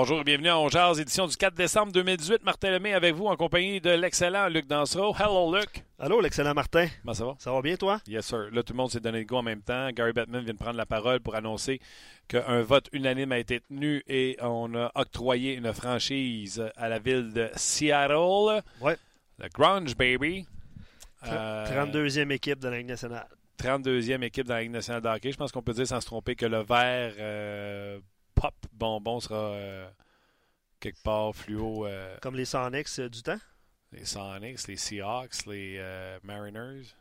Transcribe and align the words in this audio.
Bonjour 0.00 0.20
et 0.22 0.24
bienvenue 0.24 0.48
à 0.48 0.58
On 0.58 0.94
édition 0.94 1.26
du 1.26 1.36
4 1.36 1.52
décembre 1.52 1.92
2018. 1.92 2.42
Martin 2.42 2.70
Lemay 2.70 2.94
avec 2.94 3.14
vous 3.14 3.26
en 3.26 3.36
compagnie 3.36 3.82
de 3.82 3.90
l'excellent 3.90 4.48
Luc 4.48 4.66
Dansereau. 4.66 5.14
Hello, 5.14 5.54
Luc. 5.54 5.84
Allô, 5.98 6.22
l'excellent 6.22 6.54
Martin. 6.54 6.86
Comment 7.02 7.12
ça 7.12 7.26
va? 7.26 7.34
Ça 7.38 7.52
va 7.52 7.60
bien, 7.60 7.76
toi? 7.76 8.00
Yes, 8.06 8.24
sir. 8.24 8.48
Là, 8.50 8.62
tout 8.62 8.72
le 8.72 8.78
monde 8.78 8.90
s'est 8.90 9.00
donné 9.00 9.18
le 9.18 9.24
go 9.26 9.36
en 9.36 9.42
même 9.42 9.60
temps. 9.60 9.90
Gary 9.90 10.14
Batman 10.14 10.42
vient 10.42 10.54
de 10.54 10.58
prendre 10.58 10.78
la 10.78 10.86
parole 10.86 11.20
pour 11.20 11.34
annoncer 11.34 11.82
qu'un 12.28 12.62
vote 12.62 12.88
unanime 12.94 13.30
a 13.32 13.38
été 13.38 13.60
tenu 13.60 14.02
et 14.06 14.38
on 14.40 14.74
a 14.74 14.90
octroyé 14.94 15.52
une 15.52 15.70
franchise 15.74 16.64
à 16.76 16.88
la 16.88 16.98
ville 16.98 17.34
de 17.34 17.50
Seattle. 17.56 18.62
Ouais. 18.80 18.96
Le 19.38 19.48
Grunge 19.52 19.94
Baby. 19.96 20.46
32e 21.26 22.30
équipe 22.30 22.58
de 22.58 22.68
la 22.70 22.78
Ligue 22.78 22.88
nationale. 22.88 23.28
32e 23.62 24.22
équipe 24.22 24.46
de 24.46 24.52
la 24.54 24.62
Ligue 24.62 24.70
nationale 24.70 25.02
de 25.02 25.08
hockey. 25.08 25.30
Je 25.30 25.36
pense 25.36 25.52
qu'on 25.52 25.60
peut 25.60 25.74
dire 25.74 25.86
sans 25.86 26.00
se 26.00 26.06
tromper 26.06 26.36
que 26.36 26.46
le 26.46 26.62
vert 26.62 27.12
euh, 27.18 28.00
pop 28.40 28.54
bonbon 28.72 29.20
sera 29.20 29.52
euh, 29.52 29.88
quelque 30.80 31.02
part 31.02 31.34
fluo. 31.34 31.86
Euh, 31.86 32.16
Comme 32.22 32.36
les 32.36 32.46
Sonics 32.46 32.98
euh, 32.98 33.08
du 33.08 33.22
temps? 33.22 33.38
Les 33.92 34.06
Sonics, 34.06 34.66
les 34.66 34.76
Seahawks, 34.76 35.46
les 35.46 35.80
Mariners. 36.22 36.94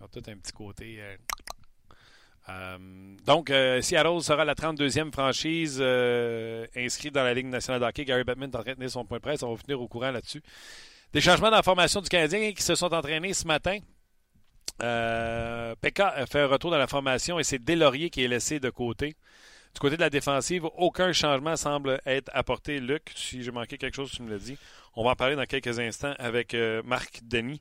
Ils 0.00 0.04
ont 0.04 0.08
tous 0.08 0.28
un 0.28 0.36
petit 0.36 0.52
côté. 0.52 1.00
donc, 3.26 3.48
Seattle 3.50 4.22
sera 4.22 4.44
la 4.44 4.54
32e 4.54 5.12
franchise 5.12 5.80
inscrite 6.74 7.14
dans 7.14 7.22
la 7.22 7.34
Ligue 7.34 7.46
nationale 7.46 7.80
de 7.80 7.86
hockey. 7.86 8.06
Gary 8.06 8.24
Batman 8.24 8.50
est 8.50 8.56
en 8.56 8.62
train 8.62 8.70
de 8.70 8.76
tenir 8.76 8.90
son 8.90 9.04
point 9.04 9.18
de 9.18 9.22
presse. 9.22 9.42
On 9.42 9.52
va 9.52 9.58
finir 9.58 9.80
au 9.80 9.86
courant 9.86 10.10
là-dessus. 10.10 10.42
Des 11.12 11.20
changements 11.20 11.50
dans 11.50 11.56
la 11.56 11.62
formation 11.62 12.00
du 12.00 12.08
Canadien 12.08 12.52
qui 12.52 12.62
se 12.62 12.74
sont 12.74 12.92
entraînés 12.92 13.34
ce 13.34 13.46
matin. 13.46 13.78
Euh, 14.82 15.74
Pekka 15.80 16.08
a 16.08 16.26
fait 16.26 16.40
un 16.40 16.46
retour 16.46 16.70
dans 16.70 16.78
la 16.78 16.86
formation 16.86 17.38
et 17.38 17.44
c'est 17.44 17.58
Delaurier 17.58 18.10
qui 18.10 18.24
est 18.24 18.28
laissé 18.28 18.60
de 18.60 18.70
côté. 18.70 19.14
Du 19.74 19.80
côté 19.80 19.96
de 19.96 20.00
la 20.00 20.10
défensive, 20.10 20.66
aucun 20.76 21.12
changement 21.12 21.56
semble 21.56 22.00
être 22.06 22.30
apporté. 22.32 22.78
Luc, 22.78 23.10
si 23.16 23.42
j'ai 23.42 23.50
manqué 23.50 23.76
quelque 23.76 23.96
chose, 23.96 24.12
tu 24.12 24.22
me 24.22 24.30
l'as 24.30 24.38
dit. 24.38 24.56
On 24.94 25.02
va 25.02 25.10
en 25.10 25.16
parler 25.16 25.34
dans 25.34 25.46
quelques 25.46 25.80
instants 25.80 26.14
avec 26.18 26.54
euh, 26.54 26.80
Marc 26.84 27.22
Denis. 27.24 27.60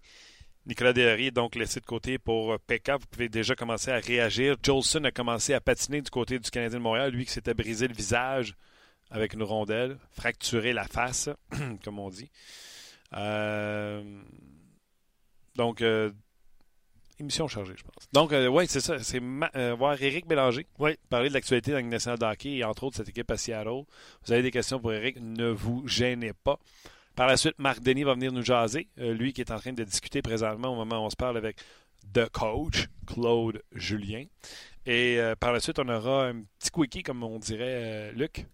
Nicolas 0.67 0.94
Derry 0.94 1.28
est 1.28 1.31
donc 1.31 1.56
laissé 1.56 1.80
de 1.80 1.86
côté 1.86 2.19
pour 2.19 2.53
euh, 2.53 2.58
Pekka. 2.68 2.97
Vous 2.97 3.07
pouvez 3.07 3.29
déjà 3.29 3.56
commencer 3.56 3.90
à 3.90 3.97
réagir. 3.97 4.57
Jolson 4.62 5.03
a 5.06 5.12
commencé 5.12 5.56
à 5.56 5.59
patiner 5.59 6.01
du 6.01 6.12
côté 6.12 6.38
du 6.38 6.51
Canadien 6.51 6.78
de 6.78 6.84
Montréal. 6.84 7.12
Lui 7.12 7.25
qui 7.25 7.31
s'était 7.31 7.56
brisé 7.56 7.88
le 7.88 7.96
visage 7.96 8.56
avec 9.09 9.34
une 9.34 9.44
rondelle, 9.44 9.97
fracturé 10.12 10.72
la 10.72 10.85
face, 10.85 11.30
comme 11.84 11.97
on 11.97 12.09
dit. 12.09 12.30
Euh, 13.13 14.03
donc, 15.56 15.84
Émission 17.23 17.47
chargée, 17.47 17.73
je 17.78 17.84
pense. 17.84 18.09
Donc, 18.11 18.34
euh, 18.34 18.47
oui, 18.47 18.66
c'est 18.67 18.81
ça. 18.81 19.00
C'est 19.00 19.22
euh, 19.56 19.75
voir 19.75 20.01
Éric 20.01 20.28
Bélanger 20.28 20.67
oui. 20.78 20.97
parler 21.09 21.29
de 21.29 21.34
l'actualité 21.34 21.72
dans 21.72 21.78
le 21.78 21.84
nationale 21.84 22.19
de 22.19 22.25
hockey 22.25 22.57
et 22.57 22.66
entre 22.66 22.84
autres 22.84 22.97
cette 22.97 23.07
équipe 23.07 23.31
à 23.31 23.38
Seattle. 23.38 23.85
Vous 24.25 24.34
avez 24.34 24.41
des 24.41 24.51
questions 24.51 24.78
pour 24.78 24.91
Éric, 24.91 25.22
ne 25.22 25.47
vous 25.47 25.88
gênez 25.88 26.33
pas. 26.33 26.59
Par 27.16 27.28
la 27.28 27.38
suite, 27.38 27.57
Marc 27.59 27.79
Denis 27.79 28.03
va 28.03 28.16
venir 28.16 28.33
nous 28.33 28.44
jaser. 28.44 28.89
Euh, 29.00 29.13
lui 29.13 29.31
qui 29.31 29.39
est 29.39 29.51
en 29.51 29.57
train 29.57 29.72
de 29.72 29.85
discuter 29.85 30.22
présentement 30.22 30.73
au 30.73 30.75
moment 30.75 31.01
où 31.01 31.06
on 31.06 31.09
se 31.09 31.16
parle 31.16 31.38
avec 31.38 31.62
The 32.13 32.28
Coach, 32.28 32.88
Claude 33.07 33.63
Julien. 33.72 34.25
Et 34.85 35.17
par 35.39 35.53
la 35.53 35.62
suite, 35.62 35.79
on 35.79 35.88
aura 35.88 36.28
un 36.28 36.41
petit 36.59 36.72
quickie, 36.72 37.03
comme 37.03 37.23
on 37.23 37.39
dirait, 37.39 38.12
Luc. 38.12 38.45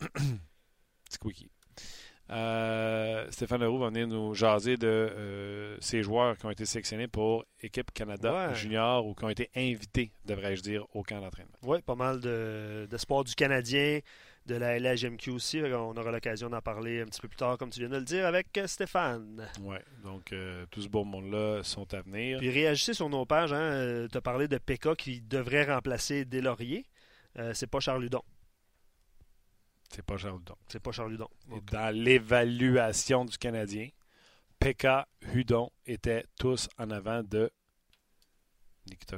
petit 0.00 1.18
quickie. 1.22 1.50
Euh, 2.30 3.26
Stéphane 3.30 3.60
Leroux 3.60 3.78
va 3.78 3.88
venir 3.88 4.06
nous 4.06 4.34
jaser 4.34 4.76
de 4.76 4.86
euh, 4.86 5.76
ces 5.80 6.02
joueurs 6.02 6.36
qui 6.38 6.46
ont 6.46 6.50
été 6.50 6.64
sélectionnés 6.64 7.08
pour 7.08 7.44
Équipe 7.60 7.90
Canada 7.92 8.52
Junior 8.54 9.04
ou 9.04 9.14
qui 9.14 9.24
ont 9.24 9.28
été 9.30 9.50
invités, 9.56 10.12
devrais-je 10.26 10.62
dire, 10.62 10.86
au 10.94 11.02
camp 11.02 11.20
d'entraînement. 11.20 11.56
Oui, 11.62 11.82
pas 11.82 11.96
mal 11.96 12.20
de, 12.20 12.86
de 12.88 13.24
du 13.24 13.34
Canadien, 13.34 13.98
de 14.46 14.54
la 14.54 14.78
LHMQ 14.78 15.30
aussi. 15.30 15.60
On 15.60 15.96
aura 15.96 16.12
l'occasion 16.12 16.48
d'en 16.48 16.60
parler 16.60 17.00
un 17.00 17.06
petit 17.06 17.20
peu 17.20 17.26
plus 17.28 17.36
tard, 17.36 17.58
comme 17.58 17.70
tu 17.70 17.80
viens 17.80 17.88
de 17.88 17.96
le 17.96 18.04
dire, 18.04 18.26
avec 18.26 18.60
Stéphane. 18.66 19.48
Oui, 19.62 19.76
donc 20.04 20.32
euh, 20.32 20.64
tout 20.70 20.82
ce 20.82 20.88
beau 20.88 21.02
monde-là 21.02 21.62
sont 21.64 21.92
à 21.94 22.00
venir. 22.00 22.38
Puis 22.38 22.50
réagissez 22.50 22.94
sur 22.94 23.08
nos 23.08 23.26
pages. 23.26 23.52
Hein, 23.52 24.06
tu 24.10 24.16
as 24.16 24.20
parlé 24.20 24.46
de 24.46 24.58
PK 24.58 24.94
qui 24.94 25.20
devrait 25.20 25.64
remplacer 25.64 26.24
Deslauriers. 26.24 26.86
C'est 27.54 27.68
pas 27.70 27.80
Charles 27.80 28.02
Ludon. 28.02 28.22
C'est 29.90 30.04
pas 30.04 30.16
Charles 30.16 30.40
Hudon. 30.40 30.56
C'est 30.68 30.80
pas 30.80 30.92
Charles 30.92 31.14
Hudon. 31.14 31.28
Dans 31.72 31.94
l'évaluation 31.94 33.24
du 33.24 33.36
Canadien, 33.36 33.88
Pekka, 34.58 35.08
Hudon 35.34 35.70
étaient 35.86 36.24
tous 36.38 36.68
en 36.78 36.90
avant 36.90 37.22
de 37.22 37.50
Nikita. 38.88 39.16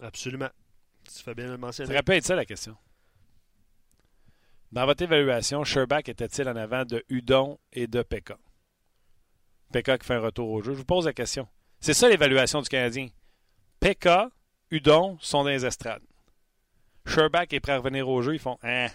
Absolument. 0.00 0.48
Tu 1.04 1.22
fais 1.22 1.34
bien 1.34 1.48
le 1.48 1.58
mentionner. 1.58 1.88
Ça 1.88 1.94
répète 1.94 2.24
ça 2.24 2.34
la 2.34 2.44
question? 2.44 2.76
Dans 4.70 4.84
votre 4.84 5.02
évaluation, 5.02 5.64
Sherbak 5.64 6.08
était-il 6.08 6.48
en 6.48 6.56
avant 6.56 6.84
de 6.84 7.04
Hudon 7.08 7.58
et 7.72 7.86
de 7.86 8.02
Pekka? 8.02 8.38
Pekka 9.72 9.98
qui 9.98 10.06
fait 10.06 10.14
un 10.14 10.20
retour 10.20 10.50
au 10.50 10.62
jeu. 10.62 10.72
Je 10.72 10.78
vous 10.78 10.84
pose 10.84 11.06
la 11.06 11.12
question. 11.12 11.48
C'est 11.80 11.94
ça 11.94 12.08
l'évaluation 12.08 12.60
du 12.60 12.68
Canadien. 12.68 13.08
Pekka, 13.80 14.30
Hudon 14.70 15.18
sont 15.20 15.44
dans 15.44 15.50
les 15.50 15.64
estrades. 15.64 16.02
Sherbak 17.06 17.52
est 17.52 17.60
prêt 17.60 17.72
à 17.72 17.78
revenir 17.78 18.08
au 18.08 18.20
jeu. 18.22 18.34
Ils 18.34 18.40
font 18.40 18.58
hein, 18.62 18.88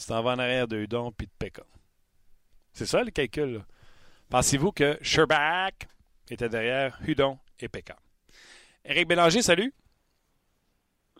tu 0.00 0.06
t'en 0.06 0.22
vas 0.22 0.32
en 0.32 0.38
arrière 0.38 0.66
de 0.66 0.78
Udon 0.78 1.12
puis 1.12 1.26
de 1.26 1.32
Pekka. 1.38 1.62
C'est 2.72 2.86
ça 2.86 3.04
le 3.04 3.10
calcul. 3.10 3.62
Pensez-vous 4.30 4.72
que 4.72 4.96
Sherbak 5.02 5.88
était 6.30 6.48
derrière 6.48 6.98
Hudon 7.06 7.38
et 7.58 7.68
Pekka? 7.68 7.96
Éric 8.84 9.08
Bélanger, 9.08 9.42
salut. 9.42 9.74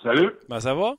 Salut. 0.03 0.33
Ben, 0.49 0.61
ça 0.61 0.73
va? 0.73 0.95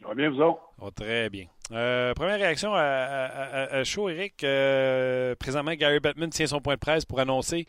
Ça 0.00 0.08
va 0.08 0.14
bien, 0.14 0.30
vous 0.30 0.40
autres? 0.40 0.60
Oh, 0.78 0.90
très 0.92 1.28
bien. 1.30 1.46
Euh, 1.72 2.14
première 2.14 2.38
réaction 2.38 2.72
à, 2.74 2.80
à, 2.80 3.82
chaud, 3.82 4.08
Eric. 4.08 4.44
Euh, 4.44 5.34
présentement, 5.34 5.74
Gary 5.74 5.98
Batman 5.98 6.30
tient 6.30 6.46
son 6.46 6.60
point 6.60 6.74
de 6.74 6.80
presse 6.80 7.04
pour 7.04 7.18
annoncer 7.18 7.66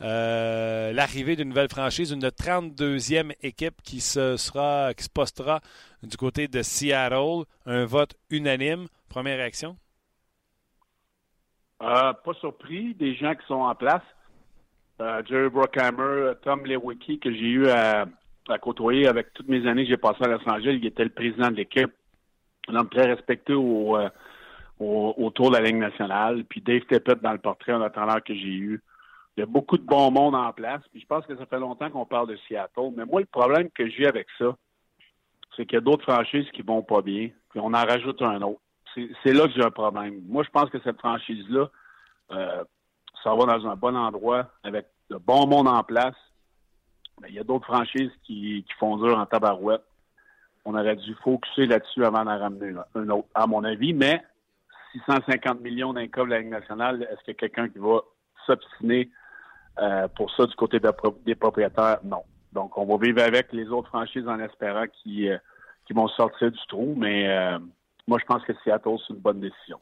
euh, 0.00 0.92
l'arrivée 0.92 1.34
d'une 1.34 1.48
nouvelle 1.48 1.68
franchise, 1.68 2.12
une 2.12 2.20
32e 2.20 3.32
équipe 3.42 3.82
qui 3.82 4.00
se 4.00 4.36
sera, 4.36 4.94
qui 4.94 5.04
se 5.04 5.10
postera 5.10 5.60
du 6.02 6.16
côté 6.16 6.46
de 6.46 6.62
Seattle. 6.62 7.44
Un 7.66 7.84
vote 7.84 8.14
unanime. 8.30 8.86
Première 9.08 9.38
réaction? 9.38 9.76
Euh, 11.82 12.12
pas 12.12 12.34
surpris 12.34 12.94
des 12.94 13.14
gens 13.14 13.34
qui 13.34 13.46
sont 13.46 13.54
en 13.54 13.74
place. 13.74 14.02
Euh, 15.00 15.22
Jerry 15.28 15.48
Brockhammer, 15.48 16.32
Tom 16.42 16.64
Lewicki, 16.64 17.18
que 17.18 17.32
j'ai 17.32 17.38
eu 17.38 17.68
à, 17.68 18.06
côtoyer 18.60 19.06
avec 19.06 19.32
toutes 19.34 19.48
mes 19.48 19.66
années 19.68 19.84
que 19.84 19.90
j'ai 19.90 19.96
passées 19.96 20.24
à 20.24 20.28
Los 20.28 20.48
Angeles, 20.48 20.78
il 20.80 20.86
était 20.86 21.04
le 21.04 21.10
président 21.10 21.50
de 21.50 21.56
l'équipe. 21.56 21.92
Un 22.68 22.76
homme 22.76 22.88
très 22.88 23.06
respecté 23.06 23.52
au, 23.52 23.96
autour 24.78 25.50
de 25.50 25.56
la 25.56 25.62
Ligue 25.62 25.76
nationale. 25.76 26.44
Puis 26.44 26.60
Dave 26.60 26.80
Tippett 26.80 27.20
dans 27.20 27.32
le 27.32 27.38
portrait 27.38 27.72
en 27.72 27.82
attendant 27.82 28.18
que 28.24 28.34
j'ai 28.34 28.48
eu. 28.48 28.82
Il 29.38 29.42
y 29.42 29.44
a 29.44 29.46
beaucoup 29.46 29.78
de 29.78 29.84
bon 29.84 30.10
monde 30.10 30.34
en 30.34 30.52
place. 30.52 30.82
Puis 30.90 31.00
je 31.00 31.06
pense 31.06 31.24
que 31.24 31.36
ça 31.36 31.46
fait 31.46 31.60
longtemps 31.60 31.88
qu'on 31.90 32.04
parle 32.04 32.26
de 32.26 32.36
Seattle. 32.48 32.90
Mais 32.96 33.04
moi, 33.04 33.20
le 33.20 33.26
problème 33.26 33.70
que 33.70 33.88
j'ai 33.88 34.08
avec 34.08 34.26
ça, 34.36 34.56
c'est 35.54 35.64
qu'il 35.64 35.74
y 35.74 35.78
a 35.78 35.80
d'autres 35.80 36.02
franchises 36.02 36.50
qui 36.52 36.62
vont 36.62 36.82
pas 36.82 37.02
bien. 37.02 37.30
Puis 37.50 37.60
on 37.60 37.68
en 37.68 37.84
rajoute 37.84 38.20
un 38.20 38.42
autre. 38.42 38.60
C'est 39.22 39.32
là 39.32 39.46
que 39.46 39.52
j'ai 39.54 39.62
un 39.62 39.70
problème. 39.70 40.22
Moi, 40.26 40.42
je 40.42 40.50
pense 40.50 40.68
que 40.70 40.80
cette 40.80 40.98
franchise-là, 40.98 41.70
euh, 42.32 42.64
ça 43.22 43.32
va 43.32 43.44
dans 43.44 43.68
un 43.68 43.76
bon 43.76 43.96
endroit 43.96 44.50
avec 44.64 44.86
de 45.08 45.18
bon 45.18 45.46
monde 45.46 45.68
en 45.68 45.84
place. 45.84 46.16
Mais 47.20 47.28
il 47.28 47.36
y 47.36 47.38
a 47.38 47.44
d'autres 47.44 47.66
franchises 47.66 48.10
qui, 48.24 48.64
font 48.80 48.96
dur 48.96 49.16
en 49.16 49.26
tabarouette. 49.26 49.84
on 50.64 50.74
aurait 50.74 50.96
dû 50.96 51.14
focuser 51.22 51.66
là-dessus 51.66 52.04
avant 52.04 52.24
d'en 52.24 52.40
ramener 52.40 52.74
un 52.96 53.08
autre, 53.10 53.28
à 53.36 53.46
mon 53.46 53.62
avis. 53.62 53.94
Mais 53.94 54.20
650 54.94 55.60
millions 55.60 55.92
d'un 55.92 56.08
cas 56.08 56.24
de 56.24 56.30
la 56.30 56.40
Ligue 56.40 56.50
nationale, 56.50 57.04
est-ce 57.04 57.20
qu'il 57.20 57.34
y 57.34 57.36
a 57.36 57.48
quelqu'un 57.48 57.68
qui 57.68 57.78
va 57.78 58.00
s'obstiner 58.44 59.08
euh, 59.80 60.08
pour 60.08 60.30
ça 60.34 60.46
du 60.46 60.54
côté 60.54 60.78
des 61.24 61.34
propriétaires? 61.34 61.98
Non. 62.04 62.22
Donc, 62.52 62.76
on 62.78 62.86
va 62.86 62.96
vivre 63.04 63.22
avec 63.22 63.52
les 63.52 63.68
autres 63.68 63.88
franchises 63.88 64.26
en 64.26 64.38
espérant 64.40 64.86
qu'ils 65.02 65.30
euh, 65.30 65.38
vont 65.94 66.08
sortir 66.08 66.50
du 66.50 66.58
trou, 66.68 66.94
mais 66.96 67.28
euh, 67.28 67.58
moi, 68.06 68.18
je 68.20 68.24
pense 68.24 68.42
que 68.44 68.52
Seattle, 68.64 68.96
c'est 69.06 69.14
une 69.14 69.20
bonne 69.20 69.40
décision. 69.40 69.78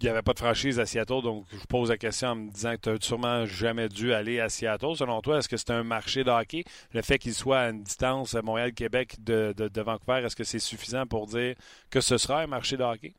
Il 0.00 0.04
n'y 0.04 0.10
avait 0.10 0.22
pas 0.22 0.32
de 0.32 0.38
franchise 0.38 0.78
à 0.78 0.86
Seattle, 0.86 1.22
donc 1.22 1.44
je 1.50 1.66
pose 1.66 1.90
la 1.90 1.96
question 1.96 2.28
en 2.28 2.34
me 2.36 2.50
disant 2.52 2.74
que 2.76 2.82
tu 2.82 2.88
n'as 2.90 3.00
sûrement 3.00 3.46
jamais 3.46 3.88
dû 3.88 4.12
aller 4.12 4.38
à 4.38 4.48
Seattle. 4.48 4.94
Selon 4.94 5.20
toi, 5.22 5.38
est-ce 5.38 5.48
que 5.48 5.56
c'est 5.56 5.72
un 5.72 5.82
marché 5.82 6.22
de 6.22 6.30
hockey? 6.30 6.62
Le 6.92 7.02
fait 7.02 7.18
qu'il 7.18 7.34
soit 7.34 7.58
à 7.58 7.70
une 7.70 7.82
distance 7.82 8.34
Montréal-Québec 8.34 9.16
de, 9.18 9.52
de, 9.56 9.80
Vancouver, 9.80 10.22
est-ce 10.24 10.36
que 10.36 10.44
c'est 10.44 10.60
suffisant 10.60 11.04
pour 11.06 11.26
dire 11.26 11.56
que 11.90 12.00
ce 12.00 12.16
sera 12.16 12.42
un 12.42 12.46
marché 12.46 12.76
de 12.76 12.84
hockey? 12.84 13.12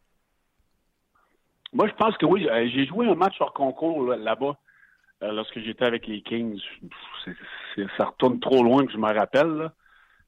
Moi, 1.74 1.88
je 1.88 1.94
pense 1.94 2.18
que 2.18 2.26
oui. 2.26 2.48
Euh, 2.50 2.68
j'ai 2.74 2.86
joué 2.86 3.08
un 3.08 3.16
match 3.16 3.36
hors 3.40 3.54
concours 3.54 4.14
là-bas 4.16 4.58
euh, 5.24 5.32
lorsque 5.32 5.60
j'étais 5.60 5.86
avec 5.86 6.08
les 6.08 6.22
Kings. 6.22 6.60
ça 7.98 8.06
retourne 8.06 8.40
trop 8.40 8.64
loin 8.64 8.86
que 8.86 8.92
je 8.92 8.98
me 8.98 9.14
rappelle. 9.14 9.72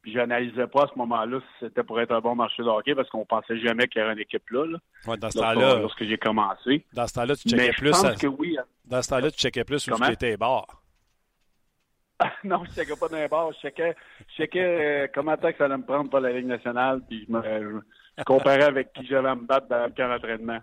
Puis 0.02 0.14
j'analysais 0.14 0.68
pas 0.68 0.84
à 0.84 0.88
ce 0.88 0.98
moment-là 0.98 1.40
si 1.40 1.66
c'était 1.66 1.84
pour 1.84 2.02
être 2.02 2.12
un 2.12 2.22
bon 2.22 2.34
marché 2.34 2.64
de 2.64 2.68
hockey 2.68 2.96
parce 2.96 3.08
qu'on 3.10 3.26
pensait 3.26 3.60
jamais 3.60 3.88
qu'il 3.88 4.02
y 4.02 4.04
aurait 4.04 4.14
une 4.14 4.20
équipe 4.20 4.50
là. 4.50 4.66
dans 5.06 5.30
ce 5.30 5.38
temps-là. 5.38 5.80
Lorsque 5.80 6.04
j'ai 6.04 6.18
commencé. 6.18 6.86
Dans 6.94 7.06
ce 7.06 7.14
temps-là, 7.14 7.36
tu 7.36 7.50
checkais 7.50 7.72
plus. 7.74 7.94
Je 7.94 8.02
pense 8.02 8.22
que 8.22 8.28
oui. 8.28 8.58
Hein. 8.60 8.64
Dans 8.86 9.02
ce 9.02 9.10
temps-là, 9.10 9.30
tu 9.30 9.38
checkais 9.38 9.64
plus 9.64 9.88
où 9.88 9.96
tu 9.96 10.12
étais 10.12 10.38
bar. 10.38 10.66
non, 12.44 12.64
je 12.66 12.72
checkais 12.72 12.96
pas 13.00 13.08
dans 13.08 13.18
les 13.18 13.28
bars. 13.28 13.52
Je 13.54 13.60
checkais, 13.60 13.96
je 14.28 14.34
checkais 14.36 14.60
euh, 14.60 15.08
comment 15.14 15.38
que 15.38 15.56
ça 15.58 15.66
allait 15.66 15.78
me 15.78 15.86
prendre 15.86 16.10
pour 16.10 16.20
la 16.20 16.32
Ligue 16.32 16.48
nationale. 16.48 17.02
Puis 17.08 17.26
je 17.28 17.32
me 17.32 17.82
comparais 18.25 18.63
avec 18.63 18.94
qui 18.94 19.06
j'avais 19.06 19.30
à 19.30 19.36
me 19.36 19.46
battre 19.46 19.68
dans 19.68 19.86
le 19.86 19.92
camp 19.92 20.10
d'entraînement. 20.10 20.60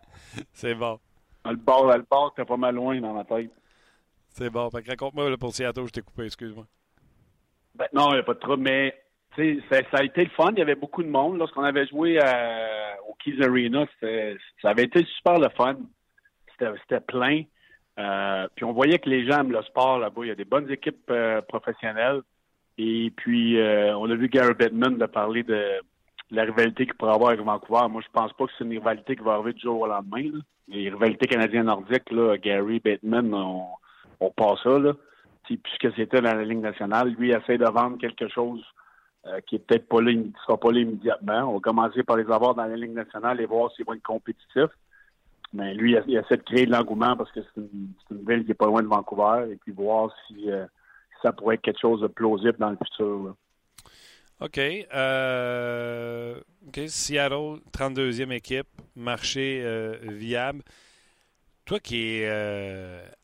C'est 0.53 0.75
bon. 0.75 0.99
Le 1.45 1.57
bar, 1.57 1.87
le 1.87 2.05
bar, 2.09 2.33
c'était 2.35 2.47
pas 2.47 2.57
mal 2.57 2.75
loin 2.75 3.01
dans 3.01 3.15
ma 3.15 3.25
tête. 3.25 3.51
C'est 4.31 4.51
bon. 4.51 4.69
raconte-moi 4.69 5.37
pour 5.39 5.55
Seattle, 5.55 5.87
je 5.87 5.93
t'ai 5.93 6.03
coupé, 6.03 6.27
excuse-moi. 6.27 6.67
Ben, 7.75 7.87
non, 7.93 8.11
il 8.11 8.15
n'y 8.15 8.19
a 8.19 8.23
pas 8.23 8.35
de 8.35 8.39
trouble, 8.39 8.63
mais 8.63 8.95
ça, 9.37 9.77
ça, 9.91 9.99
a 9.99 10.05
été 10.05 10.25
le 10.25 10.31
fun. 10.31 10.51
Il 10.53 10.59
y 10.59 10.63
avait 10.63 10.75
beaucoup 10.75 11.03
de 11.03 11.09
monde. 11.09 11.39
Lorsqu'on 11.39 11.63
avait 11.63 11.87
joué 11.87 12.19
au 13.09 13.15
Keys 13.15 13.43
Arena, 13.43 13.87
ça 14.61 14.71
avait 14.71 14.85
été 14.85 15.05
super 15.17 15.39
le 15.39 15.49
fun. 15.51 15.77
C'était 16.59 17.01
plein. 17.01 17.45
Euh, 17.99 18.47
puis 18.55 18.65
on 18.65 18.73
voyait 18.73 18.99
que 18.99 19.09
les 19.09 19.27
gens 19.27 19.41
aiment 19.41 19.53
le 19.53 19.63
sport 19.63 19.99
là-bas. 19.99 20.23
Il 20.23 20.29
y 20.29 20.33
a 20.33 20.37
des 20.37 20.45
bonnes 20.45 20.71
équipes 20.71 21.11
euh, 21.11 21.41
professionnelles. 21.43 22.23
Et 22.79 23.13
puis, 23.17 23.59
euh, 23.59 23.97
on 23.97 24.09
a 24.11 24.15
vu 24.15 24.29
Gary 24.29 24.55
Bettman 24.55 24.99
de 24.99 25.07
parler 25.07 25.43
de, 25.43 25.81
la 26.31 26.43
rivalité 26.43 26.85
qu'il 26.85 26.95
pourrait 26.95 27.15
avoir 27.15 27.31
avec 27.31 27.41
Vancouver. 27.41 27.89
Moi, 27.89 28.03
je 28.05 28.13
pense 28.13 28.33
pas 28.33 28.47
que 28.47 28.53
c'est 28.57 28.65
une 28.65 28.71
rivalité 28.71 29.17
qui 29.17 29.23
va 29.23 29.35
arriver 29.35 29.55
du 29.55 29.61
jour 29.61 29.81
au 29.81 29.87
lendemain. 29.87 30.31
Les 30.69 30.91
rivalités 30.91 31.27
canadiennes-nordiques, 31.27 32.13
Gary 32.43 32.81
Bettman, 32.81 33.33
on, 33.33 33.65
on 34.21 34.31
passe 34.31 34.63
ça. 34.63 34.79
Là. 34.79 34.93
Puisque 35.45 35.95
c'était 35.97 36.21
dans 36.21 36.35
la 36.35 36.45
Ligue 36.45 36.61
nationale, 36.61 37.15
lui 37.19 37.31
essaie 37.31 37.57
de 37.57 37.65
vendre 37.65 37.97
quelque 37.99 38.29
chose 38.29 38.63
euh, 39.27 39.41
qui 39.47 39.57
est 39.57 39.59
peut-être 39.59 39.89
pas 39.89 40.01
là, 40.01 40.13
qui 40.13 40.33
sera 40.47 40.59
pas 40.59 40.71
là 40.71 40.81
immédiatement. 40.81 41.51
On 41.51 41.55
va 41.55 41.61
commencer 41.61 42.03
par 42.03 42.17
les 42.17 42.31
avoir 42.31 42.55
dans 42.55 42.65
la 42.65 42.77
Ligue 42.77 42.93
nationale 42.93 43.41
et 43.41 43.47
voir 43.47 43.73
s'ils 43.73 43.85
vont 43.85 43.95
être 43.95 44.03
compétitifs. 44.03 44.71
Mais 45.53 45.75
lui, 45.75 45.97
il 46.07 46.17
essaie 46.17 46.37
de 46.37 46.43
créer 46.43 46.67
de 46.67 46.73
l'engouement 46.73 47.17
parce 47.17 47.33
que 47.33 47.41
c'est 47.41 47.61
une, 47.61 48.25
ville 48.27 48.45
qui 48.45 48.51
est 48.51 48.55
pas 48.55 48.67
loin 48.67 48.83
de 48.83 48.87
Vancouver 48.89 49.51
et 49.51 49.57
puis 49.57 49.73
voir 49.73 50.15
si 50.27 50.51
euh, 50.51 50.67
ça 51.23 51.33
pourrait 51.33 51.55
être 51.55 51.63
quelque 51.63 51.81
chose 51.81 52.03
de 52.03 52.07
plausible 52.07 52.57
dans 52.59 52.71
le 52.71 52.77
futur. 52.77 53.35
OK. 54.41 54.59
Euh, 54.59 56.41
OK. 56.69 56.81
Seattle, 56.89 57.61
32e 57.73 58.33
équipe, 58.33 58.69
marché 58.95 59.65
viable. 60.03 60.63
Toi 61.65 61.81
qui 61.81 62.21
es 62.21 62.29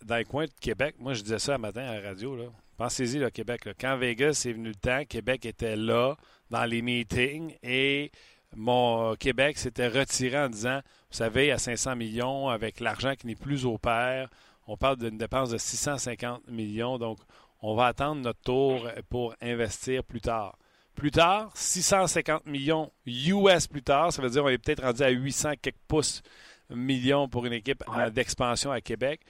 dans 0.05 0.17
le 0.17 0.25
coin 0.25 0.45
de 0.45 0.53
Québec, 0.61 0.97
moi 0.99 1.15
je 1.15 1.23
disais 1.23 1.39
ça 1.39 1.55
un 1.55 1.59
matin 1.59 1.83
à 1.83 2.01
la 2.01 2.09
radio, 2.09 2.37
là. 2.37 2.45
Pensez-y, 2.77 3.19
le 3.19 3.31
Québec. 3.31 3.69
Quand 3.79 3.97
Vegas 3.97 4.45
est 4.49 4.53
venu 4.53 4.69
le 4.69 4.75
temps, 4.75 5.05
Québec 5.05 5.47
était 5.47 5.77
là 5.77 6.17
dans 6.51 6.65
les 6.65 6.83
meetings 6.83 7.55
et 7.63 8.11
mon 8.57 9.15
Québec 9.15 9.59
s'était 9.59 9.89
retiré 9.89 10.39
en 10.39 10.49
disant, 10.49 10.81
vous 11.11 11.17
savez, 11.17 11.53
à 11.53 11.59
500 11.59 11.95
millions, 11.95 12.49
avec 12.49 12.81
l'argent 12.81 13.15
qui 13.15 13.29
n'est 13.29 13.37
plus 13.37 13.65
au 13.65 13.79
pair, 13.79 14.29
on 14.67 14.77
parle 14.77 14.97
d'une 14.97 15.19
dépense 15.19 15.51
de 15.51 15.59
650 15.59 16.49
millions. 16.49 16.99
Donc, 16.99 17.19
on 17.61 17.75
va 17.77 17.87
attendre 17.87 18.21
notre 18.23 18.41
tour 18.41 18.89
pour 19.09 19.35
investir 19.41 20.03
plus 20.03 20.21
tard. 20.21 20.59
Plus 20.95 21.11
tard, 21.11 21.51
650 21.55 22.47
millions 22.47 22.93
US 23.07 23.67
plus 23.67 23.83
tard, 23.83 24.13
ça 24.13 24.23
veut 24.23 24.31
dire 24.31 24.43
qu'on 24.43 24.49
est 24.49 24.59
peut-être 24.59 24.83
rendu 24.83 25.03
à 25.03 25.11
800 25.11 25.53
quelques 25.61 25.77
pouces 25.89 26.23
millions 26.71 27.29
pour 27.29 27.47
une 27.47 27.53
équipe 27.53 27.83
d'expansion 28.13 28.71
à 28.71 28.81
Québec. 28.81 29.21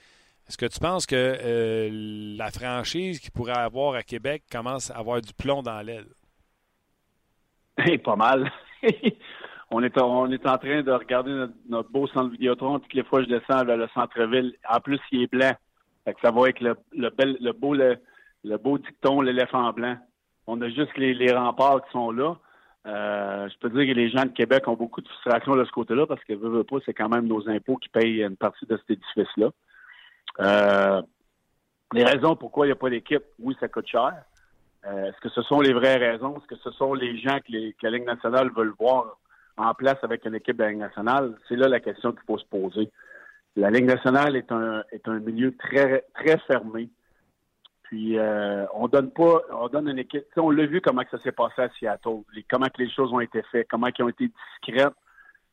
Est-ce 0.47 0.57
que 0.57 0.67
tu 0.67 0.79
penses 0.79 1.07
que 1.07 1.15
euh, 1.15 1.89
la 2.37 2.51
franchise 2.51 3.19
qu'il 3.19 3.31
pourrait 3.31 3.57
avoir 3.57 3.95
à 3.95 4.03
Québec 4.03 4.43
commence 4.51 4.91
à 4.91 4.97
avoir 4.97 5.19
du 5.19 5.33
plomb 5.33 5.63
dans 5.63 5.81
l'aile? 5.81 6.05
pas 8.03 8.15
mal. 8.15 8.51
on, 9.71 9.81
est, 9.83 9.99
on 9.99 10.31
est 10.31 10.47
en 10.47 10.57
train 10.57 10.83
de 10.83 10.91
regarder 10.91 11.47
notre, 11.67 11.89
beau 11.89 12.07
centre 12.07 12.29
Vidéotron. 12.29 12.79
Toutes 12.79 12.93
les 12.93 13.03
fois 13.03 13.23
que 13.23 13.29
je 13.29 13.37
descends 13.37 13.65
vers 13.65 13.77
le 13.77 13.87
centre-ville, 13.93 14.53
en 14.69 14.79
plus, 14.79 14.99
il 15.11 15.23
est 15.23 15.31
blanc. 15.31 15.53
ça 16.21 16.31
va 16.31 16.41
avec 16.41 16.59
le, 16.61 16.75
le, 16.93 17.51
beau, 17.51 17.73
le, 17.73 18.57
beau 18.57 18.77
dicton, 18.77 19.21
l'éléphant 19.21 19.73
blanc. 19.73 19.97
On 20.47 20.61
a 20.61 20.69
juste 20.69 20.95
les, 20.97 21.31
remparts 21.31 21.83
qui 21.85 21.91
sont 21.91 22.11
là. 22.11 22.35
Euh, 22.85 23.49
je 23.49 23.57
peux 23.59 23.69
dire 23.69 23.93
que 23.93 23.99
les 23.99 24.09
gens 24.09 24.25
de 24.25 24.29
Québec 24.29 24.67
ont 24.67 24.75
beaucoup 24.75 25.01
de 25.01 25.07
frustration 25.07 25.55
de 25.55 25.65
ce 25.65 25.71
côté-là 25.71 26.05
parce 26.05 26.23
que, 26.23 26.33
veux, 26.33 26.63
pas, 26.63 26.77
c'est 26.85 26.93
quand 26.93 27.09
même 27.09 27.25
nos 27.25 27.49
impôts 27.49 27.77
qui 27.77 27.89
payent 27.89 28.23
une 28.23 28.37
partie 28.37 28.65
de 28.67 28.77
cet 28.77 28.91
édifice-là. 28.91 29.49
Euh, 30.39 31.01
les 31.93 32.03
raisons 32.03 32.35
pourquoi 32.35 32.65
il 32.65 32.69
n'y 32.69 32.73
a 32.73 32.75
pas 32.75 32.89
d'équipe, 32.89 33.23
oui, 33.39 33.55
ça 33.59 33.67
coûte 33.67 33.87
cher. 33.87 34.13
Euh, 34.85 35.05
est-ce 35.05 35.19
que 35.19 35.29
ce 35.29 35.41
sont 35.43 35.61
les 35.61 35.73
vraies 35.73 35.97
raisons? 35.97 36.37
Est-ce 36.37 36.47
que 36.47 36.57
ce 36.57 36.71
sont 36.71 36.93
les 36.93 37.17
gens 37.17 37.39
que 37.39 37.51
la 37.81 37.89
Ligue 37.89 38.05
nationale 38.05 38.51
veulent 38.55 38.73
voir 38.79 39.17
en 39.57 39.73
place 39.73 39.97
avec 40.03 40.25
une 40.25 40.35
équipe 40.35 40.57
de 40.57 40.63
la 40.63 40.69
Ligue 40.69 40.79
nationale? 40.79 41.35
C'est 41.47 41.55
là 41.55 41.67
la 41.67 41.79
question 41.79 42.11
qu'il 42.11 42.25
faut 42.27 42.37
se 42.37 42.45
poser. 42.45 42.91
La 43.55 43.71
Ligue 43.71 43.85
nationale 43.85 44.35
est 44.35 44.51
un, 44.51 44.83
est 44.91 45.07
un 45.07 45.19
milieu 45.19 45.55
très, 45.57 46.03
très 46.13 46.37
fermé. 46.39 46.89
Puis 47.87 48.17
euh, 48.17 48.65
on 48.73 48.87
donne 48.87 49.11
pas, 49.11 49.41
on 49.51 49.67
donne 49.67 49.89
une 49.89 49.99
équipe. 49.99 50.25
on 50.37 50.49
l'a 50.49 50.65
vu 50.65 50.81
comment 50.81 51.03
que 51.03 51.11
ça 51.11 51.23
s'est 51.23 51.31
passé 51.31 51.61
à 51.61 51.69
Seattle, 51.69 52.21
comment 52.49 52.65
que 52.67 52.81
les 52.81 52.89
choses 52.89 53.13
ont 53.13 53.19
été 53.19 53.41
faites, 53.51 53.67
comment 53.69 53.87
elles 53.87 54.05
ont 54.05 54.09
été 54.09 54.29
discrètes 54.61 54.93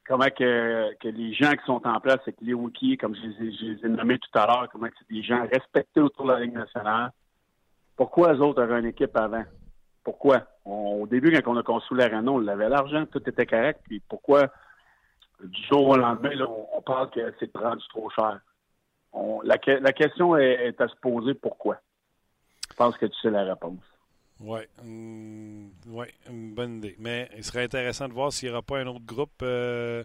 comment 0.07 0.29
que, 0.37 0.95
que, 0.95 1.09
les 1.09 1.33
gens 1.33 1.53
qui 1.53 1.65
sont 1.65 1.87
en 1.87 2.01
place 2.01 2.19
avec 2.23 2.37
les 2.41 2.55
wikis, 2.55 2.97
comme 2.97 3.15
je, 3.15 3.23
les 3.23 3.85
ai 3.85 3.89
nommés 3.89 4.19
tout 4.19 4.39
à 4.39 4.47
l'heure, 4.47 4.69
comment 4.71 4.89
c'est 4.99 5.15
des 5.15 5.23
gens 5.23 5.47
respectés 5.47 6.01
autour 6.01 6.27
de 6.27 6.33
la 6.33 6.41
Ligue 6.41 6.55
nationale. 6.55 7.13
Pourquoi 7.97 8.35
eux 8.35 8.41
autres 8.41 8.63
avaient 8.63 8.81
une 8.81 8.87
équipe 8.87 9.17
avant? 9.17 9.45
Pourquoi? 10.05 10.43
au 10.65 11.07
début, 11.07 11.33
quand 11.33 11.53
on 11.53 11.57
a 11.57 11.63
construit 11.63 11.99
l'arena, 11.99 12.31
on 12.31 12.47
avait 12.47 12.69
l'argent, 12.69 13.05
tout 13.07 13.23
était 13.29 13.47
correct. 13.47 13.81
Puis 13.85 14.01
pourquoi, 14.09 14.49
du 15.43 15.63
jour 15.65 15.89
au 15.89 15.97
lendemain, 15.97 16.31
on, 16.73 16.83
parle 16.83 17.11
que 17.11 17.33
c'est 17.39 17.57
rendu 17.57 17.83
trop 17.89 18.11
cher? 18.11 18.41
la, 19.45 19.93
question 19.93 20.37
est 20.37 20.81
à 20.81 20.89
se 20.89 20.97
poser 20.97 21.35
pourquoi? 21.35 21.79
Je 22.73 22.77
pense 22.77 22.97
que 22.97 23.05
tu 23.05 23.15
sais 23.21 23.31
la 23.31 23.45
réponse. 23.45 23.83
Oui, 24.41 24.61
mm, 24.83 25.69
ouais, 25.89 26.13
une 26.29 26.55
bonne 26.55 26.79
idée. 26.79 26.97
Mais 26.99 27.29
il 27.37 27.45
serait 27.45 27.65
intéressant 27.65 28.09
de 28.09 28.15
voir 28.15 28.33
s'il 28.33 28.49
n'y 28.49 28.53
aura 28.53 28.63
pas 28.63 28.79
un 28.79 28.87
autre 28.87 29.05
groupe 29.05 29.43
euh, 29.43 30.03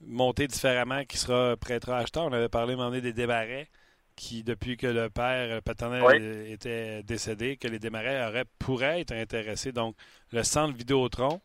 monté 0.00 0.48
différemment 0.48 1.04
qui 1.04 1.18
sera 1.18 1.54
prêtre 1.58 1.90
à 1.90 1.98
acheter. 1.98 2.18
On 2.18 2.32
avait 2.32 2.48
parlé 2.48 2.72
à 2.72 2.74
un 2.74 2.76
moment 2.78 2.88
donné 2.88 3.02
des 3.02 3.12
démarrais 3.12 3.68
qui, 4.16 4.42
depuis 4.42 4.78
que 4.78 4.86
le 4.86 5.10
père 5.10 5.60
paternel 5.62 6.50
était 6.50 7.02
décédé, 7.02 7.58
que 7.58 7.68
les 7.68 7.78
démarrais 7.78 8.26
auraient, 8.26 8.46
pourraient 8.58 9.02
être 9.02 9.12
intéressés. 9.12 9.72
Donc, 9.72 9.94
le 10.32 10.42
centre 10.42 10.74
Vidéotron 10.74 11.42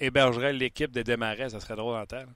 hébergerait 0.00 0.54
l'équipe 0.54 0.90
des 0.90 1.04
démarrais. 1.04 1.50
Ça 1.50 1.60
serait 1.60 1.76
drôle 1.76 1.96
en 1.96 2.06
terre. 2.06 2.26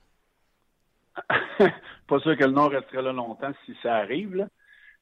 pas 2.06 2.18
sûr 2.20 2.36
que 2.36 2.44
le 2.44 2.50
nom 2.50 2.68
resterait 2.68 3.00
là 3.00 3.12
longtemps 3.12 3.52
si 3.64 3.74
ça 3.82 3.96
arrive, 3.96 4.46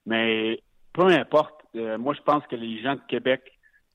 mais 0.07 0.63
peu 0.93 1.09
importe. 1.09 1.64
Euh, 1.77 1.99
moi, 1.99 2.15
je 2.15 2.23
pense 2.23 2.47
que 2.47 2.57
les 2.57 2.81
gens 2.83 2.95
de 2.95 3.01
Québec 3.09 3.43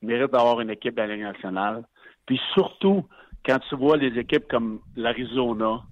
mérite 0.02 0.32
d'avoir 0.32 0.60
une 0.60 0.70
équipe 0.70 0.94
de 0.94 1.00
la 1.00 1.14
Ligue 1.14 1.24
nationale. 1.24 1.84
Puis 2.26 2.40
surtout, 2.54 3.06
quand 3.44 3.58
tu 3.68 3.76
vois 3.76 3.96
les 3.96 4.18
équipes 4.18 4.48
comme 4.48 4.80
l'Arizona, 4.96 5.82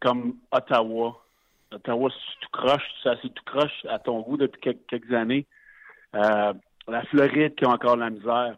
comme 0.00 0.36
Ottawa, 0.52 1.22
Ottawa, 1.72 2.10
si 2.10 2.38
tu 2.40 2.48
croches, 2.52 2.88
c'est 3.02 3.10
assez 3.10 3.28
tout 3.30 3.44
croche 3.44 3.84
à 3.88 3.98
ton 3.98 4.20
goût 4.20 4.36
depuis 4.36 4.60
quelques, 4.60 5.12
années. 5.12 5.46
Euh, 6.14 6.52
la 6.88 7.02
Floride 7.06 7.54
qui 7.56 7.64
a 7.64 7.70
encore 7.70 7.96
la 7.96 8.10
misère. 8.10 8.56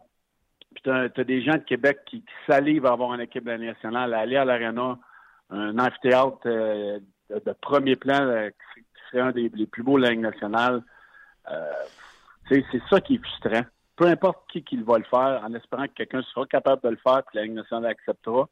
Puis 0.73 0.83
tu 0.83 0.91
as, 0.91 1.09
des 1.23 1.41
gens 1.41 1.53
de 1.53 1.63
Québec 1.63 1.99
qui, 2.05 2.23
salivent 2.47 2.85
à 2.85 2.91
avoir 2.91 3.13
une 3.15 3.21
équipe 3.21 3.43
de 3.43 3.49
la 3.49 3.57
Ligue 3.57 3.69
nationale, 3.69 4.13
aller 4.13 4.37
à 4.37 4.45
l'Arena, 4.45 4.99
un 5.49 5.79
amphithéâtre 5.79 6.41
euh, 6.45 6.99
de, 7.31 7.53
premier 7.59 7.95
plan 7.95 8.49
qui 8.75 8.83
serait 9.09 9.21
un 9.21 9.31
des, 9.31 9.49
plus 9.65 9.81
beaux 9.81 9.97
de 9.97 10.03
la 10.03 10.11
Ligue 10.11 10.19
nationale. 10.19 10.83
C'est 12.49 12.81
ça 12.89 12.99
qui 13.01 13.15
est 13.15 13.23
frustrant. 13.23 13.65
peu 13.95 14.05
importe 14.05 14.39
qui, 14.51 14.63
qui 14.63 14.77
va 14.77 14.97
le 14.97 15.03
faire, 15.03 15.41
en 15.45 15.53
espérant 15.53 15.85
que 15.87 15.93
quelqu'un 15.93 16.21
sera 16.23 16.45
capable 16.45 16.81
de 16.83 16.89
le 16.89 16.97
faire, 16.97 17.23
que 17.25 17.37
la 17.37 17.43
Ligue 17.43 17.53
nationale 17.53 17.83
l'acceptera. 17.83 18.47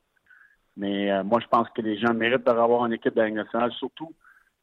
Mais 0.75 1.12
euh, 1.12 1.24
moi, 1.24 1.39
je 1.42 1.48
pense 1.48 1.68
que 1.75 1.82
les 1.82 1.98
gens 1.98 2.13
méritent 2.13 2.44
d'avoir 2.44 2.86
une 2.86 2.94
équipe 2.94 3.16
de 3.16 3.22
la 3.22 3.27
Ligue 3.27 3.36
nationale, 3.36 3.72
surtout 3.74 4.13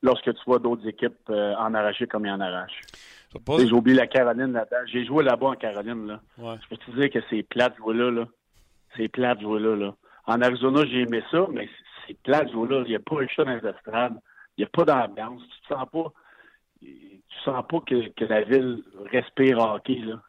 lorsque 0.03 0.33
tu 0.33 0.41
vois 0.47 0.59
d'autres 0.59 0.87
équipes 0.87 1.17
euh, 1.31 1.55
en 1.57 1.75
arracher 1.75 2.07
comme 2.07 2.26
ils 2.26 2.31
en 2.31 2.41
arrachent. 2.41 2.83
J'ai 3.59 3.73
oublié 3.73 3.97
la 3.97 4.07
Caroline 4.07 4.53
là-dedans. 4.53 4.87
J'ai 4.87 5.05
joué 5.05 5.25
là-bas 5.25 5.49
en 5.49 5.55
Caroline. 5.55 6.07
Là. 6.07 6.21
Je 6.38 6.69
peux 6.69 6.76
te 6.76 6.91
dire 6.93 7.11
que 7.11 7.19
c'est 7.31 7.43
plat 7.43 7.71
de 7.71 7.76
jouer 7.76 7.95
là. 7.95 8.11
là. 8.11 8.29
C'est 8.97 9.09
plat 9.09 9.35
de 9.35 9.41
jouer 9.41 9.61
là, 9.61 9.75
là. 9.75 9.95
En 10.26 10.41
Arizona, 10.41 10.85
j'ai 10.85 11.00
aimé 11.00 11.23
ça, 11.31 11.47
mais 11.50 11.69
c'est 12.07 12.17
plat 12.23 12.45
de 12.45 12.53
jouer 12.53 12.69
là. 12.69 12.83
Il 12.85 12.91
n'y 12.91 12.97
a 12.97 13.00
pas 13.00 13.21
un 13.21 13.26
chat 13.26 13.45
dans 13.45 13.55
les 13.57 13.67
estrades. 13.69 14.14
Il 14.57 14.61
n'y 14.61 14.64
a 14.64 14.69
pas 14.69 14.85
d'ambiance. 14.85 15.43
Tu 15.49 15.69
te 15.69 15.75
sens 15.75 15.88
pas. 15.91 16.12
Tu 16.85 17.41
sens 17.45 17.64
pas 17.69 17.81
que, 17.81 18.25
la 18.25 18.43
ville 18.43 18.83
respire 19.11 19.59
hockey. 19.59 19.97
Là. 19.97 20.21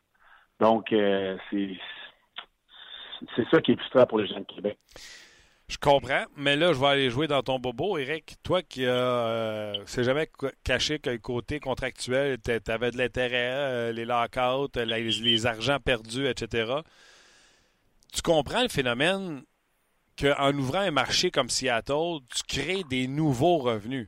Donc, 0.59 0.91
euh, 0.93 1.37
c'est 1.51 1.77
ça 3.51 3.61
qui 3.61 3.71
est 3.71 3.75
frustrant 3.77 4.05
pour 4.05 4.19
les 4.19 4.27
gens 4.27 4.39
de 4.39 4.45
Québec. 4.45 4.77
Je 5.67 5.77
comprends, 5.77 6.25
mais 6.37 6.55
là, 6.55 6.73
je 6.73 6.79
vais 6.79 6.87
aller 6.87 7.09
jouer 7.09 7.25
dans 7.27 7.41
ton 7.41 7.57
bobo. 7.57 7.97
Eric, 7.97 8.35
toi 8.43 8.61
qui 8.61 8.85
euh, 8.85 9.83
c'est 9.85 10.03
jamais 10.03 10.29
caché 10.63 10.99
que 10.99 11.09
le 11.09 11.17
côté 11.17 11.59
contractuel, 11.59 12.37
tu 12.39 12.71
avais 12.71 12.91
de 12.91 12.97
l'intérêt, 12.97 13.51
euh, 13.55 13.91
les 13.91 14.05
lockouts, 14.05 14.69
les, 14.75 15.09
les, 15.09 15.45
argents 15.47 15.79
perdus, 15.79 16.27
etc. 16.27 16.71
Tu 18.13 18.21
comprends 18.21 18.61
le 18.61 18.67
phénomène 18.67 19.41
qu'en 20.19 20.53
ouvrant 20.53 20.81
un 20.81 20.91
marché 20.91 21.31
comme 21.31 21.49
Seattle, 21.49 22.19
tu 22.33 22.43
crées 22.47 22.83
des 22.83 23.07
nouveaux 23.07 23.57
revenus 23.57 24.07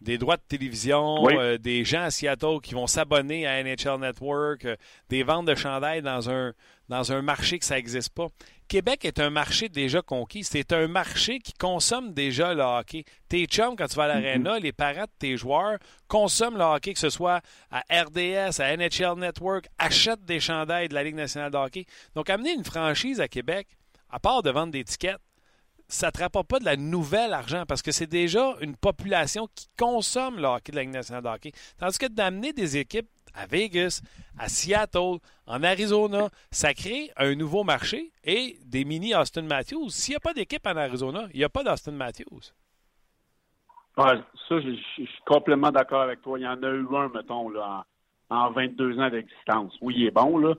des 0.00 0.18
droits 0.18 0.36
de 0.36 0.42
télévision, 0.46 1.26
euh, 1.30 1.58
des 1.58 1.84
gens 1.84 2.02
à 2.02 2.10
Seattle 2.10 2.60
qui 2.62 2.74
vont 2.74 2.86
s'abonner 2.86 3.46
à 3.46 3.62
NHL 3.62 3.98
Network, 4.00 4.64
euh, 4.64 4.76
des 5.08 5.22
ventes 5.22 5.46
de 5.46 5.54
chandails 5.54 6.02
dans 6.02 6.28
un, 6.28 6.52
dans 6.88 7.12
un 7.12 7.22
marché 7.22 7.58
que 7.58 7.64
ça 7.64 7.76
n'existe 7.76 8.14
pas. 8.14 8.26
Québec 8.68 9.04
est 9.04 9.20
un 9.20 9.30
marché 9.30 9.68
déjà 9.68 10.02
conquis. 10.02 10.44
C'est 10.44 10.72
un 10.72 10.88
marché 10.88 11.38
qui 11.38 11.52
consomme 11.52 12.12
déjà 12.12 12.52
le 12.52 12.62
hockey. 12.62 13.04
Tes 13.28 13.46
chums, 13.46 13.76
quand 13.76 13.86
tu 13.86 13.96
vas 13.96 14.04
à 14.04 14.08
l'aréna, 14.08 14.58
les 14.58 14.72
parents 14.72 15.04
de 15.04 15.10
tes 15.18 15.36
joueurs 15.36 15.78
consomment 16.08 16.58
le 16.58 16.64
hockey, 16.64 16.92
que 16.92 16.98
ce 16.98 17.10
soit 17.10 17.40
à 17.70 17.80
RDS, 17.90 18.60
à 18.60 18.76
NHL 18.76 19.18
Network, 19.18 19.66
achètent 19.78 20.24
des 20.24 20.40
chandails 20.40 20.88
de 20.88 20.94
la 20.94 21.04
Ligue 21.04 21.14
nationale 21.14 21.52
de 21.52 21.56
hockey. 21.56 21.86
Donc, 22.14 22.28
amener 22.28 22.52
une 22.52 22.64
franchise 22.64 23.20
à 23.20 23.28
Québec, 23.28 23.68
à 24.10 24.18
part 24.18 24.42
de 24.42 24.50
vendre 24.50 24.72
des 24.72 24.84
tickets, 24.84 25.18
ça 25.88 26.10
ne 26.14 26.20
rapporte 26.20 26.48
pas 26.48 26.58
de 26.58 26.64
la 26.64 26.76
nouvelle 26.76 27.32
argent 27.32 27.64
parce 27.66 27.82
que 27.82 27.92
c'est 27.92 28.06
déjà 28.06 28.54
une 28.60 28.76
population 28.76 29.48
qui 29.54 29.68
consomme 29.78 30.36
le 30.36 30.46
hockey 30.46 30.72
de 30.72 30.76
la 30.76 30.82
Ligue 30.82 30.92
nationale 30.92 31.22
de 31.22 31.28
hockey. 31.28 31.52
Tandis 31.78 31.98
que 31.98 32.06
d'amener 32.06 32.52
des 32.52 32.76
équipes 32.76 33.08
à 33.34 33.46
Vegas, 33.46 34.02
à 34.38 34.48
Seattle, 34.48 35.18
en 35.46 35.62
Arizona, 35.62 36.28
ça 36.50 36.74
crée 36.74 37.10
un 37.16 37.34
nouveau 37.34 37.64
marché 37.64 38.10
et 38.24 38.58
des 38.64 38.84
mini 38.84 39.14
Austin 39.14 39.42
Matthews. 39.42 39.90
S'il 39.90 40.12
n'y 40.12 40.16
a 40.16 40.20
pas 40.20 40.32
d'équipe 40.32 40.66
en 40.66 40.76
Arizona, 40.76 41.26
il 41.32 41.38
n'y 41.38 41.44
a 41.44 41.48
pas 41.48 41.62
d'Austin 41.62 41.92
Matthews. 41.92 42.52
ça, 43.96 44.24
je, 44.50 44.74
suis 44.94 45.08
complètement 45.26 45.70
d'accord 45.70 46.02
avec 46.02 46.22
toi. 46.22 46.38
Il 46.38 46.42
y 46.42 46.48
en 46.48 46.62
a 46.62 46.68
eu 46.68 46.86
un, 46.96 47.08
mettons, 47.14 47.52
en, 48.30 48.50
22 48.50 48.98
ans 48.98 49.10
d'existence. 49.10 49.76
Oui, 49.80 49.94
il 49.98 50.06
est 50.06 50.10
bon, 50.10 50.38
là. 50.38 50.54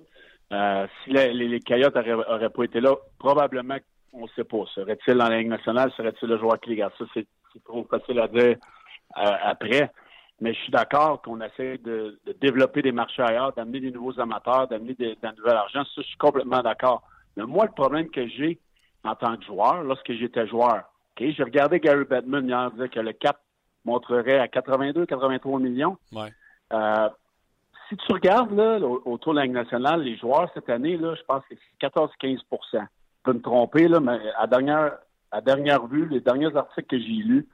Euh, 0.53 0.87
si 1.03 1.09
les, 1.09 1.59
Coyotes 1.59 1.93
n'auraient 1.93 2.49
pas 2.49 2.63
été 2.63 2.79
là, 2.79 2.95
probablement 3.19 3.77
on 4.17 4.23
ne 4.23 4.29
sait 4.35 4.43
pas. 4.43 4.63
Serait-il 4.73 5.15
dans 5.15 5.29
la 5.29 5.37
Ligue 5.37 5.49
nationale? 5.49 5.91
Serait-il 5.95 6.27
le 6.27 6.37
joueur 6.37 6.59
qui 6.59 6.71
les 6.71 6.77
garde? 6.77 6.93
Ça, 6.97 7.05
c'est 7.13 7.27
trop 7.63 7.85
facile 7.89 8.19
à 8.19 8.27
dire 8.27 8.57
euh, 9.17 9.31
après. 9.43 9.91
Mais 10.39 10.53
je 10.53 10.59
suis 10.59 10.71
d'accord 10.71 11.21
qu'on 11.21 11.41
essaie 11.41 11.77
de, 11.79 12.19
développer 12.39 12.81
des 12.81 12.91
marchés 12.91 13.23
ailleurs, 13.23 13.53
d'amener 13.53 13.79
des 13.79 13.91
nouveaux 13.91 14.19
amateurs, 14.19 14.67
d'amener 14.67 14.93
de, 14.93 15.15
la 15.21 15.31
nouvel 15.31 15.55
argent. 15.55 15.83
Ça, 15.83 16.01
je 16.01 16.03
suis 16.03 16.17
complètement 16.17 16.61
d'accord. 16.61 17.01
Mais 17.35 17.43
moi, 17.43 17.65
le 17.65 17.71
problème 17.71 18.09
que 18.09 18.27
j'ai 18.27 18.59
en 19.03 19.15
tant 19.15 19.35
que 19.37 19.45
joueur, 19.45 19.83
lorsque 19.83 20.11
j'étais 20.11 20.47
joueur, 20.47 20.83
OK, 21.19 21.27
j'ai 21.29 21.43
regardé 21.43 21.79
Gary 21.79 22.03
Bettman 22.03 22.47
hier 22.47 22.71
dire 22.71 22.89
que 22.89 22.99
le 22.99 23.13
cap 23.13 23.39
montrerait 23.85 24.39
à 24.39 24.47
82, 24.47 25.05
83 25.05 25.59
millions. 25.59 25.97
Euh, 26.73 27.09
si 27.89 27.95
tu 27.95 28.13
regardes 28.13 28.51
là, 28.51 28.79
autour 28.79 29.33
de 29.33 29.39
la 29.39 29.45
Ligue 29.45 29.53
nationale, 29.53 30.01
les 30.01 30.17
joueurs 30.17 30.51
cette 30.53 30.69
année, 30.69 30.97
là, 30.97 31.15
je 31.15 31.23
pense 31.23 31.43
que 31.49 31.55
c'est 31.55 31.87
14-15 31.87 32.41
peux 33.27 33.33
me 33.33 33.41
tromper, 33.41 33.89
là, 33.89 33.99
mais 33.99 34.19
à 34.37 34.47
dernière, 34.47 34.93
à 35.31 35.41
dernière 35.41 35.85
vue, 35.85 36.07
les 36.07 36.21
derniers 36.21 36.55
articles 36.55 36.87
que 36.87 36.97
j'ai 36.97 37.23
lus, 37.23 37.47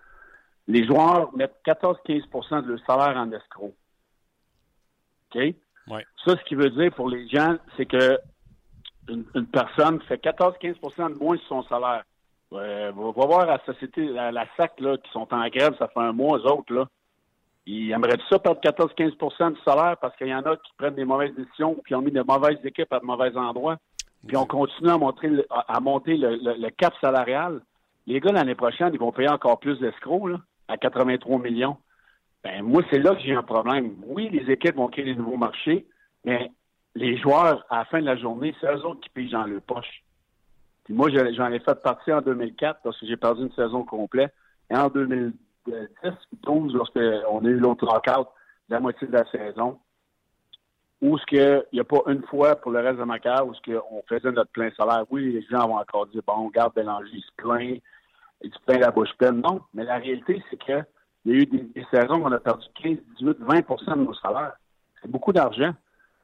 les 0.68 0.86
joueurs 0.86 1.36
mettent 1.36 1.60
14-15% 1.66 2.64
de 2.64 2.70
leur 2.70 2.86
salaire 2.86 3.18
en 3.18 3.32
escroc. 3.32 3.74
OK? 5.34 5.56
Ça, 5.90 6.38
ce 6.38 6.44
qui 6.46 6.56
veut 6.56 6.70
dire 6.70 6.94
pour 6.94 7.10
les 7.10 7.28
gens, 7.28 7.58
c'est 7.76 7.88
que 7.88 8.20
une, 9.10 9.26
personne 9.48 10.00
fait 10.04 10.24
14-15% 10.24 11.14
de 11.14 11.20
moins 11.20 11.38
sur 11.38 11.48
son 11.48 11.64
salaire. 11.64 12.04
va, 12.52 12.92
voir 12.92 13.42
à 13.42 13.46
la 13.46 13.66
société, 13.66 14.06
la 14.06 14.46
SAC, 14.56 14.80
là, 14.80 14.96
qui 14.98 15.12
sont 15.12 15.28
en 15.34 15.48
grève, 15.50 15.76
ça 15.78 15.88
fait 15.88 16.00
un 16.00 16.14
mois, 16.14 16.38
eux 16.38 16.46
autres, 16.46 16.72
là. 16.72 16.88
Ils 17.66 17.92
aimeraient 17.92 18.18
ça 18.30 18.40
perdre 18.40 18.62
14-15% 18.62 19.54
du 19.54 19.62
salaire 19.62 19.98
parce 19.98 20.16
qu'il 20.18 20.28
y 20.28 20.36
en 20.36 20.44
a 20.44 20.56
qui 20.58 20.72
prennent 20.78 20.96
des 20.96 21.06
mauvaises 21.06 21.34
décisions 21.34 21.82
qui 21.88 21.96
ont 21.96 22.02
mis 22.02 22.12
de 22.12 22.22
mauvaises 22.22 22.60
équipes 22.64 22.92
à 22.92 23.00
de 23.00 23.06
mauvais 23.06 23.36
endroits 23.38 23.78
puis 24.28 24.38
on 24.38 24.46
continue 24.46 24.90
à, 24.90 24.98
monter 24.98 25.30
à 25.50 25.80
monter 25.80 26.18
le, 26.18 26.70
cap 26.70 26.94
salarial, 27.02 27.62
les 28.08 28.20
gars, 28.20 28.32
l'année 28.32 28.56
prochaine, 28.56 28.92
ils 28.94 29.00
vont 29.00 29.12
payer 29.12 29.30
encore 29.30 29.60
plus 29.60 29.80
d'escrocs, 29.80 30.40
à 30.68 30.78
83 30.78 31.40
millions. 31.40 31.78
Ben, 32.44 32.62
moi, 32.64 32.84
c'est 32.92 33.00
là 33.00 33.16
que 33.16 33.22
j'ai 33.22 33.36
un 33.36 33.44
problème. 33.44 33.96
Oui, 34.06 34.30
les 34.30 34.52
équipes 34.52 34.76
vont 34.76 34.88
créer 34.88 35.06
des 35.06 35.16
nouveaux 35.16 35.38
marchés, 35.38 35.86
mais 36.26 36.52
les 36.96 37.18
joueurs, 37.18 37.66
à 37.70 37.80
la 37.80 37.86
fin 37.86 38.00
de 38.00 38.06
la 38.06 38.18
journée, 38.18 38.54
c'est 38.60 38.68
eux 38.68 38.86
autres 38.86 39.02
qui 39.02 39.10
payent 39.10 39.30
dans 39.30 39.46
leur 39.46 39.62
poche. 39.62 40.04
Puis 40.84 40.94
moi, 40.94 41.10
j'en 41.10 41.52
ai 41.52 41.60
fait 41.60 41.82
partie 41.82 42.12
en 42.12 42.22
2004 42.22 42.82
parce 42.84 43.00
que 43.00 43.06
j'ai 43.06 43.16
perdu 43.16 43.44
une 43.44 43.54
saison 43.54 43.84
complète. 43.84 44.34
Et 44.70 44.76
en 44.76 44.90
2010, 44.90 45.34
2012, 46.44 46.74
lorsqu'on 46.74 47.46
a 47.46 47.48
eu 47.48 47.58
l'autre 47.58 47.86
lockout, 47.86 48.28
la 48.70 48.80
moitié 48.80 49.08
de 49.08 49.14
la 49.14 49.26
saison, 49.32 49.80
où 51.04 51.18
ce 51.18 51.26
qu'il 51.26 51.64
n'y 51.74 51.82
a 51.82 51.84
pas 51.84 52.00
une 52.08 52.24
fois 52.24 52.56
pour 52.56 52.72
le 52.72 52.80
reste 52.80 52.98
de 52.98 53.04
ma 53.04 53.20
carrière 53.20 53.46
où 53.46 53.54
ce 53.54 53.60
qu'on 53.62 54.02
faisait 54.08 54.32
notre 54.32 54.52
plein 54.52 54.72
salaire. 54.72 55.04
Oui, 55.10 55.34
les 55.34 55.42
gens 55.42 55.68
vont 55.68 55.78
encore 55.78 56.08
dire 56.08 56.22
bon, 56.26 56.48
garde 56.48 56.74
Bélanger, 56.74 57.10
il 57.14 57.22
se 57.22 57.32
plaint, 57.36 57.82
il 58.42 58.54
se 58.54 58.60
plaint 58.66 58.80
la 58.80 58.90
bouche 58.90 59.14
pleine. 59.18 59.42
Non, 59.42 59.60
mais 59.74 59.84
la 59.84 59.98
réalité, 59.98 60.42
c'est 60.50 60.56
que 60.56 60.82
il 61.26 61.32
y 61.32 61.36
a 61.36 61.42
eu 61.42 61.46
des, 61.46 61.86
saisons 61.94 62.22
où 62.22 62.26
on 62.26 62.32
a 62.32 62.40
perdu 62.40 62.66
15, 62.82 62.98
18, 63.20 63.40
20% 63.42 63.96
de 63.98 64.04
nos 64.04 64.14
salaires. 64.14 64.54
C'est 65.02 65.12
beaucoup 65.12 65.34
d'argent. 65.34 65.74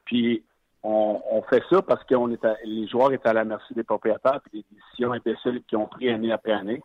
Puis 0.06 0.42
on, 0.82 1.42
fait 1.50 1.62
ça 1.70 1.82
parce 1.82 2.02
que 2.04 2.14
est 2.14 2.64
les 2.64 2.88
joueurs 2.88 3.12
étaient 3.12 3.28
à 3.28 3.34
la 3.34 3.44
merci 3.44 3.74
des 3.74 3.84
propriétaires 3.84 4.40
et 4.46 4.58
des 4.58 4.64
décisions 4.72 5.12
imbéciles 5.12 5.62
qu'ils 5.68 5.76
ont 5.76 5.86
pris 5.86 6.08
année 6.08 6.32
après 6.32 6.52
année. 6.52 6.82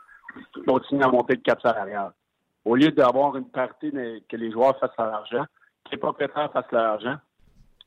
Ils 0.58 0.64
continuent 0.64 1.04
à 1.04 1.08
monter 1.08 1.36
le 1.36 1.42
cap 1.42 1.62
salarial. 1.62 2.12
Au 2.66 2.76
lieu 2.76 2.92
d'avoir 2.92 3.38
une 3.38 3.48
partie 3.48 3.92
que 3.92 4.36
les 4.36 4.52
joueurs 4.52 4.78
fassent 4.80 4.98
leur 4.98 5.14
argent, 5.14 5.46
que 5.86 5.92
les 5.92 5.98
propriétaires 5.98 6.52
fassent 6.52 6.72
leur 6.74 6.94
argent, 6.94 7.16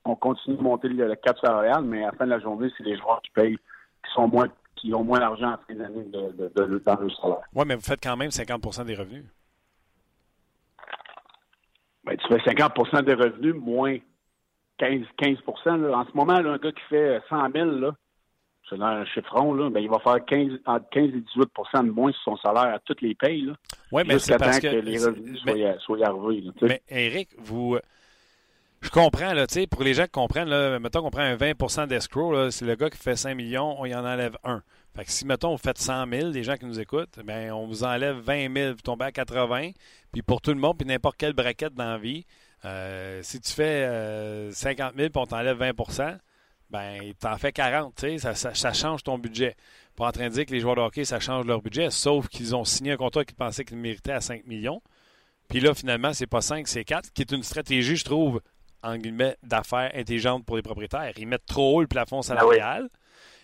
on 0.09 0.17
continue 0.17 0.57
de 0.57 0.62
monter 0.62 0.88
le, 0.88 1.15
cap 1.17 1.38
salarial, 1.38 1.83
mais 1.85 2.03
à 2.03 2.07
la 2.07 2.12
fin 2.12 2.25
de 2.25 2.31
la 2.31 2.41
journée, 2.41 2.71
c'est 2.77 2.85
les 2.85 2.97
joueurs 2.97 3.21
qui 3.23 3.31
payent, 3.31 3.57
qui 3.57 4.12
sont 4.15 4.29
moins 4.29 4.49
qui 4.77 4.95
ont 4.95 5.03
moins 5.03 5.19
d'argent 5.19 5.49
à 5.49 5.61
fin 5.67 5.75
d'année 5.75 6.05
de, 6.05 6.31
de, 6.33 6.49
de, 6.55 6.83
dans 6.87 7.00
le 7.00 7.11
salaire. 7.11 7.43
Oui, 7.53 7.65
mais 7.67 7.75
vous 7.75 7.83
faites 7.83 8.00
quand 8.00 8.17
même 8.17 8.31
50% 8.31 8.85
des 8.85 8.95
revenus. 8.95 9.25
Ben, 12.05 12.17
tu 12.17 12.29
fais 12.29 12.38
50% 12.53 13.05
des 13.05 13.15
revenus 13.15 13.57
moins 13.57 13.97
15, 14.79 15.00
15 15.17 15.38
En 15.47 16.07
ce 16.07 16.17
moment, 16.17 16.38
là, 16.41 16.53
un 16.53 16.59
gars 16.59 16.71
qui 16.71 16.83
fait 16.88 17.21
100 17.29 17.50
000, 17.53 17.71
là, 17.73 17.91
c'est 18.71 18.81
un 18.81 19.05
chiffron, 19.07 19.53
là, 19.55 19.69
ben, 19.69 19.81
il 19.81 19.91
va 19.91 19.99
faire 19.99 20.25
15, 20.25 20.61
entre 20.67 20.88
15 20.91 21.05
et 21.09 21.41
18% 21.41 21.87
de 21.87 21.91
moins 21.91 22.12
sur 22.12 22.23
son 22.23 22.37
salaire 22.37 22.75
à 22.75 22.79
toutes 22.79 23.03
les 23.03 23.15
payes. 23.15 23.50
Oui, 23.91 24.03
mais 24.07 24.19
c'est 24.19 24.38
parce 24.38 24.61
que, 24.61 24.69
les 24.69 25.05
revenus 25.05 25.41
soient, 25.81 26.07
arrivés. 26.07 26.53
mais 26.62 26.83
Eric, 26.88 27.31
vous 27.38 27.79
je 28.80 28.90
comprends, 28.90 29.32
là, 29.32 29.47
pour 29.70 29.82
les 29.82 29.94
gens 29.94 30.04
qui 30.04 30.11
comprennent, 30.11 30.78
mettons 30.78 31.02
qu'on 31.02 31.11
prend 31.11 31.23
un 31.23 31.37
20% 31.37 31.87
d'escrow, 31.87 32.50
c'est 32.50 32.64
le 32.64 32.76
gars 32.76 32.90
qui 32.90 32.99
fait 32.99 33.16
5 33.16 33.35
millions, 33.35 33.80
on 33.80 33.85
y 33.87 33.94
en 33.94 34.04
enlève 34.04 34.37
un. 34.44 34.62
Fait 34.97 35.04
que 35.04 35.12
si, 35.12 35.26
mettons, 35.26 35.52
vous 35.52 35.58
faites 35.58 35.78
100 35.78 36.06
000, 36.08 36.30
les 36.30 36.42
gens 36.42 36.56
qui 36.56 36.66
nous 36.66 36.80
écoutent, 36.80 37.18
ben, 37.25 37.52
on 37.52 37.66
vous 37.66 37.85
enlève 37.85 38.16
20 38.16 38.54
000, 38.54 38.73
vous 38.73 38.80
tombez 38.82 39.06
à 39.06 39.12
80 39.12 39.70
Puis 40.12 40.23
pour 40.23 40.40
tout 40.40 40.50
le 40.50 40.58
monde, 40.58 40.76
puis 40.78 40.87
n'importe 40.87 41.16
quelle 41.16 41.35
braquette 41.35 41.75
dans 41.75 41.92
la 41.92 41.99
vie, 41.99 42.25
euh, 42.64 43.20
si 43.23 43.40
tu 43.40 43.52
fais 43.52 44.50
50 44.52 44.94
000 44.97 45.11
puis 45.11 45.23
on 45.23 45.26
t'enlève 45.26 45.58
20% 45.58 46.18
ben, 46.70 47.12
t'en 47.18 47.37
fais 47.38 47.52
40, 47.52 47.94
tu 47.94 48.18
sais, 48.18 48.35
ça, 48.35 48.54
ça, 48.54 48.73
change 48.73 49.02
ton 49.02 49.18
budget. 49.18 49.56
Pas 49.97 50.08
en 50.08 50.12
train 50.12 50.28
de 50.28 50.35
dire 50.35 50.47
que 50.47 50.52
les 50.52 50.61
joueurs 50.61 50.76
de 50.76 50.80
hockey, 50.80 51.04
ça 51.04 51.18
change 51.18 51.47
leur 51.47 51.62
budget, 51.62 51.90
sauf 51.90 52.28
qu'ils 52.28 52.54
ont 52.54 52.64
signé 52.64 52.92
un 52.92 52.97
contrat 52.97 53.25
qu'ils 53.25 53.37
pensaient 53.37 53.64
qu'ils 53.64 53.78
méritaient 53.78 54.12
à 54.12 54.20
5 54.20 54.47
millions. 54.47 54.82
Puis 55.49 55.61
là, 55.61 55.75
finalement, 55.75 56.12
c'est 56.12 56.26
pas 56.26 56.42
5, 56.42 56.68
c'est 56.68 56.85
4, 56.85 57.11
qui 57.12 57.23
est 57.23 57.32
une 57.32 57.42
stratégie, 57.42 57.97
je 57.97 58.04
trouve, 58.04 58.42
en 58.82 58.97
guillemets, 58.97 59.37
d'affaires 59.42 59.90
intelligentes 59.94 60.44
pour 60.44 60.56
les 60.56 60.62
propriétaires. 60.62 61.12
Ils 61.16 61.26
mettent 61.26 61.47
trop 61.47 61.76
haut 61.76 61.80
le 61.80 61.87
plafond 61.87 62.23
salarial. 62.23 62.88
Ah 62.92 62.99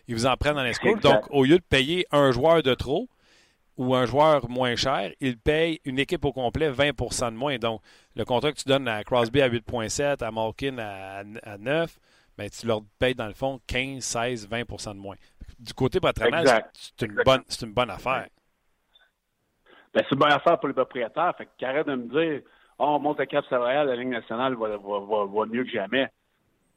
ils 0.07 0.15
vous 0.15 0.27
en 0.27 0.37
prennent 0.37 0.55
dans 0.55 0.63
les 0.63 0.75
Donc, 1.01 1.25
au 1.31 1.45
lieu 1.45 1.59
de 1.59 1.65
payer 1.65 2.07
un 2.11 2.31
joueur 2.31 2.63
de 2.63 2.75
trop 2.75 3.09
ou 3.77 3.95
un 3.95 4.07
joueur 4.07 4.49
moins 4.49 4.77
cher, 4.77 5.11
ils 5.21 5.39
payent 5.39 5.81
une 5.85 5.99
équipe 5.99 6.25
au 6.25 6.33
complet 6.33 6.71
20% 6.71 7.33
de 7.33 7.37
moins. 7.37 7.57
Donc, 7.59 7.81
le 8.15 8.25
contrat 8.25 8.53
que 8.53 8.59
tu 8.59 8.69
donnes 8.69 8.87
à 8.87 9.03
Crosby 9.03 9.43
à 9.43 9.49
8,7, 9.49 10.23
à 10.23 10.31
Malkin 10.31 10.79
à, 10.79 11.59
9, 11.59 11.99
ben, 12.37 12.51
tu 12.51 12.67
leur 12.67 12.83
payes 12.99 13.15
dans 13.15 13.27
le 13.27 13.35
fond 13.35 13.61
15, 13.67 14.03
16, 14.03 14.49
20% 14.49 14.95
de 14.95 14.99
moins. 14.99 15.17
Du 15.59 15.73
côté 15.73 16.01
patronal, 16.01 16.69
c'est 16.75 17.07
une 17.07 17.15
bonne, 17.25 17.43
une 17.63 17.73
bonne 17.73 17.91
affaire. 17.91 18.27
Ben, 19.93 20.03
c'est 20.03 20.13
une 20.13 20.19
bonne 20.19 20.33
affaire 20.33 20.59
pour 20.59 20.69
les 20.69 20.75
propriétaires. 20.75 21.35
Fait 21.37 21.49
qu'arrête 21.57 21.87
de 21.87 21.95
me 21.95 22.09
dire, 22.09 22.43
oh, 22.79 22.85
on 22.85 22.99
monte 22.99 23.19
le 23.19 23.27
cap 23.27 23.45
salarial, 23.49 23.87
la 23.87 23.97
Ligue 23.97 24.09
nationale 24.09 24.55
va, 24.55 24.69
va, 24.77 25.25
va, 25.27 25.47
mieux 25.47 25.65
que 25.65 25.71
jamais. 25.71 26.09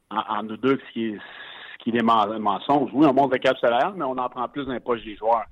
En, 0.09 0.43
nous 0.43 0.57
deux, 0.57 0.79
ce 0.87 0.93
qui 0.93 1.05
est, 1.07 1.17
ce 1.17 1.83
qui 1.83 1.89
est 1.89 1.93
des 1.93 2.01
mensonges. 2.01 2.89
Oui, 2.93 3.05
on 3.05 3.13
monte 3.13 3.33
le 3.33 3.39
cap 3.39 3.57
salarial, 3.57 3.93
mais 3.95 4.05
on 4.05 4.17
en 4.17 4.29
prend 4.29 4.47
plus 4.47 4.65
dans 4.65 4.73
les 4.73 4.79
poches 4.79 5.03
des 5.03 5.15
joueurs. 5.15 5.45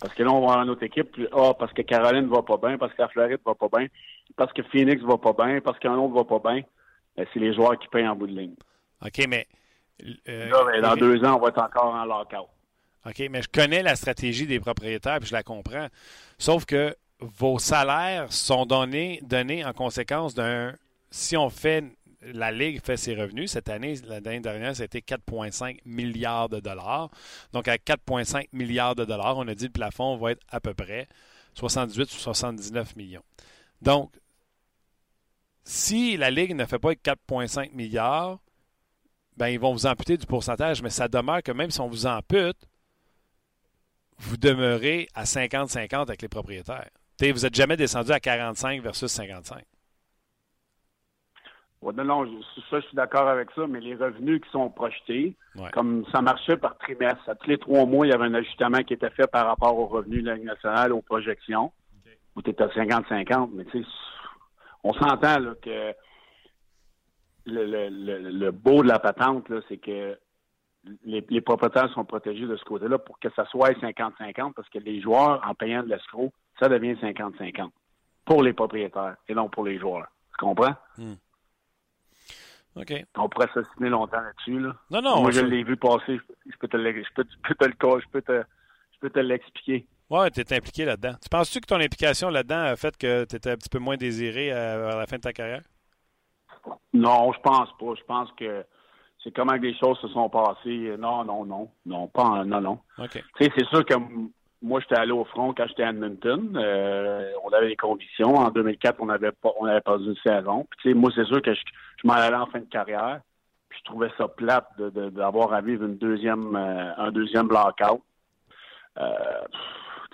Parce 0.00 0.14
que 0.14 0.22
là, 0.22 0.30
on 0.30 0.40
va 0.40 0.52
avoir 0.52 0.62
une 0.62 0.70
autre 0.70 0.84
équipe, 0.84 1.08
ah, 1.32 1.52
parce 1.58 1.72
que 1.72 1.82
Caroline 1.82 2.28
va 2.28 2.42
pas 2.42 2.56
bien, 2.56 2.78
parce 2.78 2.92
que 2.94 3.02
la 3.02 3.08
Floride 3.08 3.40
va 3.44 3.54
pas 3.54 3.68
bien, 3.76 3.88
parce 4.36 4.52
que 4.52 4.62
Phoenix 4.62 5.02
va 5.02 5.18
pas 5.18 5.32
bien, 5.32 5.60
parce 5.60 5.78
qu'un 5.78 5.94
autre 5.94 6.14
va 6.14 6.24
pas 6.24 6.52
bien. 6.52 6.62
Ben, 7.16 7.26
c'est 7.32 7.40
les 7.40 7.52
joueurs 7.52 7.78
qui 7.78 7.88
payent 7.88 8.06
en 8.06 8.14
bout 8.14 8.28
de 8.28 8.38
ligne. 8.38 8.54
OK, 9.04 9.26
mais. 9.28 9.46
Euh, 10.28 10.50
ben, 10.50 10.80
dans 10.80 10.94
deux 10.94 11.24
ans, 11.24 11.36
on 11.36 11.40
va 11.40 11.48
être 11.48 11.60
encore 11.60 11.92
en 11.92 12.04
lockout. 12.04 12.48
OK, 13.06 13.28
mais 13.30 13.42
je 13.42 13.48
connais 13.48 13.82
la 13.82 13.96
stratégie 13.96 14.46
des 14.46 14.60
propriétaires, 14.60 15.18
puis 15.18 15.28
je 15.28 15.34
la 15.34 15.42
comprends. 15.42 15.88
Sauf 16.38 16.64
que 16.64 16.94
vos 17.20 17.58
salaires 17.58 18.32
sont 18.32 18.66
donnés, 18.66 19.20
en 19.64 19.72
conséquence 19.72 20.34
d'un. 20.34 20.74
Si 21.10 21.36
on 21.36 21.50
fait. 21.50 21.84
La 22.20 22.50
Ligue 22.50 22.84
fait 22.84 22.96
ses 22.96 23.14
revenus. 23.14 23.52
Cette 23.52 23.68
année, 23.68 23.94
l'année 24.04 24.40
dernière, 24.40 24.74
c'était 24.74 24.98
4,5 24.98 25.78
milliards 25.84 26.48
de 26.48 26.58
dollars. 26.58 27.10
Donc, 27.52 27.68
à 27.68 27.76
4,5 27.76 28.48
milliards 28.52 28.96
de 28.96 29.04
dollars, 29.04 29.38
on 29.38 29.46
a 29.46 29.54
dit 29.54 29.66
le 29.66 29.70
plafond 29.70 30.16
va 30.16 30.32
être 30.32 30.42
à 30.48 30.58
peu 30.58 30.74
près 30.74 31.06
78 31.54 32.12
ou 32.12 32.16
79 32.16 32.96
millions. 32.96 33.22
Donc, 33.80 34.12
si 35.62 36.16
la 36.16 36.32
Ligue 36.32 36.56
ne 36.56 36.64
fait 36.64 36.80
pas 36.80 36.90
4,5 36.90 37.72
milliards, 37.72 38.40
ben, 39.36 39.46
ils 39.46 39.60
vont 39.60 39.72
vous 39.72 39.86
amputer 39.86 40.16
du 40.16 40.26
pourcentage, 40.26 40.82
mais 40.82 40.90
ça 40.90 41.06
demeure 41.06 41.44
que 41.44 41.52
même 41.52 41.70
si 41.70 41.80
on 41.80 41.88
vous 41.88 42.06
ampute, 42.06 42.66
vous 44.18 44.36
demeurez 44.36 45.08
à 45.14 45.22
50-50 45.22 46.02
avec 46.02 46.20
les 46.20 46.28
propriétaires 46.28 46.90
vous 47.20 47.40
n'êtes 47.40 47.54
jamais 47.54 47.76
descendu 47.76 48.12
à 48.12 48.20
45 48.20 48.80
versus 48.80 49.10
55. 49.10 49.64
non, 51.82 52.04
non, 52.04 52.42
ça, 52.70 52.80
je 52.80 52.86
suis 52.86 52.96
d'accord 52.96 53.28
avec 53.28 53.50
ça, 53.54 53.66
mais 53.66 53.80
les 53.80 53.94
revenus 53.94 54.40
qui 54.40 54.50
sont 54.50 54.70
projetés, 54.70 55.34
comme 55.72 56.04
ça 56.12 56.22
marchait 56.22 56.56
par 56.56 56.76
trimestre, 56.78 57.28
à 57.28 57.34
tous 57.34 57.50
les 57.50 57.58
trois 57.58 57.86
mois, 57.86 58.06
il 58.06 58.10
y 58.10 58.12
avait 58.12 58.26
un 58.26 58.34
ajustement 58.34 58.82
qui 58.82 58.94
était 58.94 59.10
fait 59.10 59.26
par 59.26 59.46
rapport 59.46 59.76
aux 59.76 59.86
revenus 59.86 60.22
de 60.22 60.28
la 60.28 60.38
nationale, 60.38 60.92
aux 60.92 61.02
projections, 61.02 61.72
où 62.36 62.42
tu 62.42 62.50
étais 62.50 62.62
à 62.62 62.68
50-50, 62.68 63.50
mais 63.52 63.64
tu 63.66 63.82
sais, 63.82 63.88
on 64.84 64.92
s'entend 64.92 65.38
que 65.60 65.92
le, 67.46 68.50
beau 68.50 68.82
de 68.82 68.88
la 68.88 68.98
patente, 69.00 69.50
c'est 69.68 69.78
que 69.78 70.16
les, 71.04 71.40
propriétaires 71.40 71.92
sont 71.92 72.04
protégés 72.04 72.46
de 72.46 72.56
ce 72.56 72.64
côté-là 72.64 72.98
pour 72.98 73.18
que 73.18 73.28
ça 73.34 73.44
soit 73.46 73.70
50-50, 73.70 74.52
parce 74.54 74.68
que 74.68 74.78
les 74.78 75.00
joueurs, 75.00 75.42
en 75.44 75.54
payant 75.54 75.82
de 75.82 75.88
l'escroc, 75.88 76.32
ça 76.58 76.68
devient 76.68 76.94
50-50 76.94 77.70
pour 78.24 78.42
les 78.42 78.52
propriétaires 78.52 79.16
et 79.28 79.34
non 79.34 79.48
pour 79.48 79.64
les 79.64 79.78
joueurs. 79.78 80.06
Tu 80.38 80.44
comprends? 80.44 80.74
Hmm. 80.96 81.14
OK. 82.76 82.92
On 83.16 83.28
pourrait 83.28 83.48
s'assiner 83.54 83.88
longtemps 83.88 84.20
là-dessus. 84.20 84.60
Là. 84.60 84.76
Non, 84.90 85.02
non. 85.02 85.22
Moi, 85.22 85.30
je 85.30 85.40
l'ai 85.40 85.64
vu 85.64 85.76
passer. 85.76 86.20
Je 86.46 86.56
peux 86.58 86.68
te 86.68 86.76
le, 86.76 86.92
je 86.92 87.08
peux, 87.14 87.24
te 87.24 87.64
le 87.64 87.72
je 87.72 88.08
peux 88.10 88.22
te, 88.22 88.42
je 88.92 88.98
peux 89.00 89.10
te 89.10 89.18
l'expliquer. 89.18 89.86
Ouais, 90.10 90.30
tu 90.30 90.40
es 90.40 90.52
impliqué 90.54 90.84
là-dedans. 90.84 91.14
Tu 91.20 91.28
penses-tu 91.28 91.60
que 91.60 91.66
ton 91.66 91.80
implication 91.80 92.30
là-dedans 92.30 92.62
a 92.62 92.76
fait 92.76 92.96
que 92.96 93.24
tu 93.24 93.36
étais 93.36 93.50
un 93.50 93.56
petit 93.56 93.68
peu 93.68 93.78
moins 93.78 93.96
désiré 93.96 94.52
à, 94.52 94.96
la 94.96 95.06
fin 95.06 95.16
de 95.16 95.22
ta 95.22 95.32
carrière? 95.32 95.62
Non, 96.92 97.32
je 97.32 97.40
pense 97.40 97.68
pas. 97.78 97.94
Je 97.98 98.04
pense 98.04 98.30
que 98.32 98.64
c'est 99.22 99.32
comment 99.34 99.54
les 99.54 99.76
choses 99.76 99.98
se 100.00 100.08
sont 100.08 100.30
passées. 100.30 100.94
Non, 100.98 101.24
non, 101.24 101.44
non. 101.44 101.70
Non, 101.84 102.06
pas 102.08 102.44
non, 102.44 102.60
non. 102.60 102.78
OK. 102.98 103.22
Tu 103.36 103.44
sais, 103.44 103.52
c'est 103.56 103.66
sûr 103.66 103.84
que 103.84 103.94
moi, 104.60 104.80
j'étais 104.80 105.00
allé 105.00 105.12
au 105.12 105.24
front 105.24 105.54
quand 105.54 105.66
j'étais 105.68 105.84
à 105.84 105.90
Edmonton. 105.90 106.56
Euh, 106.56 107.30
on 107.44 107.50
avait 107.50 107.68
des 107.68 107.76
conditions. 107.76 108.34
En 108.34 108.50
2004, 108.50 108.96
on 109.00 109.08
avait 109.08 109.30
pas, 109.30 109.52
on 109.60 109.66
avait 109.66 109.80
pas 109.80 109.96
une 109.98 110.16
saison. 110.26 110.66
Puis, 110.78 110.94
moi, 110.94 111.10
c'est 111.14 111.26
sûr 111.26 111.40
que 111.42 111.54
je, 111.54 111.60
m'en 112.04 112.14
allais 112.14 112.36
en 112.36 112.46
fin 112.46 112.60
de 112.60 112.64
carrière. 112.64 113.20
Puis, 113.68 113.78
je 113.80 113.84
trouvais 113.84 114.10
ça 114.18 114.26
plate 114.26 114.68
d'avoir 114.78 115.52
à 115.52 115.60
vivre 115.60 115.84
une 115.84 115.96
deuxième, 115.96 116.56
euh, 116.56 116.92
un 116.96 117.12
deuxième 117.12 117.46
blackout. 117.46 118.02
Euh, 118.98 119.44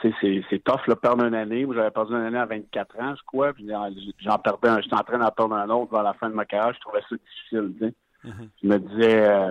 c'est, 0.03 0.63
tough, 0.63 0.87
là, 0.89 0.97
perdre 0.97 1.25
une 1.25 1.35
année. 1.35 1.67
J'avais 1.75 1.91
perdu 1.91 2.13
une 2.13 2.27
année 2.27 2.39
à 2.39 2.45
24 2.45 3.01
ans, 3.01 3.15
je 3.17 3.23
crois. 3.25 3.55
Puis, 3.55 3.67
j'en 4.19 4.39
perdais 4.39 4.69
un. 4.69 4.83
J'étais 4.83 4.97
en 4.97 5.05
train 5.05 5.19
d'en 5.19 5.31
perdre 5.31 5.55
un 5.55 5.71
autre 5.71 5.91
vers 5.93 6.03
la 6.03 6.13
fin 6.13 6.29
de 6.29 6.35
ma 6.35 6.45
carrière. 6.45 6.75
Je 6.75 6.81
trouvais 6.81 7.01
ça 7.09 7.17
difficile, 7.17 7.93
mm-hmm. 8.25 8.49
Je 8.63 8.69
me 8.69 8.79
disais, 8.79 9.27
euh, 9.27 9.51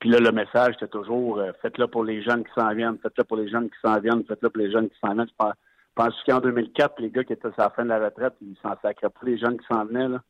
puis 0.00 0.10
là, 0.10 0.18
le 0.18 0.32
message, 0.32 0.74
c'était 0.74 0.90
toujours 0.90 1.38
euh, 1.38 1.52
faites-le 1.60 1.88
pour 1.88 2.04
les 2.04 2.22
jeunes 2.22 2.44
qui 2.44 2.50
s'en 2.56 2.72
viennent, 2.74 2.98
faites-le 3.02 3.24
pour 3.24 3.36
les 3.36 3.48
jeunes 3.50 3.68
qui 3.68 3.76
s'en 3.84 4.00
viennent, 4.00 4.24
faites-le 4.24 4.48
pour 4.48 4.62
les 4.62 4.70
jeunes 4.70 4.88
qui 4.88 4.98
s'en 5.00 5.12
viennent. 5.12 5.28
Je 5.28 5.44
pense 5.94 6.14
qu'en 6.26 6.40
2004, 6.40 7.00
les 7.00 7.10
gars 7.10 7.24
qui 7.24 7.32
étaient 7.34 7.48
à 7.48 7.52
la 7.64 7.70
fin 7.70 7.84
de 7.84 7.88
la 7.88 7.98
retraite, 7.98 8.34
ils 8.40 8.56
s'en 8.62 8.74
sacraient 8.80 9.10
pour 9.10 9.24
les 9.24 9.38
jeunes 9.38 9.58
qui 9.58 9.66
s'en 9.70 9.84
venaient. 9.84 10.08
Là. 10.08 10.22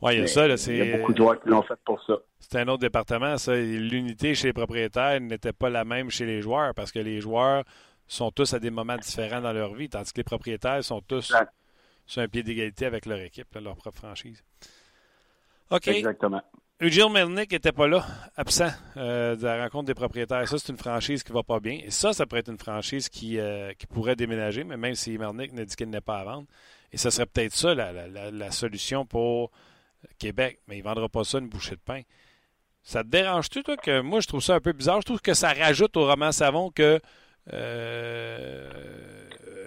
Oui, 0.00 0.14
il 0.14 0.20
y 0.20 0.22
a 0.22 0.26
ça. 0.26 0.46
Il 0.46 0.76
y 0.76 0.92
a 0.92 0.98
beaucoup 0.98 1.12
de 1.12 1.18
joueurs 1.18 1.40
qui 1.40 1.48
l'ont 1.48 1.62
fait 1.62 1.78
pour 1.84 2.02
ça. 2.04 2.14
C'est 2.38 2.58
un 2.60 2.68
autre 2.68 2.80
département, 2.80 3.36
ça. 3.36 3.54
L'unité 3.54 4.34
chez 4.34 4.48
les 4.48 4.52
propriétaires 4.52 5.20
n'était 5.20 5.52
pas 5.52 5.70
la 5.70 5.84
même 5.84 6.10
chez 6.10 6.24
les 6.24 6.40
joueurs 6.40 6.74
parce 6.74 6.92
que 6.92 7.00
les 7.00 7.20
joueurs 7.20 7.64
sont 8.06 8.30
tous 8.30 8.54
à 8.54 8.58
des 8.58 8.70
moments 8.70 8.96
différents 8.96 9.40
dans 9.40 9.52
leur 9.52 9.74
vie, 9.74 9.88
tandis 9.88 10.12
que 10.12 10.18
les 10.18 10.24
propriétaires 10.24 10.82
sont 10.82 11.00
tous 11.00 11.32
sur 12.06 12.22
un 12.22 12.28
pied 12.28 12.42
d'égalité 12.42 12.86
avec 12.86 13.06
leur 13.06 13.18
équipe, 13.18 13.54
leur 13.60 13.76
propre 13.76 13.98
franchise. 13.98 14.42
OK. 15.70 15.88
Exactement. 15.88 16.42
Eugene 16.80 17.10
Melnick 17.12 17.50
n'était 17.50 17.72
pas 17.72 17.88
là, 17.88 18.06
absent 18.36 18.70
euh, 18.96 19.34
de 19.34 19.44
la 19.44 19.64
rencontre 19.64 19.86
des 19.86 19.94
propriétaires. 19.94 20.46
Ça, 20.46 20.58
c'est 20.58 20.70
une 20.70 20.78
franchise 20.78 21.24
qui 21.24 21.32
va 21.32 21.42
pas 21.42 21.58
bien. 21.58 21.80
Et 21.84 21.90
ça, 21.90 22.12
ça 22.12 22.24
pourrait 22.24 22.40
être 22.40 22.52
une 22.52 22.58
franchise 22.58 23.08
qui, 23.08 23.40
euh, 23.40 23.72
pourrait 23.90 24.14
déménager, 24.14 24.62
mais 24.62 24.76
même 24.76 24.94
si 24.94 25.18
Melnick 25.18 25.52
n'a 25.54 25.64
dit 25.64 25.74
qu'il 25.74 25.90
n'est 25.90 26.00
pas 26.00 26.20
à 26.20 26.24
vendre. 26.24 26.46
Et 26.92 26.96
ce 26.96 27.10
serait 27.10 27.26
peut-être 27.26 27.54
ça 27.54 27.74
la, 27.74 28.50
solution 28.52 29.04
pour 29.04 29.50
Québec. 30.20 30.60
Mais 30.68 30.76
il 30.76 30.78
ne 30.78 30.84
vendra 30.84 31.08
pas 31.08 31.24
ça 31.24 31.38
une 31.38 31.48
bouchée 31.48 31.74
de 31.74 31.80
pain. 31.84 32.02
Ça 32.84 33.02
te 33.02 33.08
dérange-tu, 33.08 33.64
toi, 33.64 33.76
que 33.76 34.00
moi, 34.00 34.20
je 34.20 34.28
trouve 34.28 34.42
ça 34.42 34.54
un 34.54 34.60
peu 34.60 34.72
bizarre? 34.72 35.00
Je 35.00 35.06
trouve 35.06 35.20
que 35.20 35.34
ça 35.34 35.52
rajoute 35.52 35.96
au 35.96 36.06
roman 36.06 36.30
Savon 36.30 36.70
que 36.70 37.00
euh, 37.52 38.70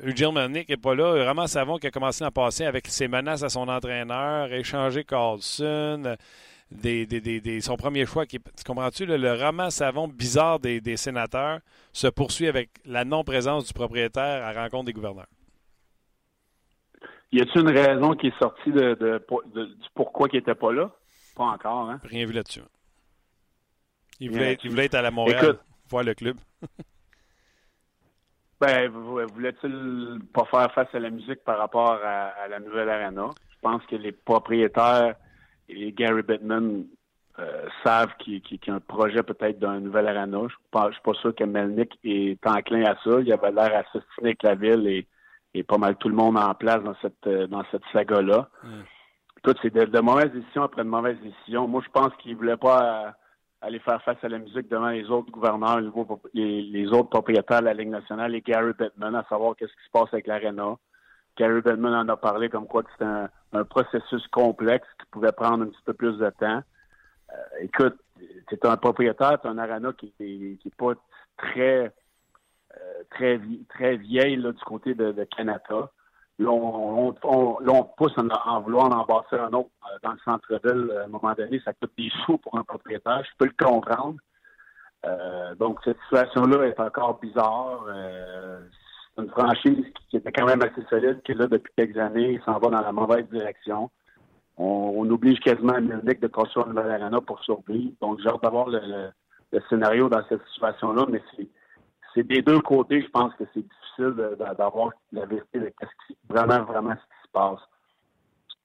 Eugene 0.05 0.33
Melnick 0.33 0.69
n'est 0.69 0.77
pas 0.77 0.95
là. 0.95 1.27
Roman 1.27 1.47
Savon 1.47 1.77
qui 1.77 1.87
a 1.87 1.91
commencé 1.91 2.23
à 2.23 2.31
passer 2.31 2.63
avec 2.63 2.87
ses 2.87 3.09
menaces 3.09 3.43
à 3.43 3.49
son 3.49 3.67
entraîneur, 3.67 4.53
échanger 4.53 5.03
Carlson 5.03 6.15
des, 6.71 7.61
son 7.61 7.75
premier 7.77 8.05
choix. 8.05 8.25
Qui, 8.25 8.39
tu 8.39 8.63
comprends-tu? 8.65 9.05
Le, 9.05 9.17
le, 9.17 9.33
roman 9.33 9.69
savon 9.69 10.07
bizarre 10.07 10.59
des, 10.59 10.97
sénateurs 10.97 11.59
se 11.93 12.07
poursuit 12.07 12.47
avec 12.47 12.69
la 12.85 13.05
non-présence 13.05 13.67
du 13.67 13.73
propriétaire 13.73 14.43
à 14.43 14.53
rencontre 14.53 14.85
des 14.85 14.93
gouverneurs. 14.93 15.27
Y 17.31 17.41
a-t-il 17.41 17.61
une 17.61 17.69
raison 17.69 18.13
qui 18.13 18.27
est 18.27 18.39
sortie 18.39 18.71
de, 18.71 18.97
du 19.55 19.89
pourquoi 19.95 20.27
il 20.31 20.37
n'était 20.37 20.55
pas 20.55 20.71
là? 20.73 20.91
Pas 21.35 21.45
encore, 21.45 21.89
hein? 21.89 21.99
Rien 22.03 22.25
vu 22.25 22.33
là-dessus. 22.33 22.61
Il 24.19 24.31
voulait, 24.31 24.57
il 24.63 24.69
voulait 24.69 24.85
être 24.85 24.95
à 24.95 25.01
la 25.01 25.11
Montréal, 25.11 25.57
voir 25.89 26.03
le 26.03 26.13
club. 26.13 26.35
ben, 28.61 28.89
voulait-il 28.89 30.19
pas 30.33 30.45
faire 30.45 30.73
face 30.73 30.93
à 30.93 30.99
la 30.99 31.09
musique 31.09 31.43
par 31.45 31.57
rapport 31.57 31.99
à, 32.03 32.27
à 32.43 32.47
la 32.49 32.59
nouvelle 32.59 32.89
arena? 32.89 33.29
Je 33.49 33.55
pense 33.61 33.83
que 33.85 33.95
les 33.95 34.11
propriétaires 34.11 35.15
et 35.69 35.91
Gary 35.91 36.21
Bettman 36.21 36.85
euh, 37.39 37.65
savent 37.83 38.15
qu'il 38.19 38.41
y 38.41 38.69
a 38.69 38.73
un 38.73 38.79
projet 38.79 39.23
peut-être 39.23 39.59
d'un 39.59 39.79
nouvel 39.79 40.07
arena. 40.07 40.37
Je 40.39 40.43
ne 40.43 40.91
suis 40.91 41.01
pas 41.01 41.13
sûr 41.13 41.33
que 41.33 41.43
Melnick 41.43 41.97
est 42.03 42.45
enclin 42.45 42.83
à 42.83 42.95
ça. 43.03 43.21
Il 43.21 43.31
avait 43.31 43.51
l'air 43.51 43.73
à 43.73 43.99
avec 44.19 44.43
la 44.43 44.55
ville 44.55 44.87
et, 44.87 45.07
et, 45.53 45.63
pas 45.63 45.77
mal 45.77 45.95
tout 45.95 46.09
le 46.09 46.15
monde 46.15 46.37
en 46.37 46.53
place 46.53 46.83
dans 46.83 46.95
cette 47.01 47.25
euh, 47.27 47.47
dans 47.47 47.63
cette 47.71 47.83
saga-là. 47.93 48.49
Écoute, 49.37 49.57
c'est 49.61 49.73
de, 49.73 49.99
mauvaises 50.01 50.31
décisions 50.31 50.63
après 50.63 50.83
de 50.83 50.89
mauvaises 50.89 51.19
décisions. 51.21 51.67
Moi, 51.67 51.81
je 51.83 51.89
pense 51.89 52.13
qu'il 52.17 52.35
voulait 52.35 52.57
pas 52.57 53.07
euh, 53.07 53.11
aller 53.61 53.79
faire 53.79 54.01
face 54.03 54.23
à 54.23 54.29
la 54.29 54.37
musique 54.37 54.69
devant 54.69 54.89
les 54.89 55.09
autres 55.09 55.31
gouverneurs, 55.31 55.79
les, 56.33 56.87
autres 56.91 57.09
propriétaires 57.09 57.61
de 57.61 57.65
la 57.65 57.73
Ligue 57.73 57.89
nationale 57.89 58.35
et 58.35 58.41
Gary 58.41 58.73
Bettman, 58.77 59.15
à 59.15 59.25
savoir 59.29 59.55
qu'est-ce 59.55 59.71
qui 59.71 59.85
se 59.85 59.91
passe 59.91 60.13
avec 60.13 60.27
l'arena. 60.27 60.75
Gary 61.37 61.61
Bettman 61.61 61.93
en 61.93 62.09
a 62.09 62.17
parlé 62.17 62.49
comme 62.49 62.67
quoi 62.67 62.83
que 62.83 62.91
c'était 62.91 63.05
un, 63.05 63.63
processus 63.65 64.25
complexe 64.27 64.87
qui 64.99 65.05
pouvait 65.11 65.31
prendre 65.31 65.63
un 65.63 65.67
petit 65.67 65.81
peu 65.85 65.93
plus 65.93 66.17
de 66.17 66.29
temps. 66.31 66.61
Euh, 67.31 67.35
écoute, 67.61 67.97
c'est 68.49 68.65
un 68.65 68.77
propriétaire, 68.77 69.37
c'est 69.41 69.47
un 69.47 69.57
arena 69.57 69.91
qui 69.93 70.13
n'est 70.19 70.71
pas 70.77 70.93
très 71.37 71.93
euh, 72.73 73.03
très 73.11 73.39
très 73.69 73.97
vieille 73.97 74.37
là, 74.37 74.51
du 74.51 74.63
côté 74.63 74.93
de, 74.93 75.23
Canada. 75.35 75.89
Là, 76.39 76.49
on, 76.49 77.13
pousse 77.97 78.17
en, 78.17 78.61
vouloir 78.61 78.85
en 78.85 79.05
bâtir 79.05 79.43
un 79.43 79.53
autre 79.53 79.69
euh, 79.85 79.97
dans 80.03 80.13
le 80.13 80.19
centre-ville. 80.25 80.91
À 80.97 81.03
un 81.03 81.07
moment 81.07 81.33
donné, 81.33 81.61
ça 81.63 81.73
coûte 81.73 81.91
des 81.97 82.09
sous 82.25 82.37
pour 82.37 82.57
un 82.57 82.63
propriétaire. 82.63 83.23
Je 83.23 83.31
peux 83.37 83.45
le 83.45 83.65
comprendre. 83.65 84.17
donc, 85.57 85.79
cette 85.83 85.99
situation-là 86.03 86.67
est 86.67 86.79
encore 86.79 87.19
bizarre 87.19 87.85
une 89.17 89.29
franchise 89.29 89.85
qui 90.09 90.17
était 90.17 90.31
quand 90.31 90.45
même 90.45 90.61
assez 90.61 90.83
solide, 90.89 91.21
qui 91.23 91.33
là, 91.33 91.47
depuis 91.47 91.71
quelques 91.75 91.97
années, 91.97 92.39
s'en 92.45 92.59
va 92.59 92.69
dans 92.69 92.81
la 92.81 92.91
mauvaise 92.91 93.27
direction. 93.29 93.89
on, 94.57 95.09
oblige 95.09 95.39
quasiment 95.39 95.79
Melnick 95.81 96.21
de 96.21 96.27
construire 96.27 96.67
une 96.67 96.73
nouvelle 96.73 97.01
arena 97.01 97.19
pour 97.21 97.43
survivre. 97.43 97.93
Donc, 98.01 98.19
j'ai 98.19 98.29
hâte 98.29 98.41
d'avoir 98.41 98.69
le, 98.69 99.11
scénario 99.69 100.07
dans 100.07 100.23
cette 100.29 100.45
situation-là, 100.53 101.05
mais 101.09 101.21
c'est 102.13 102.23
des 102.23 102.41
deux 102.41 102.61
côtés, 102.61 103.01
je 103.01 103.09
pense 103.09 103.33
que 103.35 103.43
c'est 103.53 103.61
difficile 103.61 104.37
d'avoir 104.57 104.91
la 105.11 105.25
vérité 105.25 105.59
de 105.59 105.73
ce 105.81 106.07
qui, 106.07 106.17
vraiment, 106.29 106.63
vraiment 106.63 106.91
ce 106.91 106.95
qui 106.95 107.27
se 107.27 107.31
passe. 107.33 107.59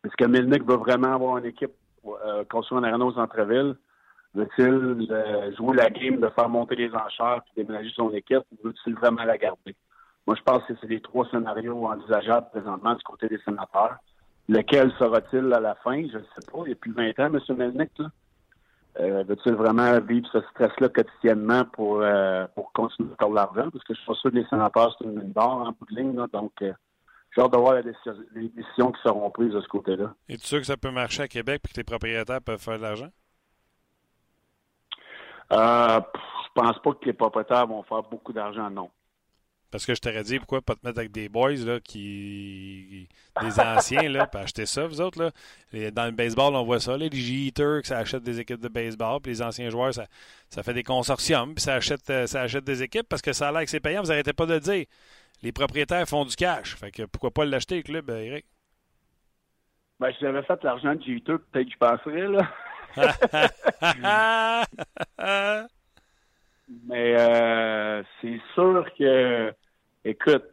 Est-ce 0.05 0.17
que 0.17 0.25
Melnick 0.27 0.65
veut 0.65 0.77
vraiment 0.77 1.15
avoir 1.15 1.39
une 1.39 1.47
équipe 1.47 1.75
euh, 2.07 2.45
construire 2.49 2.79
une 2.79 2.85
arena 2.85 3.05
aux 3.05 3.13
centre-ville? 3.13 3.75
Veut-il 4.35 5.09
euh, 5.11 5.53
jouer 5.57 5.77
la 5.77 5.91
game 5.91 6.21
de 6.21 6.29
faire 6.29 6.49
monter 6.49 6.77
les 6.77 6.95
enchères 6.95 7.41
et 7.57 7.63
déménager 7.63 7.91
son 7.97 8.11
équipe 8.13 8.43
ou 8.53 8.69
veut-il 8.69 8.95
vraiment 8.95 9.25
la 9.25 9.39
garder? 9.39 9.75
Moi, 10.27 10.37
je 10.37 10.43
pense 10.43 10.65
que 10.65 10.75
c'est 10.81 10.89
les 10.89 11.01
trois 11.01 11.29
scénarios 11.31 11.87
envisageables 11.87 12.49
présentement 12.51 12.95
du 12.95 13.03
côté 13.05 13.29
des 13.29 13.39
sénateurs. 13.45 13.97
Lequel 14.49 14.93
sera-t-il 14.99 15.53
à 15.53 15.61
la 15.61 15.75
fin? 15.77 15.97
Je 16.09 16.19
ne 16.19 16.23
sais 16.23 16.51
pas. 16.51 16.59
Il 16.65 16.71
y 16.71 16.73
a 16.73 16.77
plus 16.77 16.91
de 16.91 16.97
20 16.97 17.19
ans, 17.21 17.33
M. 17.35 17.57
Melnick. 17.57 17.93
Euh, 18.99 19.25
Veut-il 19.25 19.55
vraiment 19.55 20.01
vivre 20.01 20.27
ce 20.33 20.41
stress-là 20.53 20.89
quotidiennement 20.89 21.65
pour, 21.67 22.01
euh, 22.01 22.47
pour 22.55 22.73
continuer 22.73 23.11
à 23.13 23.17
faire 23.17 23.29
de 23.29 23.35
l'argent? 23.35 23.71
Parce 23.71 23.85
que 23.85 23.95
je 23.95 23.99
suis 23.99 24.07
pas 24.07 24.15
sûr 24.15 24.31
que 24.31 24.37
les 24.37 24.47
sénateurs, 24.47 24.97
c'est 24.99 25.05
une 25.05 25.21
barre 25.33 25.59
en 25.59 25.73
bout 25.73 25.87
de 25.91 25.97
ligne. 25.97 26.15
donc, 26.33 26.53
euh, 26.63 26.73
j'ai 27.35 27.43
hâte 27.43 27.53
de 27.53 27.59
voir 27.59 27.75
les 27.75 28.49
décisions 28.49 28.93
qui 28.93 29.03
seront 29.03 29.31
prises 29.31 29.53
de 29.53 29.61
ce 29.61 29.69
côté-là. 29.69 30.15
Es-tu 30.29 30.47
sûr 30.47 30.59
que 30.59 30.65
ça 30.65 30.79
peut 30.79 30.91
marcher 30.91 31.25
à 31.25 31.29
Québec 31.29 31.63
et 31.65 31.73
que 31.73 31.77
les 31.77 31.85
propriétaires 31.85 32.41
peuvent 32.41 32.61
faire 32.61 32.79
de 32.79 32.83
l'argent? 32.83 33.11
Euh, 35.53 36.01
je 36.45 36.49
pense 36.55 36.79
pas 36.79 36.93
que 36.93 37.05
les 37.05 37.13
propriétaires 37.13 37.67
vont 37.67 37.83
faire 37.83 38.03
beaucoup 38.05 38.33
d'argent, 38.33 38.71
non. 38.71 38.91
Parce 39.71 39.85
que 39.85 39.95
je 39.95 40.01
t'aurais 40.01 40.23
dit, 40.23 40.39
pourquoi 40.39 40.63
pas 40.63 40.75
te 40.75 40.87
mettre 40.87 40.99
avec 40.99 41.11
des 41.11 41.29
boys, 41.29 41.57
là, 41.57 41.81
qui. 41.81 43.09
des 43.43 43.61
anciens, 43.61 44.09
là, 44.09 44.27
puis 44.27 44.41
acheter 44.41 44.65
ça, 44.65 44.87
vous 44.87 45.01
autres, 45.01 45.21
là. 45.21 45.91
dans 45.91 46.07
le 46.07 46.13
baseball, 46.13 46.55
on 46.55 46.65
voit 46.65 46.81
ça, 46.81 46.97
les 46.97 47.11
G-Eaters, 47.11 47.83
que 47.83 47.89
ça 47.89 47.99
achète 47.99 48.23
des 48.23 48.39
équipes 48.39 48.61
de 48.61 48.69
baseball, 48.69 49.21
puis 49.21 49.33
les 49.33 49.43
anciens 49.43 49.69
joueurs, 49.69 49.93
ça, 49.93 50.07
ça 50.49 50.63
fait 50.63 50.75
des 50.75 50.85
consortiums, 50.85 51.55
puis 51.55 51.63
ça 51.63 51.75
achète, 51.75 52.09
euh, 52.11 52.27
ça 52.27 52.43
achète 52.43 52.65
des 52.65 52.83
équipes 52.83 53.09
parce 53.09 53.23
que 53.23 53.33
ça 53.33 53.49
a 53.49 53.53
l'air 53.53 53.63
que 53.63 53.71
c'est 53.71 53.81
payant. 53.81 54.03
Vous 54.03 54.09
n'arrêtez 54.09 54.33
pas 54.33 54.47
de 54.47 54.55
le 54.55 54.61
dire. 54.61 54.87
Les 55.43 55.53
propriétaires 55.53 56.09
font 56.09 56.25
du 56.25 56.37
cash. 56.37 56.77
Fait 56.77 56.91
que 56.91 57.03
pourquoi 57.03 57.31
pas 57.31 57.45
l'acheter, 57.45 57.77
le 57.79 57.83
club, 57.83 58.09
Eric? 58.11 58.47
Ben, 59.99 60.13
si 60.13 60.19
j'avais 60.21 60.43
fait 60.43 60.63
l'argent 60.63 60.95
de 60.95 61.03
G-Eater, 61.03 61.39
peut-être 61.51 61.67
que 61.67 61.73
je 61.73 61.79
passerais, 61.79 62.29
là. 62.29 62.47
Mais 66.69 67.15
euh, 67.19 68.03
c'est 68.21 68.41
sûr 68.55 68.87
que, 68.99 69.53
écoute, 70.05 70.45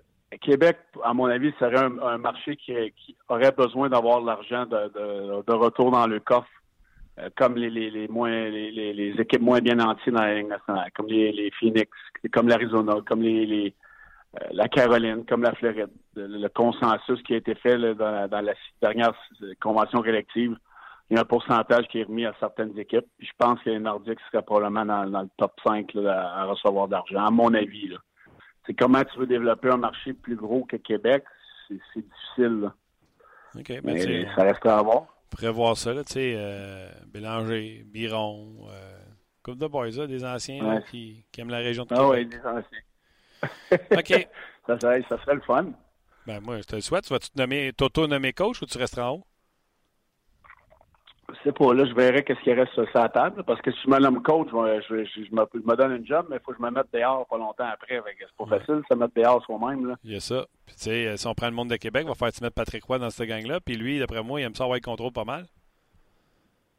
Québec, 0.42 0.78
à 1.04 1.14
mon 1.14 1.26
avis, 1.26 1.52
serait 1.60 1.78
un, 1.78 2.18
marché 2.18 2.56
qui, 2.56 2.74
aurait 3.30 3.52
besoin 3.52 3.90
d'avoir 3.90 4.22
de 4.22 4.28
l'argent 4.28 4.66
de, 4.66 5.54
retour 5.54 5.92
dans 5.92 6.08
le 6.08 6.20
coffre, 6.20 6.48
euh, 7.20 7.30
comme 7.36 7.56
les, 7.56 8.08
moins 8.08 8.50
les, 8.50 9.14
équipes 9.20 9.42
moins 9.42 9.60
bien 9.60 9.80
entières 9.80 10.14
dans 10.14 10.22
la 10.22 10.36
Ligue 10.36 10.48
nationale, 10.48 10.90
comme 10.96 11.08
les, 11.08 11.52
Phoenix, 11.60 11.90
comme 12.32 12.48
l'Arizona, 12.48 12.96
comme 13.06 13.22
les, 13.22 13.74
euh, 14.40 14.46
la 14.52 14.68
Caroline, 14.68 15.26
comme 15.26 15.44
la 15.44 15.54
Floride. 15.54 15.90
Le, 16.16 16.48
consensus 16.50 17.22
qui 17.24 17.34
a 17.34 17.38
été 17.38 17.56
fait 17.56 17.78
dans, 17.96 18.28
dans, 18.28 18.42
la 18.42 18.54
dernière 18.82 19.14
convention 19.60 20.04
collective 20.04 20.56
il 21.14 21.18
y 21.18 21.20
a 21.20 21.22
un 21.22 21.26
pourcentage 21.26 21.88
qui 21.90 22.00
est 22.00 22.06
remis 22.06 22.26
à 22.26 22.34
certaines 22.40 22.76
équipes. 22.80 23.06
je 23.20 23.30
pense 23.38 23.62
que 23.62 23.70
les 23.70 23.78
Nordiques 23.78 24.18
seraient 24.32 24.42
probablement 24.42 24.84
dans, 24.84 25.22
le 25.22 25.30
top 25.38 25.54
5 25.64 25.96
à, 26.08 26.46
recevoir 26.46 26.88
d'argent, 26.88 27.24
à 27.24 27.30
mon 27.30 27.54
avis. 27.54 27.92
C'est 28.66 28.74
comment 28.74 29.04
tu 29.04 29.20
veux 29.20 29.28
développer 29.28 29.70
un 29.70 29.78
marché 29.78 30.14
plus 30.14 30.36
gros 30.36 30.66
que 30.66 30.76
Québec, 30.78 31.24
c'est 31.68 32.02
difficile. 32.02 32.72
OK, 33.56 33.68
ben, 33.68 33.82
mais, 33.84 34.26
ça 34.36 34.42
reste 34.42 34.66
à 34.66 34.82
voir. 34.82 35.06
Prévoir 35.30 35.78
ça, 35.78 35.94
tu 36.04 36.14
sais, 36.14 36.34
euh, 36.36 36.90
Bélanger, 37.06 37.84
Biron, 37.86 38.68
euh, 38.72 38.98
Coupe 39.44 39.60
de 39.60 39.68
Boys, 39.68 40.08
des 40.08 40.26
anciens 40.26 40.82
qui, 40.90 41.24
aiment 41.38 41.52
la 41.52 41.58
région 41.58 41.86
de 41.86 41.94
ah 41.94 42.10
Québec. 42.12 42.40
Ah 42.44 42.56
oui, 42.56 42.64
des 43.46 43.78
anciens. 43.78 43.88
OK. 44.00 44.30
ça, 44.66 44.80
serait, 44.80 45.06
ça 45.08 45.18
serait 45.20 45.36
le 45.36 45.42
fun. 45.42 45.68
Ben 46.26 46.40
moi, 46.40 46.58
je 46.58 46.64
te 46.64 46.76
le 46.76 46.82
souhaite. 46.82 47.04
Tu 47.04 47.14
vas-tu 47.14 47.30
te 47.30 47.40
nommer, 47.40 47.72
t'auto-nommer 47.72 48.34
coach 48.34 48.64
ou 48.64 48.66
tu 48.66 48.80
resteras 48.80 49.10
en 49.10 49.16
haut? 49.18 49.24
Je 51.34 51.50
sais 51.50 51.52
pas, 51.52 51.74
là, 51.74 51.86
je 51.86 51.94
verrai 51.94 52.24
qu'est-ce 52.24 52.40
qui 52.42 52.54
reste 52.54 52.74
sur 52.74 52.88
sa 52.92 53.10
table. 53.10 53.44
Parce 53.44 53.62
que 53.62 53.72
si 53.72 53.78
je 53.86 53.90
me 53.90 54.00
nomme 54.00 54.22
coach, 54.22 54.50
je, 54.52 55.06
je, 55.06 55.36
me, 55.36 55.76
donne 55.76 55.92
un 55.92 56.06
job, 56.06 56.28
mais 56.30 56.38
il 56.38 56.40
faut 56.44 56.52
que 56.52 56.58
je 56.58 56.64
me 56.64 56.70
mette 56.70 56.88
dehors 56.94 57.26
pas 57.28 57.38
longtemps 57.38 57.68
après. 57.72 58.02
C'est 58.20 58.38
pas 58.38 58.58
facile 58.58 58.76
de 58.76 58.84
se 58.90 58.96
mettre 58.96 59.14
dehors 59.16 59.44
soi-même. 59.44 59.96
Il 60.04 60.14
y 60.14 60.16
a 60.16 60.20
ça. 60.20 60.46
Puis, 60.66 60.76
tu 60.76 60.84
sais, 60.84 61.18
si 61.18 61.28
on 61.28 61.34
prend 61.34 61.48
le 61.48 61.54
monde 61.54 61.70
de 61.70 61.76
Québec, 61.76 62.04
on 62.06 62.10
va 62.10 62.16
faire 62.16 62.32
tu 62.32 62.44
mettre 62.44 62.56
Patrick 62.56 62.84
Roy 62.84 63.00
dans 63.00 63.10
cette 63.10 63.28
gang-là? 63.28 63.60
Puis 63.60 63.76
lui, 63.76 64.00
d'après 64.00 64.24
moi, 64.24 64.42
il 64.42 64.44
aime 64.44 64.56
ça 64.56 64.64
avoir 64.64 64.78
le 64.78 64.82
contrôle 64.82 65.12
pas 65.12 65.26
mal. 65.26 65.46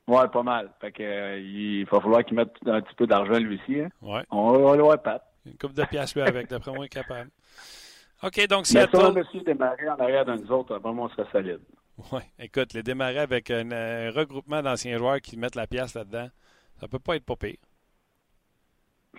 Ouais, 0.07 0.29
pas 0.29 0.43
mal. 0.43 0.71
Fait 0.81 0.93
que, 0.93 1.03
euh, 1.03 1.38
il 1.40 1.85
va 1.87 2.01
falloir 2.01 2.25
qu'il 2.25 2.37
mette 2.37 2.53
un 2.67 2.81
petit 2.81 2.95
peu 2.95 3.07
d'argent 3.07 3.38
lui 3.38 3.59
aussi. 3.61 3.81
Hein. 3.81 3.88
Ouais. 4.03 4.23
On 4.31 4.53
va 4.53 4.77
le 4.77 4.83
voir, 4.83 5.01
Pat. 5.03 5.23
Une 5.47 5.57
coupe 5.57 5.73
de 5.73 5.85
pièces 5.85 6.14
lui 6.14 6.23
avec, 6.23 6.49
d'après 6.49 6.71
moi, 6.73 6.85
il 6.85 6.87
est 6.87 6.88
capable. 6.88 7.31
OK, 8.23 8.47
donc 8.47 8.67
si. 8.67 8.77
Mais 8.77 8.87
si 8.87 9.38
on 9.38 9.43
démarrer 9.43 9.88
en 9.88 9.97
arrière 9.97 10.25
d'un 10.25 10.38
autres, 10.49 10.79
vraiment, 10.79 11.05
on 11.05 11.09
serait 11.11 11.27
solide. 11.33 11.61
Oui, 12.12 12.22
écoute, 12.38 12.72
les 12.72 12.83
démarrer 12.83 13.20
avec 13.20 13.50
un, 13.50 14.11
regroupement 14.11 14.62
d'anciens 14.62 14.98
joueurs 14.98 15.20
qui 15.20 15.37
mettent 15.37 15.54
la 15.54 15.66
pièce 15.66 15.94
là-dedans, 15.94 16.28
ça 16.80 16.88
peut 16.88 16.98
pas 16.98 17.16
être 17.16 17.24
pas 17.24 17.37
pire. 17.37 17.59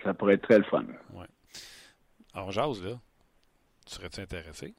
Ça 0.02 0.12
pourrait 0.12 0.34
être 0.34 0.42
très 0.42 0.58
le 0.58 0.64
fun. 0.64 0.84
Oui. 1.14 1.24
Alors, 2.34 2.52
jase, 2.52 2.82
là. 2.84 2.98
Tu 3.86 3.94
serais-tu 3.94 4.20
intéressé? 4.20 4.74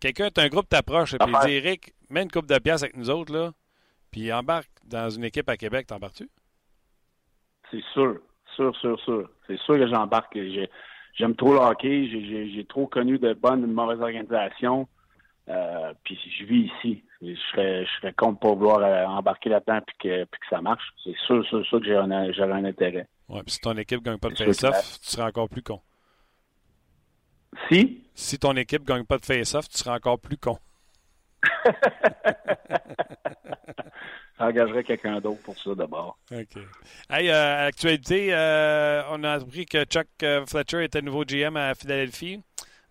Quelqu'un, 0.00 0.28
tu 0.30 0.40
un 0.40 0.48
groupe 0.48 0.68
t'approche 0.68 1.14
et 1.14 1.18
puis 1.18 1.32
dit 1.46 1.52
Eric, 1.52 1.94
mets 2.10 2.24
une 2.24 2.30
coupe 2.30 2.46
de 2.46 2.58
pièces 2.58 2.82
avec 2.82 2.96
nous 2.96 3.08
autres, 3.08 3.32
là, 3.32 3.52
puis 4.10 4.32
embarque 4.32 4.68
dans 4.84 5.08
une 5.08 5.24
équipe 5.24 5.48
à 5.48 5.56
Québec, 5.56 5.86
t'embarques-tu? 5.86 6.28
C'est 7.70 7.82
sûr, 7.94 8.18
sûr, 8.54 8.76
sûr, 8.76 9.00
sûr. 9.00 9.30
C'est 9.46 9.58
sûr 9.60 9.76
que 9.76 9.88
j'embarque. 9.88 10.36
J'aime 11.14 11.36
trop 11.36 11.52
le 11.54 11.60
hockey, 11.60 12.06
j'ai 12.08 12.64
trop 12.66 12.86
connu 12.86 13.18
de 13.18 13.32
bonnes 13.32 13.64
et 13.64 13.66
de 13.66 13.72
mauvaises 13.72 14.00
organisations. 14.00 14.88
Euh, 15.48 15.92
puis 16.04 16.18
si 16.22 16.30
je 16.30 16.44
vis 16.44 16.70
ici, 16.76 17.02
je 17.20 17.34
serais, 17.50 17.84
je 17.84 17.90
serais 18.00 18.12
contre 18.12 18.38
pour 18.38 18.56
vouloir 18.56 18.78
euh, 18.78 19.04
embarquer 19.06 19.50
là-dedans 19.50 19.80
puis 19.86 19.96
que, 19.98 20.24
puis 20.24 20.40
que 20.40 20.46
ça 20.48 20.60
marche. 20.60 20.84
C'est 21.02 21.16
sûr, 21.26 21.44
sûr, 21.46 21.66
sûr 21.66 21.80
que 21.80 21.86
j'aurais 21.86 22.52
un, 22.52 22.64
intérêt. 22.64 23.08
Ouais, 23.28 23.42
puis 23.42 23.52
si 23.52 23.60
ton 23.60 23.76
équipe 23.76 24.02
gagne 24.02 24.18
pas 24.18 24.28
de 24.28 24.36
face-off, 24.36 25.00
tu 25.00 25.10
seras 25.10 25.28
encore 25.28 25.48
plus 25.48 25.62
con. 25.62 25.80
Si? 27.70 28.04
Si 28.14 28.38
ton 28.38 28.56
équipe 28.56 28.84
gagne 28.84 29.04
pas 29.04 29.18
de 29.18 29.24
face-off, 29.24 29.68
tu 29.68 29.78
seras 29.78 29.96
encore 29.96 30.18
plus 30.20 30.38
con. 30.38 30.58
J'engagerais 34.38 34.84
quelqu'un 34.84 35.20
d'autre 35.20 35.42
pour 35.42 35.58
ça 35.58 35.74
d'abord. 35.74 36.18
OK. 36.32 36.62
Hey, 37.10 37.30
euh, 37.30 37.66
actualité, 37.66 38.28
euh, 38.32 39.02
on 39.10 39.22
a 39.24 39.32
appris 39.32 39.66
que 39.66 39.84
Chuck 39.84 40.06
Fletcher 40.46 40.84
était 40.84 41.02
nouveau 41.02 41.24
GM 41.24 41.56
à 41.56 41.74
Philadelphie. 41.74 42.40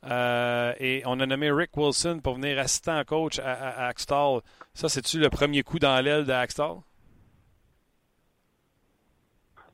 Euh, 0.09 0.73
et 0.79 1.03
on 1.05 1.19
a 1.19 1.25
nommé 1.25 1.51
Rick 1.51 1.77
Wilson 1.77 2.19
pour 2.23 2.35
venir 2.35 2.57
assistant 2.57 3.03
coach 3.03 3.39
à, 3.39 3.87
Axtall. 3.87 4.41
Ça, 4.73 4.89
c'est-tu 4.89 5.19
le 5.19 5.29
premier 5.29 5.61
coup 5.63 5.79
dans 5.79 6.03
l'aile 6.03 6.25
d'Axtall? 6.25 6.77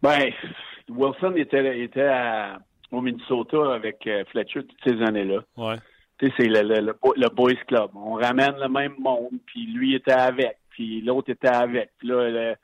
Ben, 0.02 0.32
Wilson 0.90 1.34
était, 1.38 1.80
était 1.80 2.12
au 2.92 3.02
Minnesota 3.02 3.74
avec 3.74 4.06
euh, 4.08 4.24
Fletcher 4.32 4.64
toutes 4.64 4.84
ces 4.86 5.02
années-là. 5.02 5.40
Ouais. 5.56 5.78
Tu 6.20 6.28
sais, 6.28 6.34
c'est 6.38 6.48
le, 6.48 6.62
le, 6.62 7.30
Boys 7.30 7.54
Club. 7.68 7.92
On 7.96 8.16
ramène 8.16 8.56
le 8.60 8.68
même 8.68 8.96
monde, 9.00 9.40
puis 9.46 9.66
lui 9.68 9.96
était 9.96 10.12
avec, 10.12 10.58
puis 10.72 11.02
l'autre 11.02 11.32
était 11.32 11.48
avec. 11.48 11.92
Puis 12.00 12.08
là, 12.08 12.56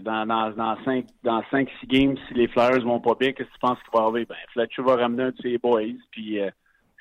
dans, 0.00 0.26
dans, 0.26 0.50
dans, 0.50 0.84
cinq, 0.84 1.06
dans 1.22 1.42
cinq, 1.50 1.68
six 1.78 1.86
games, 1.86 2.16
si 2.26 2.34
les 2.34 2.48
Flyers 2.48 2.84
vont 2.84 3.00
pas 3.00 3.14
bien, 3.14 3.32
qu'est-ce 3.32 3.48
que 3.48 3.54
tu 3.54 3.60
penses 3.60 3.78
qu'il 3.82 3.98
va 3.98 4.06
arriver? 4.06 4.24
Ben, 4.26 4.36
Fletcher 4.52 4.82
va 4.82 4.96
ramener 4.96 5.24
un 5.24 5.30
de 5.30 5.40
ses 5.40 5.56
boys, 5.58 5.82
puis... 6.10 6.40
Euh, 6.40 6.50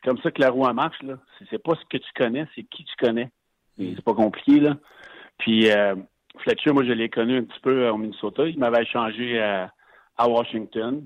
comme 0.05 0.19
ça 0.19 0.31
que 0.31 0.41
la 0.41 0.51
roue 0.51 0.71
marche, 0.71 1.01
là. 1.01 1.15
C'est 1.49 1.61
pas 1.61 1.73
ce 1.75 1.85
que 1.89 1.97
tu 1.97 2.09
connais, 2.15 2.47
c'est 2.55 2.63
qui 2.63 2.85
tu 2.85 2.95
connais. 2.97 3.31
C'est 3.77 4.03
pas 4.03 4.13
compliqué, 4.13 4.59
là. 4.59 4.77
Puis 5.39 5.69
euh, 5.69 5.95
Fletcher, 6.39 6.71
moi, 6.71 6.83
je 6.85 6.91
l'ai 6.91 7.09
connu 7.09 7.37
un 7.37 7.43
petit 7.43 7.59
peu 7.59 7.89
au 7.89 7.97
Minnesota. 7.97 8.45
Il 8.45 8.59
m'avait 8.59 8.83
échangé 8.83 9.41
à, 9.41 9.71
Washington. 10.19 11.03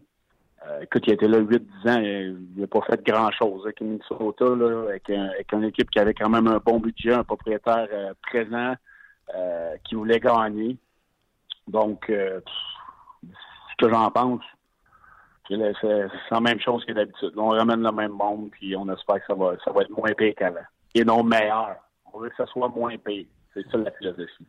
Euh, 0.68 0.82
écoute, 0.82 1.04
il 1.08 1.14
était 1.14 1.28
là 1.28 1.40
8-10 1.40 1.90
ans. 1.90 2.02
Il 2.02 2.62
n'a 2.62 2.68
pas 2.68 2.82
fait 2.82 3.02
grand-chose 3.04 3.62
avec 3.64 3.82
Minnesota, 3.82 4.46
là, 4.46 4.90
avec, 4.90 5.52
une 5.54 5.64
équipe 5.64 5.90
qui 5.90 6.00
avait 6.00 6.14
quand 6.14 6.30
même 6.30 6.48
un 6.48 6.60
bon 6.64 6.80
budget, 6.80 7.14
un 7.14 7.24
propriétaire 7.24 7.88
euh, 7.92 8.14
présent 8.22 8.76
qui 9.84 9.94
voulait 9.94 10.20
gagner. 10.20 10.76
Donc, 11.68 12.06
ce 12.10 13.76
que 13.78 13.88
j'en 13.88 14.10
pense, 14.10 14.42
c'est 15.50 16.08
la 16.32 16.40
même 16.40 16.60
chose 16.60 16.86
que 16.86 16.94
d'habitude. 16.94 17.32
On 17.38 17.50
ramène 17.50 17.82
le 17.82 17.92
même 17.92 18.12
monde, 18.12 18.50
puis 18.52 18.76
on 18.76 18.88
espère 18.94 19.16
que 19.16 19.26
ça 19.28 19.34
va, 19.34 19.54
ça 19.64 19.72
va 19.72 19.82
être 19.82 19.90
moins 19.90 20.14
pire 20.14 20.34
qu'avant. 20.38 20.60
Et 20.94 21.04
non 21.04 21.24
meilleur. 21.24 21.76
On 22.14 22.20
veut 22.20 22.30
que 22.30 22.36
ça 22.36 22.46
soit 22.48 22.70
moins 22.70 22.98
pire. 22.98 23.26
C'est 23.54 23.68
ça 23.72 23.78
la 23.78 23.92
philosophie. 23.92 24.46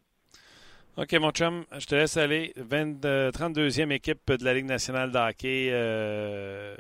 OK, 0.97 1.13
mon 1.15 1.31
chum, 1.31 1.65
je 1.79 1.87
te 1.87 1.95
laisse 1.95 2.17
aller. 2.17 2.53
32e 2.59 3.91
équipe 3.93 4.31
de 4.31 4.45
la 4.45 4.55
Ligue 4.55 4.67
nationale 4.67 5.11
de 5.11 5.19
hockey 5.19 5.71
euh, 5.73 6.77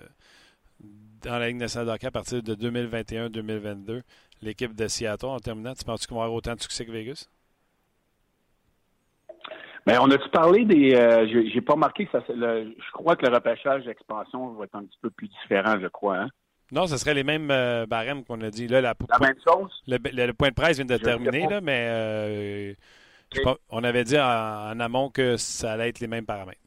dans 1.22 1.38
la 1.38 1.48
Ligue 1.48 1.56
nationale 1.56 1.86
de 1.88 1.92
hockey 1.92 2.06
à 2.06 2.10
partir 2.10 2.42
de 2.42 2.54
2021-2022. 2.54 4.02
L'équipe 4.42 4.74
de 4.74 4.88
Seattle, 4.88 5.26
en 5.26 5.38
terminant, 5.38 5.74
tu 5.74 5.84
penses 5.84 6.06
qu'on 6.06 6.16
va 6.16 6.24
avoir 6.24 6.38
autant 6.38 6.54
de 6.54 6.60
succès 6.60 6.84
que 6.84 6.90
Vegas? 6.90 7.28
Mais 9.86 9.96
on 9.98 10.10
a-tu 10.10 10.28
parlé 10.30 10.64
des. 10.64 10.94
Euh, 10.94 11.26
j'ai 11.26 11.60
pas 11.60 11.76
marqué 11.76 12.06
que 12.06 12.12
ça. 12.12 12.22
je 12.28 12.92
crois 12.92 13.16
que 13.16 13.26
le 13.26 13.34
repêchage 13.34 13.84
d'expansion 13.84 14.52
va 14.52 14.64
être 14.64 14.74
un 14.74 14.84
petit 14.84 14.98
peu 15.00 15.10
plus 15.10 15.28
différent, 15.28 15.78
je 15.80 15.88
crois. 15.88 16.18
Hein? 16.18 16.28
Non, 16.72 16.86
ce 16.86 16.96
serait 16.96 17.14
les 17.14 17.24
mêmes 17.24 17.50
euh, 17.50 17.86
barèmes 17.86 18.24
qu'on 18.24 18.40
a 18.42 18.50
dit. 18.50 18.68
Là, 18.68 18.80
la, 18.80 18.94
même 19.20 19.34
chose? 19.44 19.82
Le, 19.88 20.32
point 20.32 20.50
de 20.50 20.54
presse 20.54 20.76
vient 20.76 20.84
de 20.84 20.96
terminer, 20.96 21.48
là, 21.48 21.60
mais 21.60 21.86
euh, 21.88 22.74
on 23.70 23.82
avait 23.82 24.04
dit 24.04 24.18
en, 24.18 24.78
amont 24.78 25.10
que 25.10 25.36
ça 25.36 25.72
allait 25.72 25.88
être 25.88 26.00
les 26.00 26.06
mêmes 26.06 26.26
paramètres. 26.26 26.60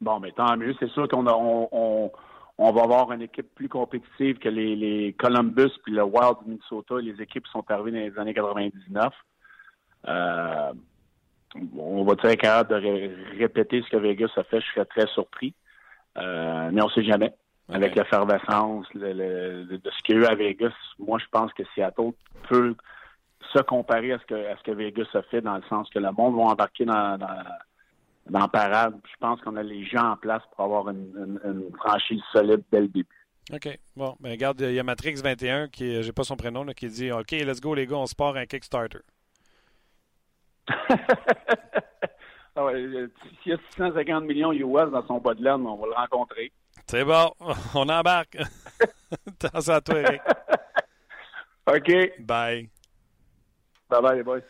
Bon, 0.00 0.18
mais 0.18 0.32
tant 0.32 0.56
mieux. 0.56 0.74
C'est 0.80 0.90
sûr 0.90 1.08
qu'on 1.08 1.26
on, 1.26 2.10
on, 2.58 2.72
va 2.72 2.82
avoir 2.82 3.12
une 3.12 3.22
équipe 3.22 3.54
plus 3.54 3.68
compétitive 3.68 4.38
que 4.38 4.48
les, 4.48 5.14
Columbus 5.18 5.70
puis 5.84 5.92
le 5.92 6.02
Wild 6.02 6.36
Minnesota. 6.46 6.96
Les 7.00 7.20
équipes 7.22 7.46
sont 7.48 7.64
arrivées 7.68 7.92
dans 7.92 8.14
les 8.14 8.18
années 8.18 8.34
99. 8.34 9.12
Euh, 10.06 10.72
on 11.76 12.04
va 12.04 12.12
être 12.12 12.34
capable 12.34 12.80
de 12.80 13.38
répéter 13.38 13.82
ce 13.82 13.90
que 13.90 13.96
Vegas 13.96 14.30
a 14.36 14.44
fait. 14.44 14.60
Je 14.60 14.66
serais 14.66 14.84
très 14.84 15.06
surpris. 15.08 15.54
Euh, 16.16 16.70
mais 16.72 16.82
on 16.82 16.86
ne 16.86 16.90
sait 16.92 17.04
jamais. 17.04 17.34
Avec 17.70 17.94
l'effervescence 17.94 18.86
de 18.94 19.80
ce 19.84 20.02
qu'il 20.02 20.16
y 20.16 20.18
a 20.18 20.22
eu 20.22 20.24
à 20.24 20.34
Vegas, 20.34 20.72
moi, 20.98 21.18
je 21.18 21.26
pense 21.30 21.52
que 21.52 21.62
Seattle 21.74 22.12
peut 22.48 22.74
se 23.52 23.58
comparer 23.60 24.12
à 24.12 24.18
ce 24.18 24.24
que, 24.24 24.34
à 24.34 24.56
ce 24.56 24.62
que 24.62 24.70
Vegas 24.70 25.08
a 25.14 25.22
fait 25.22 25.42
dans 25.42 25.56
le 25.56 25.62
sens 25.68 25.88
que 25.90 25.98
le 25.98 26.10
monde 26.12 26.36
va 26.36 26.42
embarquer 26.42 26.86
dans, 26.86 27.18
dans, 27.18 27.44
dans 28.30 28.48
parade. 28.48 28.94
Je 29.04 29.16
pense 29.20 29.40
qu'on 29.42 29.56
a 29.56 29.62
les 29.62 29.84
gens 29.84 30.12
en 30.12 30.16
place 30.16 30.42
pour 30.54 30.64
avoir 30.64 30.88
une, 30.88 31.70
franchise 31.78 32.22
solide 32.32 32.62
dès 32.72 32.80
le 32.80 32.88
début. 32.88 33.06
OK. 33.52 33.78
Bon, 33.96 34.16
mais 34.20 34.30
regarde, 34.30 34.60
il 34.60 34.72
y 34.72 34.80
a 34.80 34.82
Matrix21 34.82 35.70
qui, 35.70 36.02
j'ai 36.02 36.12
pas 36.12 36.24
son 36.24 36.36
prénom, 36.36 36.64
qui 36.66 36.88
dit 36.88 37.12
OK, 37.12 37.32
let's 37.32 37.60
go 37.60 37.74
les 37.74 37.86
gars, 37.86 37.96
on 37.96 38.06
se 38.06 38.14
part 38.14 38.36
un 38.36 38.46
Kickstarter. 38.46 39.00
ah 42.56 42.64
ouais, 42.64 43.08
S'il 43.42 43.52
y 43.52 43.54
a 43.54 43.58
650 43.70 44.24
millions 44.24 44.52
US 44.52 44.90
dans 44.90 45.06
son 45.06 45.18
bas 45.18 45.34
de 45.34 45.42
laine, 45.42 45.66
on 45.66 45.76
va 45.76 45.86
le 45.86 45.94
rencontrer. 45.94 46.52
C'est 46.86 47.04
bon, 47.04 47.32
on 47.74 47.88
embarque. 47.88 48.38
Attention 49.42 49.74
à 49.74 49.80
toi, 49.80 49.98
Eric. 50.00 50.22
OK. 51.66 52.20
Bye. 52.20 52.70
Bye 53.90 54.02
bye, 54.02 54.16
les 54.16 54.22
boys. 54.22 54.40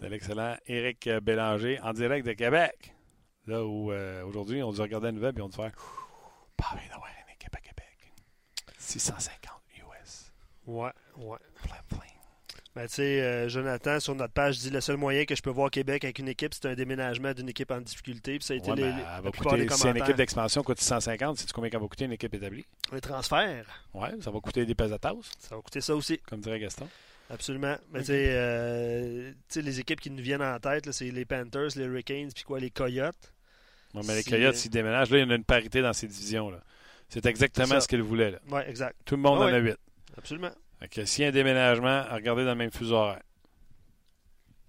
C'est 0.00 0.08
l'excellent 0.08 0.56
Éric 0.66 1.08
Bélanger 1.22 1.80
en 1.82 1.92
direct 1.92 2.26
de 2.26 2.32
Québec. 2.32 2.94
Là 3.46 3.64
où 3.64 3.92
euh, 3.92 4.24
aujourd'hui, 4.24 4.62
on 4.62 4.72
nous 4.72 4.82
regardait 4.82 5.08
la 5.08 5.12
nouvelle 5.12 5.38
et 5.38 5.42
on 5.42 5.48
dit 5.48 5.56
faire 5.56 5.72
Pas 6.56 6.76
bien 6.76 6.88
d'avoir 6.88 7.08
une 7.08 7.34
équipe 7.34 7.54
à 7.54 7.60
Québec. 7.60 8.12
650 8.78 9.52
US. 9.78 10.32
Ouais, 10.66 10.90
ouais. 11.18 11.38
Ben, 12.74 12.88
tu 12.88 12.94
sais, 12.94 13.22
euh, 13.22 13.48
Jonathan, 13.48 14.00
sur 14.00 14.16
notre 14.16 14.32
page, 14.32 14.58
dit 14.58 14.70
le 14.70 14.80
seul 14.80 14.96
moyen 14.96 15.24
que 15.26 15.36
je 15.36 15.42
peux 15.42 15.50
voir 15.50 15.70
Québec 15.70 16.02
avec 16.02 16.18
une 16.18 16.26
équipe, 16.26 16.54
c'est 16.54 16.66
un 16.66 16.74
déménagement 16.74 17.32
d'une 17.32 17.48
équipe 17.48 17.70
en 17.70 17.80
difficulté. 17.80 18.38
Puis 18.38 18.46
ça 18.46 18.54
a 18.54 18.56
été 18.56 18.74
les, 18.74 18.82
ben, 18.82 19.70
Si 19.70 19.86
une 19.86 19.96
équipe 19.96 20.16
d'expansion 20.16 20.64
coûte 20.64 20.80
650, 20.80 21.38
sais-tu 21.38 21.52
combien 21.52 21.70
ça 21.70 21.78
va 21.78 21.86
coûter 21.86 22.06
une 22.06 22.12
équipe 22.12 22.34
établie? 22.34 22.64
Les 22.92 23.00
transferts. 23.00 23.66
Oui, 23.94 24.08
ça 24.20 24.30
va 24.32 24.40
coûter 24.40 24.66
des 24.66 24.74
pesatas. 24.74 25.14
Ça 25.38 25.54
va 25.54 25.62
coûter 25.62 25.80
ça 25.80 25.94
aussi. 25.94 26.18
Comme 26.28 26.40
dirait 26.40 26.58
Gaston. 26.58 26.88
Absolument. 27.30 27.76
Mais 27.92 28.02
euh, 28.08 29.30
tu 29.30 29.36
sais, 29.48 29.62
les 29.62 29.78
équipes 29.78 30.00
qui 30.00 30.10
nous 30.10 30.22
viennent 30.22 30.42
en 30.42 30.58
tête, 30.58 30.90
c'est 30.90 31.10
les 31.10 31.24
Panthers, 31.24 31.68
les 31.76 31.84
Hurricanes, 31.84 32.30
puis 32.34 32.42
quoi, 32.42 32.58
les 32.58 32.70
Coyotes. 32.70 33.32
Oui, 33.94 34.02
mais 34.06 34.16
les 34.16 34.24
Coyotes, 34.24 34.56
s'ils 34.56 34.72
déménagent, 34.72 35.10
là, 35.10 35.18
il 35.18 35.28
y 35.28 35.32
a 35.32 35.34
une 35.34 35.44
parité 35.44 35.80
dans 35.80 35.92
ces 35.92 36.08
divisions-là. 36.08 36.60
C'est 37.08 37.24
exactement 37.26 37.80
ce 37.80 37.86
qu'ils 37.86 38.02
voulaient. 38.02 38.36
Oui, 38.50 38.60
exact. 38.66 38.96
Tout 39.04 39.14
le 39.14 39.22
monde 39.22 39.38
en 39.38 39.46
a 39.46 39.58
huit. 39.58 39.78
Absolument. 40.18 40.50
S'il 41.04 41.22
y 41.22 41.24
a 41.26 41.28
un 41.28 41.32
déménagement, 41.32 42.04
regardez 42.10 42.44
dans 42.44 42.50
le 42.50 42.56
même 42.56 42.70
fuseau 42.70 42.96
horaire. 42.96 43.22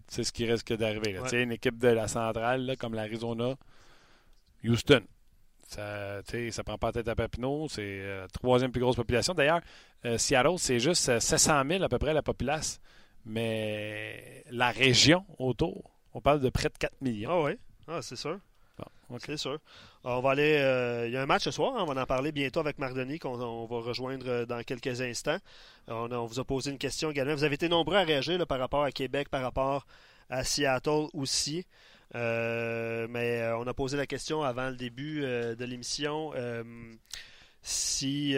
C'est 0.08 0.24
ce 0.24 0.32
qui 0.32 0.50
risque 0.50 0.74
d'arriver. 0.74 1.20
Une 1.34 1.52
équipe 1.52 1.78
de 1.78 1.88
la 1.90 2.08
centrale, 2.08 2.66
là, 2.66 2.76
comme 2.76 2.94
l'Arizona, 2.94 3.56
Houston. 4.64 5.02
Ça 5.68 6.22
ne 6.32 6.62
prend 6.64 6.78
pas 6.78 6.88
la 6.88 6.94
tête 6.94 7.08
à 7.08 7.16
Papineau. 7.16 7.68
C'est 7.70 7.82
la 7.82 8.04
euh, 8.04 8.28
troisième 8.32 8.72
plus 8.72 8.82
grosse 8.82 8.96
population. 8.96 9.34
D'ailleurs, 9.34 9.62
euh, 10.06 10.18
Seattle, 10.18 10.58
c'est 10.58 10.80
juste 10.80 11.20
700 11.20 11.54
euh, 11.54 11.64
000 11.70 11.84
à 11.84 11.90
peu 11.90 11.98
près 11.98 12.14
la 12.14 12.22
population. 12.22 12.80
Mais 13.26 14.44
la 14.52 14.70
région 14.70 15.26
autour, 15.40 15.92
on 16.14 16.22
parle 16.22 16.40
de 16.40 16.50
près 16.50 16.70
de 16.70 16.78
4 16.78 17.02
millions. 17.02 17.30
Ah 17.32 17.42
oui, 17.42 17.58
ah, 17.88 18.02
c'est 18.02 18.16
sûr. 18.16 18.40
C'est 19.20 19.38
sûr. 19.38 19.60
On 20.08 20.22
va 20.22 20.32
aller. 20.32 21.06
il 21.08 21.14
y 21.14 21.18
a 21.18 21.22
un 21.24 21.26
match 21.26 21.44
ce 21.44 21.52
soir. 21.52 21.76
Hein, 21.76 21.86
on 21.88 21.92
va 21.92 22.00
en 22.00 22.06
parler 22.06 22.32
bientôt 22.32 22.60
avec 22.60 22.78
Mardoni, 22.78 23.18
qu'on 23.18 23.66
va 23.66 23.80
rejoindre 23.80 24.46
dans 24.46 24.62
quelques 24.62 25.02
instants. 25.02 25.40
On, 25.88 26.26
vous 26.26 26.40
a 26.40 26.46
posé 26.46 26.70
une 26.70 26.78
question 26.78 27.10
également. 27.10 27.34
Vous 27.34 27.44
avez 27.44 27.56
été 27.56 27.68
nombreux 27.70 27.96
à 27.98 28.04
réagir 28.04 28.46
par 28.46 28.60
rapport 28.60 28.84
à 28.84 28.92
Québec, 28.92 29.30
par 29.30 29.42
rapport 29.42 29.88
à 30.30 30.44
Seattle 30.44 31.08
aussi. 31.14 31.66
Euh, 32.14 33.08
mais 33.10 33.42
euh, 33.42 33.58
on 33.58 33.68
a 33.68 33.74
posé 33.74 33.98
la 33.98 34.06
question 34.06 34.44
avant 34.44 34.70
le 34.70 34.76
début 34.76 35.24
euh, 35.24 35.56
de 35.56 35.66
l'émission 35.66 36.34
si 37.62 38.36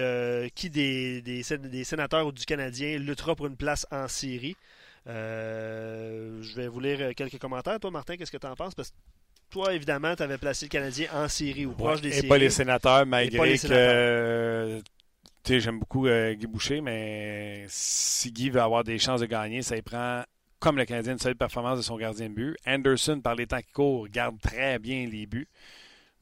qui 0.55 0.69
des, 0.69 1.43
sénateurs 1.83 2.27
ou 2.27 2.31
du 2.31 2.45
Canadien 2.45 2.97
luttera 2.97 3.35
pour 3.35 3.47
une 3.47 3.57
place 3.57 3.85
en 3.91 4.07
série. 4.07 4.55
je 5.05 6.55
vais 6.55 6.67
vous 6.67 6.79
lire 6.79 7.13
quelques 7.13 7.37
commentaires. 7.37 7.79
Toi, 7.79 7.91
Martin, 7.91 8.15
qu'est-ce 8.15 8.31
que 8.31 8.37
tu 8.37 8.47
en 8.47 8.55
penses? 8.55 8.73
Toi, 9.49 9.73
évidemment, 9.73 10.15
tu 10.15 10.23
avais 10.23 10.37
placé 10.37 10.65
le 10.65 10.69
Canadien 10.69 11.07
en 11.13 11.27
série 11.27 11.65
ou 11.65 11.71
proche 11.71 12.01
des 12.01 12.09
et 12.09 12.13
séries. 12.13 12.25
Et 12.25 12.29
pas 12.29 12.37
les 12.37 12.49
sénateurs, 12.49 13.05
malgré 13.05 13.57
que 13.57 14.81
j'aime 15.45 15.79
beaucoup 15.79 16.07
Guy 16.07 16.47
Boucher, 16.47 16.81
mais 16.81 17.65
si 17.69 18.31
Guy 18.31 18.49
veut 18.49 18.61
avoir 18.61 18.83
des 18.83 18.99
chances 18.99 19.21
de 19.21 19.25
gagner, 19.25 19.61
ça 19.61 19.77
y 19.77 19.81
prend 19.81 20.23
comme 20.59 20.77
le 20.77 20.85
Canadien, 20.85 21.13
une 21.13 21.19
solide 21.19 21.37
performance 21.37 21.77
de 21.77 21.83
son 21.83 21.97
gardien 21.97 22.29
de 22.29 22.33
but. 22.33 22.57
Anderson, 22.65 23.21
par 23.21 23.35
les 23.35 23.45
temps 23.45 23.59
qui 23.59 23.71
courent, 23.71 24.07
garde 24.09 24.39
très 24.41 24.79
bien 24.79 25.07
les 25.07 25.25
buts. 25.27 25.47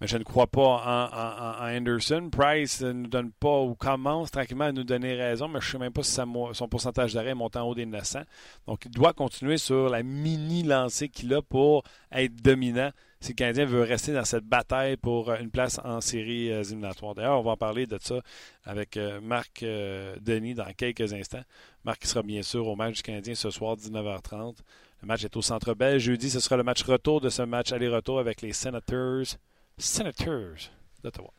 Mais 0.01 0.07
je 0.07 0.17
ne 0.17 0.23
crois 0.23 0.47
pas 0.47 0.61
en, 0.61 1.77
Anderson. 1.77 2.29
Price 2.29 2.81
ne 2.81 2.91
nous 2.91 3.07
donne 3.07 3.31
pas 3.31 3.61
ou 3.61 3.75
commence 3.75 4.29
tranquillement 4.29 4.65
à 4.65 4.71
nous 4.71 4.83
donner 4.83 5.15
raison, 5.15 5.47
mais 5.47 5.61
je 5.61 5.67
ne 5.67 5.71
sais 5.71 5.77
même 5.77 5.93
pas 5.93 6.03
si 6.03 6.13
son 6.13 6.67
pourcentage 6.67 7.13
d'arrêt 7.13 7.33
monte 7.33 7.55
en 7.55 7.67
haut 7.67 7.75
des 7.75 7.85
900. 7.85 8.21
Donc, 8.67 8.85
il 8.85 8.91
doit 8.91 9.13
continuer 9.13 9.57
sur 9.57 9.89
la 9.89 10.03
mini 10.03 10.63
lancée 10.63 11.07
qu'il 11.07 11.33
a 11.33 11.41
pour 11.41 11.83
être 12.11 12.35
dominant 12.35 12.91
si 13.25 13.31
le 13.31 13.35
Canadien 13.35 13.65
veut 13.65 13.81
rester 13.81 14.13
dans 14.13 14.25
cette 14.25 14.45
bataille 14.45 14.97
pour 14.97 15.33
une 15.33 15.49
place 15.49 15.79
en 15.83 15.99
série 15.99 16.51
euh, 16.51 16.61
éliminatoire. 16.61 17.15
D'ailleurs, 17.15 17.39
on 17.39 17.43
va 17.43 17.51
en 17.51 17.57
parler 17.57 17.87
de 17.87 17.97
ça 17.99 18.21
avec 18.63 18.97
euh, 18.97 19.19
Marc 19.19 19.63
euh, 19.63 20.15
Denis 20.21 20.53
dans 20.53 20.71
quelques 20.77 21.11
instants. 21.13 21.43
Marc 21.85 22.05
sera 22.05 22.21
bien 22.21 22.43
sûr 22.43 22.67
au 22.67 22.75
match 22.75 22.97
du 22.97 23.01
Canadien 23.01 23.33
ce 23.33 23.49
soir, 23.49 23.77
19h30. 23.77 24.57
Le 25.01 25.07
match 25.07 25.23
est 25.23 25.35
au 25.35 25.41
Centre 25.41 25.73
Bell. 25.73 25.99
Jeudi, 25.99 26.29
ce 26.29 26.39
sera 26.39 26.55
le 26.55 26.63
match 26.63 26.83
retour 26.83 27.19
de 27.19 27.29
ce 27.29 27.41
match 27.41 27.71
aller-retour 27.71 28.19
avec 28.19 28.41
les 28.41 28.53
Senators 28.53 29.37
Senators 29.77 30.71
d'Ottawa. 31.03 31.31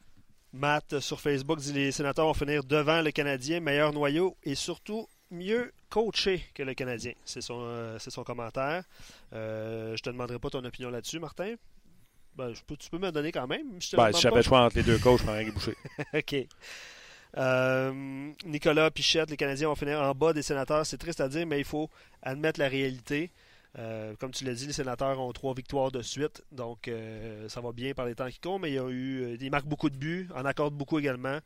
Matt 0.53 1.01
sur 1.01 1.21
Facebook 1.21 1.59
dit 1.59 1.73
les 1.73 1.93
sénateurs 1.93 2.27
vont 2.27 2.35
finir 2.35 2.65
devant 2.65 3.03
le 3.03 3.11
Canadien, 3.11 3.61
meilleur 3.61 3.93
noyau 3.93 4.37
et 4.43 4.55
surtout 4.55 5.07
mieux 5.31 5.73
coaché 5.91 6.45
que 6.55 6.63
le 6.63 6.75
Canadien. 6.75 7.13
C'est 7.25 7.41
son, 7.41 7.61
euh, 7.61 7.99
son 7.99 8.25
commentaire. 8.25 8.85
Euh, 9.33 9.97
je 9.97 10.03
te 10.03 10.11
demanderai 10.11 10.39
pas 10.39 10.51
ton 10.51 10.65
opinion 10.65 10.91
là-dessus, 10.91 11.19
Martin. 11.19 11.55
Ben, 12.37 12.53
je 12.53 12.63
peux, 12.63 12.77
tu 12.77 12.91
peux 12.91 12.99
me 12.99 13.11
donner 13.11 13.33
quand 13.33 13.47
même. 13.47 13.81
Je 13.81 13.97
ben, 13.97 14.13
si 14.13 14.21
j'avais 14.21 14.37
le 14.37 14.43
choix 14.43 14.63
entre 14.63 14.77
les 14.77 14.83
deux 14.83 14.99
coachs, 14.99 15.19
je 15.19 15.25
prendrais 15.25 15.45
Guy 15.45 15.51
Boucher. 15.51 15.77
OK. 16.15 16.47
Euh, 17.39 18.33
Nicolas 18.45 18.91
Pichette, 18.91 19.31
les 19.31 19.37
Canadiens 19.37 19.69
vont 19.69 19.75
finir 19.75 20.01
en 20.01 20.15
bas 20.15 20.33
des 20.33 20.43
sénateurs. 20.43 20.87
C'est 20.87 20.99
triste 20.99 21.21
à 21.21 21.29
dire, 21.29 21.47
mais 21.47 21.59
il 21.59 21.65
faut 21.65 21.91
admettre 22.23 22.61
la 22.61 22.69
réalité. 22.69 23.31
Euh, 23.79 24.15
comme 24.19 24.31
tu 24.31 24.45
l'as 24.45 24.55
dit, 24.55 24.67
les 24.67 24.73
sénateurs 24.73 25.21
ont 25.21 25.33
trois 25.33 25.53
victoires 25.55 25.93
de 25.93 26.01
suite, 26.01 26.43
donc 26.51 26.89
euh, 26.89 27.49
ça 27.49 27.61
va 27.61 27.73
bien 27.73 27.93
par 27.93 28.07
les 28.07 28.15
temps 28.15 28.29
qui 28.29 28.41
courent, 28.41 28.59
mais 28.59 28.71
il 28.71 28.75
y 28.75 28.79
a 28.79 28.89
eu, 28.89 29.23
euh, 29.23 29.37
ils 29.39 29.51
marquent 29.51 29.67
beaucoup 29.67 29.91
de 29.91 29.97
buts, 29.97 30.29
en 30.35 30.45
accordent 30.47 30.77
beaucoup 30.77 30.99
également. 30.99 31.39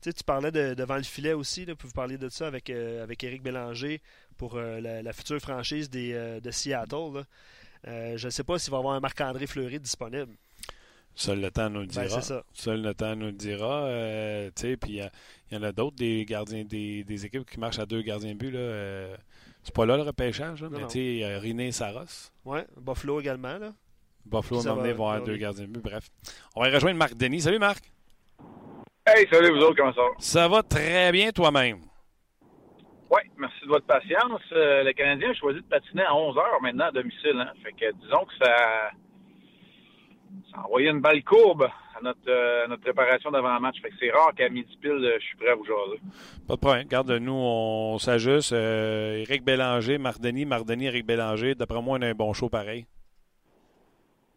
Tu, 0.00 0.10
sais, 0.10 0.12
tu 0.12 0.22
parlais 0.22 0.52
de, 0.52 0.74
devant 0.74 0.96
le 0.96 1.02
filet 1.02 1.32
aussi, 1.32 1.64
là, 1.64 1.74
vous 1.78 1.90
parler 1.90 2.16
de 2.16 2.28
ça 2.28 2.46
avec, 2.46 2.70
avec 2.70 3.24
Éric 3.24 3.42
Bélanger 3.42 4.02
pour 4.36 4.56
la, 4.58 5.12
future 5.12 5.40
franchise 5.40 5.88
des, 5.88 6.12
de 6.42 6.50
Seattle. 6.50 7.24
je 7.84 8.24
ne 8.24 8.30
sais 8.30 8.44
pas 8.44 8.58
s'il 8.58 8.70
va 8.70 8.76
y 8.76 8.80
avoir 8.80 8.94
un 8.94 9.00
Marc-André 9.00 9.46
Fleury 9.46 9.80
disponible. 9.80 10.34
Seul 11.16 11.40
le 11.40 11.50
temps 11.50 11.70
nous 11.70 11.80
le 11.80 11.86
ben, 11.86 12.06
dira. 12.06 12.44
Seul 12.52 12.82
le 12.82 12.92
temps 12.92 13.16
nous 13.16 13.26
le 13.26 13.32
dira. 13.32 13.88
puis 14.54 15.00
il 15.00 15.10
y, 15.52 15.56
en 15.56 15.62
a 15.62 15.72
d'autres 15.72 15.96
des 15.96 16.26
gardiens 16.26 16.64
des, 16.64 17.02
des, 17.04 17.24
équipes 17.24 17.48
qui 17.48 17.58
marchent 17.58 17.78
à 17.78 17.86
deux 17.86 18.02
gardiens 18.02 18.34
de 18.34 18.38
but. 18.38 18.50
Là, 18.50 19.16
c'est 19.64 19.74
pas 19.74 19.86
là 19.86 19.96
le 19.96 20.02
repêchage, 20.02 20.62
là, 20.62 20.68
mais 20.70 20.86
tu 20.86 21.20
sais, 21.20 21.24
a 21.24 21.38
Riné 21.38 21.72
Saros. 21.72 22.30
Oui, 22.44 22.60
Buffalo 22.76 23.20
également. 23.20 23.58
Là. 23.58 23.72
Buffalo 24.26 24.62
m'a 24.62 24.72
emmené 24.72 24.92
voir 24.92 25.22
deux 25.22 25.36
gardiens 25.36 25.64
de 25.64 25.70
but. 25.70 25.82
Bref. 25.82 26.10
On 26.54 26.62
va 26.62 26.70
rejoindre 26.70 26.98
Marc 26.98 27.14
Denis. 27.14 27.40
Salut 27.40 27.58
Marc. 27.58 27.82
Hey, 29.06 29.26
salut 29.30 29.50
vous 29.50 29.62
autres, 29.62 29.76
comment 29.76 29.92
ça 29.92 30.02
va? 30.02 30.08
Ça 30.18 30.48
va 30.48 30.62
très 30.62 31.12
bien 31.12 31.30
toi-même? 31.30 31.80
Oui, 33.10 33.20
merci 33.38 33.60
de 33.62 33.68
votre 33.68 33.86
patience. 33.86 34.40
Euh, 34.52 34.82
le 34.82 34.92
Canadien 34.92 35.30
a 35.30 35.34
choisi 35.34 35.60
de 35.60 35.66
patiner 35.66 36.02
à 36.04 36.14
11 36.14 36.36
heures 36.36 36.62
maintenant 36.62 36.86
à 36.86 36.90
domicile. 36.90 37.38
Hein. 37.38 37.52
Fait 37.62 37.72
que 37.72 37.92
disons 38.02 38.24
que 38.24 38.44
ça, 38.44 38.90
ça 40.50 40.58
a 40.58 40.64
envoyé 40.64 40.90
une 40.90 41.00
balle 41.00 41.22
courbe 41.22 41.68
à 41.96 42.02
notre, 42.02 42.18
euh, 42.28 42.66
notre 42.66 42.82
préparation 42.82 43.30
d'avant-match. 43.30 43.80
Fait 43.80 43.90
que 43.90 43.94
c'est 44.00 44.10
rare 44.10 44.34
qu'à 44.34 44.48
midi 44.48 44.76
pile, 44.80 44.92
euh, 44.92 45.16
je 45.20 45.24
suis 45.24 45.36
prêt 45.36 45.50
à 45.50 45.54
vous 45.54 45.64
jaser. 45.64 46.00
Pas 46.46 46.54
de 46.54 46.60
problème. 46.60 46.86
Garde, 46.88 47.10
nous, 47.10 47.32
on 47.32 47.98
s'ajuste. 47.98 48.52
Euh, 48.52 49.22
Éric 49.22 49.44
Bélanger, 49.44 49.98
Mardeni, 49.98 50.44
Mardeni, 50.44 50.86
Éric 50.86 51.06
Bélanger. 51.06 51.54
D'après 51.54 51.80
moi, 51.80 51.98
on 51.98 52.02
a 52.02 52.08
un 52.08 52.14
bon 52.14 52.32
show 52.32 52.48
pareil. 52.48 52.86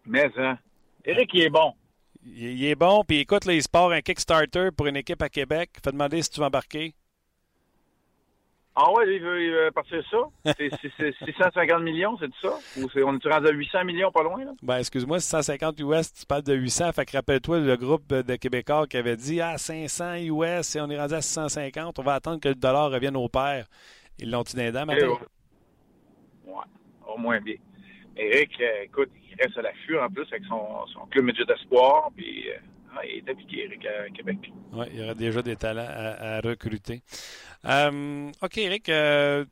Mais, 0.06 0.30
hein, 0.38 0.58
Eric, 1.04 1.30
il 1.34 1.41
est 1.41 1.50
bon. 1.50 1.74
Il, 2.24 2.65
est 2.65 2.76
bon, 2.76 3.04
puis 3.08 3.20
écoute, 3.20 3.46
il 3.46 3.63
se 3.63 3.70
part 3.70 3.91
un 3.91 4.02
Kickstarter 4.02 4.70
pour 4.76 4.88
une 4.88 4.98
équipe 4.98 5.22
à 5.22 5.30
Québec. 5.30 5.70
Fais 5.84 5.91
demander 5.91 6.22
si 6.22 6.30
tu 6.30 6.41
vas 6.41 6.48
embarquer. 6.48 6.93
Ah 8.80 8.92
ouais, 8.92 9.16
il 9.16 9.22
veut, 9.24 9.72
partir 9.74 10.04
ça? 10.12 10.54
C'est 10.56 10.70
650 11.26 11.82
millions, 11.82 12.16
c'est 12.20 12.30
ça? 12.40 12.60
Ou 12.78 12.88
on 13.08 13.18
est 13.18 13.28
rendu 13.28 13.48
à 13.48 13.52
800 13.52 13.86
millions 13.86 14.12
pas 14.12 14.22
loin, 14.22 14.46
là? 14.46 14.52
Ben, 14.62 14.78
excuse-moi, 14.78 15.20
650 15.20 15.80
US, 15.80 16.13
tu 16.13 16.28
parles 16.28 16.44
de 16.44 16.54
800. 16.54 16.92
Fait 16.92 17.06
que 17.06 17.18
rappelle-toi 17.18 17.62
le 17.62 17.76
groupe 17.76 18.08
de 18.08 18.36
Québécois 18.36 18.86
qui 18.86 18.98
avait 18.98 19.16
dit, 19.16 19.42
ah, 19.42 19.58
500 19.58 20.18
US, 20.18 20.76
et 20.76 20.82
on 20.82 20.92
est 20.92 21.00
rendu 21.00 21.16
à 21.16 21.22
650, 21.22 21.98
on 21.98 22.04
va 22.04 22.13
attendre 22.13 22.40
que 22.40 22.50
le 22.50 22.56
dollar 22.56 22.92
revienne 22.92 23.18
au 23.18 23.28
pair. 23.28 23.66
Ils 24.20 24.30
l'ont-tu 24.30 24.56
dans 24.56 24.62
les 24.62 24.72
dents, 24.72 24.86
maintenant? 24.86 25.18
Ouais, 26.46 26.54
au 27.08 27.18
moins 27.18 27.42
bien. 27.42 27.56
Eric, 28.16 28.62
euh, 28.62 28.84
écoute, 28.84 29.10
il 29.28 29.42
reste 29.42 29.58
à 29.58 29.63
l'affût 29.63 29.98
en 29.98 30.08
plus 30.08 30.28
avec 30.32 30.44
son, 30.48 30.86
son 30.94 31.08
club 31.08 31.26
midget 31.26 31.46
d'espoir, 31.46 32.12
puis... 32.16 32.48
Euh, 32.52 32.58
il 32.58 32.77
est 33.04 33.30
appliqué, 33.30 33.65
Eric, 33.65 33.86
à 33.86 34.10
Québec. 34.10 34.38
Oui, 34.73 34.86
il 34.91 35.00
y 35.00 35.04
aura 35.04 35.13
déjà 35.13 35.41
des 35.41 35.56
talents 35.56 35.88
à, 35.88 36.39
recruter. 36.41 37.02
Euh, 37.65 38.30
OK, 38.41 38.58
Eric, 38.58 38.89
euh, 38.89 39.45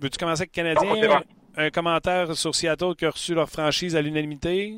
veux-tu 0.00 0.18
commencer 0.18 0.42
avec 0.42 0.56
le 0.56 0.74
Canadien? 0.74 1.22
un 1.54 1.68
commentaire 1.68 2.34
sur 2.34 2.54
Seattle 2.54 2.94
qui 2.96 3.04
a 3.04 3.10
reçu 3.10 3.34
leur 3.34 3.50
franchise 3.50 3.94
à 3.94 4.00
l'unanimité? 4.00 4.72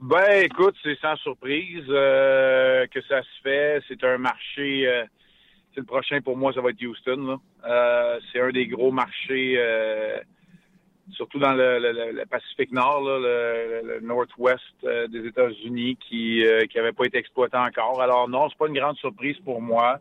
Ben, 0.00 0.44
écoute, 0.44 0.74
c'est 0.82 0.98
sans 0.98 1.16
surprise 1.16 1.84
euh, 1.88 2.86
que 2.86 3.02
ça 3.02 3.20
se 3.22 3.42
fait. 3.42 3.82
C'est 3.86 4.02
un 4.04 4.16
marché. 4.16 4.88
c'est 5.74 5.80
le 5.80 5.86
prochain 5.86 6.22
pour 6.22 6.38
moi, 6.38 6.54
ça 6.54 6.62
va 6.62 6.70
être 6.70 6.82
Houston. 6.82 7.38
c'est 8.32 8.40
un 8.40 8.50
des 8.50 8.66
gros 8.66 8.92
marchés 8.92 9.58
surtout 11.10 11.38
dans 11.38 11.54
le, 11.54 12.24
Pacifique 12.26 12.72
Nord, 12.72 13.02
le, 13.04 14.00
Northwest 14.02 14.62
euh, 14.84 15.06
des 15.08 15.26
États-Unis, 15.26 15.96
qui 15.96 16.42
n'avait 16.74 16.88
euh, 16.88 16.92
pas 16.92 17.04
été 17.04 17.18
exploité 17.18 17.56
encore. 17.56 18.00
Alors 18.00 18.28
non, 18.28 18.48
c'est 18.48 18.58
pas 18.58 18.68
une 18.68 18.78
grande 18.78 18.96
surprise 18.96 19.36
pour 19.44 19.60
moi, 19.60 19.98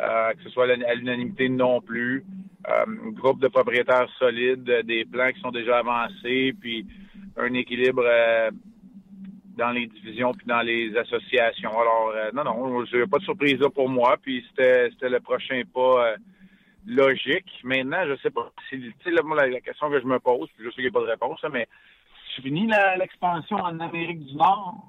euh, 0.00 0.32
que 0.32 0.42
ce 0.42 0.50
soit 0.50 0.64
à 0.70 0.94
l'unanimité 0.94 1.48
non 1.48 1.80
plus. 1.80 2.24
groupe 3.12 3.40
de 3.40 3.48
propriétaires 3.48 4.08
solides, 4.18 4.82
des 4.84 5.04
plans 5.04 5.32
qui 5.32 5.40
sont 5.40 5.50
déjà 5.50 5.78
avancés, 5.78 6.54
puis 6.58 6.86
un 7.36 7.52
équilibre 7.54 8.04
dans 9.56 9.70
les 9.70 9.86
divisions 9.86 10.32
puis 10.32 10.46
dans 10.46 10.62
les 10.62 10.96
associations. 10.96 11.70
Alors 11.70 12.12
non, 12.32 12.44
non, 12.44 12.84
j'ai 12.86 13.06
pas 13.06 13.18
de 13.18 13.24
surprise 13.24 13.58
là 13.58 13.70
pour 13.70 13.88
moi. 13.88 14.16
Puis 14.22 14.44
c'était 14.48 15.08
le 15.08 15.20
prochain 15.20 15.62
pas 15.72 16.14
logique. 16.86 17.50
Maintenant, 17.62 18.04
je 18.06 18.16
sais 18.22 18.30
pas. 18.30 18.52
C'est 18.70 19.10
la, 19.10 19.46
la 19.46 19.60
question 19.60 19.90
que 19.90 20.00
je 20.00 20.06
me 20.06 20.18
pose, 20.18 20.48
puis 20.56 20.64
je 20.64 20.70
sais 20.70 20.76
qu'il 20.76 20.84
n'y 20.84 20.90
a 20.90 20.92
pas 20.92 21.00
de 21.00 21.10
réponse, 21.10 21.40
mais 21.52 21.68
tu 22.34 22.42
finis 22.42 22.68
l'expansion 22.98 23.56
en 23.56 23.78
Amérique 23.80 24.24
du 24.24 24.34
Nord? 24.34 24.88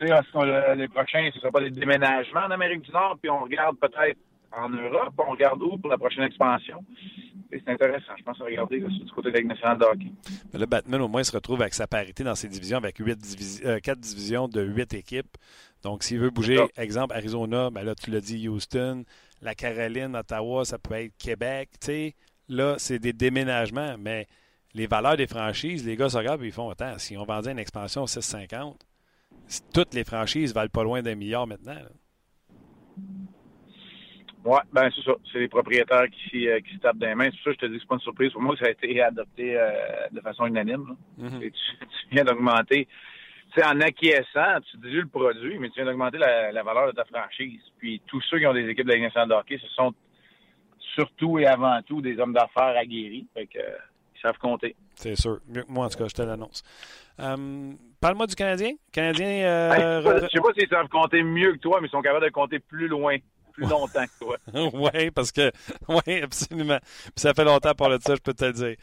Les 0.00 0.88
prochains, 0.88 1.30
ce 1.30 1.36
ne 1.36 1.40
sera 1.40 1.50
pas 1.50 1.60
des 1.60 1.70
déménagements 1.70 2.40
en 2.40 2.50
Amérique 2.50 2.82
du 2.82 2.90
Nord, 2.90 3.16
puis 3.20 3.30
on 3.30 3.44
regarde 3.44 3.76
peut-être 3.78 4.18
en 4.52 4.68
Europe, 4.68 5.14
on 5.18 5.30
regarde 5.32 5.62
où 5.62 5.78
pour 5.78 5.90
la 5.90 5.98
prochaine 5.98 6.24
expansion? 6.24 6.84
C'est 7.50 7.68
intéressant, 7.68 8.12
je 8.18 8.22
pense, 8.24 8.40
à 8.40 8.44
regarder 8.44 8.80
du 8.80 9.12
côté 9.12 9.30
de 9.30 9.38
la 9.38 9.44
nationale 9.44 9.78
de 9.78 9.84
hockey. 9.84 10.12
le 10.52 10.66
Batman, 10.66 11.00
au 11.02 11.08
moins, 11.08 11.22
se 11.22 11.32
retrouve 11.32 11.60
avec 11.60 11.74
sa 11.74 11.86
parité 11.86 12.24
dans 12.24 12.34
ses 12.34 12.48
divisions, 12.48 12.78
avec 12.78 12.98
huit 12.98 13.16
euh, 13.64 13.78
quatre 13.78 14.00
divisions 14.00 14.48
de 14.48 14.62
huit 14.62 14.92
équipes. 14.92 15.36
Donc, 15.84 16.02
s'il 16.02 16.18
veut 16.18 16.30
bouger, 16.30 16.64
exemple, 16.76 17.14
Arizona, 17.14 17.70
ben 17.70 17.84
là, 17.84 17.94
tu 17.94 18.10
l'as 18.10 18.20
dit, 18.20 18.48
Houston, 18.48 19.04
la 19.42 19.54
Caroline, 19.54 20.16
Ottawa, 20.16 20.64
ça 20.64 20.78
peut 20.78 20.94
être 20.94 21.16
Québec. 21.16 21.70
sais, 21.80 22.14
là, 22.48 22.76
c'est 22.78 22.98
des 22.98 23.12
déménagements, 23.12 23.96
mais 23.98 24.26
les 24.74 24.86
valeurs 24.86 25.16
des 25.16 25.26
franchises, 25.26 25.86
les 25.86 25.96
gars 25.96 26.08
se 26.08 26.16
regardent 26.16 26.42
et 26.42 26.46
ils 26.46 26.52
font 26.52 26.70
Attends, 26.70 26.98
si 26.98 27.16
on 27.16 27.24
vendait 27.24 27.52
une 27.52 27.58
expansion 27.58 28.06
650, 28.06 28.84
toutes 29.72 29.94
les 29.94 30.04
franchises 30.04 30.52
valent 30.52 30.70
pas 30.70 30.82
loin 30.82 31.02
d'un 31.02 31.14
milliard 31.14 31.46
maintenant. 31.46 31.76
Oui, 34.44 34.58
ben 34.72 34.90
c'est 34.94 35.02
ça. 35.02 35.12
C'est 35.32 35.38
les 35.38 35.48
propriétaires 35.48 36.06
qui, 36.10 36.48
euh, 36.48 36.60
qui 36.60 36.74
se 36.74 36.80
tapent 36.80 36.98
des 36.98 37.14
mains. 37.14 37.30
C'est 37.30 37.42
pour 37.42 37.44
ça 37.44 37.50
que 37.50 37.56
je 37.62 37.66
te 37.66 37.66
dis 37.66 37.74
que 37.76 37.80
c'est 37.80 37.88
pas 37.88 37.94
une 37.94 38.00
surprise. 38.00 38.32
Pour 38.32 38.42
moi, 38.42 38.54
ça 38.58 38.66
a 38.66 38.70
été 38.70 39.00
adopté 39.02 39.56
euh, 39.56 39.70
de 40.12 40.20
façon 40.20 40.44
unanime. 40.46 40.96
Mm-hmm. 41.18 41.50
tu, 41.50 41.88
viens 42.12 42.24
d'augmenter 42.24 42.86
en 43.62 43.80
acquiesçant, 43.80 44.60
tu 44.70 44.76
dilues 44.78 45.02
le 45.02 45.08
produit, 45.08 45.58
mais 45.58 45.68
tu 45.68 45.76
viens 45.76 45.84
d'augmenter 45.84 46.18
la, 46.18 46.62
valeur 46.62 46.86
de 46.88 46.92
ta 46.92 47.04
franchise. 47.04 47.60
Puis 47.78 48.00
tous 48.06 48.20
ceux 48.22 48.38
qui 48.38 48.46
ont 48.46 48.54
des 48.54 48.68
équipes 48.68 48.86
de 48.86 48.92
la 48.92 49.00
nationale 49.00 49.28
de 49.28 49.34
hockey, 49.34 49.58
ce 49.62 49.68
sont 49.68 49.94
surtout 50.94 51.38
et 51.38 51.46
avant 51.46 51.80
tout 51.82 52.00
des 52.00 52.18
hommes 52.18 52.32
d'affaires 52.32 52.76
aguerris. 52.76 53.26
Fait 53.34 53.46
que, 53.46 53.58
ils 53.58 54.20
savent 54.20 54.38
compter. 54.38 54.74
C'est 54.94 55.16
sûr. 55.16 55.40
moi, 55.68 55.86
en 55.86 55.88
tout 55.88 55.98
cas, 55.98 56.08
je 56.08 56.14
te 56.14 56.22
l'annonce. 56.22 56.62
Euh, 57.20 57.72
parle-moi 58.00 58.26
du 58.26 58.34
Canadien. 58.34 58.72
Canadien. 58.92 59.26
Euh, 59.26 60.02
je 60.02 60.24
ne 60.24 60.28
sais 60.28 60.40
pas 60.40 60.52
s'ils 60.56 60.68
savent 60.68 60.88
compter 60.88 61.22
mieux 61.22 61.52
que 61.52 61.58
toi, 61.58 61.78
mais 61.80 61.88
ils 61.88 61.90
sont 61.90 62.02
capables 62.02 62.24
de 62.24 62.30
compter 62.30 62.58
plus 62.58 62.88
loin 62.88 63.16
plus 63.54 63.66
longtemps 63.66 64.04
que 64.04 64.18
toi. 64.24 64.36
oui, 64.74 65.10
parce 65.10 65.32
que, 65.32 65.50
oui, 65.88 66.20
absolument. 66.22 66.78
Puis 66.80 67.12
ça 67.16 67.32
fait 67.32 67.44
longtemps 67.44 67.74
pour 67.74 67.88
le 67.88 67.98
ça, 68.00 68.14
je 68.14 68.20
peux 68.20 68.34
te 68.34 68.44
le 68.44 68.52
dire. 68.52 68.76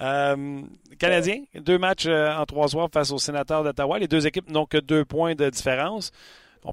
Euh, 0.00 0.60
Canadien, 0.98 1.44
deux 1.54 1.78
matchs 1.78 2.06
euh, 2.06 2.34
en 2.34 2.44
trois 2.44 2.68
soirs 2.68 2.88
face 2.92 3.10
aux 3.12 3.18
sénateurs 3.18 3.64
d'Ottawa. 3.64 3.98
Les 3.98 4.08
deux 4.08 4.26
équipes 4.26 4.50
n'ont 4.50 4.66
que 4.66 4.78
deux 4.78 5.04
points 5.04 5.34
de 5.34 5.48
différence. 5.48 6.10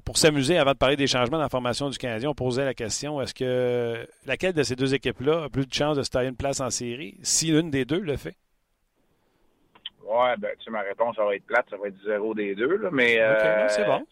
pour 0.03 0.17
s'amuser, 0.17 0.57
avant 0.57 0.71
de 0.71 0.77
parler 0.77 0.95
des 0.95 1.07
changements 1.07 1.37
dans 1.37 1.43
la 1.43 1.49
formation 1.49 1.89
du 1.89 1.97
Canadien, 1.97 2.29
on 2.29 2.35
posait 2.35 2.65
la 2.65 2.73
question 2.73 3.21
est-ce 3.21 3.33
que 3.33 4.07
laquelle 4.25 4.53
de 4.53 4.63
ces 4.63 4.75
deux 4.75 4.93
équipes-là 4.93 5.43
a 5.43 5.49
plus 5.49 5.67
de 5.67 5.73
chances 5.73 5.97
de 5.97 6.03
se 6.03 6.09
tailler 6.09 6.29
une 6.29 6.35
place 6.35 6.59
en 6.59 6.69
série 6.69 7.17
si 7.21 7.51
l'une 7.51 7.69
des 7.69 7.85
deux 7.85 7.99
le 7.99 8.17
fait? 8.17 8.35
Ouais, 10.03 10.35
ben, 10.37 10.49
tu 10.59 10.65
sais, 10.65 10.71
ma 10.71 10.81
réponse, 10.81 11.15
ça 11.15 11.23
va 11.23 11.35
être 11.35 11.45
plate, 11.45 11.65
ça 11.69 11.77
va 11.77 11.87
être 11.87 11.95
zéro 12.05 12.35
des 12.35 12.55
deux, 12.55 12.77
là, 12.77 12.89
mais. 12.91 13.19
c'est 13.69 13.85
bon 13.85 14.03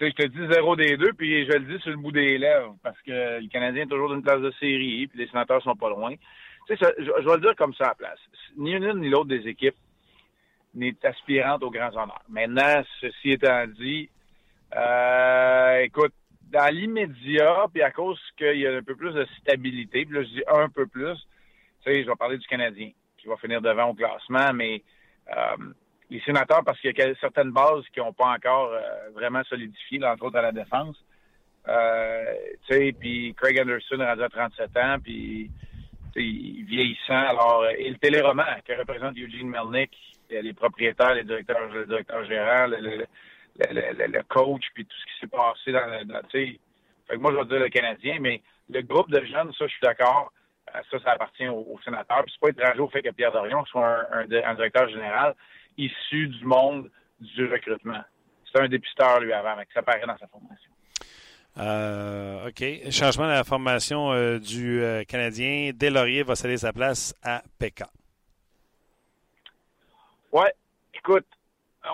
je 0.00 0.06
te 0.08 0.26
dis 0.26 0.52
zéro 0.52 0.76
des 0.76 0.96
deux, 0.96 1.12
puis 1.12 1.46
je 1.46 1.52
le 1.52 1.60
dis 1.60 1.82
sur 1.82 1.90
le 1.90 1.96
bout 1.96 2.12
des 2.12 2.38
lèvres, 2.38 2.76
parce 2.82 3.00
que 3.02 3.40
le 3.40 3.48
Canadien 3.48 3.84
est 3.84 3.86
toujours 3.86 4.08
dans 4.08 4.16
une 4.16 4.22
place 4.22 4.40
de 4.40 4.50
série, 4.52 5.06
puis 5.06 5.18
les 5.18 5.28
sénateurs 5.28 5.62
sont 5.62 5.76
pas 5.76 5.88
loin. 5.88 6.14
Tu 6.66 6.76
sais, 6.76 6.94
je, 6.98 7.04
vais 7.04 7.34
le 7.34 7.40
dire 7.40 7.56
comme 7.56 7.74
ça 7.74 7.84
à 7.84 7.88
la 7.88 7.94
place. 7.94 8.18
Ni 8.56 8.72
une 8.72 9.00
ni 9.00 9.08
l'autre 9.08 9.28
des 9.28 9.46
équipes 9.46 9.76
n'est 10.74 10.96
aspirante 11.04 11.62
aux 11.62 11.70
grands 11.70 11.92
honneurs. 11.92 12.22
Maintenant, 12.28 12.82
ceci 13.00 13.32
étant 13.32 13.66
dit, 13.66 14.08
euh, 14.74 15.78
écoute, 15.80 16.14
dans 16.50 16.74
l'immédiat, 16.74 17.66
puis 17.72 17.82
à 17.82 17.90
cause 17.90 18.18
qu'il 18.36 18.58
y 18.58 18.66
a 18.66 18.76
un 18.76 18.82
peu 18.82 18.96
plus 18.96 19.12
de 19.12 19.26
stabilité, 19.40 20.04
puis 20.04 20.16
là, 20.16 20.22
je 20.22 20.28
dis 20.28 20.42
un 20.48 20.68
peu 20.68 20.86
plus, 20.86 21.14
tu 21.84 21.92
sais, 21.92 22.02
je 22.02 22.08
vais 22.08 22.16
parler 22.16 22.38
du 22.38 22.46
Canadien, 22.46 22.90
qui 23.18 23.28
va 23.28 23.36
finir 23.36 23.60
devant 23.60 23.90
au 23.90 23.94
classement, 23.94 24.52
mais 24.52 24.82
euh, 25.30 25.56
les 26.14 26.20
sénateurs, 26.20 26.62
parce 26.64 26.78
qu'il 26.80 26.96
y 26.96 27.02
a 27.02 27.14
certaines 27.16 27.50
bases 27.50 27.82
qui 27.92 27.98
n'ont 27.98 28.12
pas 28.12 28.28
encore 28.28 28.70
euh, 28.72 29.10
vraiment 29.14 29.42
solidifié, 29.44 30.04
entre 30.04 30.26
autres 30.26 30.38
à 30.38 30.42
la 30.42 30.52
défense. 30.52 30.96
Euh, 31.66 32.24
tu 32.68 32.74
sais, 32.74 32.94
puis 32.98 33.34
Craig 33.36 33.58
Anderson 33.58 33.96
rendu 33.98 34.22
à 34.22 34.28
37 34.28 34.76
ans, 34.76 34.96
puis 35.02 35.50
vieillissant. 36.14 37.14
Alors, 37.16 37.66
et 37.76 37.90
le 37.90 37.96
téléroman 37.96 38.44
que 38.64 38.78
représente 38.78 39.18
Eugene 39.18 39.48
Melnick, 39.48 39.90
les 40.30 40.52
propriétaires, 40.52 41.14
les 41.14 41.24
directeurs, 41.24 41.68
le 41.72 41.86
directeur 41.86 42.24
général, 42.26 42.78
le, 43.58 44.22
coach, 44.28 44.62
puis 44.72 44.84
tout 44.84 44.96
ce 44.96 45.04
qui 45.06 45.20
s'est 45.20 45.36
passé 45.36 45.72
dans 45.72 45.86
le. 45.86 46.28
fait 46.30 46.58
que 47.08 47.16
moi, 47.16 47.32
je 47.32 47.38
vais 47.38 47.44
dire 47.46 47.58
le 47.58 47.68
Canadien, 47.70 48.18
mais 48.20 48.40
le 48.70 48.82
groupe 48.82 49.10
de 49.10 49.24
jeunes, 49.24 49.52
ça, 49.58 49.66
je 49.66 49.72
suis 49.72 49.82
d'accord. 49.82 50.32
Euh, 50.74 50.78
ça, 50.92 50.98
ça 51.00 51.10
appartient 51.10 51.48
aux, 51.48 51.78
sénateurs. 51.84 52.22
Puis 52.22 52.32
c'est 52.34 52.40
pas 52.40 52.62
étranger 52.62 52.80
au 52.80 52.88
fait 52.88 53.02
que 53.02 53.10
Pierre 53.10 53.32
Dorion 53.32 53.64
soit 53.64 54.06
un 54.12 54.54
directeur 54.54 54.88
général 54.88 55.34
issu 55.76 56.28
du 56.28 56.44
monde 56.44 56.90
du 57.20 57.46
recrutement. 57.46 58.02
C'est 58.52 58.60
un 58.60 58.68
dépisteur, 58.68 59.20
lui, 59.20 59.32
avant, 59.32 59.56
mais 59.56 59.66
ça 59.72 59.82
paraît 59.82 60.06
dans 60.06 60.16
sa 60.18 60.26
formation. 60.26 60.70
Euh, 61.58 62.48
OK. 62.48 62.90
Changement 62.90 63.26
de 63.26 63.32
la 63.32 63.44
formation 63.44 64.12
euh, 64.12 64.38
du 64.38 64.82
euh, 64.82 65.04
Canadien. 65.04 65.70
Delaurier 65.74 66.22
va 66.22 66.34
céder 66.34 66.56
sa 66.56 66.72
place 66.72 67.14
à 67.22 67.42
PK. 67.58 67.84
Ouais. 70.32 70.52
Écoute, 70.94 71.26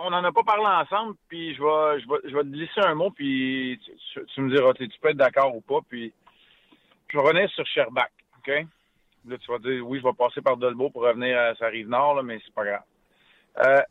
on 0.02 0.11
n'en 0.11 0.24
a 0.24 0.32
pas 0.32 0.42
parlé 0.42 0.64
ensemble, 0.64 1.16
puis 1.28 1.54
je 1.54 1.62
vais, 1.62 2.00
je 2.00 2.09
vais, 2.09 2.30
je 2.30 2.36
vais 2.36 2.42
te 2.42 2.48
glisser 2.48 2.80
un 2.80 2.94
mot, 2.94 3.11
puis 3.11 3.80
tu, 4.34 4.40
me 4.40 4.54
diras, 4.54 4.72
tu 4.74 4.88
peux 5.00 5.11
être 5.11 5.16
d'accord 5.16 5.54
ou 5.54 5.61
pas, 5.61 5.80
puis 5.88 6.12
je 7.09 7.18
vais 7.18 7.24
revenir 7.24 7.50
sur 7.50 7.66
Sherbach, 7.66 8.11
OK? 8.38 8.66
Là, 9.26 9.36
tu 9.36 9.50
vas 9.50 9.59
dire, 9.59 9.86
oui, 9.86 9.98
je 9.98 10.04
vais 10.04 10.14
passer 10.14 10.40
par 10.40 10.57
Dolbeau 10.57 10.90
pour 10.90 11.02
revenir 11.02 11.38
à 11.38 11.54
sa 11.57 11.66
rive 11.66 11.88
nord, 11.88 12.14
là, 12.14 12.22
mais 12.22 12.40
c'est 12.44 12.54
pas 12.54 12.64
grave. 12.64 12.82
Euh, 13.59 13.82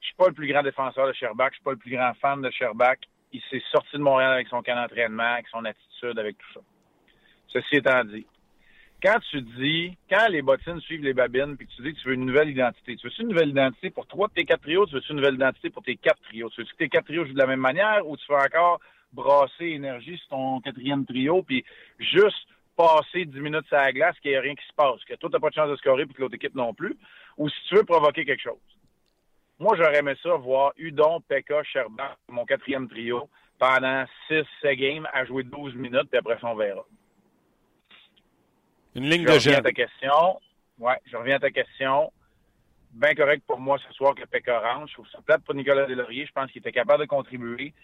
je 0.00 0.06
suis 0.06 0.16
pas 0.16 0.28
le 0.28 0.34
plus 0.34 0.46
grand 0.46 0.62
défenseur 0.62 1.06
de 1.06 1.12
Sherbach, 1.12 1.50
je 1.50 1.56
suis 1.56 1.64
pas 1.64 1.72
le 1.72 1.76
plus 1.76 1.90
grand 1.90 2.14
fan 2.14 2.40
de 2.40 2.50
Sherbach. 2.50 2.98
Il 3.32 3.42
s'est 3.50 3.62
sorti 3.70 3.96
de 3.96 4.02
Montréal 4.02 4.32
avec 4.32 4.48
son 4.48 4.62
camp 4.62 4.74
d'entraînement, 4.74 5.34
avec 5.34 5.48
son 5.48 5.64
attitude, 5.64 6.18
avec 6.18 6.38
tout 6.38 6.52
ça. 6.54 6.60
Ceci 7.48 7.76
étant 7.76 8.04
dit, 8.04 8.26
quand 9.02 9.18
tu 9.30 9.42
dis, 9.42 9.96
quand 10.10 10.28
les 10.28 10.42
bottines 10.42 10.80
suivent 10.80 11.04
les 11.04 11.12
babines, 11.12 11.56
puis 11.56 11.66
tu 11.66 11.82
dis 11.82 11.92
que 11.92 12.00
tu 12.00 12.08
veux 12.08 12.14
une 12.14 12.26
nouvelle 12.26 12.48
identité, 12.48 12.96
tu 12.96 13.06
veux 13.06 13.20
une 13.20 13.28
nouvelle 13.28 13.50
identité 13.50 13.90
pour 13.90 14.06
trois 14.06 14.28
de 14.28 14.32
tes 14.32 14.44
quatre 14.44 14.62
trios, 14.62 14.86
tu 14.86 14.94
veux 14.94 15.02
une 15.10 15.16
nouvelle 15.16 15.34
identité 15.34 15.70
pour 15.70 15.82
tes 15.82 15.96
quatre 15.96 16.20
trios? 16.22 16.50
Tu 16.50 16.62
veux 16.62 16.66
que 16.66 16.76
tes 16.76 16.88
quatre 16.88 17.04
trios 17.04 17.24
jouent 17.26 17.34
de 17.34 17.38
la 17.38 17.46
même 17.46 17.60
manière 17.60 18.06
ou 18.06 18.16
tu 18.16 18.24
veux 18.28 18.38
encore 18.38 18.80
brasser 19.12 19.66
énergie 19.66 20.16
sur 20.18 20.28
ton 20.28 20.60
quatrième 20.60 21.06
trio, 21.06 21.42
puis 21.42 21.64
juste 21.98 22.48
passer 22.78 23.24
10 23.24 23.40
minutes 23.40 23.72
à 23.72 23.86
la 23.86 23.92
glace, 23.92 24.18
qu'il 24.20 24.30
n'y 24.30 24.36
a 24.36 24.40
rien 24.40 24.54
qui 24.54 24.64
se 24.64 24.72
passe, 24.74 25.04
que 25.04 25.14
toi, 25.14 25.28
tu 25.28 25.34
n'as 25.34 25.40
pas 25.40 25.50
de 25.50 25.54
chance 25.54 25.68
de 25.68 25.76
scorer, 25.76 26.06
puis 26.06 26.14
que 26.14 26.22
l'autre 26.22 26.36
équipe 26.36 26.54
non 26.54 26.72
plus, 26.72 26.96
ou 27.36 27.48
si 27.48 27.56
tu 27.68 27.74
veux 27.74 27.82
provoquer 27.84 28.24
quelque 28.24 28.42
chose. 28.42 28.56
Moi, 29.58 29.76
j'aurais 29.76 29.98
aimé 29.98 30.14
ça, 30.22 30.34
voir 30.36 30.72
Udon, 30.76 31.20
Pekka, 31.22 31.64
Sherban, 31.64 32.10
mon 32.28 32.44
quatrième 32.46 32.88
trio, 32.88 33.28
pendant 33.58 34.04
6 34.28 34.44
games 34.76 35.08
à 35.12 35.24
jouer 35.24 35.42
12 35.42 35.74
minutes, 35.74 36.08
puis 36.08 36.18
après 36.18 36.38
ça, 36.40 36.46
on 36.46 36.54
verra. 36.54 36.84
Une 38.94 39.10
ligne 39.10 39.22
je 39.22 39.26
de 39.26 39.32
reviens 39.32 39.52
jeu. 39.52 39.58
à 39.58 39.62
ta 39.62 39.72
question. 39.72 40.40
Ouais, 40.78 40.96
je 41.06 41.16
reviens 41.16 41.36
à 41.36 41.40
ta 41.40 41.50
question. 41.50 42.12
Bien 42.92 43.14
correct 43.14 43.42
pour 43.46 43.58
moi 43.58 43.78
ce 43.86 43.92
soir 43.92 44.14
que 44.14 44.24
Pekka 44.24 44.60
rentre. 44.60 44.88
Je 44.88 44.94
trouve 44.94 45.08
ça 45.08 45.20
plate 45.20 45.42
pour 45.44 45.54
Nicolas 45.54 45.86
Delaurier. 45.86 46.24
Je 46.26 46.32
pense 46.32 46.50
qu'il 46.50 46.60
était 46.60 46.72
capable 46.72 47.02
de 47.02 47.08
contribuer. 47.08 47.74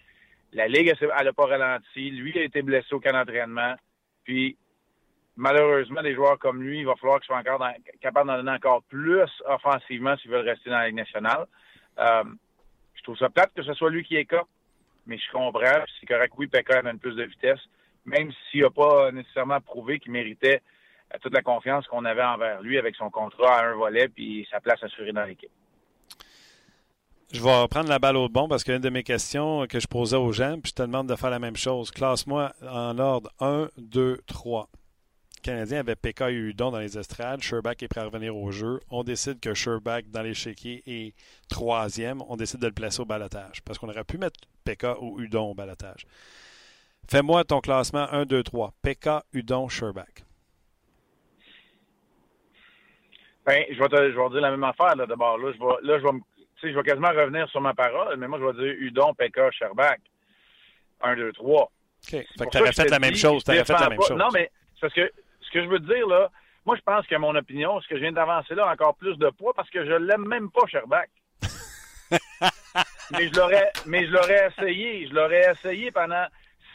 La 0.52 0.68
Ligue, 0.68 0.94
elle 1.00 1.24
n'a 1.24 1.32
pas 1.32 1.46
ralenti. 1.46 2.10
Lui, 2.10 2.32
il 2.34 2.38
a 2.38 2.44
été 2.44 2.62
blessé 2.62 2.94
au 2.94 3.00
camp 3.00 3.12
d'entraînement. 3.12 3.74
Puis, 4.22 4.56
malheureusement, 5.36 6.02
des 6.02 6.14
joueurs 6.14 6.38
comme 6.38 6.62
lui, 6.62 6.80
il 6.80 6.86
va 6.86 6.94
falloir 6.96 7.20
qu'ils 7.20 7.26
soient 7.26 7.38
encore 7.38 7.60
capables 8.00 8.28
d'en 8.28 8.36
donner 8.36 8.52
encore 8.52 8.82
plus 8.84 9.22
offensivement 9.46 10.16
s'ils 10.18 10.30
veulent 10.30 10.48
rester 10.48 10.70
dans 10.70 10.78
la 10.78 10.86
Ligue 10.86 10.96
nationale. 10.96 11.46
Euh, 11.98 12.24
je 12.94 13.02
trouve 13.02 13.16
ça 13.18 13.30
plate 13.30 13.52
que 13.54 13.62
ce 13.62 13.74
soit 13.74 13.90
lui 13.90 14.04
qui 14.04 14.16
est 14.16 14.24
cas, 14.24 14.44
mais 15.06 15.18
je 15.18 15.30
comprends. 15.32 15.84
C'est 16.00 16.06
correct, 16.06 16.32
oui, 16.36 16.46
Pekka 16.46 16.78
amène 16.78 16.98
plus 16.98 17.14
de 17.14 17.24
vitesse, 17.24 17.60
même 18.04 18.30
s'il 18.50 18.62
n'a 18.62 18.70
pas 18.70 19.10
nécessairement 19.12 19.60
prouvé 19.60 19.98
qu'il 19.98 20.12
méritait 20.12 20.62
euh, 21.12 21.18
toute 21.20 21.34
la 21.34 21.42
confiance 21.42 21.86
qu'on 21.86 22.04
avait 22.04 22.22
envers 22.22 22.62
lui 22.62 22.78
avec 22.78 22.94
son 22.96 23.10
contrat 23.10 23.58
à 23.58 23.66
un 23.66 23.74
volet 23.74 24.08
puis 24.08 24.46
sa 24.50 24.60
place 24.60 24.82
assurée 24.82 25.12
dans 25.12 25.24
l'équipe. 25.24 25.50
Je 27.32 27.42
vais 27.42 27.62
reprendre 27.62 27.88
la 27.88 27.98
balle 27.98 28.16
au 28.16 28.28
bon 28.28 28.46
parce 28.46 28.62
qu'une 28.62 28.78
de 28.78 28.90
mes 28.90 29.02
questions 29.02 29.66
que 29.66 29.80
je 29.80 29.88
posais 29.88 30.16
aux 30.16 30.30
gens, 30.30 30.60
puis 30.60 30.70
je 30.70 30.74
te 30.74 30.82
demande 30.82 31.08
de 31.08 31.16
faire 31.16 31.30
la 31.30 31.40
même 31.40 31.56
chose. 31.56 31.90
Classe-moi 31.90 32.52
en 32.62 32.96
ordre 32.98 33.30
1, 33.40 33.70
2, 33.76 34.20
3. 34.26 34.68
Canadien 35.44 35.80
avait 35.80 35.94
PK 35.94 36.22
et 36.22 36.32
Udon 36.32 36.70
dans 36.70 36.78
les 36.78 36.96
estrades. 36.98 37.42
Sherbach 37.42 37.74
est 37.82 37.88
prêt 37.88 38.00
à 38.00 38.06
revenir 38.06 38.34
au 38.34 38.50
jeu. 38.50 38.80
On 38.90 39.04
décide 39.04 39.40
que 39.40 39.52
Sherbach, 39.52 40.04
dans 40.08 40.22
l'échiquier, 40.22 40.82
est 40.86 41.14
troisième. 41.50 42.22
On 42.30 42.36
décide 42.36 42.60
de 42.60 42.66
le 42.66 42.72
placer 42.72 43.02
au 43.02 43.04
balotage 43.04 43.62
parce 43.62 43.78
qu'on 43.78 43.90
aurait 43.90 44.04
pu 44.04 44.16
mettre 44.16 44.40
PK 44.64 44.86
ou 45.02 45.20
Udon 45.20 45.50
au 45.50 45.54
balotage. 45.54 46.06
Fais-moi 47.10 47.44
ton 47.44 47.60
classement 47.60 48.06
1, 48.10 48.24
2, 48.24 48.42
3. 48.42 48.72
PK, 48.82 49.08
Udon, 49.34 49.68
Sherbach. 49.68 50.24
Ben, 53.44 53.64
je 53.70 53.78
vais 53.78 53.88
te, 53.88 53.96
je 53.96 54.18
vais 54.18 54.30
dire 54.30 54.40
la 54.40 54.50
même 54.50 54.64
affaire 54.64 54.96
là 54.96 55.04
d'abord. 55.04 55.36
Là, 55.36 55.52
je 55.52 55.58
vais, 55.58 55.92
là, 55.92 55.98
je 55.98 56.04
vais, 56.04 56.72
je 56.72 56.74
vais 56.74 56.82
quasiment 56.82 57.10
revenir 57.10 57.46
sur 57.50 57.60
ma 57.60 57.74
parole, 57.74 58.16
mais 58.16 58.26
moi, 58.26 58.38
je 58.38 58.46
vais 58.46 58.64
dire 58.64 58.74
Udon, 58.78 59.12
Pekka, 59.12 59.50
Sherbach. 59.50 59.98
1, 61.02 61.16
2, 61.16 61.32
3. 61.32 61.62
OK. 61.62 61.70
Fait 62.08 62.26
que 62.26 62.72
fait 62.72 62.88
la 62.88 62.98
même 62.98 63.14
chose. 63.14 63.44
fait 63.44 63.68
la 63.68 63.90
même 63.90 64.00
chose. 64.00 64.16
Non, 64.16 64.30
mais 64.32 64.50
c'est 64.76 64.80
parce 64.80 64.94
que 64.94 65.12
que 65.54 65.62
je 65.62 65.68
veux 65.68 65.78
te 65.78 65.92
dire, 65.92 66.06
là, 66.06 66.30
moi, 66.66 66.76
je 66.76 66.82
pense 66.82 67.06
que 67.06 67.14
mon 67.16 67.34
opinion, 67.34 67.80
ce 67.80 67.88
que 67.88 67.96
je 67.96 68.00
viens 68.00 68.12
d'avancer 68.12 68.54
là, 68.54 68.66
a 68.66 68.72
encore 68.72 68.96
plus 68.96 69.16
de 69.16 69.28
poids 69.30 69.52
parce 69.54 69.70
que 69.70 69.84
je 69.84 69.92
l'aime 69.92 70.26
même 70.26 70.50
pas, 70.50 70.66
Sherbach. 70.66 71.08
mais 73.12 73.28
je 73.28 73.38
l'aurais, 73.38 73.70
mais 73.86 74.06
je 74.06 74.12
l'aurais 74.12 74.48
essayé. 74.48 75.06
Je 75.06 75.14
l'aurais 75.14 75.52
essayé 75.52 75.90
pendant 75.90 76.26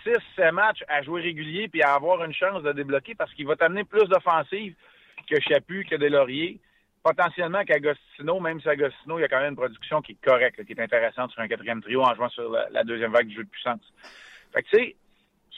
6-7 0.06 0.52
matchs 0.52 0.84
à 0.88 1.02
jouer 1.02 1.22
régulier 1.22 1.68
puis 1.68 1.82
à 1.82 1.96
avoir 1.96 2.24
une 2.24 2.34
chance 2.34 2.64
de 2.64 2.72
débloquer 2.72 3.16
parce 3.16 3.34
qu'il 3.34 3.48
va 3.48 3.56
t'amener 3.56 3.84
plus 3.84 4.08
d'offensive 4.08 4.76
que 5.30 5.40
Chapu, 5.42 5.86
que 5.86 5.96
Delaurier. 5.96 6.60
Potentiellement 7.02 7.64
qu'Agostino, 7.64 8.40
même 8.42 8.60
si 8.62 8.68
Agostino, 8.68 9.18
il 9.18 9.22
y 9.22 9.26
a 9.26 9.28
quand 9.28 9.40
même 9.40 9.52
une 9.52 9.56
production 9.56 10.02
qui 10.02 10.12
est 10.12 10.24
correcte, 10.24 10.64
qui 10.66 10.74
est 10.74 10.82
intéressante 10.82 11.32
sur 11.32 11.42
un 11.42 11.48
quatrième 11.48 11.82
trio 11.82 12.04
en 12.04 12.14
jouant 12.14 12.30
sur 12.30 12.52
la, 12.52 12.70
la 12.70 12.84
deuxième 12.84 13.12
vague 13.12 13.28
du 13.28 13.36
jeu 13.36 13.44
de 13.44 13.50
puissance. 13.50 13.82
Fait 14.54 14.64
que, 14.64 14.70
tu 14.70 14.78
sais, 14.78 14.96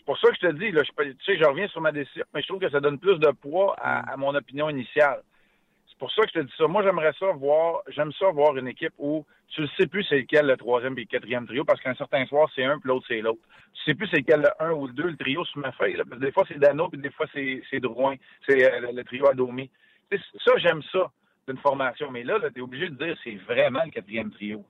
c'est 0.02 0.06
pour 0.06 0.18
ça 0.18 0.30
que 0.30 0.36
je 0.42 0.48
te 0.48 0.54
dis, 0.54 0.72
là, 0.72 0.82
je, 0.84 1.04
tu 1.04 1.16
sais, 1.24 1.38
je 1.38 1.46
reviens 1.46 1.68
sur 1.68 1.80
ma 1.80 1.92
décision, 1.92 2.26
mais 2.34 2.42
je 2.42 2.48
trouve 2.48 2.60
que 2.60 2.72
ça 2.72 2.80
donne 2.80 2.98
plus 2.98 3.20
de 3.20 3.30
poids 3.30 3.76
à, 3.78 4.12
à 4.12 4.18
mon 4.18 4.34
opinion 4.34 4.68
initiale. 4.68 5.22
C'est 5.88 5.98
pour 6.00 6.12
ça 6.12 6.24
que 6.24 6.30
je 6.34 6.40
te 6.40 6.46
dis 6.46 6.54
ça. 6.58 6.66
Moi, 6.68 6.82
j'aimerais 6.82 7.14
ça 7.20 7.28
voir, 7.34 7.82
j'aime 7.88 8.12
ça 8.14 8.32
voir 8.32 8.58
une 8.58 8.68
équipe 8.68 8.94
où 8.98 9.24
tu 9.50 9.62
ne 9.62 9.68
sais 9.78 9.86
plus 9.86 10.04
c'est 10.06 10.18
lequel 10.18 10.48
le 10.48 10.58
troisième 10.58 10.98
et 10.98 11.02
le 11.02 11.06
quatrième 11.06 11.46
trio, 11.46 11.64
parce 11.64 11.80
qu'un 11.82 11.94
certain 11.94 12.26
soir, 12.26 12.50
c'est 12.56 12.64
un, 12.64 12.80
puis 12.80 12.88
l'autre, 12.88 13.06
c'est 13.08 13.22
l'autre. 13.22 13.42
Tu 13.76 13.84
sais 13.84 13.94
plus 13.94 14.08
c'est 14.08 14.22
lequel 14.22 14.42
le 14.42 14.50
un 14.64 14.72
ou 14.72 14.88
le 14.88 14.94
deux, 14.94 15.10
le 15.10 15.18
trio 15.18 15.46
sur 15.46 15.60
ma 15.60 15.72
feuille. 15.74 15.98
là. 15.98 16.04
Parce 16.04 16.20
que 16.20 16.26
des 16.26 16.32
fois, 16.32 16.46
c'est 16.48 16.58
Dano, 16.58 16.90
puis 16.90 17.00
des 17.00 17.12
fois, 17.12 17.28
c'est 17.32 17.62
c'est 17.70 17.80
Drouin. 17.80 18.16
C'est 18.48 18.74
euh, 18.74 18.80
le, 18.80 18.92
le 18.98 19.04
trio 19.04 19.28
à 19.28 19.36
Domi. 19.36 19.70
Tu 20.10 20.18
sais, 20.18 20.24
Ça, 20.44 20.58
j'aime 20.58 20.82
ça 20.92 21.12
d'une 21.48 21.58
formation. 21.60 22.10
Mais 22.10 22.24
là, 22.24 22.40
là 22.40 22.50
tu 22.50 22.58
es 22.58 22.62
obligé 22.64 22.90
de 22.90 22.96
dire 22.96 23.16
c'est 23.24 23.36
vraiment 23.36 23.84
le 23.86 23.92
quatrième 23.92 24.32
trio. 24.32 24.66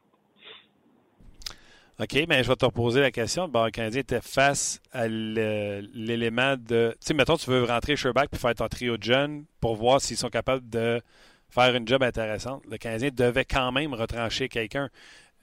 OK, 1.99 2.17
mais 2.27 2.43
je 2.43 2.47
vais 2.49 2.55
te 2.55 2.65
reposer 2.65 2.99
la 2.99 3.11
question. 3.11 3.47
Bon, 3.47 3.65
le 3.65 3.71
Canadien 3.71 4.01
était 4.01 4.21
face 4.21 4.81
à 4.91 5.07
l'élément 5.07 6.55
de. 6.57 6.91
Tu 6.93 7.07
sais, 7.07 7.13
mettons, 7.13 7.37
tu 7.37 7.49
veux 7.49 7.63
rentrer 7.63 7.95
Sherbach 7.95 8.27
puis 8.31 8.39
faire 8.39 8.55
ton 8.55 8.67
trio 8.67 8.97
de 8.97 9.03
jeunes 9.03 9.45
pour 9.59 9.75
voir 9.75 10.01
s'ils 10.01 10.17
sont 10.17 10.29
capables 10.29 10.67
de 10.69 11.01
faire 11.49 11.75
une 11.75 11.87
job 11.87 12.01
intéressante. 12.01 12.63
Le 12.69 12.77
Canadien 12.77 13.09
devait 13.13 13.45
quand 13.45 13.71
même 13.71 13.93
retrancher 13.93 14.49
quelqu'un. 14.49 14.89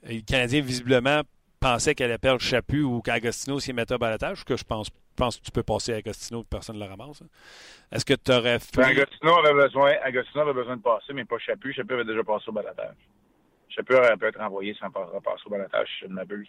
Le 0.02 0.20
Canadien, 0.20 0.60
visiblement, 0.62 1.20
pensait 1.60 1.94
qu'elle 1.94 2.10
allait 2.10 2.18
perdre 2.18 2.40
Chapu 2.40 2.82
ou 2.82 3.02
qu'Agostino 3.02 3.60
s'y 3.60 3.72
mettait 3.72 3.94
au 3.94 3.98
balotage, 3.98 4.44
que 4.44 4.56
je 4.56 4.64
pense, 4.64 4.88
pense 5.16 5.36
que 5.38 5.44
tu 5.44 5.50
peux 5.50 5.62
passer 5.64 5.92
à 5.92 5.96
Agostino 5.96 6.40
et 6.42 6.44
personne 6.48 6.76
ne 6.76 6.84
le 6.84 6.88
ramasse. 6.90 7.22
hein. 7.22 7.26
Est-ce 7.92 8.04
que 8.04 8.14
tu 8.14 8.32
aurais 8.32 8.58
fait. 8.58 8.76
Ben, 8.76 8.84
Agostino 8.84 9.34
avait 9.38 9.54
besoin, 9.54 9.92
Agostino 10.02 10.40
avait 10.42 10.54
besoin 10.54 10.76
de 10.76 10.82
passer, 10.82 11.12
mais 11.12 11.24
pas 11.24 11.38
Chapu. 11.38 11.72
Chapu 11.72 11.94
avait 11.94 12.04
déjà 12.04 12.22
passé 12.24 12.44
au 12.48 12.52
balatage. 12.52 12.94
Aurait 13.90 14.16
pu 14.16 14.26
être 14.26 14.40
envoyé 14.40 14.74
sans 14.74 14.90
pas- 14.90 15.06
passer 15.22 15.42
au 15.46 15.50
balatage, 15.50 15.88
si 15.88 16.00
je 16.02 16.06
ne 16.06 16.14
m'abuse. 16.14 16.48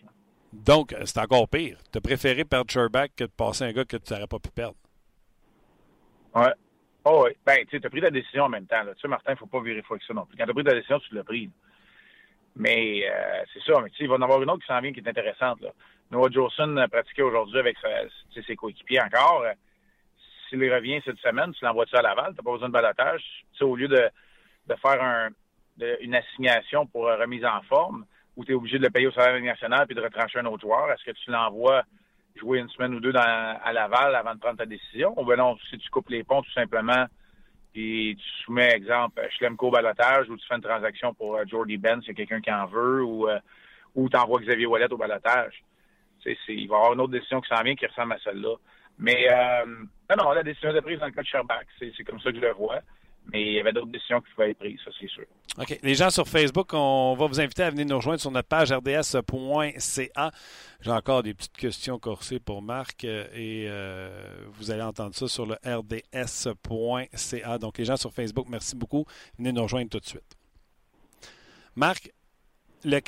Donc, 0.54 0.96
c'est 1.06 1.20
encore 1.20 1.48
pire. 1.48 1.78
Tu 1.92 1.98
as 1.98 2.02
préféré 2.02 2.44
perdre 2.46 2.72
Sherbach 2.72 3.10
que 3.16 3.26
de 3.26 3.30
passer 3.30 3.66
un 3.66 3.72
gars 3.72 3.86
que 3.86 3.98
tu 3.98 4.14
n'aurais 4.14 4.28
pas 4.28 4.40
pu 4.40 4.50
perdre. 4.50 4.76
Ouais. 6.36 6.54
Oh, 7.06 7.24
ouais. 7.24 7.38
Ben, 7.46 7.66
tu 7.68 7.78
as 7.84 7.90
pris 7.90 8.02
ta 8.02 8.10
décision 8.12 8.44
en 8.46 8.50
même 8.50 8.66
temps. 8.66 8.84
Là. 8.84 8.94
Tu 8.96 9.02
sais, 9.02 9.08
Martin, 9.08 9.34
il 9.34 9.38
faut 9.38 9.48
pas 9.48 9.62
virer 9.62 9.82
fou 9.82 9.94
avec 9.94 10.04
ça 10.04 10.14
non 10.14 10.26
plus. 10.26 10.38
Quand 10.38 10.46
tu 10.46 10.52
as 10.52 10.54
pris 10.54 10.64
ta 10.64 10.74
décision, 10.74 11.00
tu 11.00 11.14
l'as 11.16 11.24
pris. 11.24 11.46
là. 11.46 11.52
Mais 12.56 13.04
euh, 13.10 13.44
c'est 13.54 13.62
ça. 13.72 13.80
Mais 13.82 13.90
tu 13.90 13.98
sais, 13.98 14.04
il 14.04 14.10
va 14.10 14.16
y 14.16 14.18
en 14.18 14.22
avoir 14.22 14.42
une 14.42 14.50
autre 14.50 14.62
qui 14.62 14.68
s'en 14.68 14.82
vient 14.82 14.92
qui 14.92 15.00
est 15.00 15.08
intéressante. 15.08 15.62
Là. 15.62 15.70
Noah 16.12 16.30
Jolson 16.32 16.76
a 16.78 16.88
pratiqué 16.88 17.22
aujourd'hui 17.22 17.60
avec 17.60 17.78
sa- 17.80 18.42
ses 18.46 18.56
coéquipiers 18.56 19.02
encore. 19.02 19.44
Euh, 19.44 19.54
S'il 20.50 20.74
revient 20.74 21.00
cette 21.06 21.20
semaine, 21.20 21.54
tu 21.54 21.64
l'envoies-tu 21.64 21.96
à 21.96 22.02
Laval? 22.02 22.34
Tu 22.36 22.44
pas 22.44 22.52
besoin 22.52 22.70
de 22.70 22.74
balotage. 22.74 23.22
Tu 23.52 23.60
sais, 23.60 23.64
au 23.64 23.76
lieu 23.76 23.88
de, 23.88 24.10
de 24.68 24.76
faire 24.82 25.02
un, 25.02 25.30
une 26.02 26.16
assignation 26.16 26.86
pour 26.86 27.08
euh, 27.08 27.18
remise 27.18 27.46
en 27.46 27.62
forme, 27.64 28.06
où 28.36 28.46
tu 28.46 28.52
es 28.52 28.56
obligé 28.56 28.78
de 28.78 28.84
le 28.84 28.90
payer 28.90 29.08
au 29.08 29.12
salaire 29.12 29.42
national 29.42 29.86
puis 29.86 29.96
de 29.96 30.02
retrancher 30.02 30.40
un 30.40 30.46
autre 30.46 30.62
joueur, 30.62 30.92
est-ce 30.92 31.04
que 31.04 31.12
tu 31.12 31.32
l'envoies 31.32 31.84
jouer 32.36 32.60
une 32.60 32.70
semaine 32.70 32.94
ou 32.94 33.00
deux 33.00 33.14
à 33.16 33.74
Laval 33.74 34.16
avant 34.16 34.34
de 34.34 34.40
prendre 34.40 34.58
ta 34.58 34.66
décision? 34.66 35.14
Ou 35.20 35.26
ben 35.26 35.38
non, 35.38 35.58
si 35.70 35.78
tu 35.78 35.90
coupes 35.90 36.10
les 36.10 36.24
ponts 36.24 36.42
tout 36.42 36.52
simplement, 36.52 37.06
puis 37.74 38.18
tu 38.18 38.44
soumets, 38.44 38.72
exemple, 38.74 39.22
Schlemko 39.38 39.68
au 39.68 39.72
balotage, 39.72 40.30
ou 40.30 40.38
tu 40.38 40.46
fais 40.48 40.56
une 40.56 40.62
transaction 40.62 41.14
pour 41.14 41.36
euh, 41.36 41.44
Jordy 41.46 41.78
Ben, 41.78 42.02
s'il 42.02 42.10
y 42.10 42.12
a 42.12 42.16
quelqu'un 42.16 42.42
qui 42.42 42.52
en 42.52 42.66
veut, 42.66 43.04
ou, 43.04 43.30
euh, 43.30 43.40
ou 43.96 44.10
tu 44.10 44.18
envoies 44.18 44.42
Xavier 44.42 44.66
Wallet 44.66 44.92
au 44.92 44.98
balotage. 44.98 45.64
Il 46.26 46.36
va 46.68 46.76
y 46.76 46.78
avoir 46.78 46.94
une 46.94 47.02
autre 47.02 47.14
décision 47.14 47.40
qui 47.42 47.50
s'en 47.50 47.64
vient 47.64 47.76
qui 47.76 47.86
ressemble 47.86 48.14
à 48.14 48.20
celle-là. 48.24 48.56
Mais 48.98 49.28
euh, 49.32 49.66
non, 50.10 50.24
non, 50.24 50.32
la 50.32 50.44
décision 50.44 50.76
est 50.76 50.82
prise 50.82 51.00
dans 51.00 51.06
le 51.06 51.12
cas 51.12 51.22
de 51.22 51.28
Sherbach. 51.28 51.66
C'est 51.80 52.04
comme 52.04 52.20
ça 52.20 52.32
que 52.32 52.36
je 52.36 52.42
le 52.42 52.52
vois. 52.52 52.80
Mais 53.32 53.42
il 53.42 53.54
y 53.54 53.60
avait 53.60 53.72
d'autres 53.72 53.92
décisions 53.92 54.22
qui 54.22 54.32
pouvaient 54.34 54.52
être 54.52 54.58
prises, 54.58 54.80
ça 54.84 54.92
c'est 55.00 55.10
sûr. 55.10 55.26
OK. 55.58 55.80
Les 55.84 55.96
gens 55.96 56.10
sur 56.10 56.28
Facebook, 56.28 56.74
on 56.74 57.16
va 57.16 57.28
vous 57.28 57.40
inviter 57.40 57.64
à 57.64 57.70
venir 57.70 57.86
nous 57.86 57.98
rejoindre 57.98 58.20
sur 58.20 58.32
notre 58.32 58.48
page 58.48 58.72
rds.ca. 58.72 60.32
J'ai 60.82 60.92
encore 60.92 61.24
des 61.24 61.34
petites 61.34 61.58
questions 61.58 62.00
corsées 62.00 62.40
pour 62.40 62.62
Marc 62.62 63.04
euh, 63.04 63.28
et 63.34 63.66
euh, 63.68 64.48
vous 64.54 64.72
allez 64.72 64.82
entendre 64.82 65.14
ça 65.14 65.28
sur 65.28 65.46
le 65.46 65.56
rds.ca. 65.66 67.58
Donc, 67.58 67.78
les 67.78 67.86
gens 67.86 67.98
sur 67.98 68.14
Facebook, 68.14 68.48
merci 68.50 68.76
beaucoup. 68.76 69.06
Venez 69.38 69.52
nous 69.52 69.64
rejoindre 69.64 69.90
tout 69.90 70.00
de 70.00 70.06
suite. 70.06 70.38
Marc, 71.76 72.12
le, 72.86 73.00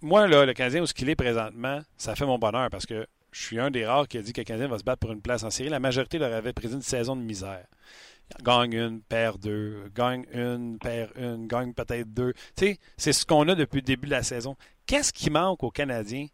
moi, 0.00 0.26
là, 0.26 0.46
le 0.46 0.54
Canadien, 0.54 0.82
où 0.82 0.86
ce 0.86 0.94
qu'il 0.94 1.08
est 1.10 1.16
présentement, 1.16 1.80
ça 1.96 2.16
fait 2.16 2.26
mon 2.26 2.38
bonheur 2.38 2.70
parce 2.70 2.86
que 2.86 3.06
je 3.32 3.42
suis 3.42 3.60
un 3.60 3.70
des 3.70 3.84
rares 3.84 4.08
qui 4.08 4.16
a 4.16 4.22
dit 4.22 4.32
que 4.32 4.40
le 4.40 4.44
Canadien 4.44 4.68
va 4.68 4.78
se 4.78 4.84
battre 4.84 5.00
pour 5.00 5.12
une 5.12 5.20
place 5.20 5.42
en 5.42 5.50
série. 5.50 5.68
La 5.68 5.80
majorité 5.80 6.18
leur 6.18 6.32
avait 6.32 6.54
pris 6.54 6.72
une 6.72 6.80
saison 6.80 7.16
de 7.16 7.20
misère 7.20 7.66
gagne 8.42 8.74
une, 8.74 9.00
perd 9.02 9.40
deux, 9.40 9.90
gagne 9.94 10.26
une, 10.32 10.78
perd 10.78 11.12
une, 11.16 11.46
gagne 11.46 11.72
peut-être 11.72 12.12
deux. 12.12 12.34
Tu 12.56 12.76
c'est 12.96 13.12
ce 13.12 13.24
qu'on 13.26 13.48
a 13.48 13.54
depuis 13.54 13.76
le 13.76 13.82
début 13.82 14.06
de 14.06 14.12
la 14.12 14.22
saison. 14.22 14.56
Qu'est-ce 14.86 15.12
qui 15.12 15.30
manque 15.30 15.62
aux 15.62 15.70
Canadiens 15.70 16.26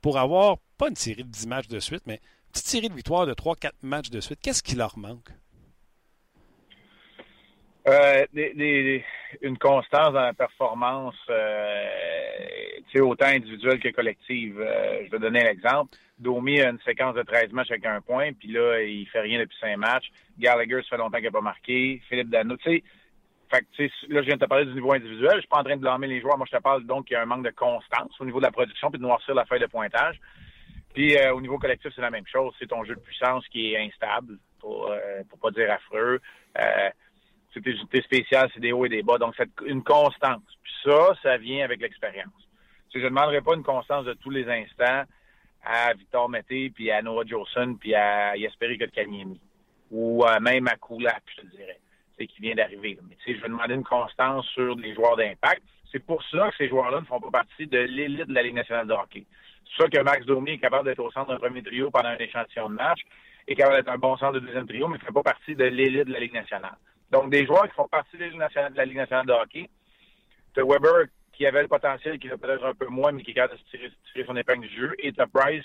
pour 0.00 0.18
avoir, 0.18 0.58
pas 0.78 0.88
une 0.88 0.96
série 0.96 1.24
de 1.24 1.28
10 1.28 1.46
matchs 1.46 1.68
de 1.68 1.78
suite, 1.78 2.02
mais 2.06 2.16
une 2.16 2.52
petite 2.52 2.66
série 2.66 2.88
de 2.88 2.94
victoires 2.94 3.26
de 3.26 3.34
3-4 3.34 3.70
matchs 3.82 4.10
de 4.10 4.20
suite? 4.20 4.40
Qu'est-ce 4.42 4.62
qui 4.62 4.74
leur 4.74 4.98
manque? 4.98 5.30
Euh, 7.88 8.24
des- 8.32 9.04
une 9.40 9.58
constance 9.58 10.12
dans 10.12 10.20
la 10.22 10.32
performance, 10.34 11.16
euh, 11.30 13.00
autant 13.00 13.26
individuelle 13.26 13.80
que 13.80 13.88
collective. 13.88 14.60
Euh, 14.60 15.04
je 15.04 15.10
vais 15.10 15.18
donner 15.18 15.44
un 15.44 15.50
exemple. 15.50 15.96
Domi 16.18 16.60
a 16.60 16.68
une 16.70 16.78
séquence 16.80 17.14
de 17.16 17.22
13 17.22 17.50
matchs 17.52 17.70
avec 17.72 17.84
un 17.86 18.00
point, 18.00 18.32
puis 18.34 18.48
là, 18.52 18.80
il 18.82 19.06
fait 19.08 19.20
rien 19.20 19.40
depuis 19.40 19.56
5 19.60 19.76
matchs. 19.78 20.10
Gallagher, 20.38 20.76
ça 20.82 20.90
fait 20.90 20.96
longtemps 20.98 21.16
qu'il 21.16 21.24
n'a 21.26 21.30
pas 21.32 21.40
marqué. 21.40 22.00
Philippe 22.08 22.30
Dano, 22.30 22.56
tu 22.58 22.70
sais, 22.70 22.84
là, 23.50 23.60
je 24.22 24.26
viens 24.26 24.36
de 24.36 24.40
te 24.40 24.44
parler 24.48 24.66
du 24.66 24.74
niveau 24.74 24.92
individuel. 24.92 25.32
Je 25.36 25.40
suis 25.40 25.48
pas 25.48 25.58
en 25.58 25.64
train 25.64 25.76
de 25.76 25.80
blâmer 25.80 26.06
les 26.06 26.20
joueurs. 26.20 26.36
Moi, 26.38 26.46
je 26.50 26.56
te 26.56 26.62
parle 26.62 26.84
donc 26.84 27.06
qu'il 27.06 27.14
y 27.14 27.16
a 27.16 27.22
un 27.22 27.26
manque 27.26 27.44
de 27.44 27.50
constance 27.50 28.12
au 28.20 28.24
niveau 28.24 28.38
de 28.38 28.44
la 28.44 28.52
production 28.52 28.90
puis 28.90 28.98
de 28.98 29.04
noircir 29.04 29.34
la 29.34 29.44
feuille 29.46 29.60
de 29.60 29.66
pointage. 29.66 30.20
Puis 30.94 31.16
euh, 31.16 31.34
au 31.34 31.40
niveau 31.40 31.58
collectif, 31.58 31.90
c'est 31.94 32.02
la 32.02 32.10
même 32.10 32.26
chose. 32.26 32.54
C'est 32.58 32.68
ton 32.68 32.84
jeu 32.84 32.94
de 32.94 33.00
puissance 33.00 33.46
qui 33.48 33.72
est 33.72 33.78
instable. 33.78 34.38
pour, 34.60 34.92
euh, 34.92 35.22
pour 35.28 35.40
pas 35.40 35.50
dire 35.50 35.72
affreux. 35.72 36.20
Euh, 36.56 36.90
c'est 37.52 37.60
des 37.60 37.72
unités 37.72 38.02
spéciales, 38.02 38.50
c'est 38.54 38.60
des 38.60 38.72
hauts 38.72 38.86
et 38.86 38.88
des 38.88 39.02
bas. 39.02 39.18
Donc, 39.18 39.34
c'est 39.36 39.48
une 39.66 39.82
constance. 39.82 40.42
Puis 40.62 40.72
ça, 40.84 41.14
ça 41.22 41.36
vient 41.36 41.64
avec 41.64 41.80
l'expérience. 41.80 42.32
je 42.94 42.98
ne 42.98 43.04
demanderai 43.04 43.40
pas 43.40 43.54
une 43.54 43.62
constance 43.62 44.04
de 44.04 44.14
tous 44.14 44.30
les 44.30 44.48
instants 44.48 45.04
à 45.64 45.92
Victor 45.94 46.28
Mété, 46.28 46.70
puis 46.70 46.90
à 46.90 47.02
Noah 47.02 47.24
Jolson, 47.24 47.76
puis 47.78 47.94
à 47.94 48.36
Yasperi 48.36 48.78
Kotkaniemi. 48.78 49.40
Ou 49.90 50.24
euh, 50.24 50.40
même 50.40 50.66
à 50.66 50.76
Kulak, 50.76 51.22
je 51.36 51.42
te 51.42 51.46
dirais. 51.46 51.78
C'est 52.18 52.26
qui 52.26 52.40
vient 52.40 52.54
d'arriver. 52.54 52.98
Mais 53.08 53.16
tu 53.16 53.24
sais, 53.24 53.38
je 53.38 53.42
vais 53.42 53.48
demander 53.48 53.74
une 53.74 53.84
constance 53.84 54.46
sur 54.46 54.74
des 54.76 54.94
joueurs 54.94 55.16
d'impact. 55.16 55.62
C'est 55.90 56.04
pour 56.04 56.22
ça 56.24 56.48
que 56.50 56.56
ces 56.56 56.68
joueurs-là 56.68 57.00
ne 57.00 57.06
font 57.06 57.20
pas 57.20 57.30
partie 57.30 57.66
de 57.66 57.78
l'élite 57.78 58.26
de 58.26 58.34
la 58.34 58.42
Ligue 58.42 58.54
nationale 58.54 58.86
de 58.86 58.94
hockey. 58.94 59.26
C'est 59.64 59.82
ça 59.82 59.88
que 59.88 60.02
Max 60.02 60.24
Domi 60.26 60.52
est 60.52 60.58
capable 60.58 60.86
d'être 60.86 61.00
au 61.00 61.10
centre 61.10 61.30
d'un 61.30 61.38
premier 61.38 61.62
trio 61.62 61.90
pendant 61.90 62.08
un 62.08 62.16
échantillon 62.16 62.70
de 62.70 62.74
match, 62.74 63.00
est 63.46 63.54
capable 63.54 63.76
d'être 63.76 63.90
un 63.90 63.98
bon 63.98 64.16
centre 64.16 64.32
de 64.32 64.40
deuxième 64.40 64.66
trio, 64.66 64.88
mais 64.88 64.98
ne 64.98 65.02
fait 65.02 65.12
pas 65.12 65.22
partie 65.22 65.54
de 65.54 65.64
l'élite 65.64 66.08
de 66.08 66.12
la 66.12 66.20
Ligue 66.20 66.34
nationale. 66.34 66.76
Donc, 67.12 67.30
des 67.30 67.44
joueurs 67.44 67.68
qui 67.68 67.74
font 67.74 67.88
partie 67.88 68.16
de 68.16 68.22
la 68.22 68.84
Ligue 68.86 68.96
nationale 68.96 69.26
de, 69.26 69.32
hockey, 69.32 69.68
de 70.56 70.62
Weber 70.62 71.06
qui 71.32 71.46
avait 71.46 71.62
le 71.62 71.68
potentiel, 71.68 72.18
qui 72.18 72.28
l'a 72.28 72.38
peut-être 72.38 72.64
un 72.64 72.74
peu 72.74 72.86
moins, 72.86 73.12
mais 73.12 73.22
qui 73.22 73.32
est 73.32 73.34
capable 73.34 73.60
de 73.60 73.64
tirer, 73.70 74.26
son 74.26 74.36
épingle 74.36 74.66
du 74.66 74.74
jeu, 74.74 74.94
et 74.98 75.12
de 75.12 75.24
Price 75.24 75.64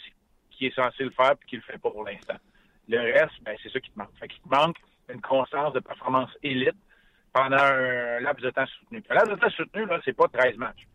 qui 0.52 0.68
est 0.68 0.76
censé 0.76 1.04
le 1.04 1.12
faire 1.12 1.32
et 1.32 1.46
qui 1.46 1.56
le 1.56 1.62
fait 1.62 1.78
pas 1.78 1.90
pour 1.90 2.04
l'instant. 2.04 2.36
Le 2.90 3.00
reste, 3.00 3.42
ben, 3.44 3.56
c'est 3.64 3.72
ça 3.72 3.80
qui 3.80 3.92
te 3.92 3.98
manque. 3.98 4.10
Fait 4.20 4.28
qu'il 4.28 4.42
te 4.42 4.50
manque 4.50 4.78
une 5.10 5.22
constance 5.22 5.74
de 5.74 5.80
performance 5.80 6.32
élite 6.44 6.76
pendant 7.32 7.58
un 7.58 8.20
laps 8.20 8.44
de 8.44 8.50
temps 8.50 8.66
soutenu. 8.66 9.04
Un 9.10 9.14
laps 9.14 9.30
de 9.30 9.40
temps 9.40 9.50
soutenu, 9.50 9.86
là, 9.86 10.00
c'est 10.04 10.16
pas 10.16 10.28
13 10.28 10.58
matchs. 10.58 10.88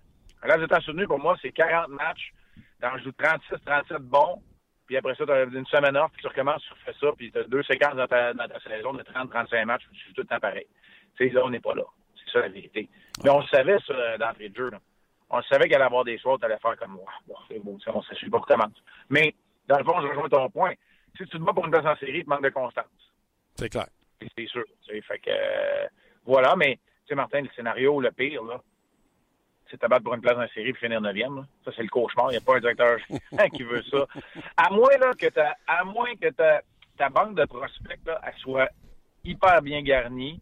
Un 0.43 0.49
laps 0.49 0.63
de 0.63 0.67
temps 0.67 0.81
soutenu, 0.81 1.07
pour 1.07 1.19
moi, 1.19 1.37
c'est 1.41 1.53
40 1.53 1.89
matchs. 1.89 2.33
Dans 2.81 2.99
joue 2.99 3.13
36, 3.13 3.57
37 3.65 3.99
bons, 4.03 4.43
puis 4.87 4.97
après 4.97 5.15
ça, 5.15 5.25
tu 5.25 5.33
as 5.33 5.45
une 5.45 5.67
semaine 5.67 5.97
off, 5.97 6.11
puis 6.13 6.23
tu 6.23 6.29
recommences, 6.29 6.63
tu 6.63 6.73
refais 6.73 6.99
ça, 6.99 7.13
puis 7.17 7.31
tu 7.31 7.39
as 7.39 7.45
deux 7.45 7.63
séquences 7.63 7.95
dans 7.95 8.07
ta, 8.07 8.35
dans 8.35 8.49
ta 8.49 8.61
saison 8.61 8.93
de 8.93 9.03
30-35 9.03 9.65
matchs, 9.65 9.87
puis 9.89 9.99
tu 9.99 10.09
joues 10.09 10.15
tout 10.15 10.23
le 10.23 10.27
temps 10.27 10.41
pareil. 10.41 10.67
Tu 11.17 11.29
sais, 11.29 11.35
là, 11.35 11.43
on 11.45 11.51
n'est 11.51 11.61
pas 11.61 11.75
là. 11.75 11.85
C'est 12.17 12.33
ça 12.33 12.41
la 12.41 12.49
vérité. 12.49 12.89
Mais 13.23 13.31
on 13.31 13.41
le 13.41 13.47
savait, 13.47 13.79
ça, 13.87 14.19
d'entrée 14.19 14.49
de 14.49 14.57
jeu. 14.57 14.71
Là. 14.71 14.79
On 15.31 15.39
le 15.39 15.43
savait 15.45 15.65
qu'elle 15.65 15.77
allait 15.77 15.87
avoir 15.87 16.05
des 16.05 16.19
choix, 16.19 16.37
tu 16.39 16.45
allais 16.45 16.59
faire 16.59 16.77
comme 16.77 16.93
moi. 16.93 17.11
Bon, 17.27 17.35
c'est 17.49 17.59
bon, 17.59 17.79
c'est 17.85 17.93
bon, 17.93 18.03
ça 18.03 18.15
suit 18.15 18.31
pas 18.31 18.39
recommence. 18.39 18.83
Mais, 19.09 19.35
dans 19.69 19.79
le 19.79 19.85
fond, 19.85 20.01
je 20.01 20.09
rejoins 20.09 20.29
ton 20.29 20.51
point. 20.51 20.75
Si 21.17 21.25
tu 21.25 21.31
te 21.31 21.39
bats 21.39 21.53
pour 21.53 21.65
une 21.65 21.71
place 21.71 21.87
en 21.87 21.97
série, 21.97 22.23
tu 22.23 22.29
manques 22.29 22.43
de 22.43 22.51
constance. 22.51 22.87
C'est 23.57 23.69
clair. 23.69 23.89
C'est 24.37 24.47
sûr. 24.47 24.65
Fait 24.87 25.19
que, 25.19 25.31
euh, 25.31 25.87
voilà, 26.25 26.55
mais, 26.57 26.77
tu 26.77 27.09
sais, 27.09 27.15
Martin, 27.15 27.41
le 27.41 27.49
scénario, 27.57 28.01
le 28.01 28.11
pire, 28.13 28.43
là, 28.45 28.61
c'est 29.73 29.79
te 29.79 29.87
battre 29.87 30.05
pour 30.05 30.15
une 30.15 30.21
place 30.21 30.37
en 30.37 30.47
série 30.53 30.69
et 30.69 30.75
finir 30.75 31.01
neuvième. 31.01 31.47
Ça, 31.65 31.73
c'est 31.75 31.83
le 31.83 31.89
cauchemar. 31.89 32.27
Il 32.29 32.33
n'y 32.33 32.37
a 32.37 32.41
pas 32.43 32.57
un 32.57 32.61
directeur 32.61 32.99
qui 33.57 33.63
veut 33.63 33.83
ça. 33.91 34.07
À 34.57 34.71
moins 34.71 34.97
là, 35.01 35.13
que, 35.19 35.27
à 35.67 35.85
moins 35.85 36.15
que 36.15 36.29
ta 36.29 37.09
banque 37.09 37.37
de 37.37 37.47
prospects 37.47 37.99
là, 38.05 38.21
elle 38.25 38.35
soit 38.39 38.69
hyper 39.25 39.63
bien 39.63 39.83
garnie, 39.83 40.41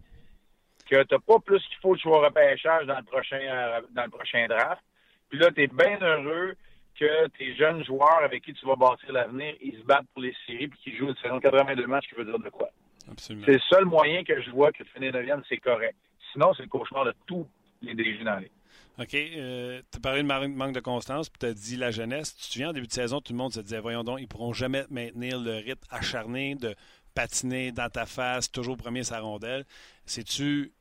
que 0.91 1.03
tu 1.05 1.15
n'as 1.15 1.21
pas 1.21 1.39
plus 1.39 1.63
qu'il 1.69 1.77
faut 1.81 1.95
de 1.95 2.01
choix 2.01 2.25
repêchage 2.25 2.87
dans 2.87 2.99
le 2.99 3.05
prochain 3.05 3.41
euh, 3.41 3.81
dans 3.93 4.05
le 4.05 4.11
prochain 4.11 4.47
draft. 4.49 4.83
Puis 5.29 5.39
là, 5.39 5.53
tu 5.53 5.63
es 5.63 5.67
bien 5.69 5.99
heureux 6.01 6.57
que 6.99 7.29
tes 7.39 7.55
jeunes 7.55 7.85
joueurs 7.85 8.23
avec 8.25 8.43
qui 8.43 8.53
tu 8.53 8.67
vas 8.67 8.75
bâtir 8.75 9.13
l'avenir, 9.13 9.55
ils 9.61 9.79
se 9.79 9.85
battent 9.85 10.09
pour 10.13 10.23
les 10.23 10.35
séries 10.47 10.67
puis 10.67 10.79
qu'ils 10.81 10.97
jouent 10.97 11.09
une 11.09 11.17
saison 11.17 11.39
82 11.39 11.87
matchs 11.87 12.09
qui 12.09 12.17
veut 12.17 12.25
dire 12.25 12.39
de 12.39 12.51
quoi? 12.51 12.69
C'est 13.17 13.35
le 13.35 13.59
seul 13.61 13.85
moyen 13.85 14.25
que 14.25 14.41
je 14.41 14.51
vois 14.51 14.73
que 14.73 14.83
de 14.83 14.89
finir 14.89 15.13
neuvième, 15.13 15.43
c'est 15.49 15.59
correct. 15.59 15.97
Sinon, 16.33 16.53
c'est 16.55 16.65
le 16.65 16.69
cauchemar 16.69 17.05
de 17.05 17.15
tous 17.27 17.47
les 17.83 17.95
DG 17.95 18.25
dans 18.25 18.39
les 18.39 18.51
OK. 18.99 19.15
Euh, 19.15 19.81
tu 19.91 19.97
as 19.97 20.01
parlé 20.01 20.23
de 20.23 20.27
manque 20.27 20.75
de 20.75 20.81
constance, 20.81 21.29
puis 21.29 21.39
tu 21.39 21.47
as 21.47 21.55
dit 21.55 21.77
la 21.77 21.91
jeunesse. 21.91 22.37
Tu 22.37 22.43
te 22.43 22.53
souviens, 22.53 22.71
en 22.71 22.73
début 22.73 22.87
de 22.87 22.93
saison, 22.93 23.21
tout 23.21 23.33
le 23.33 23.39
monde 23.39 23.53
se 23.53 23.61
disait 23.61 23.81
voyons 23.81 24.05
donc, 24.05 24.21
ils 24.21 24.29
pourront 24.29 24.53
jamais 24.53 24.85
maintenir 24.91 25.39
le 25.41 25.57
rythme 25.57 25.87
acharné 25.91 26.55
de 26.55 26.75
patiner 27.15 27.73
dans 27.73 27.89
ta 27.89 28.07
face, 28.07 28.51
toujours 28.51 28.77
premier 28.77 29.03
sa 29.03 29.21
rondelle. 29.21 29.65
C'est-tu 30.05 30.73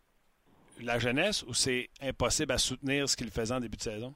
la 0.82 1.00
jeunesse 1.00 1.44
ou 1.44 1.54
c'est 1.54 1.90
impossible 2.02 2.52
à 2.52 2.58
soutenir 2.58 3.08
ce 3.10 3.16
qu'ils 3.16 3.32
faisaient 3.32 3.56
en 3.56 3.60
début 3.60 3.78
de 3.78 3.82
saison? 3.82 4.14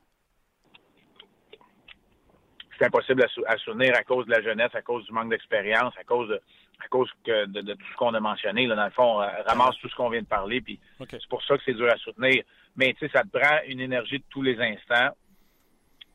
C'est 2.78 2.86
impossible 2.86 3.26
à, 3.48 3.58
soutenir 3.58 3.96
à 3.96 4.04
cause 4.04 4.26
de 4.26 4.32
la 4.32 4.42
jeunesse, 4.42 4.74
à 4.74 4.82
cause 4.82 5.06
du 5.06 5.12
manque 5.12 5.30
d'expérience, 5.30 5.94
à 5.98 6.04
cause 6.04 6.28
de, 6.30 6.42
à 6.84 6.88
cause 6.88 7.10
de, 7.26 7.74
tout 7.74 7.86
ce 7.92 7.98
qu'on 7.98 8.14
a 8.14 8.20
mentionné. 8.20 8.66
Là, 8.66 8.76
dans 8.76 8.86
le 8.86 8.92
fond, 8.92 9.22
on 9.22 9.44
ramasse 9.48 9.78
tout 9.80 9.90
ce 9.90 9.96
qu'on 9.96 10.10
vient 10.10 10.22
de 10.22 10.28
parler, 10.28 10.60
puis 10.60 10.80
c'est 11.10 11.28
pour 11.30 11.44
ça 11.44 11.58
que 11.58 11.64
c'est 11.66 11.74
dur 11.74 11.90
à 11.90 11.98
soutenir 11.98 12.44
mais 12.76 12.94
tu 12.94 13.00
sais, 13.00 13.12
ça 13.14 13.24
te 13.24 13.38
prend 13.38 13.60
une 13.68 13.80
énergie 13.80 14.20
de 14.20 14.24
tous 14.30 14.42
les 14.42 14.60
instants. 14.60 15.16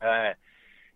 Euh, 0.03 0.33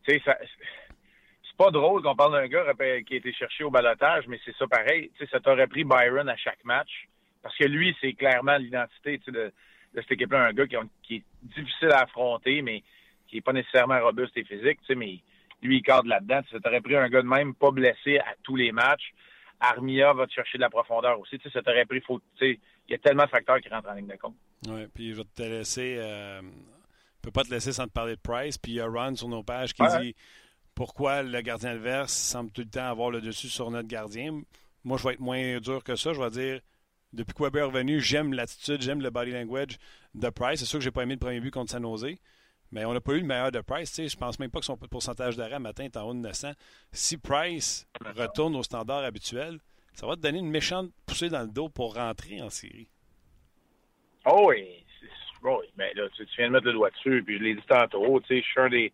tu 0.05 0.20
sais, 0.20 0.22
c'est 0.26 1.57
pas 1.57 1.72
drôle 1.72 2.01
qu'on 2.01 2.16
parle 2.16 2.34
d'un 2.34 2.47
gars 2.47 2.74
qui 3.03 3.14
a 3.14 3.18
été 3.18 3.34
cherché 3.34 3.64
au 3.64 3.70
balotage, 3.70 4.28
mais 4.28 4.39
c'est 4.43 4.55
ça 4.57 4.68
pareil. 4.68 5.11
Tu 5.18 5.24
sais, 5.24 5.32
ça 5.32 5.39
t'aurait 5.39 5.68
pris 5.68 5.84
Byron 5.84 6.28
à 6.30 6.36
chaque 6.36 6.64
match. 6.64 7.07
Parce 7.41 7.55
que 7.57 7.66
lui, 7.66 7.95
c'est 8.01 8.14
clairement 8.14 8.57
l'identité 8.57 9.20
de, 9.28 9.32
de 9.93 10.01
cette 10.01 10.11
équipe-là, 10.14 10.45
un 10.45 10.53
gars 10.53 10.66
qui, 10.68 11.16
est 11.16 11.24
difficile 11.43 11.91
à 11.91 12.01
affronter, 12.01 12.61
mais 12.61 12.84
qui 13.28 13.38
est 13.38 13.41
pas 13.41 13.53
nécessairement 13.53 13.99
robuste 14.01 14.36
et 14.38 14.43
physique, 14.43 14.80
tu 14.82 14.88
sais, 14.88 14.95
mais 14.95 15.20
lui, 15.61 15.78
il 15.78 15.82
cadre 15.82 16.07
là-dedans. 16.07 16.41
Ça 16.51 16.59
t'aurait 16.59 16.82
pris 16.82 16.95
un 16.95 17.09
gars 17.09 17.22
de 17.22 17.28
même, 17.28 17.53
pas 17.53 17.72
blessé 17.72 18.18
à 18.20 18.34
tous 18.43 18.55
les 18.55 18.72
matchs. 18.72 19.14
Armia 19.59 20.14
va 20.14 20.28
te 20.28 20.34
chercher 20.34 20.57
de 20.57 20.64
la 20.64 20.70
profondeur 20.70 21.20
aussi. 21.20 21.38
Tu 21.38 21.43
sais, 21.43 21.53
ça 21.53 21.61
t'aurait 21.61 21.86
pris, 21.86 22.01
faut, 22.01 22.20
tu 22.38 22.53
sais, 22.53 22.59
il 22.88 22.92
y 22.92 22.96
a 22.96 22.98
tellement 22.98 23.26
de 23.26 23.30
facteurs 23.30 23.60
qui 23.60 23.70
rentrent 23.70 23.90
en 23.90 23.94
ligne 23.94 24.08
de 24.08 24.16
compte. 24.16 24.36
Oui, 24.68 24.88
puis 24.94 25.12
je 25.12 25.18
vais 25.18 25.28
te 25.36 25.44
laisser. 25.44 25.98
Euh, 26.00 26.42
peux 27.24 27.32
pas 27.32 27.44
te 27.44 27.50
laisser 27.50 27.72
sans 27.72 27.86
te 27.86 27.92
parler 27.92 28.16
de 28.16 28.22
Price. 28.22 28.58
Puis 28.58 28.74
il 28.74 28.76
y 28.76 28.82
a 28.82 28.88
Ron 28.88 29.16
sur 29.16 29.30
nos 29.30 29.44
pages 29.44 29.74
qui 29.74 29.84
dit 30.00 30.16
pourquoi 30.76 31.24
le 31.24 31.42
gardien 31.42 31.72
adverse 31.72 32.14
semble 32.14 32.52
tout 32.52 32.62
le 32.62 32.70
temps 32.70 32.86
avoir 32.88 33.10
le 33.10 33.22
dessus 33.22 33.50
sur 33.50 33.72
notre 33.72 33.88
gardien. 33.88 34.42
Moi, 34.84 34.98
je 34.98 35.04
vais 35.04 35.14
être 35.14 35.20
moins 35.20 35.60
dur 35.60 35.84
que 35.84 35.96
ça. 35.96 36.14
Je 36.14 36.22
vais 36.22 36.30
dire 36.30 36.60
depuis 37.14 37.34
que 37.34 37.44
Weber 37.44 37.64
est 37.64 37.68
revenu, 37.68 38.02
j'aime 38.02 38.34
l'attitude, 38.34 38.82
j'aime 38.82 39.02
le 39.02 39.10
body 39.10 39.32
language 39.32 39.78
de 40.16 40.30
Price. 40.30 40.60
C'est 40.60 40.66
sûr 40.66 40.80
que 40.80 40.84
j'ai 40.84 40.92
pas 40.92 41.04
aimé 41.04 41.14
le 41.14 41.20
premier 41.20 41.40
but 41.40 41.52
contre 41.52 41.72
San 41.72 41.84
Jose. 41.84 42.16
Mais 42.72 42.86
on 42.86 42.94
n'a 42.94 43.02
pas 43.02 43.14
eu 43.14 43.20
le 43.20 43.26
meilleur 43.26 43.52
de 43.52 43.62
Price. 43.62 43.96
Je 43.96 44.16
pense 44.18 44.40
même 44.40 44.50
pas 44.50 44.60
que 44.60 44.66
son 44.66 44.78
pourcentage 44.78 45.38
d'arrêt 45.38 45.60
matin 45.60 45.84
est 45.84 45.96
en 45.96 46.10
haut 46.10 46.14
de 46.14 46.20
900. 46.20 46.54
Si 46.92 47.18
Price 47.18 47.88
retourne 48.16 48.56
au 48.56 48.64
standard 48.64 49.04
habituel, 49.04 49.60
ça 49.94 50.08
va 50.08 50.16
te 50.16 50.22
donner 50.22 50.39
une 50.39 50.50
méchante 50.50 50.91
poussée 51.06 51.30
dans 51.30 51.41
le 51.41 51.52
dos 51.52 51.70
pour 51.70 51.96
rentrer 51.96 52.41
en 52.41 52.50
série. 52.50 52.88
Oh 54.26 54.46
oui, 54.48 54.84
oui, 55.44 55.66
mais 55.78 55.94
là, 55.94 56.08
tu, 56.16 56.26
viens 56.38 56.48
de 56.48 56.54
mettre 56.54 56.68
le 56.68 56.74
doigt 56.74 56.89
dessus, 56.89 57.24
puis 57.24 57.38
je 57.38 57.44
l'ai 57.44 57.56
dit 57.56 57.66
tantôt, 57.68 58.20
tu 58.22 58.28
sais, 58.28 58.41
je 58.41 58.48
suis 58.48 58.60
un 58.60 58.70
des... 58.70 58.94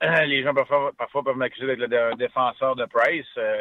les 0.26 0.42
gens 0.42 0.54
parfois, 0.54 0.92
parfois 0.96 1.22
peuvent 1.22 1.36
m'accuser 1.36 1.76
d'être 1.76 1.92
un 1.92 2.16
défenseur 2.16 2.76
de 2.76 2.86
Price. 2.86 3.26
Euh, 3.36 3.60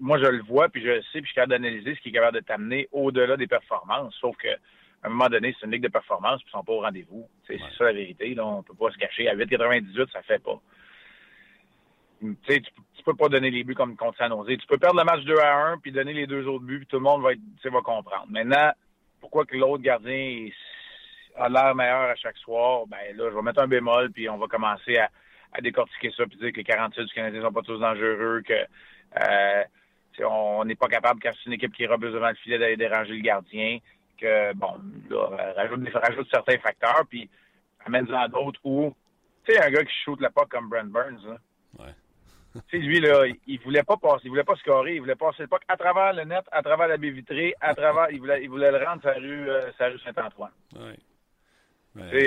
moi, 0.00 0.18
je 0.18 0.26
le 0.26 0.42
vois, 0.42 0.68
puis 0.68 0.82
je 0.82 0.88
le 0.88 1.02
sais, 1.02 1.20
puis 1.20 1.22
je 1.22 1.26
suis 1.26 1.34
capable 1.34 1.52
d'analyser 1.52 1.94
ce 1.94 2.00
qui 2.00 2.08
est 2.08 2.12
capable 2.12 2.38
de 2.38 2.44
t'amener 2.44 2.88
au-delà 2.92 3.36
des 3.36 3.46
performances. 3.46 4.14
Sauf 4.20 4.36
que 4.36 4.48
à 5.02 5.08
un 5.08 5.10
moment 5.10 5.28
donné, 5.28 5.54
c'est 5.58 5.66
une 5.66 5.72
ligue 5.72 5.82
de 5.82 5.88
performance, 5.88 6.42
puis 6.42 6.50
ils 6.52 6.56
sont 6.56 6.64
pas 6.64 6.72
au 6.72 6.80
rendez-vous. 6.80 7.28
C'est 7.46 7.58
ça 7.78 7.84
la 7.84 7.92
vérité. 7.92 8.34
Là, 8.34 8.46
on 8.46 8.62
peut 8.62 8.74
pas 8.74 8.90
se 8.90 8.96
cacher. 8.96 9.28
À 9.28 9.36
8,98, 9.36 10.10
ça 10.10 10.22
fait 10.22 10.42
pas. 10.42 10.60
Tu 12.20 12.36
sais, 12.48 12.60
tu 12.60 12.95
peux 13.06 13.14
pas 13.16 13.28
donner 13.28 13.50
les 13.50 13.64
buts 13.64 13.74
comme 13.74 13.96
contre 13.96 14.18
San 14.18 14.30
Jose. 14.30 14.58
Tu 14.58 14.66
peux 14.66 14.78
perdre 14.78 14.98
le 14.98 15.04
match 15.04 15.24
2 15.24 15.38
à 15.38 15.68
1, 15.68 15.78
puis 15.78 15.92
donner 15.92 16.12
les 16.12 16.26
deux 16.26 16.46
autres 16.46 16.64
buts, 16.64 16.78
puis 16.78 16.86
tout 16.86 16.96
le 16.96 17.02
monde 17.02 17.22
va, 17.22 17.32
être, 17.32 17.40
va 17.64 17.80
comprendre. 17.80 18.26
Maintenant, 18.28 18.72
pourquoi 19.20 19.46
que 19.46 19.56
l'autre 19.56 19.82
gardien 19.82 20.48
a 21.36 21.48
l'air 21.48 21.74
meilleur 21.74 22.10
à 22.10 22.16
chaque 22.16 22.36
soir, 22.38 22.86
ben 22.86 23.16
là, 23.16 23.30
je 23.30 23.36
vais 23.36 23.42
mettre 23.42 23.62
un 23.62 23.68
bémol, 23.68 24.10
puis 24.10 24.28
on 24.28 24.38
va 24.38 24.46
commencer 24.46 24.98
à, 24.98 25.10
décortiquer 25.62 26.12
ça, 26.14 26.26
puis 26.26 26.36
dire 26.36 26.52
que 26.52 26.58
les 26.58 26.64
46 26.64 27.04
du 27.04 27.14
Canadien 27.14 27.40
sont 27.40 27.52
pas 27.52 27.62
tous 27.62 27.78
dangereux, 27.78 28.42
que 28.44 28.52
euh, 29.22 29.64
on 30.28 30.64
n'est 30.64 30.74
pas 30.74 30.88
capable, 30.88 31.20
quand 31.22 31.30
c'est 31.32 31.46
une 31.46 31.54
équipe 31.54 31.72
qui 31.72 31.86
robuste 31.86 32.12
devant 32.12 32.28
le 32.28 32.34
filet, 32.34 32.58
d'aller 32.58 32.76
déranger 32.76 33.14
le 33.14 33.22
gardien, 33.22 33.78
que, 34.18 34.52
bon, 34.54 34.80
là, 35.08 35.54
rajoute, 35.56 35.88
rajoute 35.94 36.28
certains 36.30 36.58
facteurs, 36.58 37.04
puis 37.08 37.30
amène-en 37.86 38.28
d'autres 38.28 38.60
où, 38.64 38.94
tu 39.46 39.54
sais, 39.54 39.62
un 39.62 39.70
gars 39.70 39.84
qui 39.84 39.94
shoot 40.04 40.20
la 40.20 40.30
pas 40.30 40.44
comme 40.46 40.68
Brent 40.68 40.90
Burns, 40.90 41.24
là. 41.24 41.38
Ouais. 41.78 41.92
Tu 42.68 42.78
sais, 42.78 42.84
lui, 42.84 43.00
là, 43.00 43.24
il 43.46 43.60
voulait 43.60 43.82
pas 43.82 43.96
passer, 43.96 44.22
il 44.24 44.30
voulait 44.30 44.44
pas 44.44 44.56
scorer, 44.56 44.94
il 44.94 45.00
voulait 45.00 45.14
passer 45.14 45.42
le 45.42 45.48
puck 45.48 45.62
à 45.68 45.76
travers 45.76 46.12
le 46.12 46.24
net, 46.24 46.44
à 46.52 46.62
travers 46.62 46.88
la 46.88 46.96
baie 46.96 47.10
vitrée, 47.10 47.54
à 47.60 47.74
travers, 47.74 48.10
il 48.10 48.20
voulait, 48.20 48.42
il 48.42 48.48
voulait 48.48 48.70
le 48.70 48.84
rendre 48.84 49.02
sa 49.02 49.12
rue, 49.14 49.50
euh, 49.50 49.70
sa 49.78 49.88
rue 49.88 49.98
Saint-Antoine. 50.00 50.52
Ouais. 50.74 50.96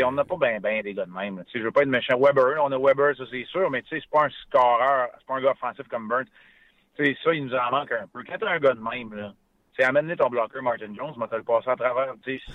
On 0.03 0.11
n'a 0.11 0.25
pas 0.25 0.37
bien 0.37 0.59
ben 0.59 0.81
des 0.81 0.93
gars 0.93 1.05
de 1.05 1.11
même. 1.11 1.43
Je 1.53 1.59
veux 1.59 1.71
pas 1.71 1.83
être 1.83 1.89
méchant. 1.89 2.19
Weber, 2.19 2.63
on 2.63 2.71
a 2.71 2.77
Weber, 2.77 3.15
ça 3.15 3.23
c'est 3.29 3.45
sûr, 3.45 3.69
mais 3.69 3.83
tu 3.83 3.89
sais, 3.89 4.01
c'est 4.01 4.09
pas 4.09 4.25
un 4.25 4.29
scoreur, 4.47 5.09
c'est 5.17 5.27
pas 5.27 5.35
un 5.35 5.41
gars 5.41 5.51
offensif 5.51 5.87
comme 5.87 6.07
Burns. 6.07 6.25
sais, 6.97 7.15
ça, 7.23 7.33
il 7.33 7.45
nous 7.45 7.53
en 7.53 7.71
manque 7.71 7.91
un 7.91 8.07
peu. 8.07 8.23
Quand 8.23 8.37
t'as 8.39 8.49
un 8.49 8.59
gars 8.59 8.73
de 8.73 8.81
même, 8.81 9.13
là, 9.13 9.33
c'est 9.77 9.83
amener 9.83 10.15
ton 10.15 10.29
bloqueur 10.29 10.63
Martin 10.63 10.93
Jones, 10.95 11.13
mais 11.17 11.27
te 11.27 11.35
le 11.35 11.43
passer 11.43 11.69
à 11.69 11.75
travers, 11.75 12.15
tu 12.23 12.39
sais, 12.39 12.53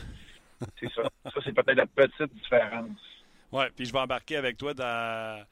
c'est 0.81 0.93
ça. 0.93 1.03
Ça, 1.25 1.41
c'est 1.45 1.53
peut-être 1.53 1.77
la 1.77 1.87
petite 1.87 2.35
différence. 2.35 2.99
Ouais, 3.53 3.71
puis 3.77 3.85
je 3.85 3.93
vais 3.93 4.01
embarquer 4.01 4.37
avec 4.37 4.57
toi 4.57 4.75
dans 4.75 5.45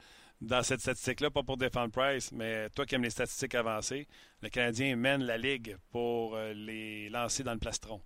dans 0.43 0.63
cette 0.63 0.81
statistique-là, 0.81 1.31
pas 1.31 1.43
pour 1.43 1.57
défendre 1.57 1.93
Price, 1.93 2.33
mais 2.33 2.69
toi 2.71 2.85
qui 2.85 2.95
aimes 2.95 3.05
les 3.05 3.11
statistiques 3.11 3.55
avancées, 3.55 4.07
le 4.43 4.49
Canadien 4.49 4.97
mène 4.97 5.23
la 5.23 5.39
Ligue 5.39 5.77
pour 5.93 6.35
euh, 6.35 6.53
les 6.53 7.09
lancer 7.11 7.45
dans 7.45 7.53
le 7.53 7.59
plastron. 7.59 8.01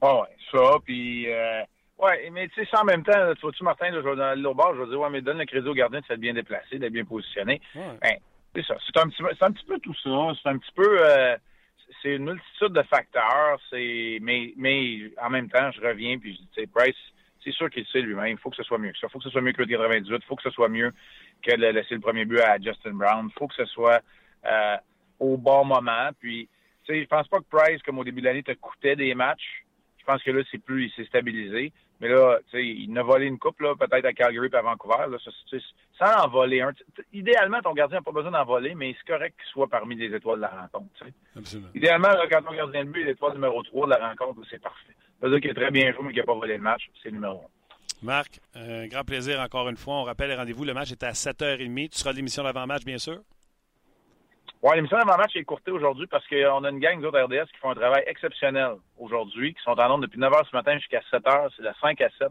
Ah 0.00 0.20
ouais, 0.20 0.28
ça, 0.50 0.78
puis... 0.84 1.30
Euh, 1.30 1.62
ouais, 1.98 2.30
mais 2.30 2.48
tu 2.48 2.54
sais, 2.54 2.70
ça 2.70 2.80
en 2.80 2.84
même 2.84 3.04
temps, 3.04 3.34
tu 3.34 3.42
vois-tu, 3.42 3.62
Martin, 3.62 3.90
là, 3.90 4.00
je 4.02 4.08
vais 4.08 4.16
dans 4.16 4.40
l'autre 4.40 4.56
bord, 4.56 4.74
je 4.74 4.82
vais 4.82 4.88
dire, 4.88 5.00
ouais, 5.00 5.10
mais 5.10 5.20
donne 5.20 5.38
le 5.38 5.44
crédit 5.44 5.68
au 5.68 5.74
gardien 5.74 6.00
de 6.00 6.06
s'être 6.06 6.18
bien 6.18 6.34
déplacé, 6.34 6.78
d'être 6.78 6.92
bien 6.92 7.04
positionné. 7.04 7.60
Ben, 7.74 8.16
C'est 8.54 8.64
ça. 8.64 8.76
C'est 8.86 8.98
un, 9.00 9.08
petit, 9.08 9.22
c'est 9.38 9.44
un 9.44 9.52
petit 9.52 9.66
peu 9.66 9.78
tout 9.78 9.94
ça. 10.02 10.10
C'est 10.42 10.48
un 10.48 10.58
petit 10.58 10.72
peu. 10.74 11.06
Euh, 11.06 11.36
c'est 12.02 12.16
une 12.16 12.24
multitude 12.24 12.72
de 12.72 12.82
facteurs. 12.82 13.60
C'est, 13.70 14.18
mais, 14.22 14.54
mais 14.56 15.10
en 15.22 15.30
même 15.30 15.48
temps, 15.50 15.70
je 15.70 15.80
reviens 15.80 16.18
puis 16.18 16.32
je 16.34 16.38
dis, 16.38 16.48
tu 16.54 16.60
sais, 16.62 16.66
Price, 16.66 16.96
c'est 17.44 17.52
sûr 17.52 17.70
qu'il 17.70 17.86
sait 17.86 18.00
lui-même. 18.00 18.28
Il 18.28 18.38
faut 18.38 18.50
que 18.50 18.56
ce 18.56 18.62
soit 18.62 18.78
mieux 18.78 18.92
que 18.92 18.98
ça. 18.98 19.06
Il 19.08 19.10
faut 19.10 19.18
que 19.18 19.24
ce 19.24 19.30
soit 19.30 19.40
mieux 19.40 19.52
que 19.52 19.62
le 19.62 19.66
98. 19.66 20.16
Il 20.16 20.26
faut 20.26 20.36
que 20.36 20.42
ce 20.42 20.50
soit 20.50 20.68
mieux 20.68 20.92
que 21.42 21.56
de 21.56 21.66
laisser 21.66 21.94
le 21.94 22.00
premier 22.00 22.24
but 22.24 22.40
à 22.40 22.58
Justin 22.58 22.92
Brown. 22.92 23.28
Il 23.28 23.38
faut 23.38 23.48
que 23.48 23.54
ce 23.54 23.64
soit 23.66 24.00
euh, 24.46 24.76
au 25.18 25.36
bon 25.36 25.64
moment. 25.64 26.10
Puis, 26.20 26.48
tu 26.84 26.92
sais, 26.92 27.02
je 27.02 27.08
pense 27.08 27.28
pas 27.28 27.38
que 27.38 27.44
Price, 27.50 27.82
comme 27.82 27.98
au 27.98 28.04
début 28.04 28.20
de 28.20 28.26
l'année, 28.26 28.42
te 28.42 28.52
coûtait 28.52 28.96
des 28.96 29.14
matchs. 29.14 29.64
Je 29.98 30.04
pense 30.04 30.22
que 30.22 30.30
là, 30.30 30.42
c'est 30.50 30.58
plus, 30.58 30.86
il 30.86 30.92
s'est 30.92 31.04
stabilisé. 31.04 31.72
Mais 32.00 32.08
là, 32.08 32.38
tu 32.50 32.58
sais, 32.58 32.66
il 32.66 32.98
a 32.98 33.02
volé 33.04 33.26
une 33.26 33.38
coupe, 33.38 33.60
là, 33.60 33.76
peut-être 33.76 34.04
à 34.04 34.12
Calgary 34.12 34.48
et 34.52 34.56
à 34.56 34.62
Vancouver. 34.62 35.06
Là, 35.08 35.18
sans 35.98 36.24
en 36.24 36.28
voler 36.28 36.60
un. 36.60 36.72
Idéalement, 37.12 37.60
ton 37.60 37.74
gardien 37.74 37.98
n'a 37.98 38.02
pas 38.02 38.10
besoin 38.10 38.32
d'en 38.32 38.44
voler, 38.44 38.74
mais 38.74 38.96
c'est 38.98 39.12
correct 39.12 39.36
qu'il 39.36 39.48
soit 39.52 39.68
parmi 39.68 39.94
les 39.94 40.12
étoiles 40.12 40.38
de 40.38 40.42
la 40.42 40.48
rencontre. 40.48 41.04
Absolument. 41.36 41.68
Idéalement, 41.76 42.08
là, 42.08 42.26
quand 42.28 42.42
ton 42.42 42.54
gardien 42.54 42.84
de 42.84 42.90
but 42.90 43.02
est 43.02 43.04
l'étoile 43.04 43.34
numéro 43.34 43.62
3 43.62 43.86
de 43.86 43.90
la 43.92 44.08
rencontre, 44.08 44.40
c'est 44.50 44.60
parfait. 44.60 44.96
Ça 45.22 45.28
veut 45.28 45.38
dire 45.38 45.40
qu'il 45.40 45.50
est 45.52 45.62
très 45.62 45.70
bien 45.70 45.92
joué, 45.92 46.00
mais 46.02 46.08
qu'il 46.10 46.18
n'a 46.18 46.26
pas 46.26 46.34
volé 46.34 46.56
le 46.56 46.62
match. 46.62 46.90
C'est 47.00 47.12
numéro 47.12 47.44
1. 48.02 48.04
Marc, 48.04 48.40
un 48.56 48.88
grand 48.88 49.04
plaisir 49.04 49.38
encore 49.38 49.68
une 49.68 49.76
fois. 49.76 49.94
On 49.94 50.02
rappelle 50.02 50.30
les 50.30 50.34
rendez-vous. 50.34 50.64
Le 50.64 50.74
match 50.74 50.90
est 50.90 51.04
à 51.04 51.12
7h30. 51.12 51.90
Tu 51.90 51.98
seras 51.98 52.10
à 52.10 52.12
l'émission 52.12 52.42
d'avant-match, 52.42 52.84
bien 52.84 52.98
sûr? 52.98 53.20
Oui, 54.62 54.74
l'émission 54.74 54.98
d'avant-match 54.98 55.36
est 55.36 55.40
écourtée 55.40 55.70
aujourd'hui 55.70 56.08
parce 56.08 56.26
qu'on 56.26 56.64
a 56.64 56.70
une 56.70 56.80
gang 56.80 57.00
d'autres 57.00 57.20
RDS 57.20 57.52
qui 57.52 57.58
font 57.60 57.70
un 57.70 57.76
travail 57.76 58.02
exceptionnel 58.08 58.72
aujourd'hui, 58.98 59.54
qui 59.54 59.62
sont 59.62 59.78
en 59.78 59.88
nombre 59.88 60.02
depuis 60.02 60.18
9 60.18 60.32
h 60.32 60.50
ce 60.50 60.56
matin 60.56 60.76
jusqu'à 60.76 61.00
7 61.08 61.22
h. 61.22 61.50
C'est 61.56 61.62
de 61.62 61.70
5 61.80 62.00
à 62.00 62.08
7. 62.18 62.28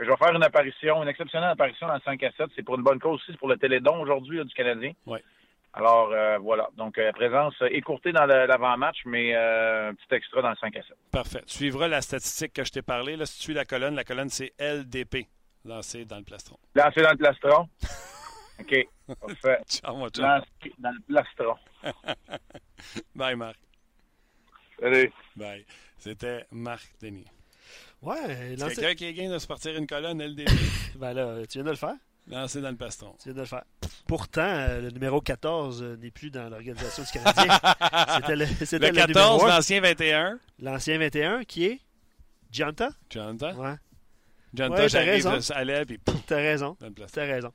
Je 0.00 0.04
vais 0.04 0.16
faire 0.16 0.34
une 0.34 0.42
apparition, 0.42 1.02
une 1.02 1.08
exceptionnelle 1.10 1.50
apparition 1.50 1.86
dans 1.86 2.00
5 2.00 2.22
à 2.22 2.30
7. 2.38 2.46
C'est 2.56 2.62
pour 2.62 2.76
une 2.76 2.82
bonne 2.82 2.98
cause 2.98 3.16
aussi, 3.16 3.32
c'est 3.32 3.38
pour 3.38 3.48
le 3.48 3.58
Télédon 3.58 4.00
aujourd'hui 4.00 4.42
du 4.42 4.54
Canadien. 4.54 4.92
Oui. 5.06 5.18
Alors, 5.76 6.12
euh, 6.12 6.38
voilà. 6.38 6.68
Donc, 6.76 6.98
euh, 6.98 7.10
présence 7.12 7.54
écourtée 7.70 8.12
dans 8.12 8.26
l'avant-match, 8.26 8.98
mais 9.06 9.34
euh, 9.34 9.90
un 9.90 9.94
petit 9.94 10.14
extra 10.14 10.40
dans 10.40 10.50
le 10.50 10.56
5 10.56 10.76
à 10.76 10.82
7. 10.82 10.96
Parfait. 11.10 11.42
Tu 11.46 11.56
suivras 11.56 11.88
la 11.88 12.00
statistique 12.00 12.52
que 12.52 12.64
je 12.64 12.70
t'ai 12.70 12.82
parlé. 12.82 13.16
Là, 13.16 13.26
si 13.26 13.38
tu 13.38 13.42
suis 13.44 13.54
la 13.54 13.64
colonne, 13.64 13.96
la 13.96 14.04
colonne, 14.04 14.28
c'est 14.28 14.52
LDP, 14.60 15.26
lancé 15.64 16.04
dans 16.04 16.18
le 16.18 16.24
plastron. 16.24 16.56
Lancé 16.76 17.02
dans 17.02 17.10
le 17.10 17.16
plastron? 17.16 17.68
OK. 18.60 18.88
Parfait. 19.20 19.60
Ciao, 19.68 19.96
mon 19.96 20.06
Dans, 20.06 20.42
dans 20.78 20.90
le 20.90 21.00
plastron. 21.08 21.56
Bye, 23.16 23.34
Marc. 23.34 23.58
Salut. 24.78 25.12
Bye. 25.34 25.66
C'était 25.98 26.44
Marc 26.52 26.88
Denis. 27.00 27.26
Ouais, 28.00 28.54
C'est 28.58 28.74
quelqu'un 28.76 28.94
qui 28.94 29.04
est 29.06 29.14
gain 29.14 29.32
de 29.32 29.38
se 29.38 29.46
partir 29.46 29.74
une 29.76 29.86
colonne 29.86 30.22
LDP. 30.22 30.50
ben 30.96 31.14
là, 31.14 31.44
tu 31.46 31.58
viens 31.58 31.64
de 31.64 31.70
le 31.70 31.76
faire? 31.76 31.96
Lancé 32.26 32.60
dans 32.62 32.70
le 32.70 32.76
plastron. 32.76 33.14
Tu 33.18 33.28
viens 33.28 33.34
de 33.34 33.40
le 33.40 33.46
faire. 33.46 33.64
Pourtant, 34.06 34.40
euh, 34.42 34.80
le 34.80 34.90
numéro 34.90 35.20
14 35.20 35.82
euh, 35.82 35.96
n'est 35.96 36.10
plus 36.10 36.30
dans 36.30 36.48
l'organisation 36.48 37.02
du 37.02 37.10
Canadien. 37.10 37.58
C'était 38.16 38.36
le, 38.36 38.46
c'était 38.64 38.90
le 38.92 38.96
14, 38.96 39.44
l'ancien 39.44 39.80
21. 39.80 40.38
L'ancien 40.60 40.98
21, 40.98 41.44
qui 41.44 41.66
est 41.66 41.80
Gianta. 42.50 42.88
Gianta. 43.10 43.52
Ouais. 43.54 43.74
Gianta, 44.54 44.82
Ouais, 44.82 44.88
j'arrive, 44.88 45.26
raison. 45.26 45.40
ça 45.40 45.56
puis 45.86 45.98
T'as 46.26 46.36
raison. 46.36 46.76
T'as 47.12 47.24
raison. 47.24 47.52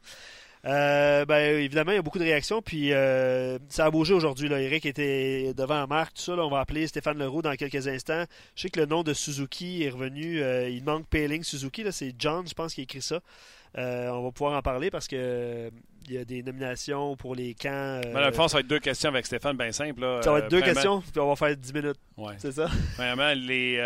Euh, 0.66 1.24
ben, 1.26 1.58
évidemment, 1.58 1.92
il 1.94 1.96
y 1.96 2.00
a 2.00 2.02
beaucoup 2.02 2.20
de 2.20 2.26
réactions, 2.26 2.62
puis 2.62 2.92
euh, 2.92 3.58
ça 3.70 3.86
a 3.86 3.92
bougé 3.92 4.14
aujourd'hui. 4.14 4.50
Là. 4.50 4.60
Eric 4.60 4.86
était 4.86 5.54
devant 5.54 5.88
Marc, 5.88 6.16
tout 6.16 6.22
ça. 6.22 6.36
Là, 6.36 6.46
on 6.46 6.50
va 6.50 6.60
appeler 6.60 6.86
Stéphane 6.88 7.18
Leroux 7.18 7.42
dans 7.42 7.56
quelques 7.56 7.88
instants. 7.88 8.26
Je 8.56 8.64
sais 8.64 8.70
que 8.70 8.80
le 8.80 8.86
nom 8.86 9.04
de 9.04 9.14
Suzuki 9.14 9.84
est 9.84 9.90
revenu. 9.90 10.42
euh, 10.42 10.70
il 10.70 10.84
manque 10.84 11.08
Payling 11.08 11.44
Suzuki. 11.44 11.84
Là, 11.84 11.92
c'est 11.94 12.14
John, 12.20 12.46
je 12.48 12.54
pense, 12.54 12.74
qui 12.74 12.82
a 12.82 12.84
écrit 12.84 13.02
ça. 13.02 13.22
Euh, 13.78 14.10
on 14.10 14.24
va 14.24 14.32
pouvoir 14.32 14.58
en 14.58 14.62
parler 14.62 14.90
parce 14.90 15.08
que 15.08 15.16
euh, 15.18 15.70
il 16.08 16.14
y 16.14 16.18
a 16.18 16.26
des 16.26 16.42
nominations 16.42 17.16
pour 17.16 17.36
les 17.36 17.54
camps. 17.54 17.70
euh, 18.04 18.26
le 18.26 18.32
fond, 18.32 18.48
ça 18.48 18.58
va 18.58 18.62
être 18.62 18.68
deux 18.68 18.80
questions 18.80 19.10
avec 19.10 19.28
Stéphane, 19.28 19.56
bien 19.56 19.72
simple. 19.72 20.02
Là. 20.02 20.22
ça 20.24 20.32
va 20.32 20.40
être 20.40 20.50
deux 20.50 20.58
Euh, 20.58 20.62
premièrement- 20.62 20.74
questions, 20.74 21.02
puis 21.12 21.20
on 21.22 21.28
va 21.30 21.36
faire 21.36 21.56
10 21.56 21.74
minutes. 21.74 22.00
Ouais. 22.18 22.34
C'est 22.40 22.52
ça? 22.52 22.68
Premièrement, 22.96 23.32
les, 23.36 23.78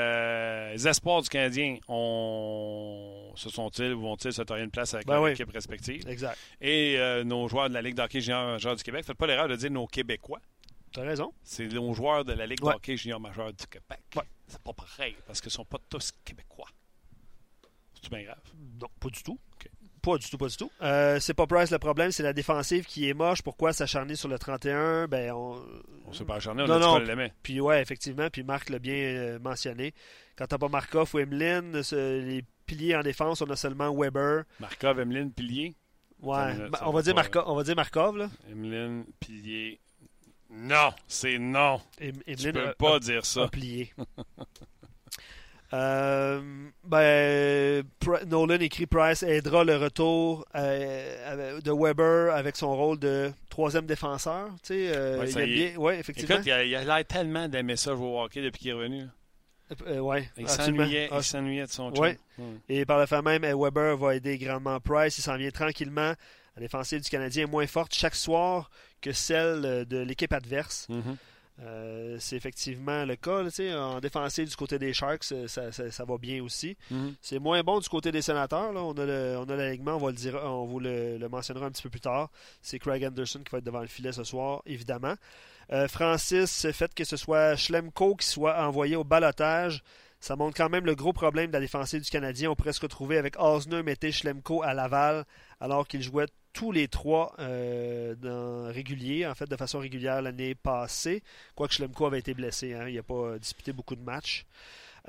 les 0.74 0.88
espoirs 0.88 1.22
du 1.22 1.28
Canadien 1.30 1.78
ont... 1.90 3.34
se 3.36 3.50
sont-ils 3.50 3.94
ou 3.94 4.02
vont-ils 4.02 4.32
se 4.34 4.42
tailler 4.42 4.64
une 4.64 4.72
place 4.72 4.94
avec 4.94 5.06
Ben 5.08 5.16
leur 5.16 5.24
oui. 5.24 5.32
équipe 5.32 5.52
respective? 5.52 6.08
Exact. 6.08 6.38
Et 6.62 6.98
nos 7.26 7.48
joueurs 7.50 7.68
de 7.70 7.74
la 7.74 7.82
Ligue 7.82 7.96
d'hockey 7.96 8.22
junior 8.22 8.46
majeur 8.46 8.76
du 8.76 8.84
Québec, 8.84 9.04
faites 9.06 9.18
pas 9.18 9.28
l'erreur 9.28 9.48
de 9.50 9.56
dire 9.56 9.72
nos 9.72 9.88
Québécois. 9.88 10.40
T'as 10.94 11.02
raison. 11.04 11.34
C'est 11.44 11.68
nos 11.68 11.94
joueurs 11.94 12.24
de 12.24 12.34
la 12.34 12.46
Ligue 12.46 12.64
Ouais. 12.64 12.74
d'hockey 12.74 12.96
junior 12.96 13.20
majeur 13.20 13.52
du 13.52 13.66
Québec. 13.68 14.00
Ouais. 14.16 14.24
C'est 14.48 14.62
pas 14.62 14.74
pareil, 14.74 15.16
parce 15.26 15.42
qu'ils 15.42 15.52
sont 15.52 15.66
pas 15.66 15.80
tous 15.90 16.12
Québécois. 16.24 16.68
C'est 18.02 18.10
bien 18.12 18.24
grave? 18.24 18.42
Non, 18.82 18.88
pas 19.00 19.10
du 19.10 19.24
tout. 19.24 19.40
Pas 20.04 20.18
du 20.18 20.30
tout, 20.30 20.38
pas 20.38 20.48
du 20.48 20.58
tout. 20.58 20.70
Euh, 20.82 21.20
c'est 21.20 21.34
pas 21.34 21.48
Price 21.48 21.72
le 21.72 21.80
problème, 21.80 22.12
c'est 22.12 22.22
la 22.24 22.34
défensive 22.34 22.86
qui 22.86 23.08
est 23.10 23.14
moche. 23.14 23.42
Pourquoi 23.42 23.72
s'acharner 23.74 24.16
sur 24.16 24.28
le 24.28 24.38
31? 24.38 25.08
Ben, 25.08 25.32
on... 25.32 25.60
On 26.06 26.14
s'est 26.14 26.26
pas 26.26 26.36
acharné, 26.36 26.62
on 26.64 26.68
Non, 26.68 26.74
a 26.76 26.78
dit 26.80 26.84
non. 26.86 26.98
l'aimait. 27.00 27.34
Puis 27.42 27.60
ouais, 27.62 27.82
effectivement, 27.82 28.30
puis 28.30 28.44
Marc 28.44 28.70
l'a 28.70 28.80
bien 28.80 28.94
euh, 28.96 29.40
mentionné. 29.40 29.94
Quand 30.36 30.46
t'as 30.46 30.58
pas 30.58 30.68
Markov 30.68 31.10
ou 31.16 31.20
Emeline, 31.20 31.82
les 31.92 32.44
piliers 32.66 32.96
en 32.98 33.02
défense, 33.02 33.42
on 33.42 33.50
a 33.50 33.56
seulement 33.56 33.96
Weber. 33.96 34.44
Markov, 34.60 35.00
Emeline, 35.00 35.32
Pilier? 35.32 35.74
Ouais, 36.22 36.36
Ça, 36.36 36.54
ben, 36.70 36.78
ça 36.78 36.88
on, 36.90 36.92
va 36.92 37.02
dire 37.02 37.16
pas, 37.16 37.22
Markov, 37.22 37.44
on 37.48 37.56
va 37.56 37.64
dire 37.64 37.76
Markov, 37.76 38.18
là. 38.18 38.30
Emeline, 38.52 39.06
Pilier. 39.20 39.80
Non, 40.50 40.92
c'est 41.08 41.40
non. 41.40 41.80
Em- 42.02 42.12
Tu 42.12 42.24
Emeline 42.48 42.52
peux 42.54 42.68
a- 42.70 42.74
pas 42.76 42.96
a- 42.96 43.00
dire 43.00 43.20
a 43.20 43.24
ça. 43.24 43.48
plié. 43.48 43.92
Euh, 45.74 46.40
ben, 46.84 47.84
Nolan 48.28 48.60
écrit 48.60 48.86
Price 48.86 49.24
aidera 49.24 49.64
le 49.64 49.76
retour 49.78 50.46
euh, 50.54 51.60
de 51.62 51.72
Weber 51.72 52.34
avec 52.34 52.56
son 52.56 52.76
rôle 52.76 53.00
de 53.00 53.32
troisième 53.50 53.88
défenseur. 53.88 54.50
Tu 54.62 54.68
sais, 54.68 54.92
euh, 54.96 55.20
Ouais, 55.20 55.32
il 55.32 55.38
aime 55.40 55.46
bien. 55.50 55.78
Ouais, 55.78 56.00
effectivement. 56.00 56.36
Écoute, 56.36 56.46
il 56.46 56.52
a 56.52 56.64
il 56.64 56.76
a 56.76 56.84
l'air 56.84 57.06
tellement 57.08 57.48
d'aimer 57.48 57.76
ça 57.76 57.96
jouer 57.96 58.06
au 58.06 58.22
hockey 58.22 58.42
depuis 58.42 58.60
qu'il 58.60 58.70
est 58.70 58.74
revenu. 58.74 59.06
ouais, 60.00 60.30
Il 60.38 60.48
s'ennuyait, 60.48 61.10
Ah, 61.12 61.18
de 61.20 61.72
son. 61.72 61.92
Ouais. 62.00 62.20
Et 62.70 62.86
par 62.86 63.00
le 63.00 63.08
fait 63.08 63.22
même, 63.24 63.42
Weber 63.42 63.98
va 63.98 64.16
aider 64.16 64.38
grandement 64.38 64.80
Price. 64.80 65.18
Il 65.18 65.22
s'en 65.22 65.38
vient 65.38 65.50
tranquillement. 65.52 66.14
La 66.56 66.62
défensive 66.62 67.02
du 67.02 67.10
Canadien 67.10 67.46
est 67.46 67.50
moins 67.52 67.66
forte 67.66 67.96
chaque 67.96 68.14
soir 68.14 68.70
que 69.02 69.12
celle 69.12 69.86
de 69.88 69.98
l'équipe 70.04 70.32
adverse. 70.34 70.88
Mhm. 70.88 71.18
Euh, 71.62 72.18
c'est 72.20 72.36
effectivement 72.36 73.06
le 73.06 73.16
cas. 73.16 73.44
là, 73.44 73.50
en 73.88 74.00
défensive 74.00 74.50
du 74.50 74.56
côté 74.56 74.80
des 74.80 74.92
Sharks, 74.92 75.32
euh, 75.32 75.48
ça, 75.48 75.72
ça- 75.72 75.92
ça 75.92 76.04
va 76.04 76.18
bien 76.18 76.42
aussi. 76.44 76.76
Mhm. 76.90 77.14
C'est 77.22 77.38
moins 77.38 77.62
bon 77.62 77.80
du 77.80 77.88
côté 77.90 78.12
des 78.12 78.24
sénateurs. 78.24 78.74
Là. 78.74 78.82
On 78.82 78.94
a 78.94 79.06
le- 79.06 79.36
on 79.38 79.44
a 79.50 79.56
l'alignement, 79.56 79.96
on 79.96 80.00
va 80.00 80.08
le 80.10 80.16
dire, 80.16 80.36
on 80.44 80.66
vous 80.66 80.80
le, 80.80 81.18
le 81.20 81.30
mentionnera 81.30 81.68
un 81.68 81.72
petit 81.72 81.84
peu 81.84 81.90
plus 81.92 82.02
tard. 82.02 82.32
C'est 82.64 82.80
Craig 82.80 83.06
Anderson 83.06 83.40
qui 83.46 83.52
va 83.52 83.60
être 83.60 83.64
devant 83.64 83.82
le 83.82 83.88
filet 83.88 84.12
ce 84.12 84.24
soir, 84.24 84.64
évidemment. 84.66 85.14
Euh, 85.72 85.88
Francis, 85.88 86.66
le 86.66 86.72
fait 86.72 86.94
que 86.94 87.04
ce 87.04 87.18
soit 87.18 87.56
Schlemko 87.56 88.16
qui 88.16 88.28
soit 88.28 88.60
envoyé 88.66 88.96
au 88.96 89.04
balotage, 89.04 89.84
ça 90.20 90.36
montre 90.36 90.58
quand 90.58 90.70
même 90.70 90.86
le 90.86 90.96
gros 90.96 91.14
problème 91.14 91.48
de 91.48 91.54
la 91.54 91.60
défensive 91.60 92.02
du 92.02 92.10
Canadien. 92.10 92.50
On 92.50 92.56
pourrait 92.56 92.74
se 92.74 92.82
retrouver 92.82 93.18
avec 93.18 93.36
Osner, 93.40 93.84
Mété, 93.84 94.12
Schlemko 94.12 94.64
à 94.64 94.74
Laval, 94.74 95.24
alors 95.60 95.88
qu'ils 95.88 96.02
jouaient 96.02 96.28
tous 96.54 96.72
les 96.72 96.88
trois 96.88 97.34
euh, 97.40 98.72
réguliers, 98.74 99.26
en 99.26 99.34
fait, 99.34 99.50
de 99.50 99.56
façon 99.56 99.80
régulière 99.80 100.22
l'année 100.22 100.56
passée. 100.56 101.24
Quoique 101.56 101.74
Schlemko 101.74 102.06
avait 102.06 102.20
été 102.20 102.34
blessé, 102.34 102.74
hein, 102.74 102.88
il 102.88 102.96
n'a 102.96 103.04
pas 103.04 103.14
euh, 103.16 103.40
disputé 103.40 103.74
beaucoup 103.74 103.96
de 103.96 104.04
matchs. 104.04 104.46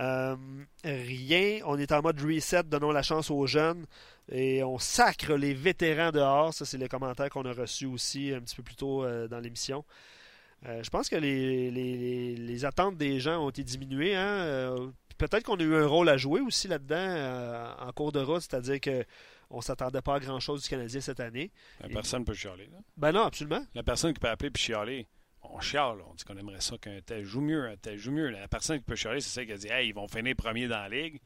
Euh, 0.00 0.34
rien. 0.82 1.60
On 1.66 1.78
est 1.78 1.92
en 1.92 2.02
mode 2.02 2.20
reset, 2.20 2.64
donnons 2.64 2.90
la 2.90 3.02
chance 3.02 3.30
aux 3.30 3.46
jeunes 3.46 3.86
et 4.32 4.64
on 4.64 4.78
sacre 4.78 5.34
les 5.34 5.54
vétérans 5.54 6.10
dehors. 6.10 6.52
Ça, 6.52 6.64
c'est 6.64 6.78
le 6.78 6.88
commentaire 6.88 7.28
qu'on 7.28 7.44
a 7.44 7.52
reçu 7.52 7.86
aussi 7.86 8.32
un 8.32 8.40
petit 8.40 8.56
peu 8.56 8.62
plus 8.62 8.74
tôt 8.74 9.06
dans 9.28 9.38
l'émission. 9.38 9.84
Je 10.64 10.88
pense 10.90 11.08
que 11.08 11.14
les, 11.14 12.64
attentes 12.64 12.96
des 12.96 13.20
gens 13.20 13.44
ont 13.44 13.50
été 13.50 13.62
diminuées. 13.62 14.16
hein. 14.16 14.74
Peut-être 15.16 15.44
qu'on 15.44 15.56
a 15.56 15.62
eu 15.62 15.76
un 15.76 15.86
rôle 15.86 16.08
à 16.08 16.16
jouer 16.16 16.40
aussi 16.40 16.66
là-dedans 16.66 17.76
en 17.78 17.92
cours 17.92 18.10
de 18.10 18.20
route, 18.20 18.40
c'est-à-dire 18.40 18.80
que 18.80 19.04
on 19.54 19.60
s'attendait 19.60 20.02
pas 20.02 20.16
à 20.16 20.20
grand-chose 20.20 20.62
du 20.62 20.68
Canadien 20.68 21.00
cette 21.00 21.20
année. 21.20 21.50
La 21.80 21.88
personne 21.88 22.20
ne 22.20 22.24
peut 22.24 22.34
chialer. 22.34 22.66
là. 22.66 22.78
Ben 22.96 23.12
non, 23.12 23.22
absolument. 23.22 23.64
La 23.74 23.82
personne 23.82 24.12
qui 24.12 24.20
peut 24.20 24.28
appeler 24.28 24.50
puis 24.50 24.62
chialer, 24.62 25.08
on 25.42 25.60
chiale. 25.60 25.98
On 26.08 26.14
dit 26.14 26.24
qu'on 26.24 26.36
aimerait 26.36 26.60
ça 26.60 26.76
qu'un 26.78 27.00
tel 27.00 27.24
joue 27.24 27.40
mieux, 27.40 27.68
un 27.68 27.76
tel 27.76 27.96
joue 27.98 28.12
mieux. 28.12 28.30
La 28.30 28.48
personne 28.48 28.78
qui 28.78 28.84
peut 28.84 28.96
chialer, 28.96 29.20
c'est 29.20 29.30
celle 29.30 29.46
qui 29.46 29.52
a 29.52 29.56
dit 29.56 29.68
Hey, 29.68 29.88
ils 29.88 29.94
vont 29.94 30.08
finir 30.08 30.34
premier 30.36 30.68
dans 30.68 30.78
la 30.78 30.88
ligue. 30.88 31.20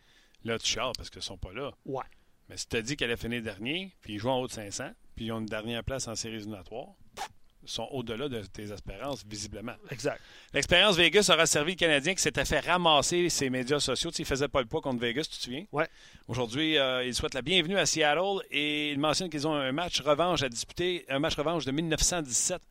Là, 0.45 0.59
tu 0.59 0.67
chiales 0.67 0.93
parce 0.97 1.11
qu'ils 1.11 1.21
ne 1.21 1.25
sont 1.25 1.39
pas 1.39 1.53
là. 1.53 1.73
Ouais. 1.85 2.05
Mais 2.49 2.57
si 2.57 2.69
tu 2.69 2.77
as 2.77 2.83
dit 2.83 2.97
qu'elle 2.97 3.11
allait 3.11 3.17
finir 3.21 3.43
dernier, 3.43 3.95
puis 4.01 4.15
ils 4.15 4.19
jouent 4.19 4.31
en 4.31 4.41
haut 4.41 4.47
de 4.47 4.53
500, 4.53 4.91
puis 5.15 5.27
ils 5.27 5.33
ont 5.33 5.41
une 5.41 5.47
dernière 5.47 5.85
place 5.85 6.09
en 6.09 6.15
séries 6.15 6.37
éliminatoires, 6.37 6.95
ils 7.08 7.08
sont 7.71 7.89
au-delà 7.91 8.29
de 8.29 8.41
tes 8.43 8.71
espérances, 8.73 9.25
visiblement. 9.27 9.75
Exact. 9.91 10.21
L'expérience 10.53 10.97
Vegas 10.97 11.31
aura 11.33 11.47
servi 11.47 11.73
le 11.73 11.77
Canadien 11.77 12.15
qui 12.15 12.23
s'était 12.23 12.45
fait 12.45 12.61
ramasser 12.61 13.29
ses 13.29 13.51
médias 13.51 13.81
sociaux. 13.81 14.11
Tu 14.11 14.23
il 14.23 14.25
faisait 14.25 14.49
pas 14.49 14.61
le 14.61 14.67
poids 14.67 14.81
contre 14.81 15.01
Vegas, 15.01 15.25
tu 15.25 15.39
te 15.39 15.43
souviens? 15.43 15.65
Ouais. 15.73 15.89
Aujourd'hui, 16.27 16.79
euh, 16.79 17.05
il 17.05 17.15
souhaite 17.15 17.35
la 17.35 17.43
bienvenue 17.43 17.77
à 17.77 17.87
Seattle 17.87 18.43
et 18.51 18.91
il 18.93 18.99
mentionne 18.99 19.31
qu'ils 19.31 19.47
ont 19.47 19.55
un 19.55 19.73
match 19.73 20.01
revanche 20.01 20.43
à 20.43 20.49
disputer, 20.49 21.05
un 21.09 21.19
match 21.19 21.37
revanche 21.37 21.65
de 21.65 21.73
1917, 21.73 22.63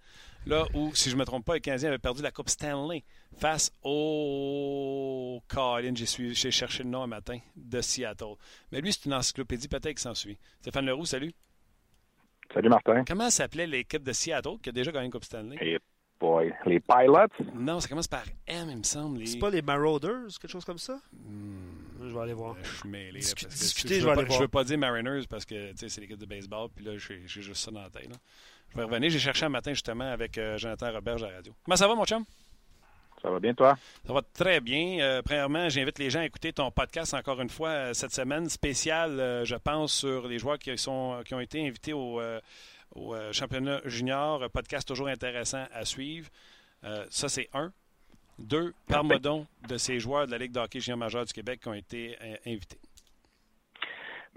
là 0.46 0.66
où, 0.74 0.94
si 0.96 1.10
je 1.10 1.16
ne 1.16 1.20
me 1.20 1.26
trompe 1.26 1.46
pas, 1.46 1.54
le 1.56 1.60
Canadien 1.60 1.90
avait 1.90 1.98
perdu 1.98 2.22
la 2.22 2.32
Coupe 2.32 2.50
Stanley 2.50 3.04
face 3.38 3.72
au 3.84 5.42
Colin, 5.48 5.94
j'ai 5.96 6.52
cherché 6.52 6.84
le 6.84 6.90
nom 6.90 7.04
un 7.04 7.08
matin, 7.08 7.40
de 7.56 7.82
Seattle. 7.82 8.36
Mais 8.72 8.82
lui, 8.82 8.94
c'est 8.94 9.06
une 9.06 9.14
encyclopédie, 9.14 9.68
peut-être 9.68 9.90
qu'il 9.90 10.00
s'en 10.00 10.16
suit. 10.16 10.38
Stéphane 10.62 10.86
Leroux, 10.86 11.06
salut. 11.06 11.34
Salut 12.54 12.70
Martin. 12.70 13.04
Comment 13.06 13.30
s'appelait 13.30 13.68
l'équipe 13.68 14.04
de 14.04 14.12
Seattle 14.14 14.58
qui 14.62 14.70
a 14.70 14.72
déjà 14.72 14.92
gagné 14.92 15.06
une 15.06 15.12
Coupe 15.12 15.24
Stanley? 15.26 15.58
Et 15.62 15.78
boy, 16.20 16.54
les 16.66 16.80
Pilots? 16.80 17.52
Non, 17.54 17.80
ça 17.80 17.88
commence 17.88 18.08
par 18.08 18.24
M, 18.48 18.68
il 18.72 18.78
me 18.78 18.84
semble. 18.84 19.20
Les... 19.20 19.26
C'est 19.28 19.38
pas 19.40 19.50
les 19.50 19.62
Marauders, 19.62 20.28
quelque 20.42 20.50
chose 20.52 20.66
comme 20.66 20.78
ça? 20.78 21.00
Hmm, 21.14 22.08
Je 22.08 22.14
vais 22.14 22.20
aller 22.22 22.34
voir. 22.34 22.56
je 22.64 22.78
suis 22.80 22.90
mêlé. 22.90 23.12
là, 23.12 23.20
Discu- 23.20 23.44
parce 23.44 23.56
que 23.56 23.60
discuter, 23.60 23.96
je, 23.96 24.00
je 24.02 24.06
veux 24.06 24.10
vais 24.10 24.16
pas, 24.16 24.22
aller 24.22 24.26
je 24.28 24.28
voir. 24.34 24.42
veux 24.42 24.48
pas 24.48 24.64
dire 24.64 24.78
Mariners 24.78 25.28
parce 25.30 25.46
que 25.46 25.72
c'est 25.76 26.02
l'équipe 26.02 26.18
de 26.18 26.26
baseball, 26.26 26.70
puis 26.76 26.86
là, 26.86 26.98
j'ai 26.98 27.22
j'ai 27.28 27.42
juste 27.42 27.64
ça 27.64 27.72
dans 27.72 27.82
la 27.82 27.90
tête. 27.90 28.10
là. 28.10 28.16
Je 28.72 28.78
vais 28.78 28.84
revenir. 28.84 29.10
J'ai 29.10 29.20
cherché 29.20 29.46
un 29.46 29.50
matin 29.50 29.72
justement 29.72 30.12
avec 30.12 30.38
euh, 30.38 30.58
Jonathan 30.58 30.92
Roberge 30.92 31.24
à 31.24 31.30
la 31.30 31.36
radio. 31.38 31.54
Comment 31.64 31.78
ça 31.78 31.88
va, 31.88 31.96
mon 31.96 32.06
chum? 32.06 32.24
Ça 33.22 33.32
va 33.32 33.40
bien, 33.40 33.54
toi? 33.54 33.78
Ça 34.06 34.14
va 34.14 34.22
très 34.34 34.62
bien. 34.62 35.00
Euh, 35.00 35.22
premièrement, 35.24 35.70
j'invite 35.70 35.98
les 35.98 36.10
gens 36.10 36.20
à 36.20 36.26
écouter 36.26 36.54
ton 36.54 36.70
podcast 36.70 37.14
encore 37.14 37.42
une 37.42 37.50
fois 37.50 37.70
euh, 37.70 37.94
cette 37.94 38.14
semaine 38.14 38.48
spécial, 38.48 39.20
euh, 39.20 39.44
je 39.44 39.56
pense, 39.56 39.92
sur 39.92 40.28
les 40.28 40.38
joueurs 40.38 40.60
qui, 40.60 40.78
sont, 40.78 41.22
qui 41.26 41.34
ont 41.34 41.40
été 41.40 41.66
invités 41.66 41.94
au, 41.94 42.22
euh, 42.22 42.40
au, 42.96 43.16
championnat 43.32 43.82
junior. 43.86 44.44
Un 44.44 44.50
podcast 44.50 44.88
toujours 44.88 45.08
intéressant 45.08 45.66
à 45.74 45.86
suivre. 45.86 46.30
Ça, 47.10 47.28
c'est 47.28 47.50
un. 47.54 47.74
Deux, 48.40 48.74
parle-moi 48.88 49.18
donc 49.18 49.48
de 49.68 49.78
ces 49.78 50.00
joueurs 50.00 50.28
de 50.28 50.32
la 50.32 50.38
Ligue 50.38 50.52
de 50.52 50.60
hockey 50.60 50.80
junior 50.80 50.98
majeur 50.98 51.26
du 51.26 51.34
Québec 51.34 51.60
qui 51.62 51.68
ont 51.68 51.74
été 51.74 52.16
invités. 52.46 52.78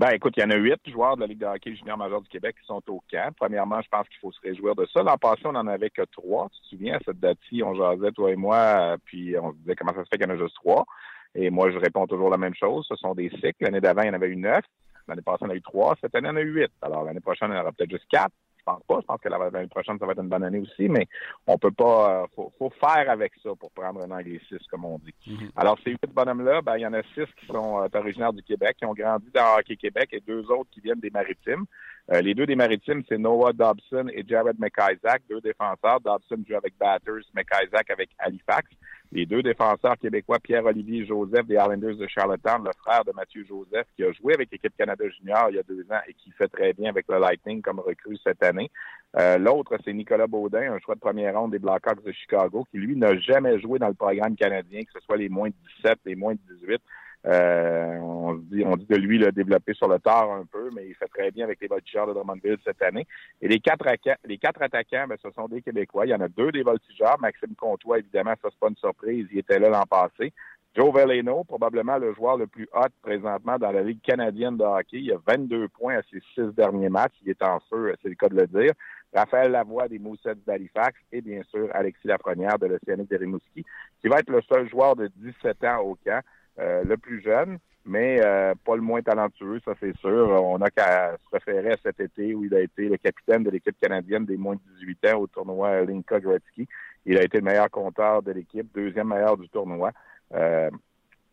Ben, 0.00 0.12
écoute, 0.12 0.32
il 0.38 0.40
y 0.40 0.46
en 0.46 0.50
a 0.50 0.56
huit 0.56 0.80
joueurs 0.90 1.16
de 1.16 1.20
la 1.20 1.26
Ligue 1.26 1.40
de 1.40 1.44
hockey 1.44 1.76
junior 1.76 1.98
majeur 1.98 2.22
du 2.22 2.28
Québec 2.30 2.56
qui 2.58 2.64
sont 2.64 2.80
au 2.88 3.02
camp. 3.12 3.34
Premièrement, 3.36 3.82
je 3.82 3.88
pense 3.90 4.08
qu'il 4.08 4.16
faut 4.18 4.32
se 4.32 4.40
réjouir 4.40 4.74
de 4.74 4.86
ça. 4.86 5.02
L'an 5.02 5.18
passé, 5.18 5.42
on 5.44 5.52
n'en 5.52 5.66
avait 5.66 5.90
que 5.90 6.00
trois. 6.10 6.48
Tu 6.54 6.60
te 6.62 6.66
souviens, 6.68 6.96
à 6.96 7.00
cette 7.04 7.20
date-ci, 7.20 7.62
on 7.62 7.74
jasait, 7.74 8.10
toi 8.12 8.30
et 8.30 8.34
moi, 8.34 8.96
puis 9.04 9.36
on 9.38 9.52
se 9.52 9.58
disait 9.58 9.76
comment 9.76 9.92
ça 9.92 10.02
se 10.02 10.08
fait 10.08 10.16
qu'il 10.16 10.26
y 10.26 10.30
en 10.30 10.34
a 10.34 10.38
juste 10.38 10.54
trois. 10.54 10.86
Et 11.34 11.50
moi, 11.50 11.70
je 11.70 11.76
réponds 11.76 12.06
toujours 12.06 12.30
la 12.30 12.38
même 12.38 12.54
chose. 12.54 12.86
Ce 12.88 12.96
sont 12.96 13.14
des 13.14 13.28
cycles. 13.28 13.56
L'année 13.60 13.82
d'avant, 13.82 14.00
il 14.00 14.06
y 14.06 14.10
en 14.10 14.14
avait 14.14 14.28
eu 14.28 14.36
neuf. 14.36 14.64
L'année 15.06 15.20
passée, 15.20 15.44
on 15.44 15.50
a 15.50 15.54
eu 15.54 15.60
trois. 15.60 15.94
Cette 16.00 16.14
année, 16.14 16.28
on 16.30 16.32
en 16.32 16.36
a 16.36 16.40
eu 16.40 16.50
huit. 16.50 16.72
Alors, 16.80 17.04
l'année 17.04 17.20
prochaine, 17.20 17.50
il 17.50 17.56
y 17.56 17.58
en 17.58 17.60
aura 17.60 17.72
peut-être 17.72 17.90
juste 17.90 18.08
quatre. 18.10 18.32
Je 18.60 18.64
pense 18.64 18.82
pas. 18.86 18.98
Je 19.00 19.06
pense 19.06 19.20
que 19.20 19.28
l'année 19.28 19.66
prochaine, 19.68 19.98
ça 19.98 20.06
va 20.06 20.12
être 20.12 20.22
une 20.22 20.28
bonne 20.28 20.44
année 20.44 20.60
aussi, 20.60 20.88
mais 20.88 21.08
on 21.46 21.56
peut 21.56 21.70
pas. 21.70 22.22
euh, 22.22 22.26
faut, 22.36 22.52
faut 22.58 22.70
faire 22.78 23.08
avec 23.10 23.32
ça 23.42 23.50
pour 23.58 23.70
prendre 23.70 24.02
un 24.02 24.10
anglicisme, 24.10 24.64
comme 24.70 24.84
on 24.84 24.98
dit. 24.98 25.14
Alors, 25.56 25.78
ces 25.82 25.90
huit 25.92 26.12
bonhommes-là, 26.14 26.60
ben, 26.62 26.76
il 26.76 26.82
y 26.82 26.86
en 26.86 26.92
a 26.92 27.02
six 27.14 27.26
qui 27.38 27.46
sont 27.46 27.80
euh, 27.82 27.88
originaires 27.98 28.32
du 28.32 28.42
Québec, 28.42 28.76
qui 28.78 28.84
ont 28.84 28.94
grandi 28.94 29.30
dans 29.34 29.56
Hockey 29.58 29.76
Québec, 29.76 30.10
et 30.12 30.20
deux 30.20 30.44
autres 30.50 30.68
qui 30.70 30.80
viennent 30.80 31.00
des 31.00 31.10
Maritimes. 31.10 31.64
Euh, 32.12 32.20
les 32.22 32.34
deux 32.34 32.44
des 32.44 32.56
Maritimes, 32.56 33.02
c'est 33.08 33.18
Noah 33.18 33.52
Dobson 33.52 34.08
et 34.12 34.24
Jared 34.26 34.58
McIsaac, 34.58 35.22
deux 35.30 35.40
défenseurs. 35.40 36.00
Dobson 36.00 36.42
joue 36.48 36.56
avec 36.56 36.76
Batters, 36.76 37.22
McIsaac 37.34 37.88
avec 37.88 38.10
Halifax. 38.18 38.68
Les 39.12 39.26
deux 39.26 39.42
défenseurs 39.42 39.96
québécois, 39.96 40.38
Pierre-Olivier 40.40 41.06
Joseph 41.06 41.46
des 41.46 41.54
Islanders 41.54 41.96
de 41.96 42.06
Charlottetown, 42.08 42.64
le 42.64 42.70
frère 42.84 43.04
de 43.04 43.12
Mathieu 43.12 43.44
Joseph, 43.44 43.86
qui 43.96 44.02
a 44.02 44.12
joué 44.12 44.34
avec 44.34 44.50
l'équipe 44.50 44.72
Canada 44.76 45.04
Junior 45.08 45.50
il 45.50 45.56
y 45.56 45.58
a 45.60 45.62
deux 45.62 45.82
ans 45.90 46.00
et 46.08 46.14
qui 46.14 46.32
fait 46.32 46.48
très 46.48 46.72
bien 46.72 46.90
avec 46.90 47.06
le 47.08 47.18
Lightning 47.18 47.62
comme 47.62 47.78
recrue 47.78 48.16
cette 48.24 48.42
année. 48.42 48.70
Euh, 49.16 49.38
L'autre, 49.38 49.76
c'est 49.84 49.92
Nicolas 49.92 50.26
Baudin, 50.26 50.72
un 50.72 50.78
choix 50.80 50.96
de 50.96 51.00
première 51.00 51.38
ronde 51.38 51.52
des 51.52 51.58
Blackhawks 51.60 52.04
de 52.04 52.12
Chicago, 52.12 52.66
qui 52.72 52.78
lui 52.78 52.96
n'a 52.96 53.16
jamais 53.18 53.60
joué 53.60 53.78
dans 53.78 53.88
le 53.88 53.94
programme 53.94 54.34
canadien, 54.36 54.80
que 54.82 54.92
ce 54.94 55.00
soit 55.00 55.16
les 55.16 55.28
moins 55.28 55.48
de 55.48 55.54
17, 55.82 55.98
les 56.06 56.16
moins 56.16 56.34
de 56.34 56.40
18. 56.60 56.80
Euh, 57.26 57.98
on, 57.98 58.34
dit, 58.34 58.62
on 58.64 58.76
dit 58.76 58.86
de 58.86 58.96
lui 58.96 59.18
le 59.18 59.30
développer 59.30 59.74
sur 59.74 59.88
le 59.88 59.98
tard 59.98 60.30
un 60.30 60.46
peu, 60.46 60.70
mais 60.74 60.86
il 60.88 60.94
fait 60.94 61.08
très 61.08 61.30
bien 61.30 61.44
avec 61.44 61.60
les 61.60 61.68
voltigeurs 61.68 62.06
de 62.06 62.14
Drummondville 62.14 62.56
cette 62.64 62.80
année. 62.82 63.06
Et 63.42 63.48
les 63.48 63.60
quatre, 63.60 63.84
les 64.24 64.38
quatre 64.38 64.62
attaquants, 64.62 65.06
ben, 65.08 65.16
ce 65.22 65.30
sont 65.32 65.48
des 65.48 65.60
Québécois. 65.60 66.06
Il 66.06 66.10
y 66.10 66.14
en 66.14 66.20
a 66.20 66.28
deux 66.28 66.50
des 66.50 66.62
voltigeurs. 66.62 67.18
Maxime 67.20 67.54
Comtois, 67.56 67.98
évidemment, 67.98 68.34
ça 68.42 68.48
c'est 68.50 68.58
pas 68.58 68.68
une 68.68 68.76
surprise. 68.76 69.26
Il 69.32 69.38
était 69.38 69.58
là 69.58 69.68
l'an 69.68 69.84
passé. 69.84 70.32
Joe 70.76 70.94
Veleno, 70.94 71.42
probablement 71.42 71.98
le 71.98 72.14
joueur 72.14 72.36
le 72.36 72.46
plus 72.46 72.68
hot 72.72 72.86
présentement 73.02 73.58
dans 73.58 73.72
la 73.72 73.82
Ligue 73.82 74.00
canadienne 74.02 74.56
de 74.56 74.62
hockey. 74.62 75.00
Il 75.00 75.12
a 75.12 75.18
22 75.26 75.68
points 75.68 75.96
à 75.96 76.02
ses 76.10 76.20
six 76.34 76.54
derniers 76.54 76.88
matchs. 76.88 77.14
Il 77.22 77.30
est 77.30 77.42
en 77.42 77.58
feu, 77.68 77.92
c'est 78.00 78.08
le 78.08 78.14
cas 78.14 78.28
de 78.28 78.36
le 78.36 78.46
dire. 78.46 78.72
Raphaël 79.12 79.50
Lavoie 79.50 79.88
des 79.88 79.98
Moussets 79.98 80.36
d'Halifax 80.46 80.96
et 81.10 81.20
bien 81.20 81.42
sûr 81.50 81.68
Alexis 81.74 82.06
Lafrenière 82.06 82.58
de 82.58 82.66
l'Océanique 82.66 83.10
de 83.10 83.16
Rimouski, 83.16 83.64
qui 84.00 84.08
va 84.08 84.18
être 84.18 84.30
le 84.30 84.40
seul 84.42 84.68
joueur 84.68 84.94
de 84.94 85.10
17 85.16 85.64
ans 85.64 85.80
au 85.80 85.96
camp, 85.96 86.20
euh, 86.20 86.20
le 86.60 86.96
plus 86.96 87.22
jeune, 87.22 87.58
mais 87.84 88.20
euh, 88.22 88.54
pas 88.64 88.76
le 88.76 88.82
moins 88.82 89.02
talentueux, 89.02 89.60
ça 89.64 89.72
c'est 89.80 89.96
sûr. 89.98 90.28
On 90.44 90.58
n'a 90.58 90.70
qu'à 90.70 91.16
se 91.16 91.30
référer 91.32 91.72
à 91.72 91.76
cet 91.82 92.00
été 92.00 92.34
où 92.34 92.44
il 92.44 92.54
a 92.54 92.60
été 92.60 92.88
le 92.88 92.96
capitaine 92.98 93.42
de 93.42 93.50
l'équipe 93.50 93.76
canadienne 93.80 94.26
des 94.26 94.36
moins 94.36 94.54
de 94.54 94.60
18 94.78 95.06
ans 95.12 95.20
au 95.20 95.26
tournoi 95.26 95.82
Linka 95.82 96.20
Gretzky. 96.20 96.68
Il 97.06 97.18
a 97.18 97.22
été 97.22 97.38
le 97.38 97.44
meilleur 97.44 97.70
compteur 97.70 98.22
de 98.22 98.32
l'équipe, 98.32 98.70
deuxième 98.74 99.08
meilleur 99.08 99.36
du 99.36 99.48
tournoi. 99.48 99.92
Euh, 100.34 100.70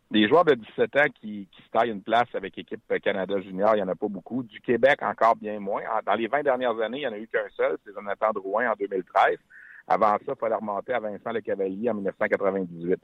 des 0.10 0.30
joueurs 0.30 0.46
de 0.46 0.54
17 0.54 0.96
ans 0.96 1.10
qui, 1.20 1.50
se 1.54 1.70
taillent 1.70 1.92
une 1.92 2.02
place 2.02 2.34
avec 2.34 2.56
l'équipe 2.56 2.82
Canada 3.04 3.42
Junior, 3.42 3.76
il 3.76 3.78
n'y 3.78 3.84
en 3.84 3.90
a 3.90 3.96
pas 3.96 4.08
beaucoup. 4.08 4.42
Du 4.42 4.62
Québec, 4.62 5.00
encore 5.02 5.36
bien 5.36 5.60
moins. 5.60 5.82
Dans 6.06 6.14
les 6.14 6.28
20 6.28 6.44
dernières 6.44 6.80
années, 6.80 7.00
il 7.00 7.02
n'y 7.02 7.08
en 7.08 7.12
a 7.12 7.20
eu 7.20 7.28
qu'un 7.28 7.50
seul, 7.58 7.78
c'est 7.86 7.94
Jonathan 7.94 8.32
Drouin 8.32 8.72
en 8.72 8.76
2013. 8.80 9.38
Avant 9.90 10.18
ça, 10.26 10.34
il 10.34 10.36
fallait 10.40 10.56
remonter 10.56 10.94
à 10.94 11.00
Vincent 11.00 11.32
Le 11.32 11.42
Cavalier 11.42 11.90
en 11.90 11.96
1998. 11.96 13.00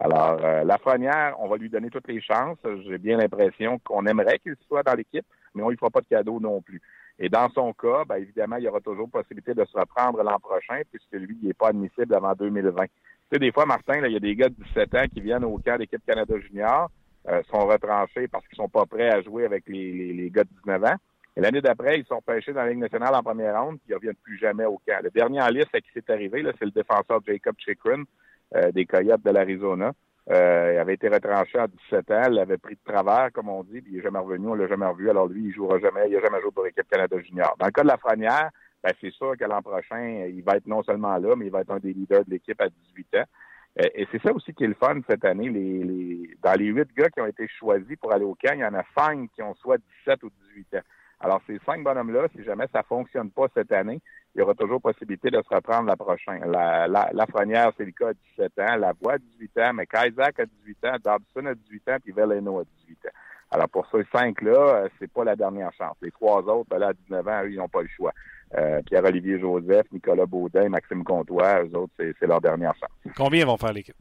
Alors, 0.00 0.38
euh, 0.44 0.64
Lafrenière, 0.64 1.34
on 1.40 1.48
va 1.48 1.56
lui 1.56 1.68
donner 1.68 1.90
toutes 1.90 2.06
les 2.08 2.20
chances. 2.20 2.58
J'ai 2.86 2.98
bien 2.98 3.16
l'impression 3.16 3.78
qu'on 3.80 4.06
aimerait 4.06 4.38
qu'il 4.38 4.54
soit 4.68 4.84
dans 4.84 4.94
l'équipe, 4.94 5.26
mais 5.54 5.62
on 5.62 5.70
lui 5.70 5.76
fera 5.76 5.90
pas 5.90 6.00
de 6.00 6.06
cadeau 6.06 6.38
non 6.38 6.62
plus. 6.62 6.80
Et 7.18 7.28
dans 7.28 7.48
son 7.50 7.72
cas, 7.72 8.04
ben, 8.08 8.16
évidemment, 8.16 8.56
il 8.56 8.64
y 8.64 8.68
aura 8.68 8.80
toujours 8.80 9.10
possibilité 9.10 9.54
de 9.54 9.64
se 9.64 9.76
reprendre 9.76 10.22
l'an 10.22 10.38
prochain, 10.38 10.82
puisque 10.90 11.12
lui, 11.12 11.36
il 11.42 11.48
n'est 11.48 11.54
pas 11.54 11.68
admissible 11.68 12.14
avant 12.14 12.32
2020. 12.34 12.84
Tu 12.84 12.90
sais, 13.32 13.38
des 13.40 13.50
fois, 13.50 13.66
Martin, 13.66 14.00
là, 14.00 14.06
il 14.06 14.12
y 14.12 14.16
a 14.16 14.20
des 14.20 14.36
gars 14.36 14.48
de 14.48 14.54
17 14.54 14.94
ans 14.94 15.04
qui 15.12 15.20
viennent 15.20 15.44
au 15.44 15.58
camp 15.58 15.76
d'équipe 15.76 16.04
Canada 16.06 16.34
Junior, 16.38 16.90
euh, 17.28 17.42
sont 17.52 17.66
retranchés 17.66 18.28
parce 18.28 18.46
qu'ils 18.46 18.56
sont 18.56 18.68
pas 18.68 18.86
prêts 18.86 19.10
à 19.10 19.20
jouer 19.20 19.44
avec 19.44 19.64
les, 19.66 19.92
les, 19.92 20.12
les 20.12 20.30
gars 20.30 20.44
de 20.44 20.50
19 20.64 20.84
ans. 20.84 20.96
Et 21.36 21.40
l'année 21.40 21.60
d'après, 21.60 21.98
ils 21.98 22.06
sont 22.06 22.22
pêchés 22.22 22.52
dans 22.52 22.62
la 22.62 22.70
Ligue 22.70 22.78
nationale 22.78 23.14
en 23.14 23.22
première 23.22 23.60
ronde, 23.60 23.78
puis 23.78 23.88
ils 23.88 23.92
ne 23.92 23.96
reviennent 23.96 24.14
plus 24.22 24.38
jamais 24.38 24.64
au 24.64 24.80
camp. 24.86 25.00
Le 25.02 25.10
dernier 25.10 25.42
en 25.42 25.48
liste 25.48 25.74
à 25.74 25.80
qui 25.80 25.88
c'est 25.92 26.08
arrivé, 26.10 26.44
c'est 26.58 26.64
le 26.64 26.70
défenseur 26.70 27.20
Jacob 27.26 27.54
Chikrin 27.58 28.04
des 28.72 28.86
Coyotes 28.86 29.22
de 29.24 29.30
l'Arizona. 29.30 29.92
Euh, 30.30 30.72
il 30.74 30.78
avait 30.78 30.94
été 30.94 31.08
retranché 31.08 31.58
à 31.58 31.66
17 31.66 32.10
ans, 32.10 32.22
il 32.28 32.34
l'avait 32.34 32.58
pris 32.58 32.74
de 32.74 32.80
travers, 32.84 33.30
comme 33.32 33.48
on 33.48 33.64
dit, 33.64 33.80
puis 33.80 33.92
il 33.92 33.96
n'est 33.96 34.02
jamais 34.02 34.18
revenu, 34.18 34.48
on 34.48 34.54
l'a 34.54 34.66
jamais 34.68 34.86
revu. 34.86 35.08
Alors 35.08 35.26
lui, 35.26 35.46
il 35.46 35.52
jouera 35.52 35.78
jamais, 35.78 36.06
il 36.08 36.14
n'a 36.14 36.20
jamais 36.20 36.40
joué 36.42 36.50
pour 36.50 36.64
l'équipe 36.64 36.86
Canada 36.86 37.18
Junior. 37.18 37.56
Dans 37.58 37.64
le 37.64 37.72
cas 37.72 37.82
de 37.82 37.88
la 37.88 37.96
Franière, 37.96 38.50
ben, 38.82 38.92
c'est 39.00 39.10
sûr 39.12 39.36
que 39.38 39.44
l'an 39.44 39.62
prochain, 39.62 40.26
il 40.28 40.42
va 40.42 40.56
être 40.56 40.66
non 40.66 40.82
seulement 40.82 41.16
là, 41.16 41.34
mais 41.34 41.46
il 41.46 41.50
va 41.50 41.62
être 41.62 41.70
un 41.70 41.78
des 41.78 41.94
leaders 41.94 42.26
de 42.26 42.30
l'équipe 42.30 42.60
à 42.60 42.68
18 42.68 43.16
ans. 43.16 43.24
Euh, 43.80 43.88
Et 43.94 44.06
c'est 44.12 44.20
ça 44.20 44.32
aussi 44.34 44.52
qui 44.52 44.64
est 44.64 44.68
le 44.68 44.74
fun 44.74 45.00
cette 45.08 45.24
année. 45.24 45.48
Les, 45.48 45.82
les, 45.82 46.36
dans 46.42 46.52
les 46.52 46.66
huit 46.66 46.88
gars 46.94 47.08
qui 47.08 47.22
ont 47.22 47.26
été 47.26 47.48
choisis 47.58 47.96
pour 47.96 48.12
aller 48.12 48.24
au 48.24 48.34
camp, 48.34 48.52
il 48.52 48.60
y 48.60 48.64
en 48.64 48.74
a 48.74 48.84
cinq 48.96 49.30
qui 49.34 49.42
ont 49.42 49.54
soit 49.54 49.78
17 50.04 50.22
ou 50.24 50.30
18 50.54 50.74
ans. 50.74 50.84
Alors, 51.20 51.40
ces 51.46 51.58
cinq 51.66 51.82
bonhommes-là, 51.82 52.28
si 52.36 52.44
jamais 52.44 52.66
ça 52.72 52.82
fonctionne 52.82 53.30
pas 53.30 53.46
cette 53.54 53.72
année, 53.72 54.00
il 54.34 54.38
y 54.38 54.42
aura 54.42 54.54
toujours 54.54 54.80
possibilité 54.80 55.30
de 55.30 55.42
se 55.42 55.54
reprendre 55.54 55.86
la 55.86 55.96
prochaine. 55.96 56.44
La, 56.50 56.86
la, 56.86 57.10
la 57.12 57.26
Frenière, 57.26 57.72
c'est 57.76 57.84
le 57.84 57.90
cas 57.90 58.10
à 58.10 58.14
17 58.38 58.58
ans. 58.60 58.76
La 58.76 58.92
Voix 59.00 59.14
à 59.14 59.18
18 59.18 59.58
ans. 59.58 59.72
Mais 59.74 59.86
Kaisak 59.86 60.38
à 60.38 60.46
18 60.46 60.84
ans. 60.84 60.96
Dobson 61.02 61.46
à 61.46 61.54
18 61.54 61.88
ans. 61.88 61.96
Puis 62.02 62.12
Veleno 62.12 62.60
à 62.60 62.64
18 62.86 63.06
ans. 63.06 63.16
Alors, 63.50 63.68
pour 63.68 63.86
ces 63.90 64.04
cinq-là, 64.12 64.50
euh, 64.58 64.88
c'est 64.98 65.10
pas 65.10 65.24
la 65.24 65.34
dernière 65.34 65.72
chance. 65.72 65.96
Les 66.02 66.10
trois 66.10 66.42
autres, 66.42 66.68
ben 66.68 66.78
là, 66.78 66.88
à 66.88 66.92
19 66.92 67.26
ans, 67.26 67.42
eux, 67.44 67.50
ils 67.50 67.56
n'ont 67.56 67.68
pas 67.68 67.82
le 67.82 67.88
choix. 67.88 68.12
Euh, 68.54 68.82
Pierre-Olivier 68.82 69.40
Joseph, 69.40 69.86
Nicolas 69.90 70.26
Baudin, 70.26 70.68
Maxime 70.68 71.02
Comtois, 71.02 71.64
eux 71.64 71.76
autres, 71.76 71.92
c'est, 71.98 72.26
leur 72.26 72.40
dernière 72.40 72.74
chance. 72.76 73.14
Combien 73.16 73.46
vont 73.46 73.56
faire 73.56 73.72
l'équipe? 73.72 73.96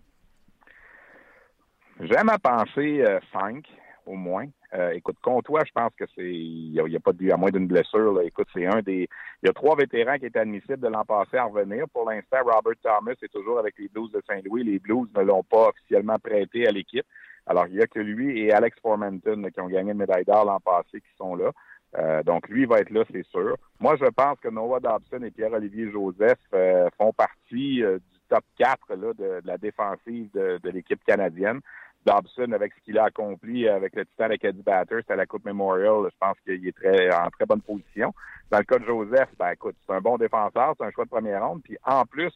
J'aime 2.02 2.30
à 2.30 2.38
penser 2.38 3.04
euh, 3.08 3.20
cinq, 3.32 3.66
au 4.08 4.16
moins. 4.16 4.46
Euh, 4.74 4.92
écoute, 4.92 5.18
Comtois, 5.22 5.64
je 5.66 5.72
pense 5.72 5.92
que 5.98 6.06
c'est. 6.16 6.24
Il 6.24 6.72
n'y 6.72 6.96
a, 6.96 7.00
pas 7.00 7.12
à 7.12 7.38
moins 7.38 7.52
d'une 7.52 7.68
blessure. 7.68 8.14
Là. 8.14 8.24
Écoute, 8.24 8.48
c'est 8.54 8.66
un 8.66 8.82
des. 8.82 9.08
Il 9.44 9.48
y 9.48 9.50
a 9.50 9.54
trois 9.54 9.76
vétérans 9.76 10.18
qui 10.18 10.26
étaient 10.26 10.40
admissibles 10.40 10.80
de 10.80 10.88
l'an 10.88 11.06
passé 11.06 11.38
à 11.38 11.46
revenir. 11.46 11.86
Pour 11.90 12.10
l'instant, 12.10 12.38
Robert 12.44 12.74
Thomas 12.82 13.14
est 13.22 13.32
toujours 13.32 13.60
avec 13.60 13.76
les 13.78 13.88
Blues 13.88 14.12
de 14.12 14.22
Saint-Louis. 14.28 14.64
Les 14.64 14.80
Blues 14.80 15.08
ne 15.16 15.24
l'ont 15.24 15.44
pas 15.44 15.70
officiellement 15.70 16.18
prêté 16.20 16.68
à 16.68 16.72
l'équipe. 16.72 17.06
Alors, 17.46 17.68
il 17.68 17.76
n'y 17.76 17.82
a 17.82 17.88
que 17.88 18.00
lui 18.00 18.40
et 18.40 18.52
Alex 18.52 18.78
Formanton 18.82 19.50
qui 19.54 19.62
ont 19.62 19.68
gagné 19.68 19.92
une 19.92 19.98
médaille 20.00 20.26
d'or 20.26 20.46
l'an 20.46 20.60
passé 20.60 21.00
qui 21.00 21.16
sont 21.18 21.36
là. 21.36 21.52
Euh, 21.98 22.22
donc, 22.24 22.50
lui 22.50 22.66
va 22.66 22.80
être 22.80 22.90
là, 22.90 23.04
c'est 23.10 23.26
sûr. 23.28 23.56
Moi, 23.80 23.96
je 23.96 24.06
pense 24.06 24.38
que 24.42 24.50
Noah 24.50 24.82
Dobson 24.82 25.24
et 25.24 25.32
Pierre-Olivier 25.32 25.90
Joseph 25.90 26.40
euh, 26.54 26.90
font 26.98 27.14
partie 27.14 27.78
du 27.78 28.20
top 28.28 28.44
4 28.58 28.96
là, 28.96 29.14
de, 29.14 29.42
la 29.46 29.58
défensive 29.58 30.30
de 30.34 30.70
l'équipe 30.70 31.02
canadienne. 31.06 31.62
Dobson, 32.08 32.54
avec 32.54 32.74
ce 32.74 32.82
qu'il 32.86 32.98
a 32.98 33.06
accompli 33.06 33.68
avec 33.68 33.94
le 33.96 34.06
Titan 34.06 34.30
Acadie 34.30 34.64
Batters 34.64 35.04
à 35.10 35.16
la 35.18 35.26
Coupe 35.26 35.44
Memorial, 35.44 36.10
je 36.10 36.18
pense 36.20 36.38
qu'il 36.46 36.66
est 36.66 36.76
très 36.76 37.14
en 37.14 37.30
très 37.30 37.46
bonne 37.46 37.62
position. 37.62 38.14
Dans 38.50 38.60
le 38.60 38.64
cas 38.64 38.80
de 38.80 38.86
Joseph, 38.86 39.30
ben 39.38 39.52
écoute, 39.52 39.76
c'est 39.86 39.94
un 39.94 40.00
bon 40.00 40.18
défenseur, 40.18 40.74
c'est 40.78 40.86
un 40.86 40.92
choix 40.92 41.04
de 41.04 41.10
première 41.10 41.46
ronde. 41.46 41.62
Puis 41.64 41.78
en 41.84 42.06
plus, 42.06 42.32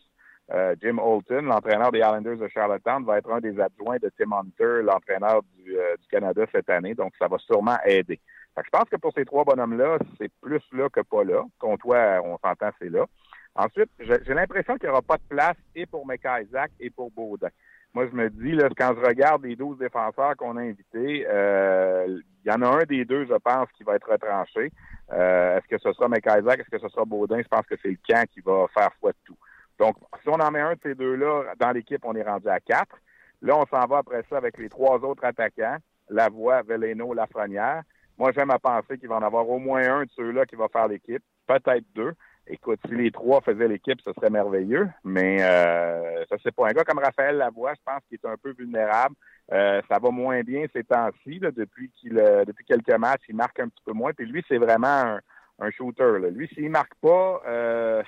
euh, 0.53 0.75
Jim 0.81 0.97
Holton, 0.97 1.45
l'entraîneur 1.45 1.91
des 1.91 1.99
Islanders 1.99 2.37
de 2.37 2.49
Charlottetown, 2.49 3.05
va 3.05 3.19
être 3.19 3.31
un 3.31 3.39
des 3.39 3.57
adjoints 3.61 3.97
de 3.97 4.11
Tim 4.17 4.33
Hunter, 4.33 4.83
l'entraîneur 4.83 5.41
du, 5.55 5.77
euh, 5.77 5.95
Canada 6.09 6.45
cette 6.51 6.69
année. 6.69 6.93
Donc, 6.93 7.13
ça 7.17 7.29
va 7.29 7.37
sûrement 7.37 7.77
aider. 7.85 8.19
Je 8.57 8.69
pense 8.69 8.89
que 8.89 8.97
pour 8.97 9.13
ces 9.13 9.23
trois 9.23 9.45
bonhommes-là, 9.45 9.99
c'est 10.19 10.29
plus 10.41 10.61
là 10.73 10.89
que 10.89 10.99
pas 10.99 11.23
là. 11.23 11.43
Toi, 11.79 12.19
on 12.25 12.37
s'entend, 12.37 12.71
c'est 12.79 12.89
là. 12.89 13.05
Ensuite, 13.55 13.89
j'ai 13.99 14.33
l'impression 14.33 14.75
qu'il 14.75 14.87
n'y 14.87 14.91
aura 14.91 15.01
pas 15.01 15.17
de 15.17 15.23
place 15.29 15.57
et 15.75 15.85
pour 15.85 16.05
Isaac 16.13 16.71
et 16.79 16.89
pour 16.89 17.11
Baudin. 17.11 17.49
Moi, 17.93 18.07
je 18.07 18.15
me 18.15 18.29
dis, 18.29 18.51
là, 18.53 18.69
quand 18.77 18.93
je 18.95 19.05
regarde 19.05 19.43
les 19.43 19.55
12 19.55 19.77
défenseurs 19.77 20.37
qu'on 20.37 20.55
a 20.55 20.61
invités, 20.61 21.25
euh, 21.29 22.21
il 22.45 22.49
y 22.49 22.53
en 22.53 22.61
a 22.61 22.67
un 22.67 22.83
des 22.83 23.03
deux, 23.03 23.25
je 23.25 23.33
pense, 23.33 23.67
qui 23.73 23.83
va 23.83 23.95
être 23.95 24.09
retranché. 24.09 24.71
Euh, 25.11 25.57
est-ce 25.57 25.67
que 25.67 25.77
ce 25.77 25.91
sera 25.91 26.07
McIsaac? 26.07 26.59
Est-ce 26.59 26.69
que 26.69 26.79
ce 26.79 26.87
sera 26.87 27.03
Baudin? 27.03 27.41
Je 27.41 27.47
pense 27.49 27.65
que 27.65 27.75
c'est 27.81 27.89
le 27.89 27.97
camp 28.07 28.25
qui 28.31 28.39
va 28.39 28.65
faire 28.73 28.91
foi 28.99 29.11
de 29.11 29.17
tout. 29.25 29.37
Donc, 29.77 29.97
si 30.21 30.29
on 30.29 30.39
en 30.39 30.51
met 30.51 30.61
un 30.61 30.73
de 30.73 30.79
ces 30.83 30.95
deux-là 30.95 31.53
dans 31.59 31.71
l'équipe, 31.71 32.03
on 32.05 32.15
est 32.15 32.23
rendu 32.23 32.47
à 32.47 32.59
quatre. 32.61 32.95
Là, 33.41 33.57
on 33.57 33.65
s'en 33.65 33.85
va 33.87 33.97
après 33.97 34.23
ça 34.29 34.37
avec 34.37 34.57
les 34.57 34.69
trois 34.69 34.99
autres 34.99 35.25
attaquants, 35.25 35.77
Lavoie, 36.09 36.61
Veleno, 36.61 37.13
Lafrenière. 37.13 37.81
Moi, 38.17 38.31
j'aime 38.33 38.51
à 38.51 38.59
penser 38.59 38.97
qu'il 38.97 39.09
va 39.09 39.15
en 39.15 39.23
avoir 39.23 39.49
au 39.49 39.59
moins 39.59 39.81
un 39.81 40.03
de 40.03 40.09
ceux-là 40.15 40.45
qui 40.45 40.55
va 40.55 40.67
faire 40.67 40.87
l'équipe, 40.87 41.23
peut-être 41.47 41.85
deux. 41.95 42.13
Écoute, 42.53 42.81
si 42.85 42.93
les 42.93 43.11
trois 43.11 43.39
faisaient 43.39 43.69
l'équipe, 43.69 44.01
ce 44.01 44.11
serait 44.11 44.29
merveilleux, 44.29 44.89
mais 45.05 45.37
euh, 45.41 46.25
ça 46.29 46.35
c'est 46.43 46.53
pas 46.53 46.67
un 46.67 46.73
gars 46.73 46.83
comme 46.83 46.99
Raphaël 46.99 47.37
Lavoie, 47.37 47.73
je 47.75 47.79
pense 47.85 48.01
qu'il 48.09 48.19
est 48.21 48.27
un 48.27 48.35
peu 48.35 48.51
vulnérable. 48.51 49.15
Euh, 49.53 49.81
ça 49.89 49.99
va 49.99 50.11
moins 50.11 50.41
bien 50.41 50.65
ces 50.73 50.83
temps-ci, 50.83 51.39
depuis 51.39 51.89
qu'il 51.91 52.19
euh, 52.19 52.43
depuis 52.43 52.65
quelques 52.65 52.93
matchs, 52.97 53.23
il 53.29 53.37
marque 53.37 53.57
un 53.61 53.69
petit 53.69 53.81
peu 53.85 53.93
moins. 53.93 54.11
Puis 54.11 54.25
lui, 54.25 54.43
c'est 54.49 54.57
vraiment 54.57 55.17
un, 55.59 55.71
shooter. 55.71 56.19
Là. 56.19 56.29
Lui, 56.29 56.49
s'il 56.49 56.69
marque 56.69 56.95
pas, 56.95 57.41
euh, 57.47 58.03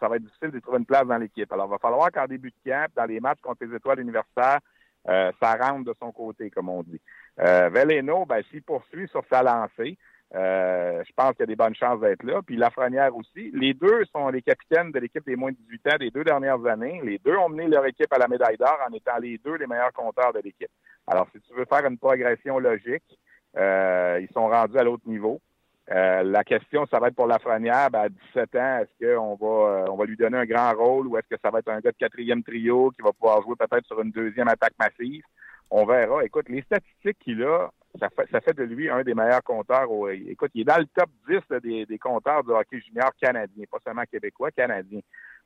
ça 0.00 0.08
va 0.08 0.16
être 0.16 0.24
difficile 0.24 0.50
de 0.50 0.60
trouver 0.60 0.78
une 0.78 0.86
place 0.86 1.06
dans 1.06 1.18
l'équipe. 1.18 1.52
Alors, 1.52 1.66
il 1.66 1.72
va 1.72 1.78
falloir 1.78 2.10
qu'en 2.10 2.26
début 2.26 2.50
de 2.50 2.70
camp, 2.70 2.86
dans 2.96 3.04
les 3.04 3.20
matchs 3.20 3.40
contre 3.42 3.66
les 3.66 3.76
étoiles 3.76 4.00
universitaires, 4.00 4.60
euh, 5.08 5.32
ça 5.42 5.56
rentre 5.56 5.84
de 5.84 5.94
son 6.00 6.12
côté, 6.12 6.50
comme 6.50 6.68
on 6.68 6.82
dit. 6.82 7.00
Euh, 7.40 7.68
Veleno, 7.70 8.24
ben, 8.24 8.42
s'il 8.50 8.62
poursuit 8.62 9.08
sur 9.08 9.24
sa 9.30 9.42
lancée, 9.42 9.98
euh, 10.34 11.02
je 11.06 11.12
pense 11.14 11.32
qu'il 11.32 11.40
y 11.40 11.42
a 11.42 11.46
des 11.46 11.56
bonnes 11.56 11.74
chances 11.74 12.00
d'être 12.00 12.22
là. 12.22 12.40
Puis 12.44 12.56
Lafrenière 12.56 13.14
aussi. 13.14 13.50
Les 13.52 13.74
deux 13.74 14.04
sont 14.14 14.28
les 14.28 14.40
capitaines 14.40 14.90
de 14.90 14.98
l'équipe 14.98 15.24
des 15.26 15.36
moins 15.36 15.50
de 15.50 15.56
18 15.56 15.92
ans 15.92 15.98
des 15.98 16.10
deux 16.10 16.24
dernières 16.24 16.64
années. 16.66 17.00
Les 17.04 17.18
deux 17.18 17.36
ont 17.36 17.50
mené 17.50 17.68
leur 17.68 17.84
équipe 17.84 18.12
à 18.12 18.18
la 18.18 18.28
médaille 18.28 18.56
d'or 18.56 18.78
en 18.88 18.92
étant 18.94 19.18
les 19.20 19.38
deux 19.38 19.56
les 19.56 19.66
meilleurs 19.66 19.92
compteurs 19.92 20.32
de 20.32 20.40
l'équipe. 20.40 20.70
Alors, 21.06 21.28
si 21.34 21.40
tu 21.42 21.54
veux 21.54 21.66
faire 21.66 21.84
une 21.86 21.98
progression 21.98 22.58
logique, 22.58 23.18
euh, 23.58 24.20
ils 24.22 24.32
sont 24.32 24.48
rendus 24.48 24.78
à 24.78 24.84
l'autre 24.84 25.06
niveau. 25.06 25.40
Euh, 25.90 26.22
la 26.22 26.44
question, 26.44 26.86
ça 26.90 26.98
va 26.98 27.08
être 27.08 27.16
pour 27.16 27.26
Lafrenière, 27.26 27.90
ben, 27.90 28.02
à 28.02 28.08
17 28.08 28.54
ans, 28.54 28.78
est-ce 28.78 29.14
qu'on 29.14 29.34
va 29.34 29.90
on 29.90 29.96
va 29.96 30.04
lui 30.04 30.16
donner 30.16 30.38
un 30.38 30.46
grand 30.46 30.72
rôle 30.72 31.08
ou 31.08 31.18
est-ce 31.18 31.28
que 31.28 31.40
ça 31.42 31.50
va 31.50 31.58
être 31.58 31.68
un 31.68 31.80
gars 31.80 31.90
de 31.90 31.96
quatrième 31.96 32.42
trio 32.42 32.90
qui 32.92 33.02
va 33.02 33.12
pouvoir 33.12 33.42
jouer 33.42 33.56
peut-être 33.58 33.86
sur 33.86 34.00
une 34.00 34.12
deuxième 34.12 34.48
attaque 34.48 34.74
massive? 34.78 35.24
On 35.70 35.84
verra. 35.84 36.24
Écoute, 36.24 36.48
les 36.48 36.62
statistiques 36.62 37.18
qu'il 37.18 37.42
a, 37.42 37.70
ça 37.98 38.08
fait, 38.10 38.28
ça 38.30 38.40
fait 38.40 38.54
de 38.54 38.64
lui 38.64 38.88
un 38.88 39.02
des 39.02 39.14
meilleurs 39.14 39.42
compteurs. 39.42 39.86
écoute, 40.10 40.50
il 40.54 40.62
est 40.62 40.64
dans 40.64 40.78
le 40.78 40.86
top 40.86 41.10
10 41.28 41.60
des, 41.62 41.86
des 41.86 41.98
compteurs 41.98 42.42
du 42.42 42.50
hockey 42.50 42.80
junior 42.80 43.10
canadien, 43.20 43.64
pas 43.70 43.78
seulement 43.84 44.04
québécois, 44.10 44.50
canadien. 44.50 45.00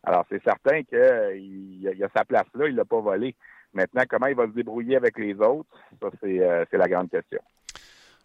Alors, 0.04 0.24
c'est 0.30 0.42
certain 0.42 0.82
qu'il 0.84 1.90
il 1.92 2.04
a 2.04 2.08
sa 2.14 2.24
place 2.24 2.46
là, 2.54 2.68
il 2.68 2.76
l'a 2.76 2.84
pas 2.84 3.00
volé. 3.00 3.34
Maintenant, 3.74 4.02
comment 4.08 4.26
il 4.26 4.36
va 4.36 4.46
se 4.46 4.52
débrouiller 4.52 4.96
avec 4.96 5.18
les 5.18 5.34
autres, 5.34 5.68
ça, 6.00 6.08
c'est 6.22 6.40
euh, 6.40 6.64
la 6.72 6.88
grande 6.88 7.10
question. 7.10 7.40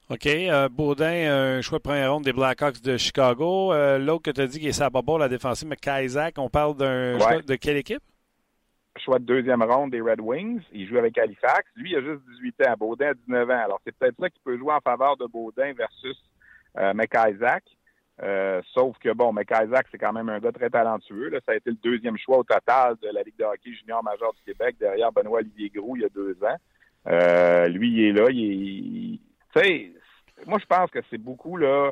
OK. 0.10 0.26
Euh, 0.26 0.70
Baudin, 0.70 1.58
un 1.58 1.62
choix 1.62 1.80
de 1.80 1.84
première 1.84 2.14
ronde 2.14 2.24
des 2.24 2.34
Blackhawks 2.34 2.82
de 2.82 2.98
Chicago. 2.98 3.74
Euh, 3.74 3.98
l'autre 3.98 4.24
que 4.24 4.32
tu 4.32 4.42
as 4.42 4.48
dit 4.48 4.60
qui 4.60 4.68
est 4.68 4.74
Sababo, 4.74 5.18
la 5.18 5.30
défensive, 5.30 5.68
mais 5.68 5.78
Kaisak, 5.78 6.36
on 6.38 6.50
parle 6.50 6.76
d'un 6.76 7.18
de 7.18 7.56
quelle 7.56 7.78
équipe? 7.78 8.02
Choix 8.98 9.20
de 9.20 9.26
deuxième 9.26 9.64
ronde 9.64 9.92
des 9.92 10.02
Red 10.02 10.20
Wings. 10.20 10.62
Il 10.74 10.88
joue 10.88 10.98
avec 10.98 11.18
Halifax. 11.18 11.64
Lui, 11.76 11.92
il 11.92 11.98
a 11.98 12.02
juste 12.02 12.22
18 12.42 12.68
ans. 12.68 12.74
Baudin 12.78 13.10
a 13.10 13.14
19 13.14 13.50
ans. 13.50 13.64
Alors, 13.64 13.82
c'est 13.86 13.96
peut-être 13.96 14.16
ça 14.20 14.30
qui 14.30 14.40
peut 14.44 14.58
jouer 14.58 14.74
en 14.74 14.82
faveur 14.82 15.18
de 15.18 15.26
Baudin 15.26 15.74
versus 15.74 16.18
euh, 16.78 16.94
McIsaac. 16.94 17.64
Euh, 18.22 18.62
sauf 18.74 18.98
que, 19.00 19.12
bon, 19.14 19.34
McIsaac, 19.34 19.88
c'est 19.92 19.98
quand 19.98 20.14
même 20.14 20.30
un 20.30 20.40
gars 20.40 20.52
très 20.52 20.70
talentueux. 20.70 21.30
Là. 21.30 21.40
Ça 21.46 21.54
a 21.54 21.56
été 21.56 21.72
le 21.72 21.78
deuxième 21.78 22.18
choix 22.18 22.38
au 22.38 22.44
total 22.44 22.96
de 23.02 23.10
la 23.12 23.24
Ligue 23.24 23.38
de 23.38 23.46
hockey 23.46 23.74
junior 23.74 24.04
majeur 24.04 24.34
du 24.34 24.42
Québec, 24.44 24.76
derrière 24.80 25.12
Benoît-Olivier 25.12 25.70
Groux, 25.70 25.96
il 25.96 26.04
y 26.04 26.06
a 26.06 26.10
deux 26.10 26.38
ans. 26.44 26.58
Euh, 27.08 27.68
lui, 27.68 27.90
il 27.90 28.04
est 28.06 28.12
là. 28.12 28.28
Il, 28.30 29.20
tu 29.54 29.60
sais, 29.60 29.92
moi, 30.46 30.60
je 30.60 30.66
pense 30.66 30.92
que 30.92 31.00
c'est 31.10 31.18
beaucoup, 31.18 31.58
là, 31.58 31.92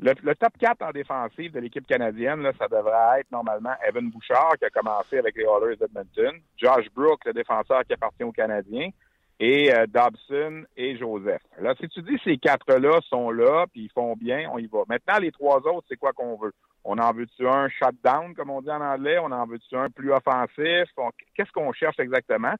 le, 0.00 0.34
top 0.34 0.52
4 0.58 0.82
en 0.82 0.90
défensive 0.90 1.52
de 1.52 1.60
l'équipe 1.60 1.86
canadienne, 1.86 2.48
ça 2.58 2.66
devrait 2.68 3.20
être 3.20 3.30
normalement 3.30 3.74
Evan 3.86 4.10
Bouchard, 4.10 4.54
qui 4.58 4.64
a 4.64 4.70
commencé 4.70 5.18
avec 5.18 5.36
les 5.36 5.44
Oilers 5.44 5.76
d'Edmonton, 5.76 6.40
Josh 6.56 6.86
Brook, 6.94 7.24
le 7.24 7.32
défenseur 7.32 7.84
qui 7.84 7.92
appartient 7.92 8.24
aux 8.24 8.32
Canadiens, 8.32 8.90
et 9.38 9.72
euh, 9.74 9.86
Dobson 9.86 10.64
et 10.76 10.96
Joseph. 10.96 11.42
Là, 11.60 11.74
si 11.80 11.88
tu 11.88 12.02
dis 12.02 12.18
ces 12.24 12.38
quatre-là 12.38 13.00
sont 13.08 13.30
là, 13.30 13.66
puis 13.72 13.82
ils 13.82 13.90
font 13.90 14.14
bien, 14.14 14.48
on 14.52 14.58
y 14.58 14.66
va. 14.66 14.82
Maintenant, 14.88 15.18
les 15.18 15.32
trois 15.32 15.58
autres, 15.58 15.86
c'est 15.88 15.96
quoi 15.96 16.12
qu'on 16.12 16.36
veut? 16.36 16.52
On 16.84 16.98
en 16.98 17.12
veut-tu 17.12 17.46
un 17.46 17.68
shutdown, 17.68 18.34
comme 18.34 18.50
on 18.50 18.60
dit 18.60 18.70
en 18.70 18.80
anglais? 18.80 19.18
On 19.18 19.30
en 19.30 19.46
veut-tu 19.46 19.76
un 19.76 19.88
plus 19.88 20.12
offensif? 20.12 20.88
Qu'est-ce 21.34 21.52
qu'on 21.52 21.72
cherche 21.72 21.98
exactement? 22.00 22.54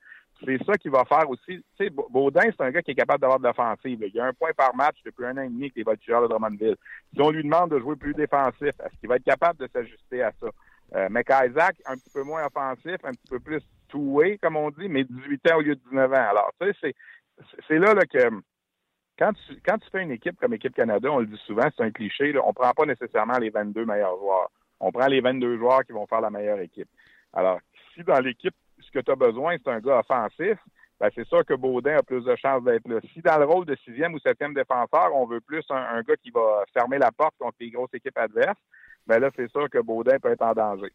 C'est 0.44 0.64
ça 0.64 0.74
qui 0.74 0.88
va 0.88 1.04
faire 1.04 1.28
aussi. 1.28 1.64
Tu 1.76 1.84
sais, 1.84 1.90
Baudin, 1.90 2.42
c'est 2.42 2.64
un 2.64 2.70
gars 2.70 2.82
qui 2.82 2.92
est 2.92 2.96
capable 2.96 3.20
d'avoir 3.20 3.38
de 3.38 3.44
l'offensive. 3.44 4.02
Il 4.06 4.14
y 4.14 4.20
a 4.20 4.26
un 4.26 4.32
point 4.32 4.52
par 4.56 4.74
match 4.74 4.96
depuis 5.04 5.24
un 5.24 5.36
an 5.36 5.42
et 5.42 5.48
demi 5.48 5.64
avec 5.64 5.76
les 5.76 5.82
voltigeurs 5.82 6.22
de 6.22 6.28
Drummondville. 6.28 6.76
Si 7.14 7.20
on 7.20 7.30
lui 7.30 7.42
demande 7.42 7.70
de 7.70 7.78
jouer 7.78 7.96
plus 7.96 8.14
défensif, 8.14 8.62
est-ce 8.62 9.00
qu'il 9.00 9.08
va 9.08 9.16
être 9.16 9.24
capable 9.24 9.58
de 9.58 9.68
s'ajuster 9.72 10.22
à 10.22 10.32
ça? 10.40 10.48
Euh, 10.94 11.08
Isaac, 11.48 11.76
un 11.86 11.96
petit 11.96 12.10
peu 12.12 12.22
moins 12.22 12.44
offensif, 12.44 12.96
un 13.04 13.12
petit 13.12 13.28
peu 13.30 13.40
plus 13.40 13.62
two-way, 13.88 14.38
comme 14.38 14.56
on 14.56 14.70
dit, 14.70 14.88
mais 14.88 15.04
18 15.04 15.52
ans 15.52 15.56
au 15.58 15.60
lieu 15.62 15.74
de 15.74 15.80
19 15.90 16.12
ans. 16.12 16.28
Alors, 16.30 16.52
tu 16.60 16.72
sais, 16.80 16.94
c'est 17.68 17.78
là, 17.78 17.94
là, 17.94 18.04
que 18.04 18.42
quand 19.18 19.32
tu, 19.32 19.60
quand 19.64 19.78
tu 19.78 19.88
fais 19.90 20.02
une 20.02 20.10
équipe 20.10 20.38
comme 20.38 20.54
Équipe 20.54 20.74
Canada, 20.74 21.10
on 21.10 21.20
le 21.20 21.26
dit 21.26 21.40
souvent, 21.46 21.68
c'est 21.76 21.84
un 21.84 21.90
cliché, 21.90 22.34
on 22.44 22.52
prend 22.52 22.72
pas 22.72 22.86
nécessairement 22.86 23.38
les 23.38 23.50
22 23.50 23.84
meilleurs 23.84 24.18
joueurs. 24.18 24.50
On 24.80 24.90
prend 24.90 25.06
les 25.06 25.20
22 25.20 25.58
joueurs 25.58 25.84
qui 25.84 25.92
vont 25.92 26.06
faire 26.06 26.20
la 26.20 26.30
meilleure 26.30 26.60
équipe. 26.60 26.88
Alors, 27.32 27.60
si 27.94 28.02
dans 28.02 28.18
l'équipe, 28.20 28.54
que 28.92 29.00
tu 29.00 29.10
as 29.10 29.16
besoin, 29.16 29.56
c'est 29.58 29.70
un 29.70 29.80
gars 29.80 30.00
offensif, 30.00 30.58
ben 31.00 31.10
c'est 31.14 31.26
sûr 31.26 31.44
que 31.44 31.54
Baudin 31.54 31.96
a 31.96 32.02
plus 32.02 32.24
de 32.24 32.36
chances 32.36 32.62
d'être 32.62 32.86
là. 32.88 33.00
Si 33.12 33.20
dans 33.22 33.38
le 33.38 33.44
rôle 33.44 33.66
de 33.66 33.74
sixième 33.84 34.14
ou 34.14 34.20
septième 34.20 34.54
défenseur, 34.54 35.10
on 35.14 35.26
veut 35.26 35.40
plus 35.40 35.64
un, 35.70 36.00
gars 36.02 36.16
qui 36.16 36.30
va 36.30 36.62
fermer 36.72 36.98
la 36.98 37.10
porte 37.10 37.34
contre 37.38 37.56
les 37.58 37.70
grosses 37.70 37.92
équipes 37.92 38.18
adverses, 38.18 38.60
ben 39.06 39.18
là, 39.18 39.30
c'est 39.34 39.50
sûr 39.50 39.68
que 39.68 39.78
Baudin 39.78 40.18
peut 40.20 40.30
être 40.30 40.42
en 40.42 40.52
danger. 40.52 40.92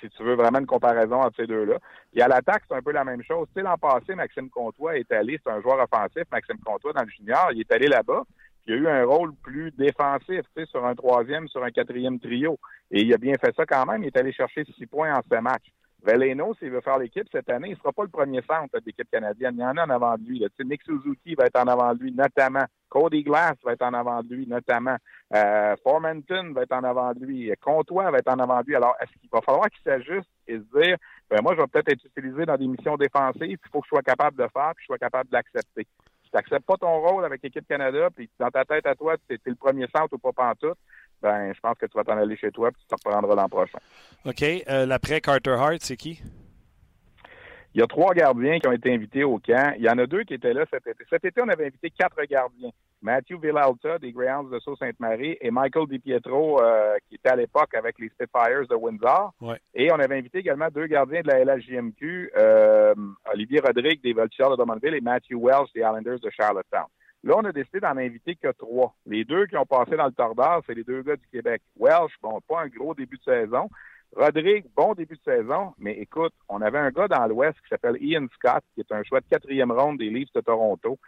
si 0.00 0.08
tu 0.08 0.22
veux 0.22 0.36
vraiment 0.36 0.60
une 0.60 0.66
comparaison 0.66 1.20
entre 1.20 1.36
ces 1.36 1.46
deux-là. 1.46 1.78
Puis 2.12 2.22
à 2.22 2.28
l'attaque, 2.28 2.62
c'est 2.66 2.76
un 2.76 2.80
peu 2.80 2.92
la 2.92 3.04
même 3.04 3.22
chose. 3.22 3.46
L'an 3.56 3.76
passé, 3.76 4.14
Maxime 4.14 4.48
Comtois 4.48 4.96
est 4.96 5.12
allé, 5.12 5.38
c'est 5.44 5.52
un 5.52 5.60
joueur 5.60 5.80
offensif, 5.80 6.22
Maxime 6.32 6.58
Comtois 6.64 6.94
dans 6.94 7.02
le 7.02 7.10
junior, 7.10 7.50
il 7.52 7.60
est 7.60 7.72
allé 7.72 7.88
là-bas. 7.88 8.22
Il 8.66 8.72
a 8.72 8.76
eu 8.78 8.88
un 8.88 9.04
rôle 9.04 9.32
plus 9.42 9.70
défensif, 9.72 10.40
tu 10.56 10.62
sais, 10.62 10.66
sur 10.66 10.84
un 10.84 10.94
troisième, 10.94 11.46
sur 11.46 11.62
un 11.62 11.70
quatrième 11.70 12.18
trio. 12.18 12.58
Et 12.90 13.02
il 13.02 13.12
a 13.12 13.18
bien 13.18 13.34
fait 13.34 13.54
ça 13.54 13.64
quand 13.64 13.86
même. 13.86 14.02
Il 14.02 14.06
est 14.06 14.16
allé 14.16 14.32
chercher 14.32 14.64
six 14.76 14.86
points 14.86 15.14
en 15.14 15.20
ce 15.22 15.40
match. 15.40 15.66
Veleno, 16.06 16.54
s'il 16.54 16.70
veut 16.70 16.80
faire 16.80 16.98
l'équipe 16.98 17.26
cette 17.32 17.50
année, 17.50 17.68
il 17.68 17.72
ne 17.72 17.76
sera 17.78 17.92
pas 17.92 18.04
le 18.04 18.08
premier 18.08 18.40
centre 18.42 18.78
de 18.78 18.82
l'équipe 18.86 19.10
canadienne. 19.10 19.56
Il 19.56 19.60
y 19.60 19.64
en 19.64 19.76
a 19.76 19.84
en 19.84 19.90
avant 19.90 20.16
de 20.16 20.24
lui. 20.24 20.38
Là. 20.38 20.46
Nick 20.64 20.82
Suzuki 20.82 21.34
va 21.34 21.46
être 21.46 21.58
en 21.58 21.66
avant 21.66 21.92
de 21.94 22.00
lui, 22.00 22.12
notamment. 22.12 22.64
Cody 22.88 23.24
Glass 23.24 23.56
va 23.64 23.72
être 23.72 23.82
en 23.82 23.92
avant 23.92 24.22
de 24.22 24.32
lui, 24.32 24.46
notamment. 24.46 24.96
Euh, 25.34 25.74
Formanton 25.82 26.52
va 26.52 26.62
être 26.62 26.72
en 26.72 26.84
avant 26.84 27.12
de 27.12 27.24
lui. 27.24 27.52
Comtois 27.60 28.10
va 28.12 28.18
être 28.18 28.30
en 28.30 28.38
avant 28.38 28.60
de 28.60 28.66
lui. 28.66 28.76
Alors, 28.76 28.94
est-ce 29.00 29.10
qu'il 29.20 29.28
va 29.32 29.40
falloir 29.40 29.68
qu'il 29.68 29.82
s'ajuste 29.82 30.30
et 30.46 30.58
se 30.58 30.80
dire, 30.80 30.96
ben, 31.28 31.40
moi, 31.42 31.54
je 31.56 31.60
vais 31.60 31.66
peut-être 31.66 31.88
être 31.88 32.04
utilisé 32.04 32.46
dans 32.46 32.56
des 32.56 32.68
missions 32.68 32.96
défensives, 32.96 33.42
il 33.42 33.70
faut 33.72 33.80
que 33.80 33.86
je 33.86 33.88
sois 33.88 34.02
capable 34.02 34.36
de 34.36 34.48
faire, 34.52 34.72
puis 34.76 34.84
je 34.84 34.86
sois 34.86 34.98
capable 34.98 35.28
d'accepter. 35.30 35.82
Si 35.82 36.15
tu 36.30 36.36
n'acceptes 36.36 36.66
pas 36.66 36.76
ton 36.76 37.00
rôle 37.00 37.24
avec 37.24 37.42
l'équipe 37.42 37.66
Canada, 37.66 38.08
puis 38.14 38.28
dans 38.38 38.50
ta 38.50 38.64
tête 38.64 38.86
à 38.86 38.94
toi, 38.94 39.16
tu 39.28 39.34
es, 39.34 39.38
le 39.44 39.54
premier 39.54 39.86
centre 39.94 40.12
ou 40.12 40.18
pas 40.18 40.32
pantoute, 40.32 40.78
ben, 41.22 41.52
je 41.54 41.60
pense 41.60 41.78
que 41.78 41.86
tu 41.86 41.96
vas 41.96 42.04
t'en 42.04 42.18
aller 42.18 42.36
chez 42.36 42.50
toi 42.50 42.70
puis 42.70 42.82
tu 42.82 42.88
te 42.88 42.94
reprendras 42.94 43.34
l'an 43.34 43.48
prochain. 43.48 43.78
OK. 44.24 44.42
Euh, 44.42 44.86
l'après 44.86 45.20
Carter 45.20 45.56
Hart, 45.58 45.78
c'est 45.80 45.96
qui? 45.96 46.20
Il 47.74 47.80
y 47.80 47.82
a 47.82 47.86
trois 47.86 48.14
gardiens 48.14 48.58
qui 48.58 48.68
ont 48.68 48.72
été 48.72 48.92
invités 48.92 49.24
au 49.24 49.38
camp. 49.38 49.74
Il 49.76 49.84
y 49.84 49.88
en 49.88 49.98
a 49.98 50.06
deux 50.06 50.24
qui 50.24 50.34
étaient 50.34 50.54
là 50.54 50.64
cet 50.70 50.86
été. 50.86 51.04
Cet 51.10 51.24
été, 51.24 51.40
on 51.42 51.48
avait 51.48 51.66
invité 51.66 51.90
quatre 51.90 52.22
gardiens. 52.24 52.70
Matthew 53.06 53.38
Villalta 53.40 54.00
des 54.00 54.10
Greyhounds 54.10 54.50
de 54.50 54.58
Sault-Sainte-Marie 54.58 55.36
et 55.40 55.52
Michael 55.52 55.86
DiPietro, 55.86 56.60
euh, 56.60 56.96
qui 57.08 57.14
était 57.14 57.28
à 57.28 57.36
l'époque 57.36 57.72
avec 57.74 58.00
les 58.00 58.08
Spitfires 58.08 58.66
de 58.68 58.74
Windsor. 58.74 59.32
Et 59.74 59.92
on 59.92 60.00
avait 60.00 60.18
invité 60.18 60.38
également 60.38 60.66
deux 60.74 60.88
gardiens 60.88 61.20
de 61.20 61.28
la 61.28 61.44
LHJMQ, 61.44 62.32
euh, 62.36 62.94
Olivier 63.32 63.60
Rodrigue 63.60 64.02
des 64.02 64.12
Voltigeurs 64.12 64.50
de 64.50 64.56
Drummondville 64.56 64.94
et 64.94 65.00
Matthew 65.00 65.34
Welsh 65.34 65.72
des 65.72 65.82
Islanders 65.82 66.18
de 66.18 66.30
Charlottetown. 66.30 66.86
Là, 67.22 67.34
on 67.36 67.44
a 67.44 67.52
décidé 67.52 67.78
d'en 67.78 67.96
inviter 67.96 68.34
que 68.34 68.50
trois. 68.58 68.92
Les 69.06 69.24
deux 69.24 69.46
qui 69.46 69.56
ont 69.56 69.66
passé 69.66 69.96
dans 69.96 70.06
le 70.06 70.12
tordeur, 70.12 70.62
c'est 70.66 70.74
les 70.74 70.82
deux 70.82 71.02
gars 71.02 71.16
du 71.16 71.28
Québec. 71.30 71.62
Welsh, 71.78 72.14
bon, 72.20 72.40
pas 72.48 72.62
un 72.62 72.66
gros 72.66 72.94
début 72.94 73.18
de 73.18 73.22
saison. 73.22 73.68
Rodrigue, 74.16 74.64
bon 74.74 74.94
début 74.94 75.16
de 75.16 75.22
saison, 75.22 75.74
mais 75.78 75.92
écoute, 75.92 76.32
on 76.48 76.60
avait 76.60 76.78
un 76.78 76.90
gars 76.90 77.06
dans 77.06 77.26
l'Ouest 77.26 77.56
qui 77.60 77.68
s'appelle 77.68 77.98
Ian 78.00 78.26
Scott, 78.34 78.64
qui 78.74 78.80
est 78.80 78.92
un 78.92 79.04
choix 79.04 79.20
de 79.20 79.26
quatrième 79.30 79.70
ronde 79.70 79.98
des 79.98 80.10
Leafs 80.10 80.32
de 80.34 80.40
Toronto. 80.40 80.98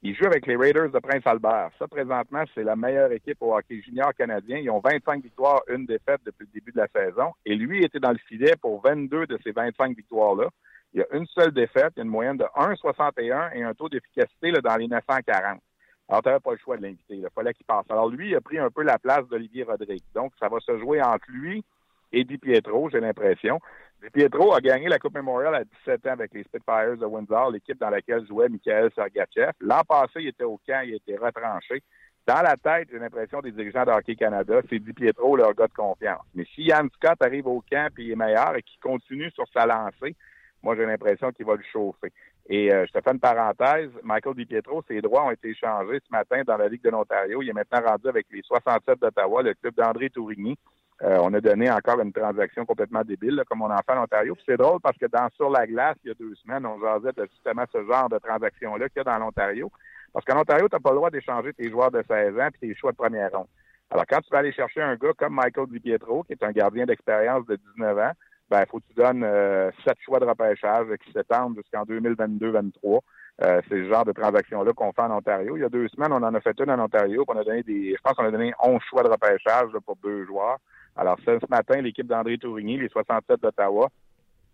Il 0.00 0.14
joue 0.14 0.26
avec 0.26 0.46
les 0.46 0.54
Raiders 0.54 0.90
de 0.90 0.98
Prince-Albert. 1.00 1.70
Ça, 1.76 1.88
présentement, 1.88 2.44
c'est 2.54 2.62
la 2.62 2.76
meilleure 2.76 3.10
équipe 3.10 3.38
au 3.40 3.56
hockey 3.56 3.82
junior 3.82 4.14
canadien. 4.14 4.58
Ils 4.58 4.70
ont 4.70 4.78
25 4.78 5.24
victoires, 5.24 5.60
une 5.68 5.86
défaite 5.86 6.20
depuis 6.24 6.46
le 6.46 6.52
début 6.54 6.70
de 6.70 6.78
la 6.78 6.86
saison. 6.86 7.32
Et 7.44 7.56
lui 7.56 7.84
était 7.84 7.98
dans 7.98 8.12
le 8.12 8.18
filet 8.28 8.54
pour 8.60 8.80
22 8.80 9.26
de 9.26 9.38
ces 9.42 9.50
25 9.50 9.96
victoires-là. 9.96 10.50
Il 10.94 11.00
y 11.00 11.02
a 11.02 11.16
une 11.16 11.26
seule 11.26 11.50
défaite, 11.50 11.94
une 11.96 12.04
moyenne 12.04 12.36
de 12.36 12.44
1,61 12.44 13.56
et 13.56 13.64
un 13.64 13.74
taux 13.74 13.88
d'efficacité 13.88 14.52
dans 14.52 14.76
les 14.76 14.86
940. 14.86 15.60
Alors, 16.08 16.22
tu 16.22 16.28
n'avais 16.28 16.40
pas 16.40 16.52
le 16.52 16.58
choix 16.58 16.76
de 16.76 16.82
l'inviter. 16.82 17.16
Il 17.16 17.26
fallait 17.34 17.52
qu'il 17.52 17.66
passe. 17.66 17.84
Alors, 17.90 18.08
lui, 18.08 18.28
il 18.30 18.36
a 18.36 18.40
pris 18.40 18.58
un 18.58 18.70
peu 18.70 18.84
la 18.84 19.00
place 19.00 19.26
d'Olivier 19.26 19.64
Rodrigue. 19.64 20.04
Donc, 20.14 20.32
ça 20.38 20.48
va 20.48 20.60
se 20.60 20.78
jouer 20.78 21.02
entre 21.02 21.26
lui 21.28 21.64
et 22.12 22.24
Di 22.24 22.38
Pietro, 22.38 22.88
j'ai 22.90 23.00
l'impression. 23.00 23.60
Di 24.02 24.10
Pietro 24.10 24.54
a 24.54 24.60
gagné 24.60 24.88
la 24.88 24.98
Coupe 24.98 25.14
Memorial 25.14 25.54
à 25.54 25.64
17 25.64 26.06
ans 26.06 26.12
avec 26.12 26.32
les 26.32 26.44
Spitfires 26.44 26.96
de 26.96 27.04
Windsor, 27.04 27.50
l'équipe 27.50 27.78
dans 27.78 27.90
laquelle 27.90 28.26
jouait 28.26 28.48
Michael 28.48 28.90
Sergachev. 28.94 29.52
L'an 29.60 29.82
passé, 29.86 30.20
il 30.20 30.28
était 30.28 30.44
au 30.44 30.58
camp, 30.66 30.82
il 30.84 30.94
était 30.94 31.16
retranché. 31.16 31.82
Dans 32.26 32.42
la 32.42 32.56
tête, 32.56 32.88
j'ai 32.92 32.98
l'impression 32.98 33.40
des 33.40 33.52
dirigeants 33.52 33.84
de 33.84 33.90
Hockey 33.90 34.14
Canada, 34.14 34.60
c'est 34.68 34.78
Di 34.78 34.92
Pietro 34.92 35.36
leur 35.36 35.54
gars 35.54 35.66
de 35.66 35.72
confiance. 35.72 36.24
Mais 36.34 36.44
si 36.54 36.64
Yann 36.64 36.88
Scott 36.94 37.16
arrive 37.20 37.46
au 37.46 37.62
camp 37.70 37.88
et 37.98 38.02
il 38.02 38.12
est 38.12 38.16
meilleur 38.16 38.54
et 38.54 38.62
qu'il 38.62 38.78
continue 38.80 39.30
sur 39.30 39.46
sa 39.52 39.64
lancée, 39.64 40.14
moi 40.62 40.76
j'ai 40.76 40.84
l'impression 40.84 41.32
qu'il 41.32 41.46
va 41.46 41.56
le 41.56 41.62
chauffer. 41.72 42.12
Et 42.50 42.72
euh, 42.72 42.86
je 42.86 42.92
te 42.92 43.00
fais 43.02 43.12
une 43.12 43.20
parenthèse, 43.20 43.90
Michael 44.02 44.34
Di 44.34 44.46
Pietro, 44.46 44.82
ses 44.86 45.00
droits 45.00 45.24
ont 45.24 45.30
été 45.30 45.48
échangés 45.50 46.00
ce 46.06 46.10
matin 46.10 46.42
dans 46.46 46.56
la 46.56 46.68
Ligue 46.68 46.82
de 46.82 46.90
l'Ontario. 46.90 47.42
Il 47.42 47.48
est 47.48 47.54
maintenant 47.54 47.80
rendu 47.80 48.08
avec 48.08 48.26
les 48.30 48.42
67 48.42 48.98
d'Ottawa, 49.00 49.42
le 49.42 49.54
club 49.54 49.74
d'André 49.74 50.10
Tourigny. 50.10 50.56
Euh, 51.04 51.18
on 51.22 51.32
a 51.32 51.40
donné 51.40 51.70
encore 51.70 52.00
une 52.00 52.12
transaction 52.12 52.66
complètement 52.66 53.02
débile, 53.02 53.42
comme 53.48 53.62
on 53.62 53.70
en 53.70 53.76
fait 53.78 53.92
en 53.92 54.02
Ontario. 54.02 54.34
Puis 54.34 54.44
c'est 54.48 54.56
drôle 54.56 54.80
parce 54.80 54.98
que 54.98 55.06
dans 55.06 55.28
Sur 55.36 55.50
la 55.50 55.66
glace, 55.66 55.96
il 56.04 56.08
y 56.08 56.10
a 56.10 56.14
deux 56.14 56.34
semaines, 56.36 56.66
on 56.66 56.80
jasait 56.80 57.12
de 57.16 57.28
justement 57.30 57.64
ce 57.72 57.84
genre 57.84 58.08
de 58.08 58.18
transaction-là 58.18 58.88
qu'il 58.88 58.98
y 58.98 59.00
a 59.00 59.04
dans 59.04 59.18
l'Ontario. 59.18 59.70
Parce 60.12 60.24
qu'en 60.24 60.40
Ontario, 60.40 60.68
tu 60.68 60.74
n'as 60.74 60.80
pas 60.80 60.90
le 60.90 60.96
droit 60.96 61.10
d'échanger 61.10 61.52
tes 61.52 61.70
joueurs 61.70 61.92
de 61.92 62.02
16 62.08 62.38
ans 62.40 62.48
et 62.48 62.58
tes 62.58 62.74
choix 62.74 62.90
de 62.90 62.96
première 62.96 63.30
ronde. 63.30 63.46
Alors, 63.90 64.04
quand 64.08 64.20
tu 64.20 64.30
vas 64.30 64.38
aller 64.38 64.52
chercher 64.52 64.82
un 64.82 64.96
gars 64.96 65.12
comme 65.16 65.34
Michael 65.34 65.68
Di 65.68 65.80
Pietro, 65.80 66.24
qui 66.24 66.32
est 66.32 66.42
un 66.42 66.50
gardien 66.50 66.84
d'expérience 66.84 67.46
de 67.46 67.56
19 67.76 67.98
ans, 67.98 68.12
ben, 68.50 68.64
faut 68.70 68.80
que 68.80 68.86
tu 68.88 68.94
donnes 68.94 69.22
euh, 69.24 69.70
sept 69.84 69.98
choix 70.04 70.18
de 70.18 70.24
repêchage 70.24 70.86
qui 71.04 71.12
s'étendent 71.12 71.56
jusqu'en 71.56 71.84
2022-2023. 71.84 73.00
Euh, 73.40 73.60
c'est 73.68 73.76
le 73.76 73.88
genre 73.88 74.04
de 74.04 74.12
transaction-là 74.12 74.72
qu'on 74.72 74.92
fait 74.92 75.02
en 75.02 75.16
Ontario. 75.16 75.56
Il 75.56 75.60
y 75.60 75.64
a 75.64 75.68
deux 75.68 75.86
semaines, 75.88 76.12
on 76.12 76.22
en 76.22 76.34
a 76.34 76.40
fait 76.40 76.58
une 76.58 76.70
en 76.70 76.84
Ontario. 76.84 77.24
On 77.28 77.36
a 77.36 77.44
donné 77.44 77.62
des, 77.62 77.94
je 77.94 78.00
pense 78.02 78.14
qu'on 78.14 78.24
a 78.24 78.30
donné 78.30 78.52
11 78.62 78.80
choix 78.88 79.02
de 79.02 79.08
repêchage 79.08 79.70
pour 79.86 79.96
deux 80.02 80.24
joueurs. 80.24 80.58
Alors, 80.98 81.16
ce, 81.24 81.38
matin, 81.48 81.80
l'équipe 81.80 82.08
d'André 82.08 82.38
Tourigny, 82.38 82.76
les 82.76 82.88
67 82.88 83.40
d'Ottawa, 83.40 83.88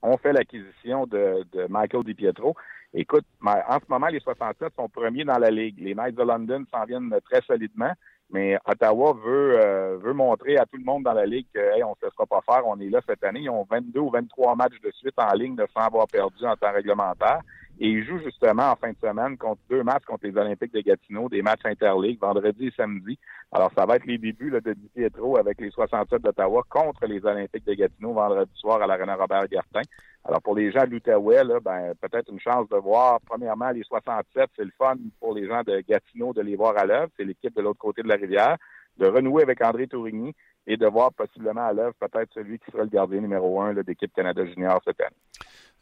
ont 0.03 0.19
fait 0.19 0.35
l'acquisition 0.35 1.07
de, 1.07 1.43
Michael 1.71 2.05
DiPietro. 2.05 2.55
Écoute, 2.93 3.25
en 3.43 3.79
ce 3.81 3.89
moment, 3.89 4.09
les 4.09 4.21
67 4.21 4.75
sont 4.77 4.91
premiers 4.91 5.25
dans 5.25 5.39
la 5.39 5.51
Ligue. 5.51 5.81
Les 5.81 5.95
Knights 5.95 6.15
de 6.15 6.23
London 6.23 6.63
s'en 6.71 6.85
viennent 6.85 7.15
très 7.25 7.41
solidement. 7.41 7.93
Mais 8.31 8.59
Ottawa 8.67 9.15
veut, 9.25 9.59
euh, 9.59 10.13
montrer 10.13 10.59
à 10.59 10.67
tout 10.67 10.77
le 10.77 10.85
monde 10.85 11.05
dans 11.05 11.15
la 11.15 11.25
Ligue 11.25 11.47
qu'on 11.55 11.91
ne 11.91 11.95
se 11.95 12.05
laissera 12.05 12.27
pas 12.27 12.43
faire. 12.43 12.67
On 12.67 12.79
est 12.79 12.91
là 12.91 13.01
cette 13.09 13.25
année. 13.25 13.41
Ils 13.41 13.51
ont 13.51 13.67
22 13.71 14.01
ou 14.01 14.11
23 14.11 14.55
matchs 14.55 14.81
de 14.83 14.91
suite 14.91 15.19
en 15.19 15.33
ligne 15.33 15.57
de 15.57 15.67
sans 15.75 15.87
avoir 15.87 16.07
perdu 16.09 16.45
en 16.45 16.57
temps 16.57 16.73
réglementaire. 16.73 17.41
Et 17.81 17.89
ils 17.89 18.05
jouent 18.05 18.21
justement 18.23 18.71
en 18.71 18.77
fin 18.77 18.91
de 18.91 18.97
semaine 19.03 19.37
contre 19.37 19.61
deux 19.69 19.83
matchs 19.83 20.05
contre 20.05 20.27
les 20.27 20.37
Olympiques 20.37 20.73
de 20.73 20.81
Gatineau, 20.81 21.29
des 21.29 21.43
matchs 21.43 21.65
interligues, 21.65 22.21
vendredi 22.21 22.69
et 22.69 22.73
samedi. 22.77 23.19
Alors, 23.51 23.71
ça 23.77 23.85
va 23.85 23.97
être 23.97 24.07
les 24.07 24.19
débuts 24.19 24.51
là, 24.51 24.61
de 24.61 24.75
Di 24.75 24.89
Pietro 24.95 25.37
avec 25.37 25.61
les 25.61 25.71
67 25.71 26.23
d'Ottawa 26.23 26.63
contre 26.71 27.07
les 27.07 27.25
Olympiques 27.25 27.67
de 27.67 27.75
Gatineau 27.75 28.13
vendredi 28.13 28.53
soir 28.55 28.81
à 28.81 28.87
l'Arena 28.87 29.17
Robert-Gartin. 29.17 29.83
Alors, 30.25 30.41
pour 30.41 30.55
les 30.55 30.71
gens 30.71 30.85
de 30.85 30.91
l'Outaouais, 30.91 31.43
ben, 31.63 31.93
peut-être 32.01 32.31
une 32.31 32.41
chance 32.41 32.69
de 32.69 32.77
voir, 32.77 33.19
premièrement, 33.27 33.71
les 33.71 33.83
67, 33.83 34.51
c'est 34.57 34.65
le 34.65 34.73
fun 34.79 34.95
pour 35.21 35.35
les 35.35 35.47
gens 35.49 35.63
de 35.63 35.81
Gatineau 35.81 36.33
de 36.33 36.43
les 36.43 36.57
voir 36.57 36.79
à 36.79 36.87
l'œuvre. 36.87 37.11
C'est 37.17 37.25
l'équipe 37.25 37.55
de 37.55 37.61
l'autre 37.61 37.81
côté 37.81 38.03
de 38.03 38.09
la 38.09 38.17
rivière. 38.17 38.57
De 38.97 39.07
renouer 39.07 39.43
avec 39.43 39.61
André 39.63 39.89
Tourigny 39.89 40.33
et 40.67 40.77
de 40.77 40.87
voir 40.87 41.13
possiblement 41.13 41.67
à 41.67 41.73
l'œuvre 41.73 41.95
peut-être 42.01 42.33
celui 42.33 42.59
qui 42.59 42.71
sera 42.71 42.85
le 42.85 42.89
gardien 42.89 43.21
numéro 43.21 43.61
un 43.61 43.75
d'équipe 43.75 44.13
Canada 44.15 44.47
Junior 44.47 44.81
cette 44.85 45.01
année. 45.01 45.17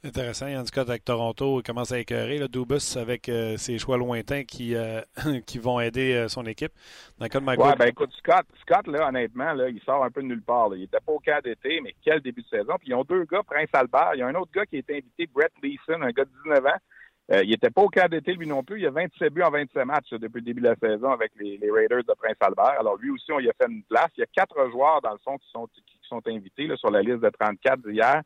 Intéressant. 0.05 0.49
Yann 0.49 0.67
Scott 0.67 0.89
avec 0.89 1.05
Toronto 1.05 1.61
il 1.61 1.63
commence 1.63 1.93
à 1.93 2.01
écœurer. 2.01 2.37
Le 2.39 2.49
Dubus 2.49 2.97
avec 2.97 3.29
euh, 3.29 3.57
ses 3.57 3.79
choix 3.79 3.97
lointains 3.97 4.43
qui, 4.43 4.75
euh, 4.75 5.01
qui 5.47 5.61
vont 5.61 5.79
aider 5.79 6.15
euh, 6.15 6.27
son 6.27 6.45
équipe. 6.45 6.73
Dans 7.19 7.27
le 7.27 7.29
cas 7.29 7.39
de 7.39 7.45
Ouais, 7.47 7.77
ben 7.79 7.87
écoute, 7.87 8.11
Scott, 8.19 8.45
Scott 8.63 8.89
là, 8.89 9.09
honnêtement, 9.09 9.53
là, 9.53 9.69
il 9.69 9.81
sort 9.83 10.03
un 10.03 10.11
peu 10.11 10.21
de 10.21 10.27
nulle 10.27 10.43
part. 10.43 10.71
Il 10.75 10.81
n'était 10.81 10.99
pas 10.99 11.13
au 11.13 11.21
cas 11.21 11.41
d'été, 11.41 11.81
mais 11.81 11.95
quel 12.03 12.21
début 12.21 12.43
de 12.43 12.49
saison. 12.49 12.75
Puis 12.81 12.89
ils 12.89 12.95
ont 12.95 13.05
deux 13.05 13.25
gars, 13.27 13.43
Prince 13.47 13.69
Albert. 13.73 14.11
Il 14.15 14.19
y 14.19 14.23
a 14.23 14.27
un 14.27 14.35
autre 14.35 14.51
gars 14.53 14.67
qui 14.67 14.75
a 14.75 14.79
été 14.81 14.95
invité, 14.95 15.29
Brett 15.33 15.53
Leeson, 15.63 16.03
un 16.03 16.11
gars 16.11 16.25
de 16.25 16.31
19 16.47 16.67
ans. 16.67 17.41
il 17.41 17.51
n'était 17.51 17.71
pas 17.71 17.83
au 17.83 17.89
cas 17.89 18.09
d'été, 18.09 18.35
lui 18.35 18.49
non 18.49 18.65
plus. 18.65 18.81
Il 18.81 18.87
a 18.89 18.91
27 18.91 19.33
buts 19.33 19.43
en 19.43 19.51
27 19.51 19.85
matchs 19.85 20.11
depuis 20.11 20.41
le 20.41 20.47
début 20.47 20.63
de 20.63 20.69
la 20.69 20.77
saison 20.83 21.13
avec 21.13 21.31
les, 21.39 21.61
Raiders 21.71 22.03
de 22.03 22.15
Prince 22.19 22.39
Albert. 22.41 22.75
Alors 22.81 22.97
lui 22.97 23.11
aussi, 23.11 23.31
on 23.31 23.39
y 23.39 23.49
a 23.49 23.53
fait 23.53 23.71
une 23.71 23.85
place. 23.85 24.11
Il 24.17 24.21
y 24.23 24.25
a 24.25 24.27
quatre 24.35 24.69
joueurs, 24.73 25.01
dans 25.01 25.13
le 25.13 25.21
fond, 25.23 25.39
qui 25.39 25.49
sont, 25.53 25.69
qui 25.69 26.01
sont 26.09 26.23
invités 26.27 26.67
là, 26.67 26.77
sur 26.77 26.91
la 26.91 27.03
liste 27.03 27.21
de 27.21 27.31
34 27.31 27.89
d'hier 27.89 28.23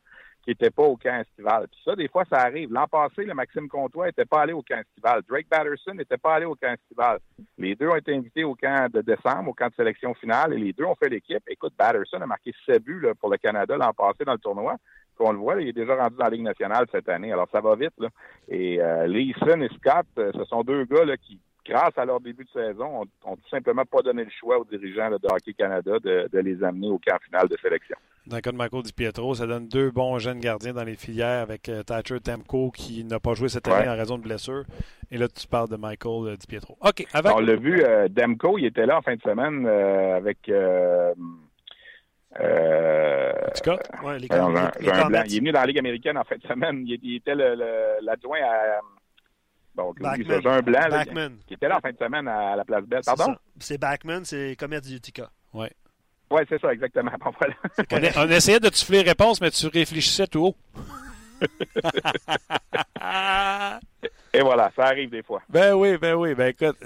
qui 0.47 0.53
n'était 0.53 0.71
pas 0.71 0.85
au 0.85 0.97
camp 0.97 1.21
estival. 1.21 1.67
Puis 1.67 1.81
ça, 1.85 1.97
des 1.97 2.07
fois, 2.07 2.25
ça 2.31 2.39
arrive. 2.39 2.73
L'an 2.73 2.87
passé, 2.87 3.25
le 3.25 3.35
Maxime 3.35 3.69
Comtois 3.69 4.07
n'était 4.07 4.25
pas 4.25 4.43
allé 4.43 4.53
au 4.53 4.63
camp 4.63 4.79
estival. 4.79 5.23
Drake 5.29 5.49
Batterson 5.51 5.95
n'était 5.95 6.17
pas 6.17 6.35
allé 6.35 6.47
au 6.47 6.55
camp 6.55 6.73
estival. 6.73 7.19
Les 7.59 7.75
deux 7.75 7.89
ont 7.89 7.97
été 7.97 8.15
invités 8.15 8.45
au 8.45 8.55
camp 8.55 8.89
de 8.93 9.01
décembre, 9.01 9.51
au 9.51 9.55
camp 9.55 9.67
de 9.67 9.75
sélection 9.75 10.15
finale, 10.15 10.53
et 10.53 10.59
les 10.59 10.73
deux 10.73 10.85
ont 10.85 10.95
fait 10.95 11.09
l'équipe. 11.09 11.43
Écoute, 11.49 11.73
Batterson 11.77 12.21
a 12.21 12.27
marqué 12.27 12.55
7 12.65 12.81
buts 12.81 13.09
pour 13.21 13.29
le 13.29 13.39
Canada 13.39 13.77
l'an 13.77 13.93
passé 13.93 14.25
dans 14.25 14.35
le 14.35 14.39
tournoi. 14.39 14.77
Puis 15.17 15.27
on 15.27 15.33
le 15.33 15.39
voit, 15.39 15.61
il 15.61 15.69
est 15.69 15.73
déjà 15.73 15.97
rendu 15.97 16.15
dans 16.17 16.25
la 16.25 16.31
Ligue 16.31 16.43
nationale 16.43 16.87
cette 16.93 17.09
année. 17.09 17.33
Alors, 17.33 17.49
ça 17.51 17.61
va 17.61 17.75
vite. 17.75 17.95
Là. 17.99 18.09
Et 18.49 18.81
euh, 18.81 19.09
Leeson 19.09 19.61
et 19.63 19.71
Scott, 19.79 20.07
euh, 20.19 20.31
ce 20.33 20.45
sont 20.45 20.63
deux 20.63 20.85
gars 20.85 21.05
là, 21.05 21.17
qui, 21.17 21.41
grâce 21.69 21.97
à 21.97 22.05
leur 22.05 22.21
début 22.21 22.45
de 22.45 22.51
saison, 22.51 23.03
ont, 23.03 23.37
tout 23.37 23.49
simplement 23.51 23.85
pas 23.85 24.03
donné 24.03 24.25
le 24.25 24.31
choix 24.31 24.59
aux 24.59 24.65
dirigeants 24.65 25.11
de 25.11 25.19
Hockey 25.25 25.55
Canada 25.55 25.99
de, 26.03 26.29
de 26.33 26.39
les 26.39 26.63
amener 26.63 26.89
au 26.89 26.99
camp 26.99 27.19
final 27.25 27.49
de 27.49 27.57
sélection. 27.61 27.97
Dans 28.27 28.37
le 28.37 28.43
cas 28.43 28.51
de 28.51 28.57
Michael 28.57 28.83
Di 28.83 28.93
Pietro, 28.93 29.37
ça 29.37 29.47
donne 29.47 29.69
deux 29.69 29.93
bons 29.93 30.19
jeunes 30.19 30.41
gardiens 30.41 30.73
dans 30.73 30.83
les 30.83 30.97
filières 30.97 31.43
avec 31.43 31.69
euh, 31.69 31.85
Thatcher 31.85 32.19
Temco 32.19 32.73
qui 32.73 33.05
n'a 33.05 33.21
pas 33.21 33.35
joué 33.35 33.49
cette 33.49 33.69
année 33.69 33.89
en 33.89 33.95
raison 33.95 34.19
de 34.19 34.25
blessure. 34.25 34.65
Et 35.13 35.17
là, 35.17 35.29
tu 35.29 35.47
parles 35.47 35.69
de 35.69 35.77
Michael 35.77 36.33
euh, 36.33 36.37
Di 36.37 36.47
Pietro. 36.49 36.77
OK. 36.81 37.07
Avec... 37.13 37.33
On 37.33 37.39
l'a 37.39 37.55
vu, 37.55 37.85
euh, 37.85 38.09
Demko, 38.09 38.59
il 38.59 38.65
était 38.65 38.85
là 38.85 38.99
en 38.99 39.03
fin 39.03 39.15
de 39.15 39.23
semaine 39.23 39.65
avec. 39.67 40.39
Euh, 40.49 41.15
Scott? 43.55 43.81
Ouais, 44.05 44.19
les, 44.19 44.27
blanc. 44.27 44.53
Il 44.81 44.89
est 44.89 45.39
venu 45.39 45.53
dans 45.53 45.61
la 45.61 45.67
Ligue 45.67 45.79
américaine 45.79 46.19
en 46.19 46.25
fin 46.25 46.37
de 46.37 46.43
semaine. 46.43 46.85
Il, 46.85 47.15
était 47.15 47.37
l'adjoint 47.37 48.41
à. 48.43 48.81
Bon, 49.77 49.93
Backman. 50.01 50.47
un 50.47 50.63
blanc 50.63 50.89
là, 50.89 51.05
qui 51.47 51.53
était 51.55 51.69
là 51.69 51.77
en 51.77 51.81
fin 51.81 51.93
de 51.93 51.99
semaine 51.99 52.27
à 52.27 52.57
la 52.57 52.65
place 52.65 52.85
Belle. 52.87 53.03
Pardon? 53.05 53.37
C'est 53.61 53.79
Backman, 53.79 54.25
c'est 54.25 54.57
Comet 54.59 54.81
Utica. 54.91 55.31
Oui. 55.53 55.67
Oui, 56.31 56.43
c'est 56.49 56.61
ça, 56.61 56.73
exactement. 56.73 57.13
on, 58.17 58.31
essayait 58.31 58.59
de 58.59 58.69
te 58.69 58.77
souffler 58.77 59.03
les 59.03 59.11
réponses, 59.11 59.41
mais 59.41 59.51
tu 59.51 59.67
réfléchissais 59.69 60.27
tout 60.27 60.47
haut. 60.47 60.57
Et 64.33 64.41
voilà, 64.41 64.71
ça 64.77 64.85
arrive 64.85 65.11
des 65.11 65.23
fois. 65.23 65.43
Ben 65.49 65.75
oui, 65.75 65.97
ben 65.97 66.15
oui. 66.15 66.35
Ben 66.35 66.49
écoute, 66.49 66.77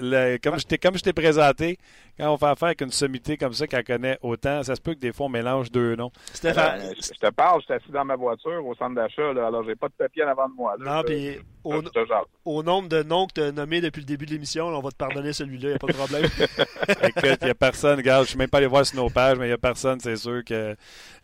comme 0.43 0.59
je 0.59 0.65
t'ai 0.65 0.77
comme 0.77 0.97
je 0.97 1.03
t'ai 1.03 1.13
présenté, 1.13 1.77
quand 2.21 2.31
on 2.31 2.37
fait 2.37 2.45
affaire 2.45 2.67
avec 2.67 2.81
une 2.81 2.91
sommité 2.91 3.35
comme 3.37 3.53
ça 3.53 3.67
qu'elle 3.67 3.83
connaît 3.83 4.17
autant, 4.21 4.61
ça 4.63 4.75
se 4.75 4.81
peut 4.81 4.93
que 4.93 4.99
des 4.99 5.11
fois 5.11 5.25
on 5.25 5.29
mélange 5.29 5.71
deux 5.71 5.95
noms. 5.95 6.11
Stéphane, 6.33 6.81
euh, 6.81 6.93
je 6.95 7.19
te 7.19 7.31
parle, 7.31 7.61
je 7.61 7.65
suis 7.65 7.73
assis 7.73 7.91
dans 7.91 8.05
ma 8.05 8.15
voiture 8.15 8.65
au 8.65 8.75
centre 8.75 8.95
d'achat, 8.95 9.29
alors 9.29 9.63
j'ai 9.65 9.75
pas 9.75 9.87
de 9.87 9.93
papier 9.93 10.23
en 10.23 10.27
avant 10.27 10.47
de 10.47 10.53
moi. 10.53 10.75
non, 10.79 11.01
puis 11.03 11.39
au, 11.63 12.61
nombre 12.63 12.89
de 12.89 13.03
noms 13.03 13.27
que 13.27 13.33
tu 13.33 13.41
as 13.41 13.51
nommés 13.51 13.81
depuis 13.81 14.01
le 14.01 14.05
début 14.05 14.25
de 14.25 14.31
l'émission, 14.31 14.67
on 14.67 14.81
va 14.81 14.91
te 14.91 14.95
pardonner 14.95 15.33
celui-là, 15.33 15.63
il 15.63 15.69
n'y 15.69 15.75
a 15.75 15.79
pas 15.79 15.87
de 15.87 15.93
problème. 15.93 16.23
écoute, 17.03 17.37
il 17.41 17.45
n'y 17.45 17.51
a 17.51 17.55
personne, 17.55 17.97
regarde, 17.97 18.25
je 18.25 18.29
suis 18.29 18.37
même 18.37 18.49
pas 18.49 18.59
allé 18.59 18.67
voir 18.67 18.85
sur 18.85 18.97
nos 18.97 19.09
pages, 19.09 19.37
mais 19.37 19.45
il 19.45 19.49
n'y 19.49 19.53
a 19.53 19.57
personne, 19.57 19.99
c'est 19.99 20.15
sûr 20.15 20.43
que 20.43 20.75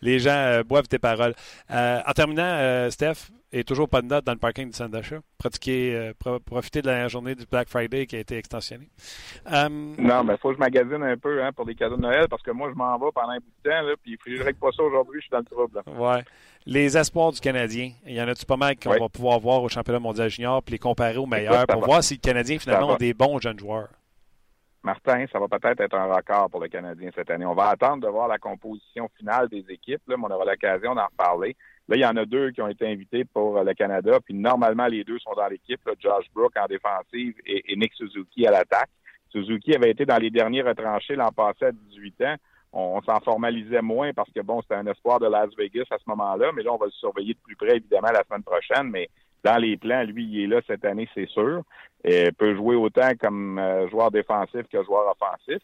les 0.02 0.20
gens 0.20 0.32
euh, 0.32 0.64
boivent 0.64 0.88
tes 0.88 1.00
paroles. 1.00 1.36
Euh, 1.72 2.00
en 2.06 2.12
terminant, 2.14 2.90
Steph, 2.90 3.30
et 3.52 3.64
toujours 3.64 3.88
pas 3.88 4.02
de 4.02 4.08
note 4.08 4.26
dans 4.26 4.34
le 4.34 4.38
parking 4.38 4.70
du 4.70 4.74
centre 4.76 4.92
d'achat. 4.92 5.20
Pratiquer, 5.38 5.96
euh, 5.96 6.40
profiter 6.46 6.82
de 6.82 6.88
la 6.88 7.08
journée 7.08 7.36
du 7.36 7.46
Black 7.46 7.70
Friday 7.70 8.06
qui 8.06 8.16
a 8.16 8.20
été 8.20 8.38
extensionnée. 8.38 8.90
Euh, 9.52 9.70
non, 9.70 10.24
mais 10.24 10.34
il 10.34 10.38
faut 10.40 10.50
que 10.50 10.56
je 10.56 10.60
magasine 10.60 11.04
un 11.04 11.18
peu 11.18 11.44
hein, 11.44 11.52
pour 11.54 11.66
les 11.66 11.76
cadeaux 11.76 11.96
de 11.96 12.02
Noël 12.02 12.28
parce 12.30 12.44
que 12.44 12.52
moi, 12.52 12.70
je 12.70 12.76
m'en 12.76 12.98
vais 12.98 13.12
pendant 13.14 13.32
un 13.32 13.38
bout 13.38 13.52
de 13.64 13.70
temps. 13.70 13.82
Là, 13.82 13.94
puis 14.02 14.18
je 14.26 14.44
ne 14.44 14.52
pas 14.52 14.72
ça 14.76 14.84
aujourd'hui, 14.84 15.20
je 15.20 15.26
suis 15.26 15.32
dans 15.32 15.40
le 15.40 15.46
trouble. 15.46 15.82
Ouais. 15.98 16.24
Les 16.66 16.98
espoirs 16.98 17.32
du 17.32 17.40
Canadien, 17.40 17.92
il 18.06 18.16
y 18.16 18.22
en 18.22 18.28
a-tu 18.28 18.46
pas 18.46 18.58
mal 18.58 18.76
qu'on 18.78 18.98
va 18.98 19.10
pouvoir 19.10 19.40
voir 19.40 19.64
au 19.64 19.70
championnat 19.70 20.00
mondial 20.00 20.30
junior 20.30 20.62
puis 20.62 20.74
les 20.74 20.80
comparer 20.80 21.18
aux 21.18 21.26
meilleurs 21.26 21.66
pour 21.68 21.86
voir 21.86 22.04
si 22.04 22.16
le 22.16 22.20
Canadien 22.20 22.60
finalement 22.60 22.90
ont 22.90 22.98
des 22.98 23.14
bons 23.14 23.40
jeunes 23.40 23.60
joueurs? 23.60 23.90
Martin, 24.84 25.26
ça 25.32 25.40
va 25.40 25.48
peut-être 25.48 25.82
être 25.82 25.96
un 25.96 26.14
record 26.14 26.50
pour 26.50 26.62
le 26.62 26.70
Canadien 26.70 27.10
cette 27.14 27.30
année. 27.30 27.46
On 27.46 27.54
va 27.54 27.70
attendre 27.70 28.06
de 28.06 28.08
voir 28.08 28.28
la 28.28 28.38
composition 28.38 29.10
finale 29.18 29.50
des 29.50 29.66
équipes, 29.70 30.02
là, 30.08 30.16
mais 30.18 30.26
on 30.26 30.32
aura 30.32 30.46
l'occasion 30.46 30.96
d'en 30.96 31.06
reparler. 31.06 31.56
Là, 31.90 31.96
il 31.96 32.02
y 32.02 32.06
en 32.06 32.18
a 32.18 32.26
deux 32.26 32.52
qui 32.52 32.62
ont 32.62 32.68
été 32.68 32.86
invités 32.86 33.24
pour 33.24 33.64
le 33.64 33.74
Canada, 33.74 34.20
puis 34.24 34.34
normalement, 34.34 34.88
les 34.88 35.06
deux 35.06 35.20
sont 35.20 35.34
dans 35.36 35.48
l'équipe, 35.48 35.80
Josh 36.00 36.26
Brook 36.34 36.52
en 36.58 36.66
défensive 36.66 37.36
et, 37.46 37.76
Nick 37.78 37.94
Suzuki 37.94 38.46
à 38.46 38.52
l'attaque. 38.52 38.90
Suzuki 39.30 39.74
avait 39.74 39.92
été 39.92 40.06
dans 40.06 40.18
les 40.18 40.30
derniers 40.30 40.64
retranchés 40.64 41.16
l'an 41.16 41.32
passé 41.32 41.66
à 41.66 41.72
18 41.72 42.22
ans. 42.24 42.36
On, 42.74 43.02
s'en 43.02 43.20
formalisait 43.22 43.82
moins 43.82 44.12
parce 44.14 44.30
que, 44.32 44.42
bon, 44.42 44.62
c'était 44.62 44.76
un 44.76 44.86
espoir 44.88 45.20
de 45.20 45.28
Las 45.28 45.50
Vegas 45.58 45.86
à 45.92 45.98
ce 45.98 46.04
moment-là, 46.08 46.52
mais 46.54 46.64
là, 46.64 46.74
on 46.74 46.78
va 46.78 46.88
le 46.88 46.92
surveiller 46.92 47.34
de 47.34 47.40
plus 47.40 47.56
près, 47.56 47.78
évidemment, 47.78 48.10
la 48.12 48.24
semaine 48.26 48.44
prochaine, 48.44 48.90
mais 48.90 49.10
dans 49.44 49.58
les 49.58 49.78
plans, 49.78 50.04
lui, 50.04 50.26
il 50.26 50.44
est 50.44 50.48
là 50.48 50.62
cette 50.68 50.84
année, 50.84 51.08
c'est 51.14 51.30
sûr. 51.30 51.64
Peut 52.04 52.56
jouer 52.56 52.76
autant 52.76 53.12
comme 53.20 53.60
euh, 53.60 53.88
joueur 53.90 54.12
défensif 54.12 54.64
que 54.72 54.84
joueur 54.84 55.10
offensif. 55.10 55.62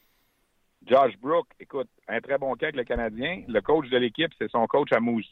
Josh 0.85 1.17
Brook, 1.21 1.47
écoute, 1.59 1.87
un 2.07 2.19
très 2.19 2.37
bon 2.37 2.53
cas 2.55 2.67
avec 2.67 2.77
le 2.77 2.83
Canadien. 2.83 3.43
Le 3.47 3.61
coach 3.61 3.89
de 3.89 3.97
l'équipe, 3.97 4.31
c'est 4.37 4.51
son 4.51 4.65
coach 4.67 4.91
à 4.91 4.99
Moose 4.99 5.29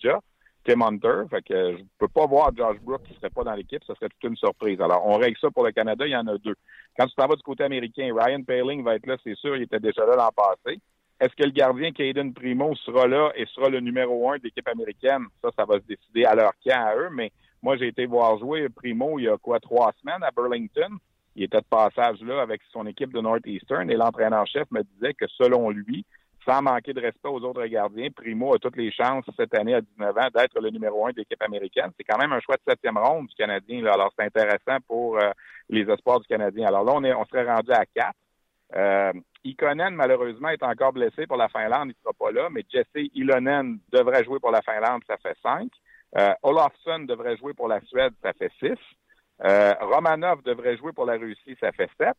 Tim 0.63 0.81
Hunter. 0.81 1.23
Fait 1.29 1.41
que 1.41 1.77
je 1.77 1.83
peux 1.97 2.07
pas 2.07 2.25
voir 2.25 2.51
Josh 2.55 2.79
Brook 2.81 3.03
qui 3.03 3.13
serait 3.15 3.29
pas 3.29 3.43
dans 3.43 3.53
l'équipe. 3.53 3.83
Ce 3.85 3.93
serait 3.95 4.09
toute 4.09 4.29
une 4.29 4.35
surprise. 4.35 4.79
Alors, 4.81 5.05
on 5.05 5.17
règle 5.17 5.37
ça 5.39 5.49
pour 5.51 5.65
le 5.65 5.71
Canada. 5.71 6.05
Il 6.05 6.11
y 6.11 6.15
en 6.15 6.27
a 6.27 6.37
deux. 6.37 6.55
Quand 6.97 7.07
tu 7.07 7.15
t'en 7.15 7.27
vas 7.27 7.35
du 7.35 7.43
côté 7.43 7.63
américain, 7.63 8.13
Ryan 8.15 8.43
Paling 8.43 8.83
va 8.83 8.95
être 8.95 9.07
là, 9.07 9.17
c'est 9.23 9.35
sûr. 9.35 9.55
Il 9.55 9.63
était 9.63 9.79
déjà 9.79 10.05
là 10.05 10.15
l'an 10.15 10.31
passé. 10.35 10.79
Est-ce 11.19 11.35
que 11.35 11.43
le 11.43 11.51
gardien 11.51 11.91
Caden 11.91 12.33
Primo 12.33 12.73
sera 12.75 13.07
là 13.07 13.31
et 13.35 13.45
sera 13.45 13.69
le 13.69 13.79
numéro 13.79 14.31
un 14.31 14.37
de 14.37 14.43
l'équipe 14.43 14.67
américaine? 14.67 15.25
Ça, 15.43 15.51
ça 15.55 15.65
va 15.65 15.75
se 15.75 15.85
décider 15.85 16.25
à 16.25 16.33
leur 16.33 16.53
camp 16.65 16.83
à 16.83 16.95
eux, 16.95 17.09
mais 17.11 17.31
moi, 17.61 17.77
j'ai 17.77 17.89
été 17.89 18.07
voir 18.07 18.39
jouer 18.39 18.67
Primo 18.69 19.19
il 19.19 19.25
y 19.25 19.29
a 19.29 19.37
quoi, 19.37 19.59
trois 19.59 19.93
semaines 20.01 20.23
à 20.23 20.31
Burlington. 20.31 20.97
Il 21.35 21.43
était 21.43 21.59
de 21.59 21.65
passage 21.69 22.19
là 22.21 22.41
avec 22.41 22.61
son 22.73 22.87
équipe 22.87 23.13
de 23.13 23.21
Northeastern 23.21 23.89
et 23.89 23.95
l'entraîneur-chef 23.95 24.69
me 24.71 24.81
disait 24.81 25.13
que 25.13 25.27
selon 25.27 25.69
lui, 25.69 26.05
sans 26.45 26.61
manquer 26.61 26.93
de 26.93 27.01
respect 27.01 27.29
aux 27.29 27.41
autres 27.41 27.65
gardiens, 27.65 28.09
Primo 28.15 28.53
a 28.53 28.59
toutes 28.59 28.77
les 28.77 28.91
chances 28.91 29.25
cette 29.37 29.53
année 29.55 29.75
à 29.75 29.81
19 29.81 30.17
ans 30.17 30.29
d'être 30.33 30.59
le 30.59 30.69
numéro 30.69 31.05
un 31.05 31.11
de 31.11 31.17
l'équipe 31.17 31.41
américaine. 31.41 31.91
C'est 31.97 32.03
quand 32.03 32.17
même 32.17 32.33
un 32.33 32.39
choix 32.39 32.55
de 32.55 32.61
septième 32.67 32.97
ronde 32.97 33.27
du 33.27 33.35
Canadien. 33.35 33.81
Là. 33.81 33.93
Alors, 33.93 34.11
c'est 34.17 34.25
intéressant 34.25 34.77
pour 34.87 35.17
euh, 35.17 35.31
les 35.69 35.89
espoirs 35.89 36.19
du 36.19 36.27
Canadien. 36.27 36.67
Alors 36.67 36.83
là, 36.83 36.93
on, 36.95 37.03
est, 37.03 37.13
on 37.13 37.25
serait 37.25 37.45
rendu 37.45 37.71
à 37.71 37.85
quatre. 37.85 38.17
Euh, 38.75 39.13
Ikonen, 39.43 39.95
malheureusement, 39.95 40.49
est 40.49 40.63
encore 40.63 40.93
blessé 40.93 41.27
pour 41.27 41.37
la 41.37 41.49
Finlande. 41.49 41.89
Il 41.89 41.95
ne 41.97 42.03
sera 42.03 42.13
pas 42.13 42.31
là, 42.31 42.49
mais 42.49 42.63
Jesse 42.71 43.09
Ilonen 43.13 43.79
devrait 43.91 44.23
jouer 44.23 44.39
pour 44.39 44.51
la 44.51 44.61
Finlande. 44.61 45.01
Ça 45.07 45.17
fait 45.17 45.37
cinq. 45.41 45.69
Euh, 46.17 46.33
Olofsson 46.43 46.99
devrait 46.99 47.37
jouer 47.37 47.53
pour 47.53 47.67
la 47.67 47.81
Suède. 47.81 48.13
Ça 48.21 48.33
fait 48.33 48.51
six. 48.59 48.77
Euh, 49.43 49.73
Romanov 49.81 50.43
devrait 50.43 50.77
jouer 50.77 50.91
pour 50.91 51.05
la 51.05 51.17
Russie. 51.17 51.57
Ça 51.59 51.71
fait 51.71 51.89
sept. 51.97 52.17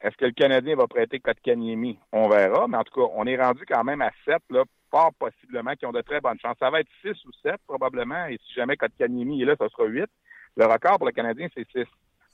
Est-ce 0.00 0.16
que 0.16 0.26
le 0.26 0.32
Canadien 0.32 0.76
va 0.76 0.86
prêter 0.86 1.20
Kotkaniemi? 1.20 1.98
On 2.12 2.28
verra, 2.28 2.68
mais 2.68 2.76
en 2.76 2.84
tout 2.84 2.94
cas, 2.94 3.08
on 3.14 3.26
est 3.26 3.40
rendu 3.40 3.64
quand 3.66 3.84
même 3.84 4.02
à 4.02 4.10
7, 4.24 4.36
là, 4.50 4.64
fort 4.90 5.12
possiblement, 5.18 5.74
qui 5.74 5.86
ont 5.86 5.92
de 5.92 6.02
très 6.02 6.20
bonnes 6.20 6.38
chances. 6.40 6.56
Ça 6.58 6.70
va 6.70 6.80
être 6.80 6.90
6 7.02 7.24
ou 7.24 7.32
7 7.42 7.56
probablement, 7.66 8.26
et 8.26 8.38
si 8.46 8.52
jamais 8.54 8.76
Kotkaniemi 8.76 9.42
est 9.42 9.46
là, 9.46 9.56
ça 9.58 9.68
sera 9.68 9.84
8. 9.84 10.04
Le 10.56 10.66
record 10.66 10.98
pour 10.98 11.06
le 11.06 11.12
Canadien, 11.12 11.48
c'est 11.54 11.66
6. 11.70 11.84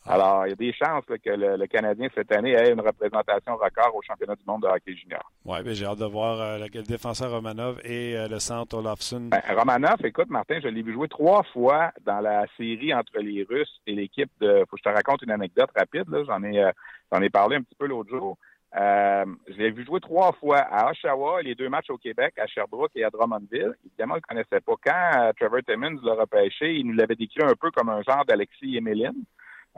Alors, 0.06 0.46
il 0.46 0.50
y 0.50 0.52
a 0.52 0.56
des 0.56 0.72
chances 0.72 1.04
que 1.06 1.30
le, 1.30 1.66
Canadien, 1.66 2.08
cette 2.14 2.32
année, 2.32 2.52
ait 2.52 2.72
une 2.72 2.80
représentation 2.80 3.56
record 3.56 3.94
au 3.94 4.02
championnat 4.02 4.34
du 4.34 4.42
monde 4.46 4.62
de 4.62 4.66
hockey 4.66 4.96
junior. 4.96 5.22
Oui, 5.44 5.58
mais 5.64 5.74
j'ai 5.74 5.86
hâte 5.86 5.98
de 5.98 6.06
voir 6.06 6.40
euh, 6.40 6.58
le 6.58 6.82
défenseur 6.82 7.30
Romanov 7.30 7.80
et 7.84 8.16
euh, 8.16 8.26
le 8.26 8.40
centre 8.40 8.76
Olafsson. 8.76 9.28
Ben, 9.30 9.40
Romanov, 9.56 10.04
écoute, 10.04 10.28
Martin, 10.28 10.58
je 10.60 10.68
l'ai 10.68 10.82
vu 10.82 10.92
jouer 10.92 11.08
trois 11.08 11.44
fois 11.52 11.92
dans 12.04 12.20
la 12.20 12.46
série 12.56 12.92
entre 12.92 13.18
les 13.20 13.46
Russes 13.48 13.80
et 13.86 13.94
l'équipe 13.94 14.30
de... 14.40 14.64
Faut 14.68 14.76
que 14.76 14.82
je 14.84 14.90
te 14.90 14.94
raconte 14.94 15.22
une 15.22 15.30
anecdote 15.30 15.70
rapide. 15.76 16.04
J'en 16.26 16.42
ai, 16.42 16.64
euh, 16.64 16.72
j'en 17.12 17.22
ai 17.22 17.30
parlé 17.30 17.56
un 17.56 17.62
petit 17.62 17.76
peu 17.76 17.86
l'autre 17.86 18.10
jour. 18.10 18.36
je 18.74 19.56
l'ai 19.56 19.70
vu 19.70 19.84
jouer 19.84 20.00
trois 20.00 20.32
fois 20.32 20.58
à 20.58 20.90
Oshawa, 20.90 21.42
les 21.42 21.54
deux 21.54 21.68
matchs 21.68 21.90
au 21.90 21.98
Québec, 21.98 22.34
à 22.38 22.48
Sherbrooke 22.48 22.90
et 22.96 23.04
à 23.04 23.10
Drummondville. 23.10 23.76
Évidemment, 23.86 24.16
il 24.16 24.22
ne 24.28 24.34
connaissait 24.34 24.60
pas. 24.60 24.74
Quand 24.84 25.30
Trevor 25.38 25.60
Timmons 25.64 26.00
l'a 26.02 26.14
repêché, 26.14 26.74
il 26.74 26.88
nous 26.88 26.94
l'avait 26.94 27.14
décrit 27.14 27.44
un 27.44 27.54
peu 27.54 27.70
comme 27.70 27.88
un 27.88 28.02
genre 28.02 28.24
d'Alexis 28.24 28.76
Emeline. 28.76 29.24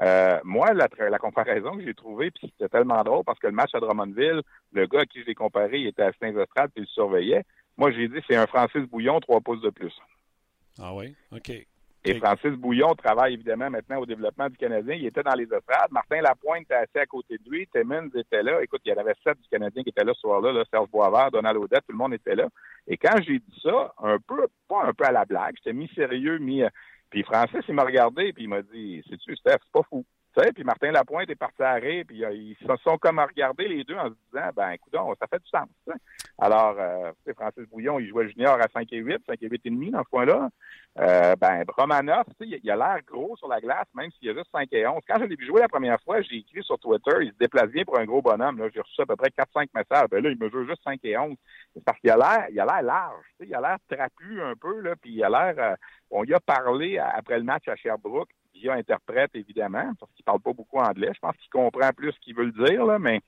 Euh, 0.00 0.40
moi, 0.42 0.72
la, 0.72 0.88
la, 0.98 1.18
comparaison 1.18 1.76
que 1.76 1.84
j'ai 1.84 1.94
trouvée, 1.94 2.30
puis 2.30 2.50
c'était 2.50 2.68
tellement 2.68 3.02
drôle 3.04 3.22
parce 3.24 3.38
que 3.38 3.46
le 3.46 3.52
match 3.52 3.74
à 3.74 3.80
Drummondville, 3.80 4.42
le 4.72 4.86
gars 4.86 5.00
à 5.00 5.06
qui 5.06 5.20
je 5.20 5.26
l'ai 5.26 5.34
comparé, 5.34 5.78
il 5.78 5.86
était 5.86 6.02
à 6.02 6.12
Saint-Estrade 6.20 6.70
puis 6.74 6.82
il 6.82 6.82
le 6.82 6.86
surveillait. 6.88 7.44
Moi, 7.76 7.92
j'ai 7.92 8.08
dit 8.08 8.18
c'est 8.26 8.36
un 8.36 8.46
Francis 8.46 8.82
Bouillon, 8.82 9.20
trois 9.20 9.40
pouces 9.40 9.62
de 9.62 9.70
plus. 9.70 9.94
Ah 10.80 10.94
oui? 10.94 11.14
OK. 11.30 11.52
Et 12.06 12.18
Francis 12.18 12.50
Bouillon 12.50 12.94
travaille 12.94 13.32
évidemment 13.32 13.70
maintenant 13.70 13.98
au 13.98 14.04
développement 14.04 14.50
du 14.50 14.58
Canadien. 14.58 14.94
Il 14.94 15.06
était 15.06 15.22
dans 15.22 15.34
les 15.34 15.44
estrades. 15.44 15.90
Martin 15.90 16.20
Lapointe 16.20 16.64
était 16.64 16.74
assis 16.74 16.98
à 16.98 17.06
côté 17.06 17.38
de 17.38 17.50
lui. 17.50 17.66
Timmons 17.68 18.10
était 18.14 18.42
là. 18.42 18.62
Écoute, 18.62 18.82
il 18.84 18.90
y 18.90 18.92
en 18.92 19.00
avait 19.00 19.14
sept 19.24 19.40
du 19.40 19.48
Canadien 19.48 19.82
qui 19.82 19.88
étaient 19.88 20.04
là 20.04 20.12
ce 20.12 20.20
soir-là. 20.20 20.52
Là. 20.52 20.64
Serge 20.70 20.90
Boisvert, 20.90 21.30
Donald 21.30 21.56
Odette, 21.56 21.84
tout 21.86 21.92
le 21.92 21.98
monde 21.98 22.12
était 22.12 22.34
là. 22.34 22.48
Et 22.86 22.98
quand 22.98 23.16
j'ai 23.26 23.38
dit 23.38 23.60
ça, 23.62 23.94
un 24.02 24.18
peu, 24.18 24.46
pas 24.68 24.84
un 24.84 24.92
peu 24.92 25.04
à 25.04 25.12
la 25.12 25.24
blague, 25.24 25.54
j'étais 25.56 25.72
mi-sérieux, 25.72 26.38
mi... 26.38 26.62
Puis 27.14 27.22
Francis, 27.22 27.60
il 27.68 27.74
m'a 27.74 27.84
regardé, 27.84 28.32
puis 28.32 28.42
il 28.42 28.48
m'a 28.48 28.60
dit, 28.60 29.00
sais-tu, 29.08 29.36
Steph, 29.36 29.58
c'est 29.62 29.72
pas 29.72 29.84
fou. 29.88 30.04
Tu 30.36 30.42
sais, 30.42 30.52
puis 30.52 30.64
Martin 30.64 30.90
Lapointe 30.90 31.30
est 31.30 31.36
parti 31.36 31.62
à 31.62 31.78
puis 31.78 32.24
euh, 32.24 32.32
ils 32.32 32.56
se 32.56 32.76
sont 32.82 32.98
comme 32.98 33.20
regardés 33.20 33.68
les 33.68 33.84
deux 33.84 33.94
en 33.94 34.08
se 34.08 34.14
disant, 34.32 34.50
ben, 34.56 34.70
écoute, 34.70 34.92
ça 35.20 35.28
fait 35.28 35.38
du 35.38 35.48
sens. 35.48 35.68
Alors, 36.38 36.74
euh, 36.76 37.12
Francis 37.36 37.68
Bouillon, 37.70 38.00
il 38.00 38.08
jouait 38.08 38.28
junior 38.28 38.58
à 38.60 38.66
5 38.72 38.92
et 38.92 38.96
8, 38.96 39.18
5 39.28 39.40
et 39.40 39.48
8 39.48 39.60
et 39.64 39.70
demi 39.70 39.90
dans 39.92 40.02
ce 40.02 40.08
coin-là. 40.10 40.48
Euh, 40.98 41.36
ben, 41.36 41.64
sais, 41.64 42.60
il 42.62 42.70
a 42.70 42.76
l'air 42.76 42.98
gros 43.06 43.36
sur 43.36 43.46
la 43.46 43.60
glace, 43.60 43.86
même 43.94 44.10
s'il 44.12 44.28
a 44.30 44.34
juste 44.34 44.50
5 44.50 44.68
et 44.72 44.84
11. 44.86 45.02
Quand 45.06 45.20
je 45.20 45.24
l'ai 45.26 45.36
vu 45.36 45.46
jouer 45.46 45.60
la 45.60 45.68
première 45.68 46.00
fois, 46.00 46.20
j'ai 46.22 46.38
écrit 46.38 46.64
sur 46.64 46.80
Twitter, 46.80 47.12
il 47.20 47.30
se 47.30 47.38
déplace 47.38 47.70
bien 47.70 47.84
pour 47.84 47.98
un 47.98 48.04
gros 48.04 48.20
bonhomme. 48.20 48.60
J'ai 48.74 48.80
reçu 48.80 49.02
à 49.02 49.06
peu 49.06 49.14
près 49.14 49.30
4-5 49.30 49.68
messages. 49.72 50.08
Ben 50.10 50.20
là, 50.20 50.30
il 50.30 50.38
me 50.38 50.50
joue 50.50 50.66
juste 50.66 50.82
5 50.82 50.98
et 51.04 51.16
11. 51.16 51.36
C'est 51.74 51.84
parce 51.84 51.98
qu'il 52.00 52.10
a 52.10 52.16
l'air, 52.16 52.46
il 52.50 52.58
a 52.58 52.64
l'air 52.64 52.82
large, 52.82 53.26
il 53.38 53.54
a 53.54 53.60
l'air 53.60 53.76
trapu 53.88 54.42
un 54.42 54.54
peu, 54.56 54.80
là, 54.80 54.96
puis 55.00 55.12
il 55.12 55.22
a 55.22 55.28
l'air, 55.28 55.54
euh, 55.58 55.76
on 56.10 56.24
y 56.24 56.34
a 56.34 56.40
parlé 56.40 56.98
après 56.98 57.38
le 57.38 57.44
match 57.44 57.68
à 57.68 57.76
Sherbrooke 57.76 58.30
interprète, 58.72 59.30
évidemment, 59.34 59.92
parce 59.98 60.12
qu'il 60.12 60.24
parle 60.24 60.40
pas 60.40 60.52
beaucoup 60.52 60.78
anglais. 60.78 61.10
Je 61.14 61.20
pense 61.20 61.36
qu'il 61.36 61.50
comprend 61.50 61.90
plus 61.92 62.12
ce 62.12 62.20
qu'il 62.20 62.34
veut 62.34 62.46
le 62.46 62.66
dire, 62.66 62.84
là, 62.84 62.98
mais 62.98 63.20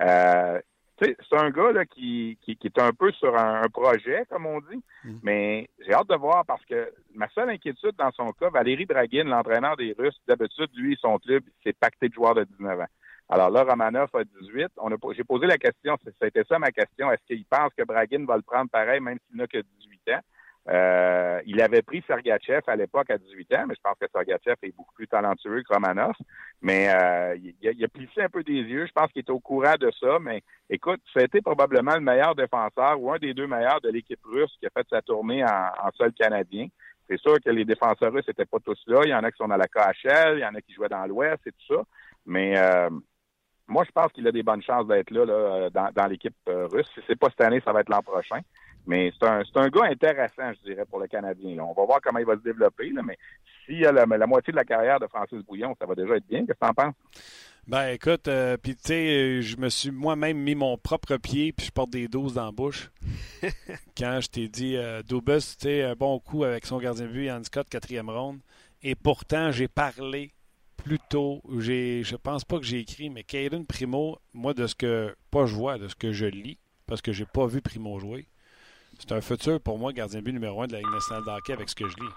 euh, 0.00 0.60
c'est 1.00 1.16
un 1.32 1.50
gars 1.50 1.72
là, 1.72 1.84
qui, 1.84 2.38
qui, 2.42 2.56
est 2.62 2.78
un 2.78 2.92
peu 2.92 3.10
sur 3.12 3.36
un, 3.36 3.62
projet, 3.72 4.24
comme 4.30 4.46
on 4.46 4.60
dit. 4.60 4.82
Mm. 5.04 5.18
Mais 5.22 5.68
j'ai 5.80 5.92
hâte 5.92 6.08
de 6.08 6.16
voir 6.16 6.44
parce 6.46 6.64
que 6.64 6.92
ma 7.14 7.28
seule 7.30 7.50
inquiétude 7.50 7.96
dans 7.98 8.12
son 8.12 8.30
cas, 8.32 8.50
Valérie 8.50 8.86
Dragin, 8.86 9.24
l'entraîneur 9.24 9.76
des 9.76 9.94
Russes, 9.98 10.20
d'habitude, 10.26 10.70
lui, 10.74 10.96
son 11.00 11.18
club, 11.18 11.42
c'est 11.64 11.76
pacté 11.76 12.08
de 12.08 12.14
joueurs 12.14 12.34
de 12.34 12.44
19 12.44 12.80
ans. 12.80 12.86
Alors 13.28 13.50
là, 13.50 13.64
Romanov 13.64 14.10
a 14.14 14.24
18. 14.24 14.68
J'ai 15.16 15.24
posé 15.24 15.46
la 15.46 15.56
question, 15.56 15.96
c'était 16.20 16.44
ça 16.44 16.58
ma 16.58 16.70
question. 16.70 17.10
Est-ce 17.10 17.24
qu'il 17.26 17.44
pense 17.46 17.72
que 17.76 17.84
Dragin 17.84 18.24
va 18.26 18.36
le 18.36 18.42
prendre 18.42 18.70
pareil, 18.70 19.00
même 19.00 19.18
s'il 19.26 19.38
n'a 19.38 19.46
que 19.46 19.58
18 19.58 20.14
ans? 20.14 20.20
Euh, 20.68 21.40
il 21.44 21.60
avait 21.60 21.82
pris 21.82 22.04
Sergachev 22.06 22.62
à 22.68 22.76
l'époque 22.76 23.10
à 23.10 23.18
18 23.18 23.54
ans, 23.54 23.64
mais 23.66 23.74
je 23.74 23.80
pense 23.82 23.96
que 24.00 24.06
Sergachev 24.12 24.56
est 24.62 24.76
beaucoup 24.76 24.94
plus 24.94 25.08
talentueux 25.08 25.62
que 25.62 25.74
Romanov. 25.74 26.14
Mais 26.60 26.88
euh, 26.88 27.36
il, 27.62 27.84
a, 27.84 27.88
plissé 27.88 28.22
un 28.22 28.28
peu 28.28 28.44
des 28.44 28.60
yeux. 28.60 28.86
Je 28.86 28.92
pense 28.92 29.10
qu'il 29.10 29.20
est 29.20 29.30
au 29.30 29.40
courant 29.40 29.74
de 29.78 29.90
ça. 29.98 30.18
Mais 30.20 30.42
écoute, 30.70 31.00
c'était 31.16 31.40
probablement 31.40 31.94
le 31.94 32.00
meilleur 32.00 32.34
défenseur 32.36 33.00
ou 33.00 33.12
un 33.12 33.18
des 33.18 33.34
deux 33.34 33.48
meilleurs 33.48 33.80
de 33.80 33.90
l'équipe 33.90 34.20
russe 34.24 34.56
qui 34.60 34.66
a 34.66 34.70
fait 34.70 34.86
sa 34.88 35.02
tournée 35.02 35.44
en, 35.44 35.90
sol 35.94 36.12
canadien. 36.12 36.68
C'est 37.08 37.18
sûr 37.18 37.34
que 37.44 37.50
les 37.50 37.64
défenseurs 37.64 38.12
russes 38.12 38.28
n'étaient 38.28 38.44
pas 38.44 38.60
tous 38.60 38.80
là. 38.86 39.00
Il 39.04 39.10
y 39.10 39.14
en 39.14 39.24
a 39.24 39.32
qui 39.32 39.38
sont 39.38 39.48
dans 39.48 39.56
la 39.56 39.66
KHL, 39.66 40.38
il 40.38 40.42
y 40.42 40.46
en 40.46 40.54
a 40.54 40.60
qui 40.60 40.72
jouaient 40.72 40.88
dans 40.88 41.04
l'Ouest 41.06 41.44
et 41.46 41.50
tout 41.50 41.74
ça. 41.74 41.82
Mais 42.24 42.56
euh, 42.56 42.88
moi, 43.66 43.82
je 43.84 43.90
pense 43.90 44.12
qu'il 44.12 44.26
a 44.28 44.32
des 44.32 44.44
bonnes 44.44 44.62
chances 44.62 44.86
d'être 44.86 45.10
là, 45.10 45.68
dans, 45.70 46.06
l'équipe 46.06 46.36
russe. 46.46 46.86
Si 46.94 47.00
c'est 47.08 47.18
pas 47.18 47.28
cette 47.30 47.40
année, 47.40 47.60
ça 47.64 47.72
va 47.72 47.80
être 47.80 47.88
l'an 47.88 48.02
prochain. 48.02 48.40
Mais 48.86 49.12
c'est 49.18 49.28
un, 49.28 49.42
un 49.54 49.68
gars 49.68 49.84
intéressant, 49.84 50.52
je 50.54 50.70
dirais, 50.70 50.84
pour 50.84 50.98
le 50.98 51.06
Canadien. 51.06 51.62
On 51.62 51.72
va 51.72 51.84
voir 51.84 52.00
comment 52.02 52.18
il 52.18 52.26
va 52.26 52.36
se 52.36 52.42
développer, 52.42 52.90
là, 52.90 53.02
mais 53.02 53.16
s'il 53.64 53.78
y 53.78 53.86
a 53.86 53.92
la, 53.92 54.26
moitié 54.26 54.52
de 54.52 54.56
la 54.56 54.64
carrière 54.64 54.98
de 54.98 55.06
Francis 55.06 55.40
Bouillon, 55.42 55.74
ça 55.78 55.86
va 55.86 55.94
déjà 55.94 56.16
être 56.16 56.26
bien. 56.26 56.40
Qu'est-ce 56.40 56.58
que 56.58 56.64
tu 56.64 56.70
en 56.70 56.74
penses? 56.74 56.94
Ben 57.68 57.90
écoute, 57.90 58.26
euh, 58.26 58.56
puis 58.56 58.74
tu 58.74 58.82
sais, 58.86 59.40
je 59.40 59.56
me 59.56 59.68
suis 59.68 59.92
moi-même 59.92 60.36
mis 60.36 60.56
mon 60.56 60.76
propre 60.76 61.16
pied, 61.16 61.52
puis 61.52 61.66
je 61.66 61.70
porte 61.70 61.90
des 61.90 62.08
doses 62.08 62.34
dans 62.34 62.46
la 62.46 62.50
bouche. 62.50 62.90
Quand 63.96 64.18
je 64.20 64.28
t'ai 64.28 64.48
dit, 64.48 64.76
euh, 64.76 65.02
Dubus, 65.04 65.56
tu 65.56 65.68
sais, 65.68 65.82
un 65.84 65.94
bon 65.94 66.18
coup 66.18 66.42
avec 66.42 66.66
son 66.66 66.78
gardien 66.78 67.06
de 67.06 67.12
but, 67.12 67.26
Yann 67.26 67.44
Scott, 67.44 67.68
quatrième 67.68 68.10
ronde. 68.10 68.40
Et 68.82 68.96
pourtant, 68.96 69.52
j'ai 69.52 69.68
parlé 69.68 70.32
plus 70.76 70.98
tôt, 71.08 71.40
j'ai, 71.60 72.02
je 72.02 72.16
pense 72.16 72.44
pas 72.44 72.58
que 72.58 72.64
j'ai 72.64 72.80
écrit, 72.80 73.10
mais 73.10 73.22
Caden 73.22 73.64
Primo, 73.64 74.18
moi, 74.34 74.54
de 74.54 74.66
ce 74.66 74.74
que, 74.74 75.14
pas 75.30 75.46
je 75.46 75.54
vois, 75.54 75.78
de 75.78 75.86
ce 75.86 75.94
que 75.94 76.10
je 76.10 76.26
lis, 76.26 76.58
parce 76.86 77.00
que 77.00 77.12
j'ai 77.12 77.26
pas 77.26 77.46
vu 77.46 77.62
Primo 77.62 78.00
jouer, 78.00 78.26
c'est 78.98 79.12
un 79.12 79.20
futur 79.20 79.60
pour 79.60 79.78
moi, 79.78 79.92
gardien 79.92 80.20
but 80.20 80.32
numéro 80.32 80.62
un 80.62 80.66
de 80.66 80.72
la 80.72 80.78
Ligue 80.78 80.92
nationale 80.92 81.24
d'hockey 81.24 81.52
avec 81.52 81.68
ce 81.68 81.74
que 81.74 81.88
je 81.88 81.96
lis. 81.96 82.12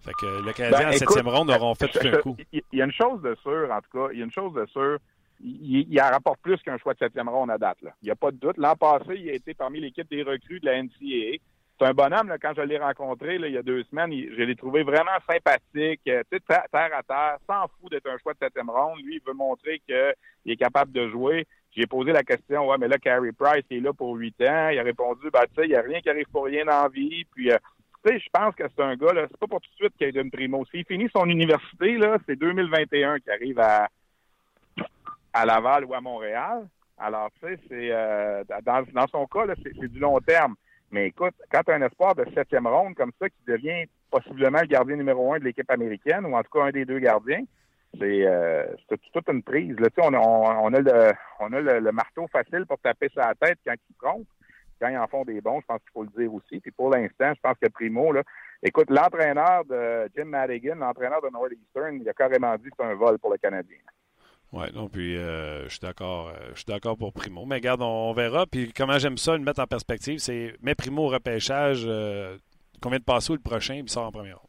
Fait 0.00 0.12
que 0.20 0.44
le 0.44 0.52
Canadien 0.52 0.88
ben, 0.88 0.94
en 0.94 0.98
septième 0.98 1.28
ronde 1.28 1.50
auront 1.50 1.74
fait 1.74 1.88
tout 1.88 2.06
un 2.06 2.16
coup. 2.22 2.36
Il 2.52 2.62
y 2.72 2.82
a 2.82 2.84
une 2.84 2.92
chose 2.92 3.22
de 3.22 3.34
sûr, 3.42 3.68
en 3.70 3.80
tout 3.80 3.98
cas, 3.98 4.12
il 4.12 4.18
y 4.18 4.22
a 4.22 4.24
une 4.24 4.32
chose 4.32 4.52
de 4.52 4.66
sûr. 4.66 4.98
Il, 5.40 5.86
il 5.90 6.00
en 6.00 6.10
rapporte 6.10 6.40
plus 6.40 6.60
qu'un 6.62 6.76
choix 6.78 6.92
de 6.92 6.98
septième 6.98 7.28
ronde 7.28 7.50
à 7.50 7.58
date. 7.58 7.78
Il 7.82 8.04
n'y 8.04 8.10
a 8.10 8.16
pas 8.16 8.30
de 8.30 8.36
doute. 8.36 8.56
L'an 8.58 8.76
passé, 8.76 9.16
il 9.16 9.28
a 9.30 9.32
été 9.32 9.54
parmi 9.54 9.80
l'équipe 9.80 10.08
des 10.08 10.22
recrues 10.22 10.60
de 10.60 10.66
la 10.66 10.82
NCAA. 10.82 11.38
C'est 11.78 11.86
un 11.86 11.92
bonhomme, 11.92 12.28
là, 12.28 12.38
quand 12.38 12.52
je 12.56 12.62
l'ai 12.62 12.78
rencontré 12.78 13.36
là, 13.36 13.48
il 13.48 13.54
y 13.54 13.58
a 13.58 13.62
deux 13.62 13.82
semaines, 13.84 14.12
je 14.12 14.42
l'ai 14.42 14.54
trouvé 14.54 14.84
vraiment 14.84 15.18
sympathique, 15.28 16.02
euh, 16.06 16.22
terre 16.30 16.94
à 16.96 17.02
terre, 17.02 17.36
sans 17.48 17.66
fou 17.66 17.88
d'être 17.88 18.06
un 18.08 18.16
choix 18.18 18.32
de 18.34 18.38
septième 18.38 18.70
ronde. 18.70 19.00
Lui, 19.02 19.16
il 19.16 19.22
veut 19.26 19.34
montrer 19.34 19.80
qu'il 19.80 20.52
est 20.52 20.56
capable 20.56 20.92
de 20.92 21.08
jouer. 21.08 21.46
J'ai 21.76 21.86
posé 21.86 22.12
la 22.12 22.22
question, 22.22 22.68
ouais, 22.68 22.76
mais 22.78 22.86
là, 22.86 22.98
Carey 22.98 23.32
Price 23.32 23.64
est 23.70 23.80
là 23.80 23.92
pour 23.92 24.14
huit 24.14 24.40
ans. 24.42 24.68
Il 24.68 24.78
a 24.78 24.82
répondu, 24.82 25.28
bah, 25.32 25.44
tu 25.48 25.54
sais, 25.56 25.66
il 25.66 25.70
n'y 25.70 25.76
a 25.76 25.82
rien 25.82 26.00
qui 26.00 26.08
arrive 26.08 26.28
pour 26.30 26.44
rien 26.44 26.64
dans 26.64 26.82
la 26.82 26.88
vie. 26.88 27.24
Puis, 27.34 27.50
euh, 27.50 27.56
tu 28.04 28.12
sais, 28.12 28.20
je 28.20 28.28
pense 28.32 28.54
que 28.54 28.62
c'est 28.68 28.82
un 28.82 28.94
gars, 28.94 29.12
là, 29.12 29.26
c'est 29.28 29.40
pas 29.40 29.48
pour 29.48 29.60
tout 29.60 29.70
de 29.70 29.76
suite 29.76 29.96
qu'il 29.98 30.16
une 30.16 30.30
primo. 30.30 30.64
S'il 30.66 30.84
finit 30.84 31.08
son 31.14 31.24
université, 31.26 31.96
là, 31.96 32.18
c'est 32.26 32.36
2021 32.36 33.18
qui 33.18 33.30
arrive 33.30 33.58
à, 33.58 33.88
à 35.32 35.44
Laval 35.44 35.84
ou 35.86 35.94
à 35.94 36.00
Montréal. 36.00 36.68
Alors, 36.96 37.30
tu 37.40 37.48
sais, 37.48 37.58
c'est, 37.68 37.88
euh, 37.90 38.44
dans, 38.62 39.06
son 39.08 39.26
cas, 39.26 39.46
là, 39.46 39.54
c'est, 39.60 39.88
du 39.88 39.98
long 39.98 40.20
terme. 40.20 40.54
Mais 40.92 41.08
écoute, 41.08 41.34
quand 41.50 41.62
tu 41.64 41.72
as 41.72 41.74
un 41.74 41.82
espoir 41.82 42.14
de 42.14 42.24
septième 42.34 42.68
ronde 42.68 42.94
comme 42.94 43.10
ça 43.20 43.28
qui 43.28 43.42
devient 43.48 43.86
possiblement 44.12 44.60
le 44.60 44.68
gardien 44.68 44.94
numéro 44.94 45.34
un 45.34 45.40
de 45.40 45.44
l'équipe 45.44 45.68
américaine, 45.68 46.24
ou 46.24 46.36
en 46.36 46.42
tout 46.44 46.50
cas 46.56 46.66
un 46.66 46.70
des 46.70 46.84
deux 46.84 47.00
gardiens, 47.00 47.42
c'est 47.98 48.26
euh, 48.26 48.64
toute 49.12 49.28
une 49.28 49.42
prise. 49.42 49.76
Là, 49.78 49.88
on, 49.98 50.14
on, 50.14 50.72
a, 50.72 50.80
le, 50.80 51.12
on 51.40 51.52
a 51.52 51.60
le, 51.60 51.92
marteau 51.92 52.26
facile 52.28 52.66
pour 52.66 52.78
taper 52.78 53.08
sa 53.14 53.34
tête 53.34 53.58
quand 53.66 53.74
ils 53.74 53.96
trompent. 53.96 54.26
Quand 54.80 54.88
ils 54.88 54.98
en 54.98 55.06
font 55.06 55.24
des 55.24 55.40
bons, 55.40 55.60
je 55.60 55.66
pense 55.66 55.80
qu'il 55.80 55.92
faut 55.92 56.02
le 56.02 56.22
dire 56.22 56.34
aussi. 56.34 56.60
Puis 56.60 56.72
pour 56.72 56.90
l'instant, 56.90 57.32
je 57.34 57.40
pense 57.40 57.56
que 57.60 57.68
Primo, 57.68 58.12
là, 58.12 58.22
écoute, 58.62 58.90
l'entraîneur 58.90 59.64
de 59.64 60.10
Jim 60.16 60.26
Madigan, 60.26 60.74
l'entraîneur 60.76 61.22
de 61.22 61.30
Northeastern, 61.30 62.00
il 62.00 62.08
a 62.08 62.12
carrément 62.12 62.56
dit 62.56 62.64
que 62.64 62.76
c'est 62.78 62.84
un 62.84 62.94
vol 62.94 63.18
pour 63.18 63.30
le 63.30 63.38
Canadien. 63.38 63.78
Oui, 64.52 64.66
non, 64.74 64.88
puis 64.88 65.16
euh, 65.16 65.64
je 65.64 65.70
suis 65.70 65.80
d'accord 65.80 66.28
euh, 66.28 66.50
je 66.50 66.58
suis 66.58 66.66
d'accord 66.66 66.96
pour 66.96 67.12
Primo. 67.12 67.44
Mais 67.46 67.56
regarde, 67.56 67.82
on, 67.82 68.12
verra. 68.12 68.46
Puis 68.46 68.72
comment 68.72 68.98
j'aime 68.98 69.18
ça, 69.18 69.36
le 69.36 69.42
mettre 69.42 69.60
en 69.60 69.66
perspective, 69.66 70.18
c'est 70.18 70.54
mets 70.60 70.74
Primo 70.74 71.06
au 71.06 71.08
repêchage, 71.08 71.88
combien 72.80 72.98
de 72.98 73.04
passes 73.04 73.30
ou 73.30 73.34
le 73.34 73.40
prochain, 73.40 73.80
puis 73.80 73.90
sort 73.90 74.06
en 74.06 74.12
première. 74.12 74.40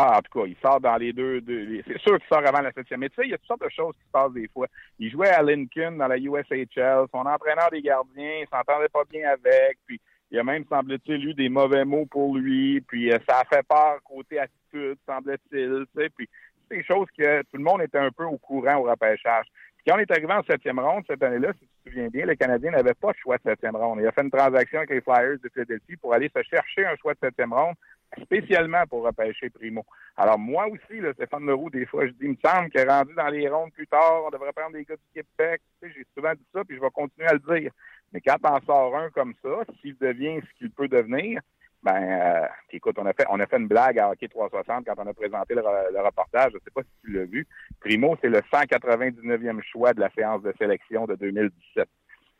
Ah, 0.00 0.18
en 0.18 0.22
tout 0.22 0.38
cas, 0.38 0.46
il 0.46 0.54
sort 0.62 0.80
dans 0.80 0.96
les 0.96 1.12
deux. 1.12 1.42
c'est 1.44 1.98
sûr 1.98 2.18
qu'il 2.18 2.28
sort 2.28 2.46
avant 2.46 2.60
la 2.60 2.70
septième. 2.70 3.00
Mais 3.00 3.08
tu 3.08 3.16
sais, 3.16 3.22
il 3.24 3.30
y 3.30 3.34
a 3.34 3.38
toutes 3.38 3.48
sortes 3.48 3.64
de 3.64 3.68
choses 3.68 3.96
qui 3.96 4.06
se 4.06 4.12
passent 4.12 4.32
des 4.32 4.46
fois. 4.46 4.68
Il 5.00 5.10
jouait 5.10 5.30
à 5.30 5.42
Lincoln 5.42 5.96
dans 5.96 6.06
la 6.06 6.16
USHL. 6.18 7.06
Son 7.10 7.26
entraîneur 7.26 7.68
des 7.72 7.82
gardiens, 7.82 8.42
il 8.42 8.46
s'entendait 8.48 8.88
pas 8.90 9.02
bien 9.10 9.28
avec. 9.28 9.76
Puis 9.88 10.00
il 10.30 10.38
a 10.38 10.44
même, 10.44 10.64
semble-t-il, 10.70 11.30
eu 11.30 11.34
des 11.34 11.48
mauvais 11.48 11.84
mots 11.84 12.06
pour 12.06 12.36
lui. 12.36 12.80
Puis 12.82 13.10
ça 13.28 13.40
a 13.40 13.44
fait 13.52 13.66
peur 13.66 13.98
côté 14.04 14.38
attitude, 14.38 14.98
semble-t-il. 15.04 15.86
Tu 15.92 16.00
sais, 16.00 16.08
puis 16.10 16.28
des 16.70 16.84
choses 16.84 17.08
que 17.18 17.42
tout 17.42 17.56
le 17.56 17.64
monde 17.64 17.82
était 17.82 17.98
un 17.98 18.12
peu 18.12 18.24
au 18.24 18.38
courant 18.38 18.76
au 18.76 18.84
repêchage. 18.84 19.46
quand 19.84 19.96
on 19.96 19.98
est 19.98 20.10
arrivé 20.12 20.32
en 20.32 20.44
septième 20.44 20.78
ronde 20.78 21.02
cette 21.08 21.24
année-là, 21.24 21.52
si 21.54 21.66
tu 21.66 21.66
te 21.66 21.88
souviens 21.88 22.08
bien, 22.08 22.24
le 22.24 22.36
Canadien 22.36 22.70
n'avait 22.70 22.94
pas 22.94 23.10
de 23.10 23.16
choix 23.16 23.36
de 23.38 23.42
septième 23.42 23.74
ronde. 23.74 23.98
Il 24.00 24.06
a 24.06 24.12
fait 24.12 24.22
une 24.22 24.30
transaction 24.30 24.78
avec 24.78 24.90
les 24.90 25.00
Flyers 25.00 25.40
de 25.42 25.48
Philadelphie 25.52 25.96
pour 25.96 26.14
aller 26.14 26.30
se 26.32 26.42
chercher 26.44 26.86
un 26.86 26.94
choix 26.94 27.14
de 27.14 27.18
septième 27.20 27.52
ronde 27.52 27.74
spécialement 28.22 28.84
pour 28.88 29.02
repêcher 29.04 29.50
Primo. 29.50 29.84
Alors 30.16 30.38
moi 30.38 30.66
aussi, 30.66 31.00
là, 31.00 31.12
Stéphane 31.12 31.46
Leroux, 31.46 31.70
des 31.70 31.86
fois, 31.86 32.06
je 32.06 32.12
dis, 32.12 32.24
il 32.24 32.30
me 32.30 32.36
semble 32.44 32.70
que 32.70 32.86
rendu 32.86 33.14
dans 33.14 33.28
les 33.28 33.48
rondes 33.48 33.72
plus 33.72 33.86
tard, 33.86 34.24
on 34.26 34.30
devrait 34.30 34.52
prendre 34.52 34.72
des 34.72 34.84
gars 34.84 34.96
du 34.96 35.22
Québec. 35.22 35.60
J'ai 35.82 36.06
souvent 36.16 36.32
dit 36.32 36.46
ça, 36.52 36.64
puis 36.64 36.76
je 36.76 36.80
vais 36.80 36.90
continuer 36.90 37.28
à 37.28 37.34
le 37.34 37.60
dire. 37.60 37.70
Mais 38.12 38.20
quand 38.20 38.36
on 38.44 38.60
sort 38.64 38.96
un 38.96 39.10
comme 39.10 39.34
ça, 39.42 39.64
s'il 39.80 39.96
devient 39.98 40.40
ce 40.40 40.58
qu'il 40.58 40.70
peut 40.70 40.88
devenir, 40.88 41.40
ben, 41.82 42.02
euh, 42.02 42.46
écoute, 42.70 42.96
on 42.98 43.06
a 43.06 43.12
fait 43.12 43.26
on 43.30 43.38
a 43.38 43.46
fait 43.46 43.58
une 43.58 43.68
blague 43.68 43.98
à 43.98 44.10
Hockey 44.10 44.26
360 44.26 44.84
quand 44.84 44.94
on 44.98 45.06
a 45.06 45.14
présenté 45.14 45.54
le, 45.54 45.60
reportage. 45.60 46.52
Je 46.52 46.58
sais 46.64 46.70
pas 46.74 46.82
si 46.82 46.88
tu 47.04 47.12
l'as 47.12 47.24
vu. 47.24 47.46
Primo, 47.80 48.16
c'est 48.20 48.28
le 48.28 48.40
199e 48.40 49.62
choix 49.62 49.94
de 49.94 50.00
la 50.00 50.10
séance 50.10 50.42
de 50.42 50.52
sélection 50.58 51.06
de 51.06 51.14
2017. 51.14 51.88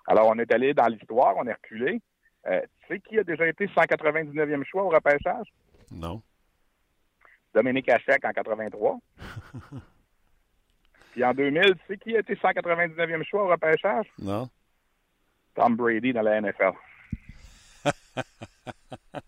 Alors, 0.08 0.28
on 0.28 0.38
est 0.38 0.50
allé 0.52 0.74
dans 0.74 0.86
l'histoire, 0.86 1.36
on 1.36 1.46
est 1.46 1.52
reculé. 1.52 2.00
Euh, 2.46 2.60
tu 2.80 2.94
sais 2.94 3.00
qui 3.00 3.18
a 3.18 3.24
déjà 3.24 3.46
été 3.46 3.66
199e 3.66 4.64
choix 4.64 4.84
au 4.84 4.88
repêchage? 4.88 5.46
Non. 5.90 6.22
Dominique 7.54 7.88
Hachek 7.88 8.24
en 8.24 8.32
83. 8.32 8.98
Puis 11.12 11.24
en 11.24 11.34
2000, 11.34 11.62
tu 11.62 11.72
sais 11.88 11.98
qui 11.98 12.16
a 12.16 12.20
été 12.20 12.34
199e 12.34 13.24
choix 13.24 13.44
au 13.44 13.48
repêchage? 13.48 14.06
Non. 14.18 14.48
Tom 15.54 15.76
Brady 15.76 16.12
dans 16.12 16.22
la 16.22 16.40
NFL. 16.40 16.72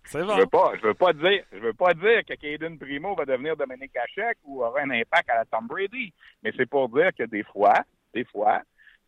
C'est 0.04 0.24
bon. 0.24 0.34
Je 0.36 0.40
veux 0.40 0.46
pas, 0.46 0.72
je 0.76 0.86
veux 0.86 0.94
pas 0.94 1.12
dire, 1.12 1.44
je 1.52 1.58
veux 1.58 1.72
pas 1.72 1.94
dire 1.94 2.24
que 2.24 2.34
Caden 2.34 2.78
Primo 2.78 3.14
va 3.14 3.24
devenir 3.24 3.56
Dominique 3.56 3.96
Hachek 3.96 4.38
ou 4.44 4.62
aura 4.62 4.80
un 4.80 4.90
impact 4.90 5.30
à 5.30 5.36
la 5.36 5.44
Tom 5.44 5.66
Brady, 5.66 6.12
mais 6.42 6.52
c'est 6.56 6.66
pour 6.66 6.88
dire 6.88 7.10
que 7.16 7.24
des 7.24 7.44
fois, 7.44 7.84
des 8.14 8.24
fois, 8.24 8.62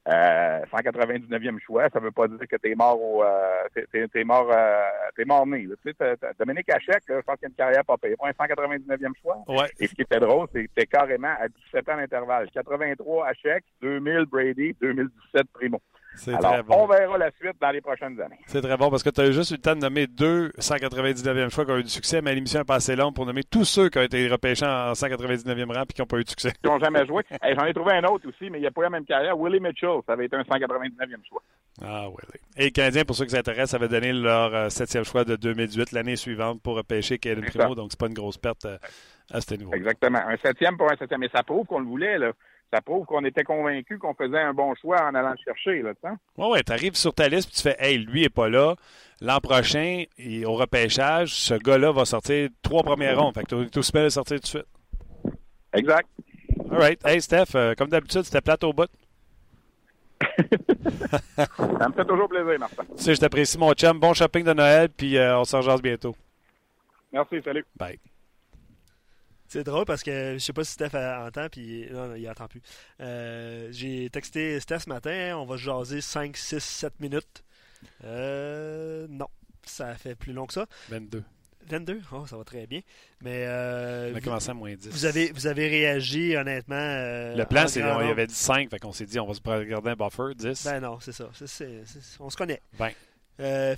euh, 0.09 0.61
199e 0.73 1.61
choix, 1.61 1.89
ça 1.93 2.01
veut 2.01 2.11
pas 2.11 2.27
dire 2.27 2.39
que 2.49 2.57
t'es 2.57 2.75
mort 2.75 3.01
au, 3.01 3.23
euh, 3.23 3.63
t'es, 4.13 4.25
mort, 4.25 4.51
euh, 4.53 4.83
t'es 5.15 5.25
mort 5.25 5.47
né. 5.47 5.69
Tu 5.85 5.93
sais, 5.93 6.17
Dominique 6.39 6.71
Hachek, 6.71 7.05
je 7.09 7.21
pense 7.21 7.37
qu'il 7.37 7.47
a 7.47 7.49
une 7.49 7.55
carrière 7.55 7.85
pas 7.85 7.97
payée. 7.97 8.17
Un 8.21 8.31
199e 8.31 9.13
choix. 9.23 9.39
Ouais. 9.47 9.71
Et 9.79 9.87
ce 9.87 9.95
qui 9.95 10.03
était 10.03 10.19
drôle, 10.19 10.49
c'est 10.53 10.65
que 10.65 10.71
c'était 10.75 10.87
carrément 10.87 11.35
à 11.39 11.47
17 11.47 11.89
ans 11.89 11.97
d'intervalle. 11.97 12.51
83 12.51 13.29
Hachek, 13.29 13.65
2000 13.81 14.25
Brady, 14.27 14.75
2017 14.81 15.47
Primo. 15.53 15.81
Alors, 16.29 16.65
on 16.69 16.87
verra 16.87 17.19
la 17.19 17.31
suite 17.33 17.57
dans 17.61 17.71
les 17.71 17.81
prochaines 17.81 18.21
années. 18.21 18.39
C'est 18.47 18.61
très 18.61 18.77
bon 18.77 18.91
parce 18.91 19.03
que 19.03 19.11
tu 19.11 19.21
as 19.21 19.33
juste 19.33 19.51
eu 19.51 19.55
le 19.55 19.61
temps 19.61 19.75
de 19.75 19.81
nommer 19.81 20.07
deux 20.07 20.51
199e 20.59 21.51
choix 21.51 21.65
qui 21.65 21.71
ont 21.71 21.79
eu 21.79 21.83
du 21.83 21.89
succès, 21.89 22.21
mais 22.23 22.35
l'émission 22.35 22.61
est 22.61 22.65
pas 22.65 22.77
assez 22.77 22.97
longue 22.97 23.15
pour 23.15 23.27
nommer 23.27 23.43
tous 23.45 23.65
ceux 23.65 23.89
qui 23.89 23.99
ont 23.99 24.03
été 24.03 24.29
repêchés 24.29 24.67
en 24.67 24.93
199e 24.93 25.73
rang 25.73 25.83
et 25.83 25.93
qui 25.93 26.01
n'ont 26.01 26.07
pas 26.07 26.19
eu 26.19 26.25
de 26.25 26.29
succès. 26.29 26.53
Qui 26.63 26.69
n'ont 26.69 26.79
jamais 26.79 27.07
joué. 27.07 27.23
J'en 27.57 27.65
ai 27.65 27.75
trouvé 27.75 27.93
un 27.93 28.05
autre 28.05 28.29
aussi, 28.29 28.51
mais 28.51 28.59
il 28.59 28.63
n'a 28.63 28.71
pas 28.71 28.83
eu 28.83 28.85
la 28.85 28.91
même 28.91 29.05
carrière. 29.05 29.39
Willie 29.39 29.61
Mitchell, 29.61 30.01
ça 30.07 30.13
avait 30.13 30.27
été 30.27 30.37
un 30.37 30.43
199e 30.43 31.29
choix. 31.29 31.43
Ah, 31.81 32.07
Willie. 32.09 32.41
Et 32.57 32.65
les 32.65 32.71
Canadiens, 32.71 33.05
pour 33.05 33.17
ceux 33.17 33.25
qui 33.25 33.31
s'intéressent, 33.31 33.75
avaient 33.75 33.89
donné 33.89 34.13
leur 34.13 34.55
euh, 34.55 34.69
septième 34.69 35.05
choix 35.05 35.25
de 35.25 35.37
2018 35.37 35.93
l'année 35.93 36.17
suivante 36.17 36.61
pour 36.63 36.77
repêcher 36.77 37.19
Kevin 37.19 37.45
Primo, 37.47 37.75
donc 37.75 37.89
c'est 37.91 38.01
pas 38.01 38.09
une 38.09 38.15
grosse 38.15 38.37
perte 38.37 38.67
euh, 38.67 38.77
à 39.33 39.41
ce 39.41 39.55
niveau. 39.55 39.73
Exactement. 39.73 40.19
Un 40.19 40.37
septième 40.37 40.77
pour 40.77 40.91
un 40.91 40.97
septième. 40.97 41.21
Mais 41.21 41.31
ça 41.35 41.43
prouve 41.43 41.67
qu'on 41.67 41.81
le 41.81 41.87
voulait, 41.87 42.19
là 42.19 42.33
ça 42.73 42.81
prouve 42.81 43.05
qu'on 43.05 43.25
était 43.25 43.45
convaincu 43.45 43.99
qu'on 43.99 44.15
faisait 44.15 44.41
un 44.41 44.55
bon 44.55 44.75
choix 44.75 45.03
en 45.03 45.15
allant 45.15 45.33
le 45.33 45.37
chercher. 45.45 45.83
Là, 45.83 45.93
oui, 46.39 46.47
ouais, 46.49 46.63
tu 46.63 46.73
arrives 46.73 46.95
sur 46.95 47.13
ta 47.13 47.29
liste 47.29 47.51
et 47.51 47.53
tu 47.53 47.63
fais 47.63 47.77
Hey, 47.79 47.99
lui 47.99 48.23
n'est 48.23 48.29
pas 48.31 48.49
là. 48.49 48.77
L'an 49.21 49.39
prochain, 49.41 50.05
au 50.47 50.55
repêchage, 50.55 51.35
ce 51.35 51.55
gars-là 51.55 51.93
va 51.93 52.05
sortir 52.05 52.49
trois 52.63 52.83
premières 52.83 53.21
rondes. 53.21 53.35
Fait 53.35 53.45
que 53.45 53.55
tu 53.55 53.63
es 53.63 53.79
aussi 53.79 53.93
bien 53.93 54.05
de 54.05 54.09
sortir 54.09 54.39
tout 54.39 54.43
de 54.43 54.47
suite. 54.47 54.67
Exact. 55.75 56.09
All 56.71 56.79
right. 56.79 57.07
Hey, 57.07 57.21
Steph, 57.21 57.55
euh, 57.55 57.75
comme 57.77 57.89
d'habitude, 57.89 58.23
c'était 58.23 58.41
plate 58.41 58.65
au 58.65 58.73
bout. 58.73 58.91
ça 61.39 61.89
me 61.89 61.93
fait 61.93 62.05
toujours 62.05 62.29
plaisir, 62.29 62.59
Martin. 62.59 62.85
Tu 62.97 63.03
sais, 63.03 63.15
je 63.15 63.21
t'apprécie, 63.21 63.59
mon 63.59 63.73
chum. 63.75 63.99
Bon 63.99 64.15
shopping 64.15 64.45
de 64.45 64.53
Noël, 64.53 64.89
puis 64.89 65.19
euh, 65.19 65.39
on 65.39 65.45
se 65.45 65.57
rejoint 65.57 65.77
bientôt. 65.77 66.15
Merci, 67.13 67.43
salut. 67.43 67.65
Bye. 67.77 67.99
C'est 69.53 69.65
drôle 69.65 69.85
parce 69.85 70.03
que 70.03 70.33
je 70.33 70.39
sais 70.39 70.55
pas 70.55 70.65
si 70.65 70.73
Steph 70.73 70.95
entend, 70.95 71.47
puis 71.51 71.87
non, 71.93 72.09
non 72.09 72.15
il 72.15 72.27
entend 72.27 72.49
plus. 72.49 72.63
Euh, 73.01 73.69
j'ai 73.71 74.09
texté 74.09 74.59
Steph 74.61 74.79
ce 74.79 74.89
matin, 74.89 75.37
on 75.37 75.45
va 75.45 75.59
jaser 75.59 76.01
5, 76.01 76.35
6, 76.35 76.59
7 76.59 77.01
minutes. 77.01 77.45
Euh, 78.03 79.07
non, 79.11 79.27
ça 79.63 79.95
fait 79.95 80.15
plus 80.15 80.33
long 80.33 80.47
que 80.47 80.55
ça. 80.55 80.65
22. 80.89 81.23
22? 81.69 82.01
Oh, 82.13 82.27
ça 82.27 82.39
va 82.39 82.45
très 82.45 82.67
bien. 82.67 82.81
Mais 83.21 83.45
euh, 83.47 84.13
on 84.15 84.17
a 84.17 84.21
commencé 84.23 84.49
à 84.49 84.55
moins 84.55 84.75
10. 84.75 84.89
Vous 84.89 85.05
avez, 85.05 85.31
vous 85.33 85.47
avez 85.47 85.69
réagi 85.69 86.35
honnêtement. 86.35 86.77
Euh, 86.79 87.37
le 87.37 87.45
plan, 87.45 87.69
c'est 87.69 87.83
qu'on 87.83 88.01
y 88.01 88.11
avait 88.11 88.27
dit 88.27 88.35
5, 88.35 88.71
fait 88.71 88.79
qu'on 88.79 88.93
s'est 88.93 89.05
dit 89.05 89.21
on 89.21 89.27
va 89.27 89.35
se 89.35 89.41
regarder 89.45 89.91
un 89.91 89.97
buffer, 89.97 90.35
10. 90.35 90.65
Ben 90.65 90.81
non, 90.81 90.99
c'est 90.99 91.13
ça. 91.13 91.29
on 92.21 92.31
se 92.31 92.37
connaît. 92.39 92.63
Ben. 92.79 92.91
Euh, 93.41 93.75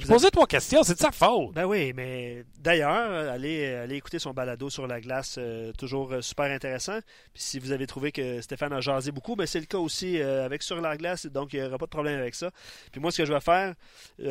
vous 0.00 0.08
Posez 0.08 0.30
trois 0.30 0.46
questions, 0.46 0.82
c'est 0.82 0.94
de 0.94 0.98
sa 0.98 1.12
faute. 1.12 1.54
Ben 1.54 1.64
oui, 1.64 1.92
mais 1.94 2.44
d'ailleurs, 2.58 3.30
allez, 3.30 3.66
allez 3.66 3.96
écouter 3.96 4.18
son 4.18 4.32
balado 4.32 4.70
sur 4.70 4.86
la 4.86 5.00
glace, 5.00 5.36
euh, 5.38 5.72
toujours 5.72 6.12
euh, 6.12 6.20
super 6.20 6.46
intéressant. 6.46 6.98
Puis 7.32 7.42
si 7.42 7.58
vous 7.60 7.70
avez 7.70 7.86
trouvé 7.86 8.10
que 8.10 8.40
Stéphane 8.40 8.72
a 8.72 8.80
jasé 8.80 9.12
beaucoup, 9.12 9.36
ben 9.36 9.46
c'est 9.46 9.60
le 9.60 9.66
cas 9.66 9.78
aussi 9.78 10.20
avec 10.20 10.62
sur 10.62 10.80
la 10.80 10.96
glace, 10.96 11.26
donc 11.26 11.52
il 11.52 11.60
n'y 11.60 11.66
aura 11.66 11.78
pas 11.78 11.86
de 11.86 11.90
problème 11.90 12.18
avec 12.18 12.34
ça. 12.34 12.50
Puis 12.90 13.00
moi, 13.00 13.12
ce 13.12 13.18
que 13.18 13.24
je 13.24 13.32
vais 13.32 13.40
faire, 13.40 13.74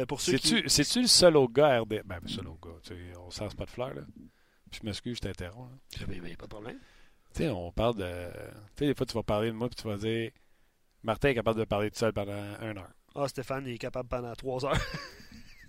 pour 0.07 0.19
ceux 0.19 0.37
qui... 0.37 0.63
C'est-tu 0.67 1.01
le 1.01 1.07
seul 1.07 1.37
au 1.37 1.47
gars 1.47 1.79
RD... 1.79 2.01
Ben, 2.05 2.19
le 2.21 2.27
seul 2.27 2.47
au 2.47 2.59
gars, 2.61 2.95
on 3.25 3.31
sert 3.31 3.55
pas 3.55 3.65
de 3.65 3.69
fleurs, 3.69 3.93
là. 3.93 4.01
Je 4.71 4.79
m'excuse, 4.85 5.15
je 5.15 5.21
t'interromps. 5.21 5.71
Ben, 5.99 6.05
ben, 6.07 6.21
ben, 6.21 6.35
pas 6.35 6.45
de 6.45 6.49
problème. 6.49 6.79
Tu 7.33 7.43
sais, 7.43 7.49
on 7.49 7.71
parle 7.71 7.95
de... 7.95 8.03
Tu 8.03 8.79
sais, 8.79 8.87
des 8.87 8.95
fois, 8.95 9.05
tu 9.05 9.13
vas 9.13 9.23
parler 9.23 9.47
de 9.47 9.55
moi, 9.55 9.69
puis 9.69 9.75
tu 9.81 9.87
vas 9.87 9.95
dire... 9.95 10.31
Martin 11.03 11.29
est 11.29 11.35
capable 11.35 11.59
de 11.59 11.65
parler 11.65 11.89
tout 11.89 11.97
seul 11.97 12.11
pendant 12.11 12.33
une 12.61 12.77
heure. 12.77 12.91
Ah, 13.19 13.27
Stéphane, 13.27 13.63
il 13.65 13.73
est 13.73 13.77
capable 13.79 14.07
pendant 14.07 14.33
trois 14.35 14.63
heures. 14.65 14.79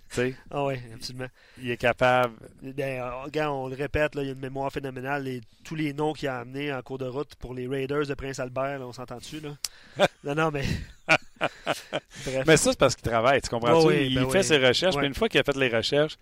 tu 0.09 0.15
sais? 0.15 0.35
Ah 0.51 0.65
oui, 0.65 0.75
absolument. 0.93 1.27
Il 1.59 1.71
est 1.71 1.77
capable. 1.77 2.35
Ben, 2.61 3.03
regarde, 3.23 3.53
on 3.53 3.67
le 3.67 3.75
répète, 3.75 4.13
là, 4.13 4.21
il 4.21 4.29
a 4.29 4.31
une 4.33 4.39
mémoire 4.39 4.71
phénoménale. 4.71 5.27
tous 5.63 5.75
les 5.75 5.93
noms 5.93 6.13
qu'il 6.13 6.27
a 6.27 6.39
amenés 6.39 6.71
en 6.71 6.81
cours 6.83 6.99
de 6.99 7.07
route 7.07 7.33
pour 7.35 7.55
les 7.55 7.67
Raiders 7.67 8.05
de 8.05 8.13
Prince 8.13 8.39
Albert, 8.39 8.81
on 8.81 8.93
s'entend 8.93 9.17
dessus, 9.17 9.39
là? 9.39 10.07
non, 10.23 10.35
non, 10.35 10.51
mais. 10.51 10.65
Bref. 11.39 12.43
Mais 12.45 12.57
ça, 12.57 12.71
c'est 12.71 12.79
parce 12.79 12.95
qu'il 12.95 13.09
travaille, 13.09 13.41
tu 13.41 13.49
comprends? 13.49 13.87
tu 13.87 13.95
il 13.95 14.15
ben 14.15 14.29
fait 14.29 14.43
ses 14.43 14.57
recherches, 14.57 14.95
mais 14.95 15.07
une 15.07 15.15
fois 15.15 15.27
qu'il 15.27 15.39
a 15.39 15.43
fait 15.43 15.55
les 15.55 15.69
recherches, 15.69 16.17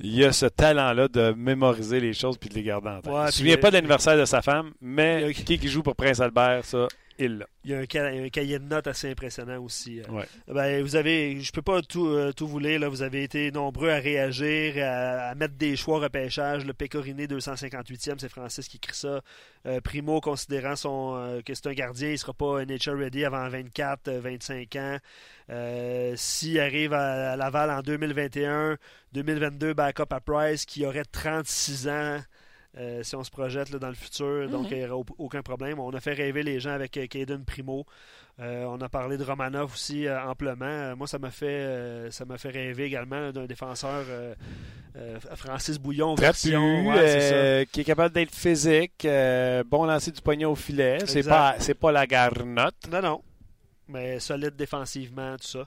il 0.00 0.22
a 0.24 0.32
ce 0.32 0.46
talent-là 0.46 1.08
de 1.08 1.32
mémoriser 1.32 2.00
les 2.00 2.12
choses 2.12 2.36
puis 2.36 2.50
de 2.50 2.54
les 2.54 2.62
garder 2.62 2.88
en 2.88 3.00
tête. 3.00 3.12
il 3.14 3.24
ne 3.24 3.30
se 3.30 3.38
souvient 3.38 3.56
pas 3.56 3.70
de 3.70 3.76
l'anniversaire 3.76 4.18
de 4.18 4.26
sa 4.26 4.42
femme, 4.42 4.72
mais 4.82 5.32
qui 5.32 5.58
qui 5.58 5.68
joue 5.68 5.82
pour 5.82 5.96
Prince 5.96 6.20
Albert, 6.20 6.64
ça, 6.66 6.88
il 7.18 7.44
y 7.64 7.74
a 7.74 7.78
un, 7.78 7.86
cahier 7.86 8.58
de 8.58 8.64
notes 8.64 8.86
assez 8.86 9.10
impressionnant 9.10 9.62
aussi. 9.62 10.00
Euh. 10.00 10.22
Ben, 10.48 10.82
vous 10.82 10.96
avez, 10.96 11.40
je 11.40 11.50
peux 11.52 11.62
pas 11.62 11.82
tout, 11.82 12.06
euh, 12.06 12.32
tout 12.32 12.46
vous 12.46 12.58
lire. 12.58 12.80
Là. 12.80 12.88
Vous 12.88 13.02
avez 13.02 13.22
été 13.22 13.50
nombreux 13.50 13.90
à 13.90 13.96
réagir, 13.96 14.74
à, 14.78 15.34
mettre 15.34 15.54
des 15.54 15.76
choix 15.76 15.96
au 15.96 16.00
repêchage. 16.00 16.64
Le 16.64 16.72
Pécoriné 16.72 17.26
258e, 17.26 18.16
c'est 18.18 18.28
Francis 18.28 18.68
qui 18.68 18.76
écrit 18.76 18.94
ça. 18.94 19.20
Euh, 19.66 19.80
Primo, 19.80 20.20
considérant 20.20 20.76
son, 20.76 21.42
que 21.44 21.54
c'est 21.54 21.66
un 21.66 21.72
gardien, 21.72 22.10
il 22.10 22.18
sera 22.18 22.34
pas 22.34 22.64
nature 22.64 22.96
ready 22.96 23.24
avant 23.24 23.48
24, 23.48 24.10
25 24.10 24.76
ans. 24.76 24.98
S'il 26.16 26.60
arrive 26.60 26.92
à, 26.92 27.32
à, 27.32 27.36
Laval 27.36 27.70
en 27.70 27.80
2021, 27.80 28.76
2022, 29.12 29.74
backup 29.74 30.12
à 30.12 30.20
Price, 30.20 30.64
qui 30.66 30.84
aurait 30.84 31.04
36 31.04 31.88
ans. 31.88 32.20
Euh, 32.78 33.02
si 33.02 33.16
on 33.16 33.24
se 33.24 33.30
projette 33.30 33.74
dans 33.74 33.88
le 33.88 33.94
futur. 33.94 34.48
Donc, 34.50 34.66
mhm. 34.66 34.72
il 34.72 34.78
n'y 34.78 34.84
aura 34.84 35.04
aucun 35.18 35.42
problème. 35.42 35.78
On 35.80 35.90
a 35.90 36.00
fait 36.00 36.12
rêver 36.12 36.42
les 36.42 36.60
gens 36.60 36.72
avec 36.72 36.92
Caden 37.08 37.40
euh, 37.40 37.44
Primo. 37.44 37.86
Euh, 38.38 38.64
on 38.64 38.78
a 38.82 38.88
parlé 38.90 39.16
de 39.16 39.24
Romanov 39.24 39.72
aussi 39.72 40.06
amplement. 40.10 40.94
moi, 40.94 41.06
ça 41.06 41.18
m'a 41.18 41.30
fait 41.30 42.10
ça 42.10 42.26
m'a 42.26 42.36
fait 42.36 42.50
rêver 42.50 42.84
également 42.84 43.32
d'un 43.32 43.46
défenseur 43.46 44.04
Francis 45.36 45.78
Bouillon 45.78 46.14
version 46.14 46.92
qui 47.72 47.80
est 47.80 47.84
capable 47.84 48.14
d'être 48.14 48.34
physique, 48.34 49.06
bon 49.70 49.86
lancer 49.86 50.10
du 50.10 50.20
poignet 50.20 50.44
au 50.44 50.54
filet. 50.54 50.98
C'est 51.06 51.26
pas 51.26 51.54
c'est 51.58 51.74
pas 51.74 51.92
la 51.92 52.06
garnotte. 52.06 52.88
Non 52.92 53.00
non. 53.00 53.22
Mais 53.88 54.18
solide 54.18 54.56
défensivement, 54.56 55.36
tout 55.38 55.46
ça. 55.46 55.66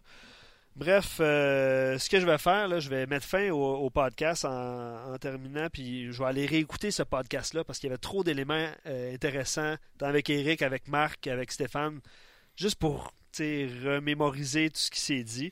Bref, 0.76 1.18
euh, 1.20 1.98
ce 1.98 2.10
que 2.10 2.20
je 2.20 2.26
vais 2.26 2.38
faire, 2.38 2.80
je 2.80 2.90
vais 2.90 3.06
mettre 3.06 3.26
fin 3.26 3.50
au, 3.50 3.90
podcast 3.90 4.46
en, 4.46 5.18
terminant, 5.20 5.68
puis 5.72 6.12
je 6.12 6.20
vais 6.20 6.26
aller 6.26 6.46
réécouter 6.46 6.92
ce 6.92 7.04
podcast-là 7.04 7.64
parce 7.64 7.80
qu'il 7.80 7.88
y 7.88 7.92
avait 7.92 7.98
trop 7.98 8.24
d'éléments 8.24 8.70
euh, 8.86 9.14
intéressants, 9.14 9.76
avec 10.02 10.30
Eric, 10.30 10.62
avec 10.62 10.88
Marc, 10.88 11.28
avec 11.28 11.52
Stéphane, 11.52 12.00
juste 12.56 12.78
pour 12.78 13.14
remémoriser 13.38 14.70
tout 14.70 14.80
ce 14.80 14.90
qui 14.90 15.00
s'est 15.00 15.24
dit. 15.24 15.52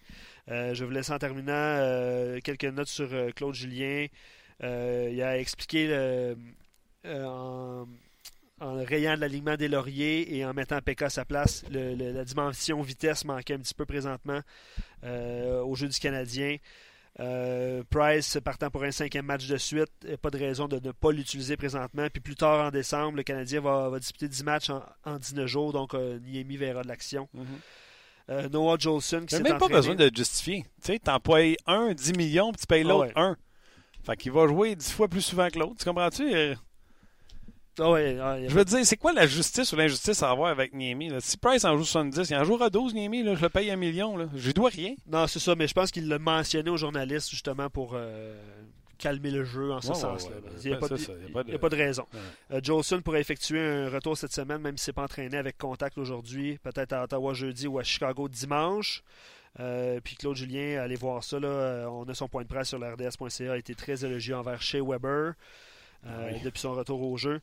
Euh, 0.50 0.74
je 0.74 0.86
vous 0.86 0.92
laisser 0.92 1.12
en 1.12 1.20
terminant 1.20 2.40
quelques 2.42 2.66
notes 2.66 2.88
sur 2.88 3.10
Claude 3.36 3.54
Julien. 3.54 4.08
Il 4.62 5.22
a 5.22 5.38
expliqué 5.38 6.36
en, 7.06 7.86
en 8.60 8.84
rayant 8.84 9.16
de 9.16 9.22
l'alignement 9.22 9.56
des 9.56 9.68
lauriers 9.68 10.36
et 10.36 10.46
en 10.46 10.54
mettant 10.54 10.80
PK 10.82 11.04
à 11.04 11.10
sa 11.10 11.26
place, 11.26 11.64
le- 11.72 11.94
le- 11.96 12.12
la 12.12 12.24
dimension 12.26 12.82
vitesse 12.82 13.24
manquait 13.26 13.54
un 13.54 13.60
petit 13.60 13.74
peu 13.76 13.86
présentement 13.86 14.40
euh, 15.04 15.62
au 15.62 15.76
jeu 15.76 15.88
du 15.88 16.00
Canadien. 16.00 16.58
Euh, 17.20 17.82
Price 17.90 18.38
partant 18.44 18.70
pour 18.70 18.84
un 18.84 18.92
cinquième 18.92 19.26
match 19.26 19.48
de 19.48 19.58
suite, 19.58 19.90
euh, 20.06 20.18
pas 20.18 20.30
de 20.30 20.38
raison 20.38 20.68
de 20.68 20.80
ne 20.80 20.92
pas 20.92 21.12
l'utiliser 21.12 21.58
présentement. 21.58 22.08
Puis 22.12 22.22
plus 22.22 22.36
tard 22.36 22.68
en 22.68 22.70
décembre, 22.70 23.18
le 23.18 23.24
Canadien 23.24 23.60
va, 23.60 23.90
va 23.90 23.98
disputer 24.00 24.28
10 24.28 24.44
matchs 24.44 24.70
en, 24.70 24.84
en 25.04 25.18
19 25.18 25.48
jours, 25.48 25.74
donc 25.74 25.94
euh, 25.96 26.20
Niemi 26.20 26.58
verra 26.58 26.84
de 26.84 26.88
l'action. 26.88 27.28
Euh, 28.30 28.50
Noah 28.50 28.76
Jolson 28.78 29.22
qui 29.22 29.36
s'est 29.36 29.42
même 29.42 29.58
pas 29.58 29.68
besoin 29.68 29.96
de 29.96 30.12
justifier. 30.14 30.64
Tu 30.84 30.94
sais, 30.94 31.00
t'en 31.00 31.20
payes 31.20 31.58
un, 31.66 31.94
10 31.94 32.14
millions, 32.14 32.52
puis 32.52 32.60
tu 32.62 32.68
payes 32.68 32.84
Ah 32.86 32.90
l'autre 32.90 33.06
ouais. 33.08 33.14
un. 33.16 33.36
Fait 34.06 34.16
qu'il 34.18 34.32
va 34.32 34.48
jouer 34.48 34.76
10 34.76 34.92
fois 34.92 35.08
plus 35.08 35.22
souvent 35.22 35.48
que 35.50 35.58
l'autre. 35.60 35.76
Tu 35.80 35.86
comprends-tu? 35.86 36.56
Ah 37.80 37.92
ouais, 37.92 38.18
ah, 38.20 38.38
Je 38.48 38.54
veux 38.54 38.66
dire, 38.66 38.86
c'est 38.86 38.98
quoi 38.98 39.14
la 39.14 39.28
justice 39.28 39.72
ou 39.72 39.76
l'injustice 39.76 40.24
à 40.24 40.32
avoir 40.32 40.50
avec 40.50 40.74
Niemi? 40.74 41.10
là? 41.10 41.20
Si 41.20 41.38
Price 41.38 41.64
en 41.64 41.78
joue 41.78 41.84
70, 41.84 42.30
il 42.30 42.36
en 42.36 42.44
jouera 42.44 42.70
12, 42.70 42.94
Niemi, 42.96 43.22
là, 43.24 43.36
je 43.36 43.42
le 43.42 43.50
paye 43.50 43.70
un 43.70 43.76
million. 43.76 44.18
Là. 44.18 44.26
Je 44.36 44.48
lui 44.48 44.54
dois 44.54 44.70
rien. 44.70 44.96
Non, 45.08 45.28
c'est 45.28 45.40
ça, 45.40 45.54
mais 45.56 45.68
je 45.68 45.74
pense 45.74 45.92
qu'il 45.92 46.08
l'a 46.08 46.18
mentionné 46.20 46.70
aux 46.70 46.78
journalistes 46.78 47.30
justement 47.30 47.70
pour 47.70 47.92
euh, 47.94 48.36
calmer 48.98 49.30
le 49.30 49.44
jeu 49.44 49.72
en 49.72 49.80
ce 49.82 49.90
Ouais, 49.90 49.94
sens-là. 49.94 50.36
ouais, 50.38 50.42
Il 50.64 50.70
n'y 50.70 50.76
a, 50.76 50.80
pas 50.80 50.88
de- 51.44 51.56
a 51.56 51.60
pas 51.60 51.68
raison. 51.70 52.06
Euh, 52.52 52.60
Jolson 52.64 53.02
pourrait 53.02 53.22
effectuer 53.22 53.60
un 53.62 53.90
retour 53.90 54.18
cette 54.18 54.34
semaine, 54.34 54.62
même 54.62 54.76
s'il 54.78 54.86
s'est 54.86 54.94
pas 54.94 55.04
entraîné 55.04 55.38
avec 55.38 55.58
contact 55.58 55.98
aujourd'hui, 56.00 56.58
peut-être 56.64 56.94
à 56.94 57.04
Ottawa 57.04 57.34
jeudi 57.36 57.68
ou 57.68 57.78
à 57.78 57.84
Chicago 57.84 58.28
dimanche. 58.28 59.04
Euh, 59.60 60.00
puis 60.04 60.16
Claude 60.16 60.36
Julien, 60.36 60.82
allez 60.82 60.96
voir 60.96 61.24
ça. 61.24 61.40
Là, 61.40 61.48
euh, 61.48 61.86
on 61.86 62.04
a 62.10 62.14
son 62.14 62.28
point 62.28 62.42
de 62.44 62.48
presse 62.48 62.70
sur 62.70 62.80
la 62.80 62.92
RDS.ca, 62.94 63.54
a 63.54 63.58
été 63.58 63.76
très 63.76 64.04
élogieux 64.06 64.36
envers 64.36 64.62
Shea 64.62 64.82
Weber 64.84 65.34
euh, 66.06 66.32
Oui. 66.34 66.42
depuis 66.44 66.60
son 66.60 66.74
retour 66.74 67.02
au 67.02 67.18
jeu. 67.18 67.42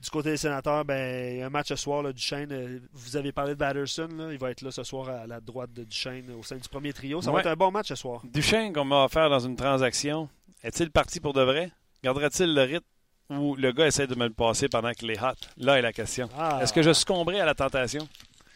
Du 0.00 0.10
côté 0.10 0.30
des 0.30 0.36
sénateurs, 0.36 0.84
ben, 0.84 1.32
il 1.34 1.38
y 1.38 1.42
a 1.42 1.46
un 1.46 1.50
match 1.50 1.68
ce 1.68 1.76
soir, 1.76 2.02
là, 2.02 2.12
Duchesne. 2.12 2.50
euh, 2.52 2.80
vous 2.92 3.16
avez 3.16 3.30
parlé 3.32 3.54
de 3.54 3.58
Batterson, 3.58 4.08
là, 4.16 4.32
il 4.32 4.38
va 4.38 4.50
être 4.50 4.60
là 4.62 4.70
ce 4.72 4.82
soir 4.82 5.08
à 5.08 5.26
la 5.26 5.40
droite 5.40 5.72
de 5.72 5.84
Duchesne 5.84 6.30
au 6.32 6.42
sein 6.42 6.56
du 6.56 6.68
premier 6.68 6.92
trio. 6.92 7.22
Ça 7.22 7.28
Ouais. 7.30 7.34
va 7.36 7.40
être 7.40 7.52
un 7.52 7.56
bon 7.56 7.70
match 7.70 7.88
ce 7.88 7.94
soir. 7.94 8.20
Duchesne 8.24 8.72
qu'on 8.72 8.84
m'a 8.84 9.04
offert 9.04 9.30
dans 9.30 9.38
une 9.40 9.56
transaction, 9.56 10.28
est-il 10.62 10.90
parti 10.90 11.20
pour 11.20 11.32
de 11.32 11.42
vrai? 11.42 11.70
Gardera-t-il 12.02 12.52
le 12.54 12.62
rythme 12.62 12.84
ou 13.30 13.54
le 13.54 13.72
gars 13.72 13.86
essaie 13.86 14.06
de 14.08 14.14
me 14.16 14.26
le 14.26 14.34
passer 14.34 14.68
pendant 14.68 14.90
qu'il 14.92 15.10
est 15.10 15.22
hot? 15.22 15.32
Là 15.58 15.78
est 15.78 15.82
la 15.82 15.92
question. 15.92 16.28
Ah. 16.36 16.58
Est-ce 16.62 16.72
que 16.72 16.82
je 16.82 16.92
succomberai 16.92 17.40
à 17.40 17.46
la 17.46 17.54
tentation? 17.54 18.06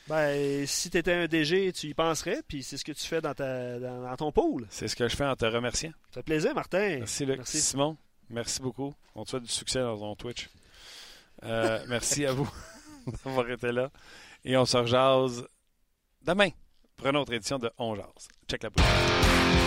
Ben, 0.09 0.67
si 0.67 0.91
tu 0.91 0.97
étais 0.99 1.13
un 1.13 1.27
DG, 1.27 1.71
tu 1.73 1.87
y 1.87 1.95
penserais, 1.95 2.41
puis 2.49 2.63
c'est 2.63 2.77
ce 2.79 2.85
que 2.85 2.93
tu 2.93 3.07
fais 3.07 3.21
dans, 3.21 3.35
ta, 3.35 3.79
dans, 3.79 4.03
dans 4.03 4.17
ton 4.17 4.33
pool. 4.33 4.67
C'est 4.71 4.89
ce 4.89 4.97
que 4.97 5.07
je 5.07 5.15
fais 5.15 5.27
en 5.27 5.37
te 5.37 5.45
remerciant. 5.45 5.91
Ça 6.11 6.15
fait 6.21 6.23
plaisir, 6.25 6.55
Martin. 6.55 6.97
Merci, 6.99 7.27
Luc. 7.27 7.37
Merci. 7.39 7.59
Simon, 7.61 7.97
merci 8.31 8.61
beaucoup. 8.61 8.95
On 9.15 9.25
te 9.25 9.31
souhaite 9.31 9.43
du 9.43 9.51
succès 9.51 9.81
dans 9.81 9.99
ton 9.99 10.15
Twitch. 10.17 10.49
Euh, 11.45 11.85
merci 11.89 12.27
à 12.27 12.33
vous 12.33 12.51
d'avoir 13.25 13.51
été 13.51 13.73
là. 13.73 13.91
Et 14.45 14.57
on 14.57 14.65
se 14.65 14.77
rejase 14.77 15.47
demain 16.23 16.51
pour 16.97 17.09
une 17.09 17.17
autre 17.17 17.33
édition 17.33 17.59
de 17.59 17.71
On 17.79 17.95
Jase. 17.95 18.29
Check 18.49 18.63
la 18.63 18.71
bouche. 18.71 19.58